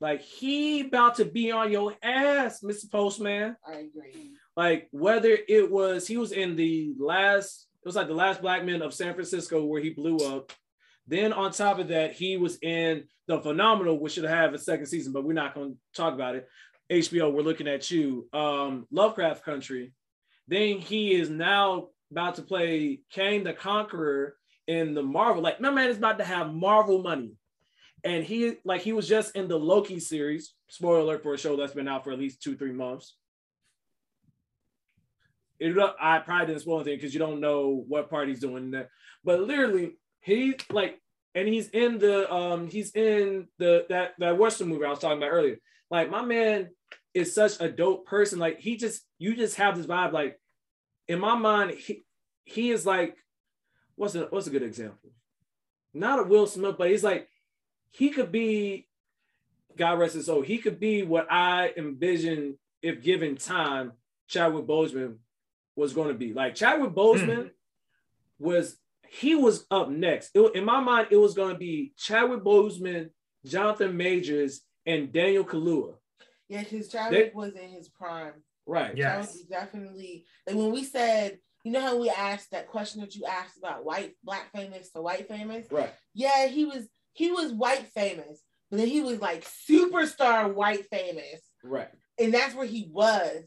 like 0.00 0.22
he 0.22 0.80
about 0.80 1.16
to 1.16 1.24
be 1.24 1.50
on 1.50 1.70
your 1.70 1.94
ass, 2.02 2.60
Mr. 2.62 2.90
Postman. 2.90 3.56
I 3.66 3.80
agree. 3.80 4.32
Like 4.56 4.88
whether 4.92 5.36
it 5.48 5.70
was 5.70 6.06
he 6.06 6.16
was 6.16 6.32
in 6.32 6.56
the 6.56 6.94
last, 6.98 7.66
it 7.82 7.86
was 7.86 7.96
like 7.96 8.08
the 8.08 8.14
last 8.14 8.40
Black 8.40 8.64
Men 8.64 8.82
of 8.82 8.94
San 8.94 9.14
Francisco 9.14 9.64
where 9.64 9.82
he 9.82 9.90
blew 9.90 10.16
up. 10.16 10.52
Then 11.06 11.32
on 11.32 11.50
top 11.50 11.78
of 11.78 11.88
that, 11.88 12.12
he 12.12 12.36
was 12.36 12.58
in 12.62 13.04
the 13.26 13.40
Phenomenal, 13.40 13.98
which 13.98 14.14
should 14.14 14.24
have 14.24 14.54
a 14.54 14.58
second 14.58 14.86
season, 14.86 15.12
but 15.12 15.24
we're 15.24 15.32
not 15.32 15.54
going 15.54 15.72
to 15.72 15.78
talk 15.94 16.14
about 16.14 16.36
it. 16.36 16.48
HBO, 16.90 17.32
we're 17.32 17.42
looking 17.42 17.68
at 17.68 17.90
you. 17.90 18.28
Um, 18.32 18.86
Lovecraft 18.90 19.44
Country. 19.44 19.92
Then 20.48 20.78
he 20.78 21.14
is 21.14 21.30
now 21.30 21.88
about 22.10 22.36
to 22.36 22.42
play 22.42 23.00
Kang 23.12 23.44
the 23.44 23.52
Conqueror 23.52 24.36
in 24.66 24.94
the 24.94 25.02
Marvel. 25.02 25.42
Like, 25.42 25.60
my 25.60 25.70
man 25.70 25.88
is 25.88 25.96
about 25.96 26.18
to 26.18 26.24
have 26.24 26.52
Marvel 26.52 27.02
money. 27.02 27.34
And 28.04 28.24
he 28.24 28.54
like 28.64 28.80
he 28.82 28.92
was 28.92 29.08
just 29.08 29.36
in 29.36 29.48
the 29.48 29.58
Loki 29.58 30.00
series. 30.00 30.54
Spoiler 30.68 31.00
alert 31.00 31.22
for 31.22 31.34
a 31.34 31.38
show 31.38 31.56
that's 31.56 31.74
been 31.74 31.88
out 31.88 32.04
for 32.04 32.12
at 32.12 32.18
least 32.18 32.42
two, 32.42 32.56
three 32.56 32.72
months. 32.72 33.16
It, 35.58 35.76
I 36.00 36.18
probably 36.20 36.46
didn't 36.46 36.62
spoil 36.62 36.76
anything 36.76 36.96
because 36.96 37.12
you 37.12 37.20
don't 37.20 37.40
know 37.40 37.84
what 37.86 38.08
part 38.08 38.28
he's 38.28 38.40
doing 38.40 38.70
that. 38.70 38.88
But 39.22 39.40
literally, 39.40 39.98
he 40.20 40.54
like, 40.70 40.98
and 41.34 41.46
he's 41.46 41.68
in 41.68 41.98
the 41.98 42.32
um, 42.32 42.68
he's 42.68 42.94
in 42.94 43.48
the 43.58 43.84
that 43.90 44.12
that 44.18 44.38
Western 44.38 44.68
movie 44.68 44.86
I 44.86 44.90
was 44.90 44.98
talking 44.98 45.18
about 45.18 45.32
earlier. 45.32 45.58
Like, 45.90 46.10
my 46.10 46.24
man 46.24 46.70
is 47.12 47.34
such 47.34 47.60
a 47.60 47.68
dope 47.68 48.06
person. 48.06 48.38
Like, 48.38 48.60
he 48.60 48.76
just 48.76 49.02
you 49.18 49.34
just 49.36 49.56
have 49.56 49.76
this 49.76 49.86
vibe. 49.86 50.12
Like, 50.12 50.40
in 51.08 51.20
my 51.20 51.34
mind, 51.34 51.72
he 51.72 52.04
he 52.44 52.70
is 52.70 52.86
like, 52.86 53.16
what's 53.96 54.14
a 54.14 54.28
what's 54.30 54.46
a 54.46 54.50
good 54.50 54.62
example? 54.62 55.10
Not 55.92 56.20
a 56.20 56.22
Will 56.22 56.46
Smith, 56.46 56.76
but 56.78 56.90
he's 56.90 57.04
like, 57.04 57.28
he 57.90 58.10
could 58.10 58.32
be, 58.32 58.86
God 59.76 59.98
rest 59.98 60.14
his 60.14 60.26
soul, 60.26 60.42
he 60.42 60.58
could 60.58 60.80
be 60.80 61.02
what 61.02 61.26
I 61.30 61.72
envision 61.76 62.58
if 62.82 63.02
given 63.02 63.36
time, 63.36 63.92
Chadwick 64.28 64.66
Boseman 64.66 65.16
was 65.76 65.92
going 65.92 66.08
to 66.08 66.14
be. 66.14 66.32
Like 66.32 66.54
Chadwick 66.54 66.90
hmm. 66.90 66.98
Boseman 66.98 67.50
was 68.38 68.76
he 69.08 69.34
was 69.34 69.66
up 69.70 69.90
next. 69.90 70.30
It- 70.34 70.54
in 70.54 70.64
my 70.64 70.80
mind, 70.80 71.08
it 71.10 71.16
was 71.16 71.34
going 71.34 71.52
to 71.52 71.58
be 71.58 71.92
Chadwick 71.96 72.44
Boseman, 72.44 73.10
Jonathan 73.44 73.96
Majors, 73.96 74.60
and 74.86 75.12
Daniel 75.12 75.44
Kaluuya. 75.44 75.94
Yeah, 76.48 76.62
because 76.62 76.88
Chadwick 76.88 77.34
was 77.34 77.54
in 77.54 77.70
his 77.70 77.88
prime. 77.88 78.34
Right. 78.66 78.96
Chadwick 78.96 79.48
definitely 79.48 80.26
like 80.46 80.56
when 80.56 80.72
we 80.72 80.84
said, 80.84 81.38
you 81.64 81.72
know 81.72 81.80
how 81.80 81.98
we 81.98 82.08
asked 82.08 82.52
that 82.52 82.68
question 82.68 83.00
that 83.00 83.14
you 83.14 83.24
asked 83.26 83.58
about 83.58 83.84
white, 83.84 84.14
black 84.24 84.50
famous 84.52 84.90
to 84.92 85.02
white 85.02 85.28
famous. 85.28 85.66
Right. 85.70 85.92
Yeah, 86.14 86.46
he 86.46 86.64
was 86.64 86.88
he 87.12 87.30
was 87.30 87.52
white 87.52 87.86
famous, 87.94 88.42
but 88.70 88.78
then 88.78 88.88
he 88.88 89.00
was 89.02 89.20
like 89.20 89.44
superstar 89.44 90.52
white 90.54 90.86
famous, 90.90 91.40
Right. 91.64 91.88
and 92.18 92.32
that's 92.32 92.54
where 92.54 92.66
he 92.66 92.88
was 92.92 93.44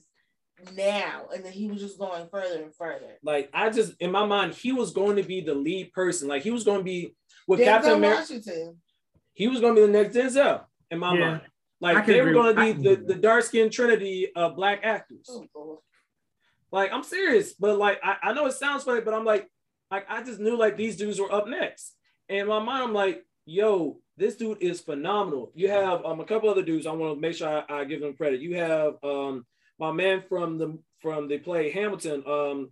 now. 0.76 1.28
And 1.34 1.44
then 1.44 1.52
he 1.52 1.68
was 1.68 1.80
just 1.82 1.98
going 1.98 2.28
further 2.30 2.62
and 2.62 2.76
further. 2.76 3.18
Like 3.24 3.50
I 3.54 3.70
just 3.70 3.94
in 4.00 4.12
my 4.12 4.26
mind, 4.26 4.54
he 4.54 4.72
was 4.72 4.92
going 4.92 5.16
to 5.18 5.24
be 5.24 5.42
the 5.42 5.56
lead 5.56 5.92
person. 5.94 6.28
Like 6.28 6.44
he 6.44 6.52
was 6.52 6.64
going 6.64 6.80
to 6.80 6.84
be 6.84 7.16
with 7.48 7.60
Denzel 7.60 7.66
Captain 7.66 7.92
America. 7.94 8.20
Washington. 8.22 8.78
He 9.34 9.48
was 9.48 9.60
going 9.60 9.76
to 9.76 9.82
be 9.82 9.88
the 9.88 9.94
next 10.04 10.16
Denzel 10.16 10.66
in 10.92 11.00
my 11.00 11.14
Yeah. 11.14 11.20
mind. 11.20 11.42
Like 11.82 12.06
they 12.06 12.22
were 12.22 12.32
going 12.32 12.56
to 12.56 12.62
be 12.62 12.72
the, 12.82 12.96
the 12.96 13.16
dark 13.16 13.44
skinned 13.44 13.74
trinity 13.74 14.32
of 14.36 14.56
black 14.56 14.82
actors. 14.84 15.28
Oh, 15.30 15.82
Like 16.72 16.94
I'm 16.94 17.04
serious, 17.04 17.54
but 17.54 17.78
like 17.78 18.00
I, 18.04 18.18
I 18.24 18.34
know 18.34 18.46
it 18.46 18.54
sounds 18.54 18.84
funny, 18.84 19.02
but 19.02 19.14
I'm 19.14 19.26
like, 19.26 19.48
like 19.92 20.06
I 20.10 20.24
just 20.24 20.40
knew 20.40 20.56
like 20.58 20.78
these 20.78 20.96
dudes 20.96 21.20
were 21.20 21.32
up 21.34 21.48
next. 21.48 21.96
And 22.30 22.48
my 22.48 22.60
mind, 22.60 22.84
I'm 22.84 22.94
like, 22.94 23.24
yo, 23.46 24.00
this 24.18 24.36
dude 24.36 24.62
is 24.62 24.80
phenomenal. 24.82 25.52
You 25.56 25.70
have 25.70 26.06
um 26.06 26.20
a 26.20 26.26
couple 26.26 26.50
other 26.50 26.62
dudes. 26.64 26.86
I 26.88 26.92
want 26.92 27.16
to 27.16 27.22
make 27.22 27.36
sure 27.36 27.64
I, 27.70 27.82
I 27.82 27.84
give 27.86 28.02
them 28.02 28.14
credit. 28.16 28.42
You 28.42 28.56
have 28.58 28.96
um 29.04 29.46
my 29.80 29.92
man 29.92 30.24
from 30.30 30.58
the 30.58 30.78
from 31.00 31.28
the 31.28 31.38
play 31.40 31.72
Hamilton, 31.72 32.24
um 32.28 32.70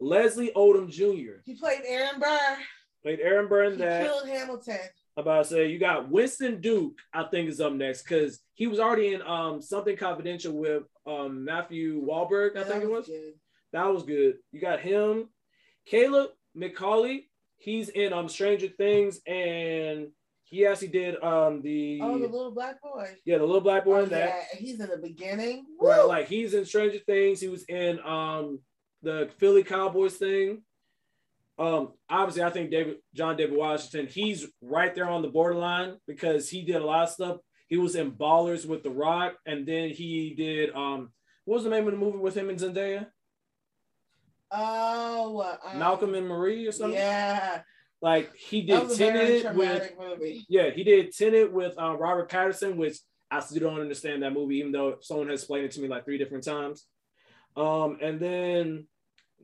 Leslie 0.00 0.52
Odom 0.56 0.90
Jr. 0.90 1.40
He 1.44 1.54
played 1.54 1.82
Aaron 1.86 2.18
Burr. 2.20 2.56
played 3.02 3.20
Aaron 3.20 3.48
Burr 3.48 3.64
in 3.64 3.72
He 3.72 3.78
that. 3.78 4.04
killed 4.06 4.28
Hamilton. 4.28 4.78
I'm 5.16 5.22
about 5.22 5.44
to 5.44 5.50
say 5.50 5.68
you 5.68 5.78
got 5.78 6.08
Winston 6.10 6.60
Duke, 6.60 6.98
I 7.12 7.24
think 7.24 7.48
is 7.50 7.60
up 7.60 7.74
next 7.74 8.02
because 8.04 8.40
he 8.54 8.66
was 8.66 8.78
already 8.80 9.14
in 9.14 9.22
um 9.22 9.60
something 9.60 9.96
confidential 9.96 10.54
with 10.56 10.84
um 11.06 11.44
Matthew 11.44 12.00
Wahlberg, 12.06 12.56
I 12.56 12.64
think 12.64 12.84
it 12.84 12.90
was. 12.90 13.06
good. 13.06 13.34
That 13.72 13.86
was 13.92 14.02
good. 14.04 14.34
You 14.52 14.60
got 14.60 14.80
him, 14.80 15.28
Caleb 15.86 16.30
McCauley. 16.56 17.24
He's 17.62 17.88
in 17.90 18.12
um 18.12 18.28
Stranger 18.28 18.68
Things, 18.68 19.20
and 19.26 20.08
he 20.44 20.66
actually 20.66 20.88
did 20.88 21.22
um 21.22 21.62
the, 21.62 22.00
Oh, 22.02 22.18
the 22.18 22.26
little 22.26 22.50
black 22.50 22.82
boy. 22.82 23.08
yeah 23.24 23.38
the 23.38 23.44
little 23.46 23.60
black 23.60 23.84
boy 23.84 24.00
Oh, 24.00 24.02
in 24.02 24.08
that. 24.10 24.28
yeah, 24.52 24.58
he's 24.58 24.80
in 24.80 24.88
the 24.90 24.96
beginning. 24.98 25.64
Right, 25.80 26.02
Woo! 26.02 26.08
like 26.08 26.26
he's 26.28 26.54
in 26.54 26.64
Stranger 26.64 26.98
Things. 27.06 27.40
He 27.40 27.48
was 27.48 27.64
in 27.64 28.00
um 28.00 28.58
the 29.02 29.30
Philly 29.38 29.62
Cowboys 29.64 30.16
thing. 30.16 30.62
Um, 31.58 31.92
obviously, 32.10 32.42
I 32.42 32.50
think 32.50 32.70
David 32.70 32.96
John 33.14 33.36
David 33.36 33.56
Washington, 33.56 34.06
he's 34.08 34.46
right 34.60 34.94
there 34.94 35.08
on 35.08 35.22
the 35.22 35.28
borderline 35.28 35.98
because 36.06 36.48
he 36.48 36.62
did 36.64 36.76
a 36.76 36.84
lot 36.84 37.04
of 37.04 37.10
stuff. 37.10 37.36
He 37.68 37.76
was 37.76 37.94
in 37.94 38.12
Ballers 38.12 38.66
with 38.66 38.82
The 38.82 38.90
Rock, 38.90 39.34
and 39.46 39.66
then 39.66 39.90
he 39.90 40.34
did 40.36 40.74
um, 40.74 41.12
what 41.44 41.56
was 41.56 41.64
the 41.64 41.70
name 41.70 41.86
of 41.86 41.92
the 41.92 41.98
movie 41.98 42.18
with 42.18 42.34
him 42.36 42.48
and 42.50 42.58
Zendaya? 42.58 43.06
Oh, 44.52 45.58
um, 45.64 45.78
Malcolm 45.78 46.14
and 46.14 46.28
Marie 46.28 46.66
or 46.66 46.72
something. 46.72 46.98
Yeah, 46.98 47.62
Like 48.00 48.34
he 48.36 48.62
did 48.62 48.90
Tenet 48.96 49.54
with 49.54 49.92
movie. 49.98 50.44
yeah, 50.48 50.70
he 50.70 50.84
did 50.84 51.12
Tenet 51.16 51.52
with 51.52 51.74
uh, 51.78 51.96
Robert 51.96 52.30
Pattinson, 52.30 52.76
which 52.76 52.98
I 53.30 53.40
still 53.40 53.60
don't 53.70 53.80
understand 53.80 54.22
that 54.22 54.32
movie, 54.34 54.56
even 54.56 54.72
though 54.72 54.96
someone 55.00 55.28
has 55.28 55.40
explained 55.40 55.64
it 55.66 55.70
to 55.72 55.80
me 55.80 55.88
like 55.88 56.04
three 56.04 56.18
different 56.18 56.44
times. 56.44 56.84
Um, 57.56 57.98
and 58.02 58.20
then 58.20 58.86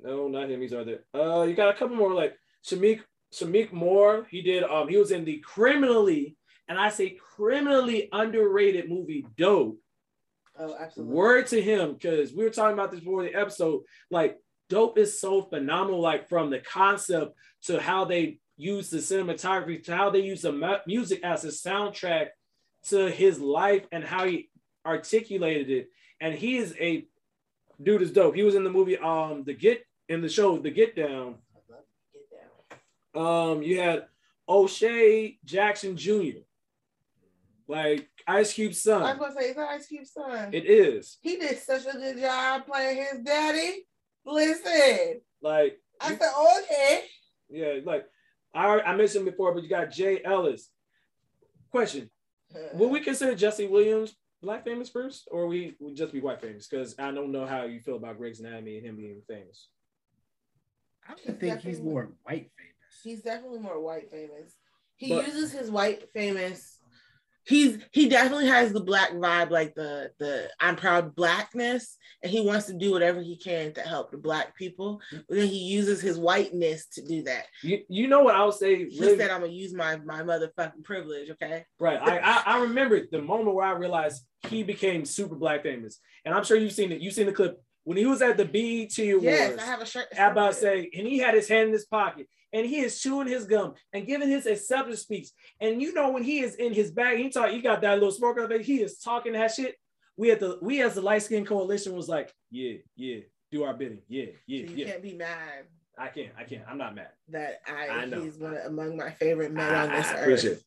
no, 0.03 0.29
not 0.29 0.51
him. 0.51 0.61
He's 0.61 0.71
there. 0.71 1.05
Uh, 1.15 1.43
you 1.43 1.55
got 1.55 1.75
a 1.75 1.79
couple 1.79 1.97
more 1.97 2.13
like 2.15 2.37
Shameik 2.65 3.01
Shameik 3.33 3.73
Moore. 3.73 4.27
He 4.31 4.43
did. 4.43 4.63
Um, 4.63 4.89
he 4.89 4.97
was 4.97 5.11
in 5.11 5.25
the 5.25 5.39
criminally, 5.39 6.37
and 6.69 6.79
I 6.79 6.91
say 6.91 7.17
criminally 7.37 8.09
underrated 8.13 8.89
movie 8.89 9.27
Dope. 9.37 9.79
Oh, 10.59 10.77
absolutely. 10.79 11.15
Word 11.15 11.47
to 11.49 11.63
him, 11.63 11.93
because 11.95 12.33
we 12.33 12.45
were 12.45 12.51
talking 12.51 12.75
about 12.75 12.91
this 12.91 13.01
before 13.01 13.23
the 13.23 13.35
episode. 13.35 13.83
Like, 14.11 14.39
dope 14.69 14.99
is 14.99 15.21
so 15.21 15.43
phenomenal, 15.43 16.01
like 16.01 16.29
from 16.29 16.51
the 16.51 16.59
concept 16.59 17.35
to 17.65 17.81
how 17.81 18.05
they 18.05 18.39
use 18.57 18.91
the 18.91 18.99
cinematography, 18.99 19.83
to 19.85 19.97
how 19.97 20.11
they 20.11 20.21
use 20.21 20.43
the 20.43 20.81
music 20.87 21.23
as 21.25 21.45
a 21.45 21.49
soundtrack 21.49 22.29
to 22.89 23.11
his 23.11 23.41
life 23.41 23.87
and 23.93 24.05
how 24.05 24.27
he 24.27 24.51
articulated 24.87 25.71
it. 25.71 25.89
And 26.21 26.35
he 26.35 26.57
is 26.57 26.75
a 26.81 27.07
dude 27.83 28.03
is 28.03 28.13
dope. 28.13 28.35
He 28.35 28.43
was 28.43 28.55
in 28.55 28.65
the 28.65 28.71
movie, 28.71 28.99
um, 28.99 29.45
the 29.45 29.55
Get 29.55 29.85
in 30.09 30.21
the 30.21 30.29
show, 30.29 30.59
The 30.59 30.71
Get 30.71 30.97
Down. 30.97 31.37
Get 32.13 32.25
down. 33.15 33.27
Um, 33.27 33.63
you 33.63 33.81
had 33.81 34.07
O'Shea 34.49 35.39
Jackson 35.45 35.97
Jr. 35.97 36.41
Like 37.69 38.09
Ice 38.27 38.55
Cube's 38.55 38.83
son. 38.83 39.03
I 39.03 39.13
was 39.13 39.19
gonna 39.19 39.35
say, 39.35 39.51
is 39.51 39.57
that 39.57 39.69
Ice 39.69 39.87
Cube's 39.87 40.13
son? 40.13 40.51
It 40.53 40.65
is. 40.65 41.19
He 41.21 41.37
did 41.37 41.59
such 41.59 41.87
a 41.87 41.97
good 41.97 42.19
job 42.19 42.67
playing 42.67 42.97
his 42.97 43.21
daddy. 43.23 43.85
Listen, 44.33 45.21
Like 45.41 45.81
I 46.01 46.09
said, 46.17 46.31
okay. 46.63 47.05
Yeah, 47.49 47.75
like 47.85 48.05
I 48.55 48.81
I 48.81 48.95
mentioned 48.97 49.25
before, 49.25 49.55
but 49.55 49.63
you 49.63 49.69
got 49.69 49.91
Jay 49.91 50.21
Ellis. 50.25 50.71
Question: 51.71 52.11
uh-huh. 52.55 52.77
Will 52.79 52.91
we 52.91 53.01
consider 53.01 53.35
Jesse 53.35 53.67
Williams 53.67 54.15
black 54.43 54.65
famous 54.65 54.89
first, 54.91 55.29
or 55.31 55.47
we 55.47 55.77
would 55.81 55.97
just 55.97 56.13
be 56.13 56.21
white 56.21 56.41
famous? 56.41 56.69
Because 56.69 56.95
I 56.99 57.11
don't 57.11 57.33
know 57.33 57.47
how 57.47 57.65
you 57.65 57.81
feel 57.81 57.97
about 57.97 58.19
Grey's 58.19 58.41
Anatomy 58.41 58.77
and 58.79 58.87
him 58.87 58.97
being 58.97 59.23
famous. 59.27 59.69
I 61.09 61.15
would 61.27 61.41
think 61.41 61.61
he's 61.61 61.81
more 61.81 62.13
white 62.25 62.51
famous. 62.57 63.03
He's 63.03 63.23
definitely 63.23 63.61
more 63.61 63.81
white 63.81 64.11
famous. 64.11 64.55
He 64.97 65.09
But- 65.09 65.27
uses 65.27 65.53
his 65.53 65.71
white 65.71 66.11
famous. 66.13 66.78
He's 67.49 67.79
he 67.93 68.11
definitely 68.11 68.47
has 68.49 68.75
the 68.75 68.81
black 68.81 69.13
vibe, 69.13 69.51
like 69.51 69.75
the 69.75 70.11
the 70.19 70.51
I'm 70.61 70.77
proud 70.77 71.15
blackness, 71.15 71.97
and 72.23 72.31
he 72.31 72.43
wants 72.43 72.67
to 72.67 72.75
do 72.75 72.93
whatever 72.93 73.23
he 73.23 73.39
can 73.39 73.73
to 73.73 73.81
help 73.81 74.11
the 74.11 74.19
black 74.19 74.55
people. 74.55 75.01
But 75.11 75.37
then 75.39 75.49
he 75.49 75.57
uses 75.57 76.03
his 76.03 76.19
whiteness 76.19 76.87
to 76.93 77.07
do 77.07 77.23
that. 77.23 77.47
You 77.63 77.83
you 77.89 78.07
know 78.07 78.23
what 78.23 78.35
I 78.35 78.45
would 78.45 78.53
say? 78.55 78.77
He 78.77 79.01
really- 79.01 79.17
said, 79.17 79.31
"I'm 79.31 79.41
gonna 79.41 79.53
use 79.53 79.73
my 79.73 79.97
my 79.97 80.21
motherfucking 80.21 80.85
privilege." 80.85 81.31
Okay. 81.31 81.65
Right. 81.81 81.99
I, 81.99 82.19
I 82.19 82.43
I 82.45 82.61
remember 82.65 83.01
the 83.11 83.23
moment 83.23 83.57
where 83.57 83.67
I 83.67 83.73
realized 83.73 84.25
he 84.49 84.63
became 84.63 85.07
super 85.07 85.35
black 85.35 85.63
famous, 85.63 86.01
and 86.27 86.35
I'm 86.35 86.45
sure 86.45 86.59
you've 86.59 86.73
seen 86.73 86.93
it. 86.93 87.01
You've 87.01 87.15
seen 87.15 87.27
the 87.27 87.33
clip 87.33 87.59
when 87.85 87.97
he 87.97 88.05
was 88.05 88.21
at 88.21 88.37
the 88.37 88.45
BET 88.45 88.99
Awards. 88.99 89.25
Yes, 89.25 89.59
I 89.59 89.65
have 89.65 89.81
a 89.81 89.87
shirt. 89.87 90.09
I 90.19 90.27
about 90.27 90.55
say, 90.55 90.91
and 90.95 91.07
he 91.07 91.17
had 91.17 91.33
his 91.33 91.49
hand 91.49 91.69
in 91.69 91.73
his 91.73 91.87
pocket, 91.87 92.29
and 92.53 92.67
he 92.67 92.81
is 92.81 93.01
chewing 93.01 93.29
his 93.29 93.45
gum 93.45 93.75
and 93.93 94.07
giving 94.07 94.29
his 94.29 94.47
acceptance 94.47 95.01
speech. 95.01 95.29
And 95.61 95.81
you 95.83 95.93
know 95.93 96.11
when 96.11 96.23
he 96.23 96.41
is 96.41 96.55
in 96.57 96.73
his 96.73 96.91
bag, 96.91 97.19
he 97.19 97.31
talk, 97.31 97.51
he 97.51 97.61
got 97.61 97.81
that 97.83 97.95
little 97.95 98.13
smoke 98.13 98.39
on 98.39 98.49
the 98.49 98.59
he 98.59 98.81
is 98.83 98.99
talking 98.99 99.35
that 99.35 99.53
shit. 99.53 99.77
We 100.17 100.31
at 100.31 100.41
the 100.41 100.59
we 100.61 100.83
as 100.83 100.95
the 100.95 101.01
light 101.03 101.23
skin 101.23 101.45
coalition 101.45 101.95
was 101.95 102.09
like, 102.09 102.33
yeah, 102.51 102.75
yeah, 102.97 103.19
do 103.53 103.63
our 103.65 103.75
bidding, 103.75 104.01
yeah, 104.09 104.27
yeah, 104.47 104.67
So 104.67 104.73
you 104.73 104.77
yeah. 104.85 104.91
can't 104.93 105.03
be 105.03 105.15
mad 105.15 105.67
I 105.99 106.09
can't, 106.09 106.31
I 106.39 106.45
can't, 106.45 106.63
I'm 106.69 106.79
not 106.79 106.95
mad. 106.95 107.09
that 107.31 107.61
I, 107.67 107.89
I 107.89 108.05
know. 108.05 108.23
he's 108.23 108.39
one 108.39 108.55
of, 108.57 108.65
among 108.67 108.97
my 108.97 109.11
favorite 109.11 109.53
men 109.53 109.75
I, 109.75 109.83
on 109.83 109.89
this 109.91 110.07
I 110.07 110.15
earth. 110.15 110.21
appreciate 110.23 110.59
it. 110.59 110.63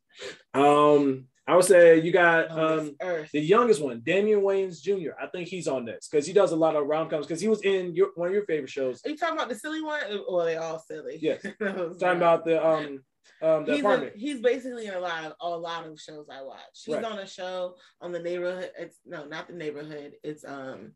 Um, 0.54 1.28
I 1.52 1.56
would 1.56 1.66
say 1.66 2.00
you 2.00 2.14
got 2.14 2.50
um 2.58 2.96
the 3.34 3.42
youngest 3.42 3.82
one, 3.84 4.00
Damon 4.06 4.40
Wayans 4.42 4.82
Jr. 4.82 5.12
I 5.22 5.28
think 5.28 5.50
he's 5.50 5.68
on 5.68 5.84
next 5.84 6.08
because 6.08 6.26
he 6.26 6.32
does 6.32 6.54
a 6.54 6.56
lot 6.56 6.78
of 6.78 6.88
rom 6.88 7.10
coms 7.10 7.28
because 7.28 7.42
he 7.42 7.50
was 7.50 7.62
in 7.64 7.94
your 7.94 8.12
one 8.16 8.30
of 8.30 8.34
your 8.34 8.46
favorite 8.46 8.70
shows. 8.70 9.02
Are 9.06 9.10
you 9.10 9.18
talking 9.18 9.36
about 9.36 9.50
the 9.50 9.56
silly 9.56 9.82
one? 9.82 10.00
Or 10.30 10.46
they 10.46 10.56
all 10.56 10.80
silly? 10.80 11.20
Yes. 11.22 11.42
Talking 11.60 12.04
are- 12.04 12.16
about 12.16 12.46
the 12.46 12.66
um 12.66 13.04
um 13.42 13.66
the 13.66 13.74
he's, 13.74 13.82
apartment. 13.82 14.14
in- 14.14 14.20
he's 14.22 14.40
basically 14.40 14.86
in 14.88 14.94
a 14.94 15.00
lot 15.02 15.26
of 15.26 15.34
a 15.42 15.50
lot 15.50 15.86
of 15.86 16.00
shows 16.00 16.26
I 16.32 16.42
watch. 16.42 16.60
He's 16.86 16.96
Right. 16.96 17.04
on 17.04 17.20
a 17.20 17.28
show 17.28 17.76
on 18.00 18.14
the 18.14 18.20
neighborhood. 18.20 18.72
It's 18.80 19.00
no, 19.06 19.26
not 19.26 19.50
the 19.50 19.54
neighborhood. 19.54 20.14
It's 20.24 20.46
um, 20.46 20.94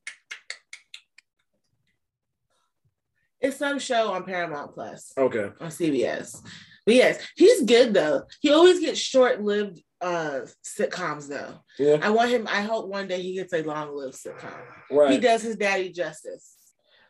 it's 3.41 3.57
some 3.57 3.77
show 3.79 4.13
on 4.13 4.23
Paramount 4.23 4.73
Plus 4.73 5.11
Okay. 5.17 5.49
on 5.59 5.67
CBS. 5.69 6.41
But 6.85 6.95
yes, 6.95 7.19
he's 7.35 7.63
good 7.63 7.93
though. 7.93 8.23
He 8.41 8.51
always 8.51 8.79
gets 8.79 8.99
short-lived 8.99 9.81
uh 10.05 10.45
sitcoms 10.63 11.27
though. 11.27 11.55
Yeah. 11.79 11.97
I 12.01 12.11
want 12.11 12.29
him. 12.29 12.47
I 12.47 12.61
hope 12.61 12.87
one 12.87 13.07
day 13.07 13.21
he 13.21 13.33
gets 13.33 13.53
a 13.53 13.63
long-lived 13.63 14.13
sitcom. 14.13 14.53
Right. 14.91 15.11
He 15.11 15.17
does 15.17 15.41
his 15.41 15.55
daddy 15.55 15.91
justice. 15.91 16.55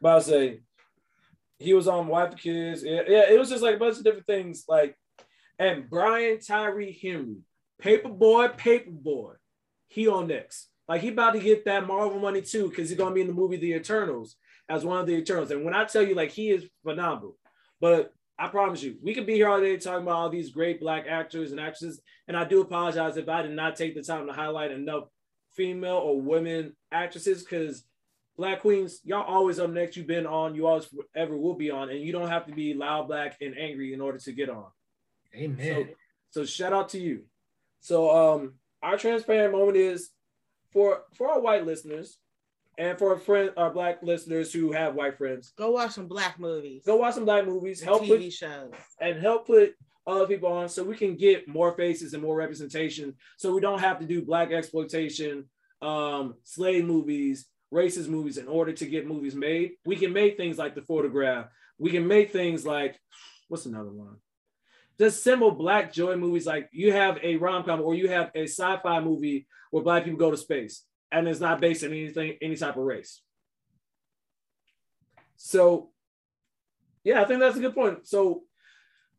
But 0.02 0.16
I 0.16 0.20
say 0.20 0.60
he 1.60 1.74
was 1.74 1.88
on 1.88 2.08
Wife 2.08 2.32
the 2.32 2.38
Kids. 2.38 2.84
Yeah, 2.84 3.02
yeah, 3.08 3.30
it 3.30 3.38
was 3.38 3.50
just 3.50 3.64
like 3.64 3.76
a 3.76 3.80
bunch 3.80 3.98
of 3.98 4.04
different 4.06 4.28
things. 4.28 4.64
Like, 4.68 4.98
and 5.60 5.90
Brian 5.90 6.40
Tyree 6.40 6.98
Henry, 7.02 7.42
Paperboy, 7.84 8.58
Paperboy, 8.58 9.34
he 9.90 10.08
on 10.08 10.28
next. 10.28 10.70
Like 10.88 11.02
he 11.02 11.10
about 11.10 11.34
to 11.34 11.40
get 11.40 11.66
that 11.66 11.88
Marvel 11.88 12.20
money 12.20 12.42
too, 12.42 12.70
because 12.70 12.90
he's 12.90 12.98
gonna 12.98 13.16
be 13.16 13.22
in 13.22 13.28
the 13.28 13.34
movie 13.34 13.58
The 13.58 13.74
Eternals 13.74 14.38
as 14.70 14.86
one 14.86 15.00
of 15.00 15.06
the 15.06 15.16
Eternals. 15.16 15.52
And 15.52 15.66
when 15.66 15.76
I 15.76 15.84
tell 15.84 16.02
you, 16.02 16.16
like, 16.16 16.32
he 16.32 16.50
is 16.50 16.66
phenomenal. 16.84 17.36
But 17.82 18.14
I 18.38 18.48
promise 18.50 18.84
you, 18.84 18.98
we 19.02 19.14
could 19.14 19.26
be 19.26 19.36
here 19.36 19.48
all 19.48 19.62
day 19.62 19.78
talking 19.78 20.04
about 20.04 20.16
all 20.16 20.30
these 20.30 20.52
great 20.52 20.80
black 20.80 21.06
actors 21.08 21.52
and 21.52 21.60
actresses. 21.60 22.02
And 22.28 22.36
I 22.36 22.44
do 22.44 22.62
apologize 22.62 23.16
if 23.16 23.30
I 23.30 23.42
did 23.42 23.52
not 23.52 23.76
take 23.76 23.96
the 23.96 24.04
time 24.04 24.28
to 24.28 24.34
highlight 24.34 24.72
enough 24.72 25.06
female 25.54 25.98
or 25.98 26.20
women 26.22 26.76
actresses 26.92 27.44
because 27.44 27.86
Black 28.38 28.62
Queens, 28.62 29.00
y'all 29.06 29.24
always 29.24 29.60
up 29.60 29.70
next. 29.70 29.96
You've 29.96 30.08
been 30.08 30.26
on, 30.26 30.56
you 30.56 30.68
always 30.68 30.88
ever 31.16 31.38
will 31.38 31.54
be 31.54 31.72
on, 31.72 31.90
and 31.90 32.02
you 32.02 32.12
don't 32.12 32.28
have 32.28 32.46
to 32.48 32.54
be 32.54 32.74
loud, 32.74 33.08
black, 33.08 33.38
and 33.40 33.58
angry 33.58 33.94
in 33.94 34.02
order 34.02 34.18
to 34.18 34.32
get 34.34 34.50
on. 34.50 34.66
Amen. 35.34 35.90
So, 36.30 36.42
so 36.42 36.46
shout 36.46 36.74
out 36.74 36.90
to 36.90 37.00
you. 37.00 37.24
So 37.80 38.10
um 38.10 38.56
our 38.82 38.98
transparent 38.98 39.54
moment 39.54 39.78
is 39.78 40.10
for 40.72 41.04
for 41.14 41.32
our 41.32 41.40
white 41.40 41.66
listeners 41.66 42.18
and 42.78 42.98
for 42.98 43.14
our 43.14 43.20
friend 43.20 43.52
our 43.58 43.72
black 43.72 44.02
listeners 44.02 44.52
who 44.52 44.72
have 44.72 44.96
white 44.96 45.18
friends. 45.18 45.54
Go 45.58 45.72
watch 45.72 45.92
some 45.92 46.08
black 46.08 46.40
movies. 46.40 46.84
Go 46.86 46.98
watch 46.98 47.16
some 47.16 47.26
black 47.26 47.46
movies, 47.46 47.82
help 47.82 48.04
TV 48.04 48.26
put, 48.26 48.34
shows. 48.34 48.72
and 49.00 49.20
help 49.20 49.48
put 49.48 49.76
other 50.08 50.28
people 50.28 50.52
on 50.52 50.70
so 50.70 50.84
we 50.84 50.96
can 50.96 51.16
get 51.16 51.48
more 51.48 51.72
faces 51.74 52.14
and 52.14 52.22
more 52.22 52.36
representation 52.36 53.16
so 53.38 53.54
we 53.54 53.62
don't 53.62 53.80
have 53.80 54.00
to 54.00 54.06
do 54.06 54.22
black 54.22 54.52
exploitation 54.52 55.46
um 55.82 56.36
slave 56.44 56.86
movies 56.86 57.48
racist 57.74 58.08
movies 58.08 58.38
in 58.38 58.48
order 58.48 58.72
to 58.72 58.86
get 58.86 59.08
movies 59.08 59.36
made 59.36 59.72
we 59.86 59.96
can 59.96 60.14
make 60.14 60.38
things 60.38 60.58
like 60.58 60.76
the 60.76 60.82
photograph 60.82 61.48
we 61.80 61.90
can 61.90 62.08
make 62.08 62.32
things 62.32 62.66
like 62.66 63.00
what's 63.48 63.66
another 63.66 63.92
one 63.92 64.16
just 65.00 65.24
simple 65.24 65.52
black 65.52 65.92
joy 65.92 66.16
movies 66.16 66.46
like 66.46 66.70
you 66.72 66.92
have 66.92 67.18
a 67.24 67.36
rom-com 67.38 67.82
or 67.82 67.96
you 67.96 68.08
have 68.08 68.32
a 68.36 68.44
sci-fi 68.44 69.00
movie 69.00 69.48
where 69.72 69.84
black 69.84 70.04
people 70.04 70.20
go 70.20 70.32
to 70.32 70.38
space 70.38 70.84
and 71.12 71.28
it's 71.28 71.40
not 71.40 71.62
based 71.62 71.84
on 71.84 71.92
anything 71.92 72.38
any 72.42 72.56
type 72.56 72.78
of 72.78 72.84
race 72.84 73.22
so 75.38 75.90
yeah 77.04 77.22
i 77.22 77.26
think 77.26 77.40
that's 77.40 77.58
a 77.58 77.62
good 77.62 77.76
point 77.76 78.08
so 78.08 78.44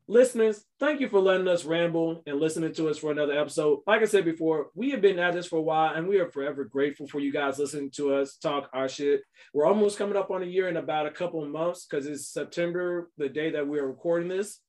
listeners, 0.08 0.64
thank 0.78 1.00
you 1.00 1.08
for 1.08 1.20
letting 1.20 1.48
us 1.48 1.64
ramble 1.64 2.22
and 2.26 2.38
listening 2.38 2.72
to 2.74 2.88
us 2.88 2.98
for 2.98 3.10
another 3.10 3.38
episode. 3.38 3.80
Like 3.86 4.02
I 4.02 4.06
said 4.06 4.24
before, 4.24 4.68
we 4.74 4.90
have 4.90 5.00
been 5.00 5.18
at 5.18 5.34
this 5.34 5.46
for 5.46 5.56
a 5.56 5.62
while 5.62 5.94
and 5.94 6.06
we 6.06 6.18
are 6.18 6.30
forever 6.30 6.64
grateful 6.64 7.08
for 7.08 7.20
you 7.20 7.32
guys 7.32 7.58
listening 7.58 7.90
to 7.92 8.14
us 8.14 8.36
talk 8.36 8.70
our 8.72 8.88
shit. 8.88 9.22
We're 9.52 9.66
almost 9.66 9.98
coming 9.98 10.16
up 10.16 10.30
on 10.30 10.42
a 10.42 10.46
year 10.46 10.68
in 10.68 10.76
about 10.76 11.06
a 11.06 11.10
couple 11.10 11.42
of 11.42 11.50
months 11.50 11.86
because 11.86 12.06
it's 12.06 12.28
September, 12.28 13.10
the 13.18 13.28
day 13.28 13.50
that 13.50 13.66
we 13.66 13.78
are 13.78 13.86
recording 13.86 14.28
this. 14.28 14.60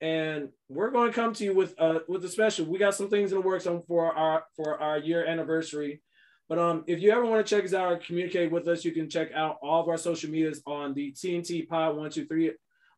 And 0.00 0.50
we're 0.68 0.90
going 0.90 1.10
to 1.10 1.14
come 1.14 1.32
to 1.34 1.44
you 1.44 1.54
with 1.54 1.74
uh 1.78 2.00
with 2.06 2.22
a 2.26 2.28
special. 2.28 2.66
We 2.66 2.78
got 2.78 2.94
some 2.94 3.08
things 3.08 3.32
in 3.32 3.38
the 3.38 3.46
works 3.46 3.66
on 3.66 3.80
for 3.80 4.14
our 4.14 4.44
for 4.54 4.78
our 4.78 4.98
year 4.98 5.24
anniversary. 5.24 6.02
But 6.48 6.58
um, 6.58 6.84
if 6.86 7.00
you 7.00 7.10
ever 7.10 7.24
want 7.24 7.44
to 7.44 7.56
check 7.56 7.64
us 7.64 7.74
out 7.74 7.92
or 7.92 7.96
communicate 7.96 8.52
with 8.52 8.68
us, 8.68 8.84
you 8.84 8.92
can 8.92 9.10
check 9.10 9.32
out 9.34 9.58
all 9.62 9.82
of 9.82 9.88
our 9.88 9.96
social 9.96 10.30
medias 10.30 10.62
on 10.66 10.94
the 10.94 11.12
TNT 11.12 11.68
Pod 11.68 11.96
One 11.96 12.10
Two 12.10 12.26
Three 12.26 12.52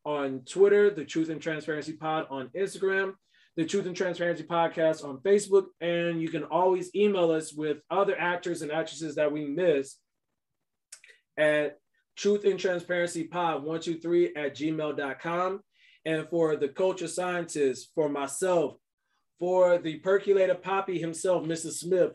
on 0.05 0.41
Twitter, 0.45 0.89
the 0.89 1.05
Truth 1.05 1.29
and 1.29 1.41
Transparency 1.41 1.93
Pod 1.93 2.27
on 2.29 2.49
Instagram, 2.49 3.13
the 3.55 3.65
Truth 3.65 3.87
and 3.87 3.95
Transparency 3.95 4.43
Podcast 4.43 5.03
on 5.03 5.17
Facebook, 5.17 5.65
and 5.81 6.21
you 6.21 6.29
can 6.29 6.43
always 6.43 6.93
email 6.95 7.31
us 7.31 7.51
with 7.53 7.77
other 7.89 8.19
actors 8.19 8.61
and 8.61 8.71
actresses 8.71 9.15
that 9.15 9.31
we 9.31 9.45
miss 9.45 9.97
at 11.37 11.77
Truth 12.15 12.45
and 12.45 12.59
Transparency 12.59 13.23
Pod 13.23 13.63
123 13.63 14.35
at 14.35 14.55
gmail.com. 14.55 15.61
And 16.05 16.27
for 16.29 16.55
the 16.55 16.69
culture 16.69 17.07
scientist, 17.07 17.91
for 17.95 18.09
myself, 18.09 18.75
for 19.37 19.77
the 19.77 19.99
percolator 19.99 20.55
poppy 20.55 20.99
himself, 20.99 21.45
Mr. 21.45 21.71
Smith, 21.71 22.11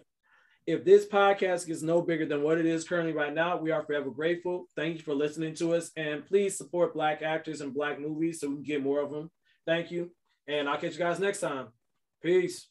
if 0.66 0.84
this 0.84 1.04
podcast 1.06 1.66
gets 1.66 1.82
no 1.82 2.00
bigger 2.00 2.24
than 2.24 2.42
what 2.42 2.58
it 2.58 2.64
is 2.64 2.88
currently 2.88 3.12
right 3.12 3.34
now, 3.34 3.56
we 3.56 3.70
are 3.70 3.82
forever 3.82 4.10
grateful. 4.10 4.66
Thank 4.74 4.96
you 4.96 5.02
for 5.02 5.14
listening 5.14 5.54
to 5.56 5.74
us. 5.74 5.90
And 5.96 6.26
please 6.26 6.56
support 6.56 6.94
Black 6.94 7.20
actors 7.22 7.60
and 7.60 7.74
Black 7.74 8.00
movies 8.00 8.40
so 8.40 8.48
we 8.48 8.56
can 8.56 8.62
get 8.62 8.82
more 8.82 9.00
of 9.00 9.10
them. 9.10 9.30
Thank 9.66 9.90
you. 9.90 10.10
And 10.46 10.68
I'll 10.68 10.78
catch 10.78 10.92
you 10.92 10.98
guys 10.98 11.18
next 11.18 11.40
time. 11.40 11.68
Peace. 12.22 12.68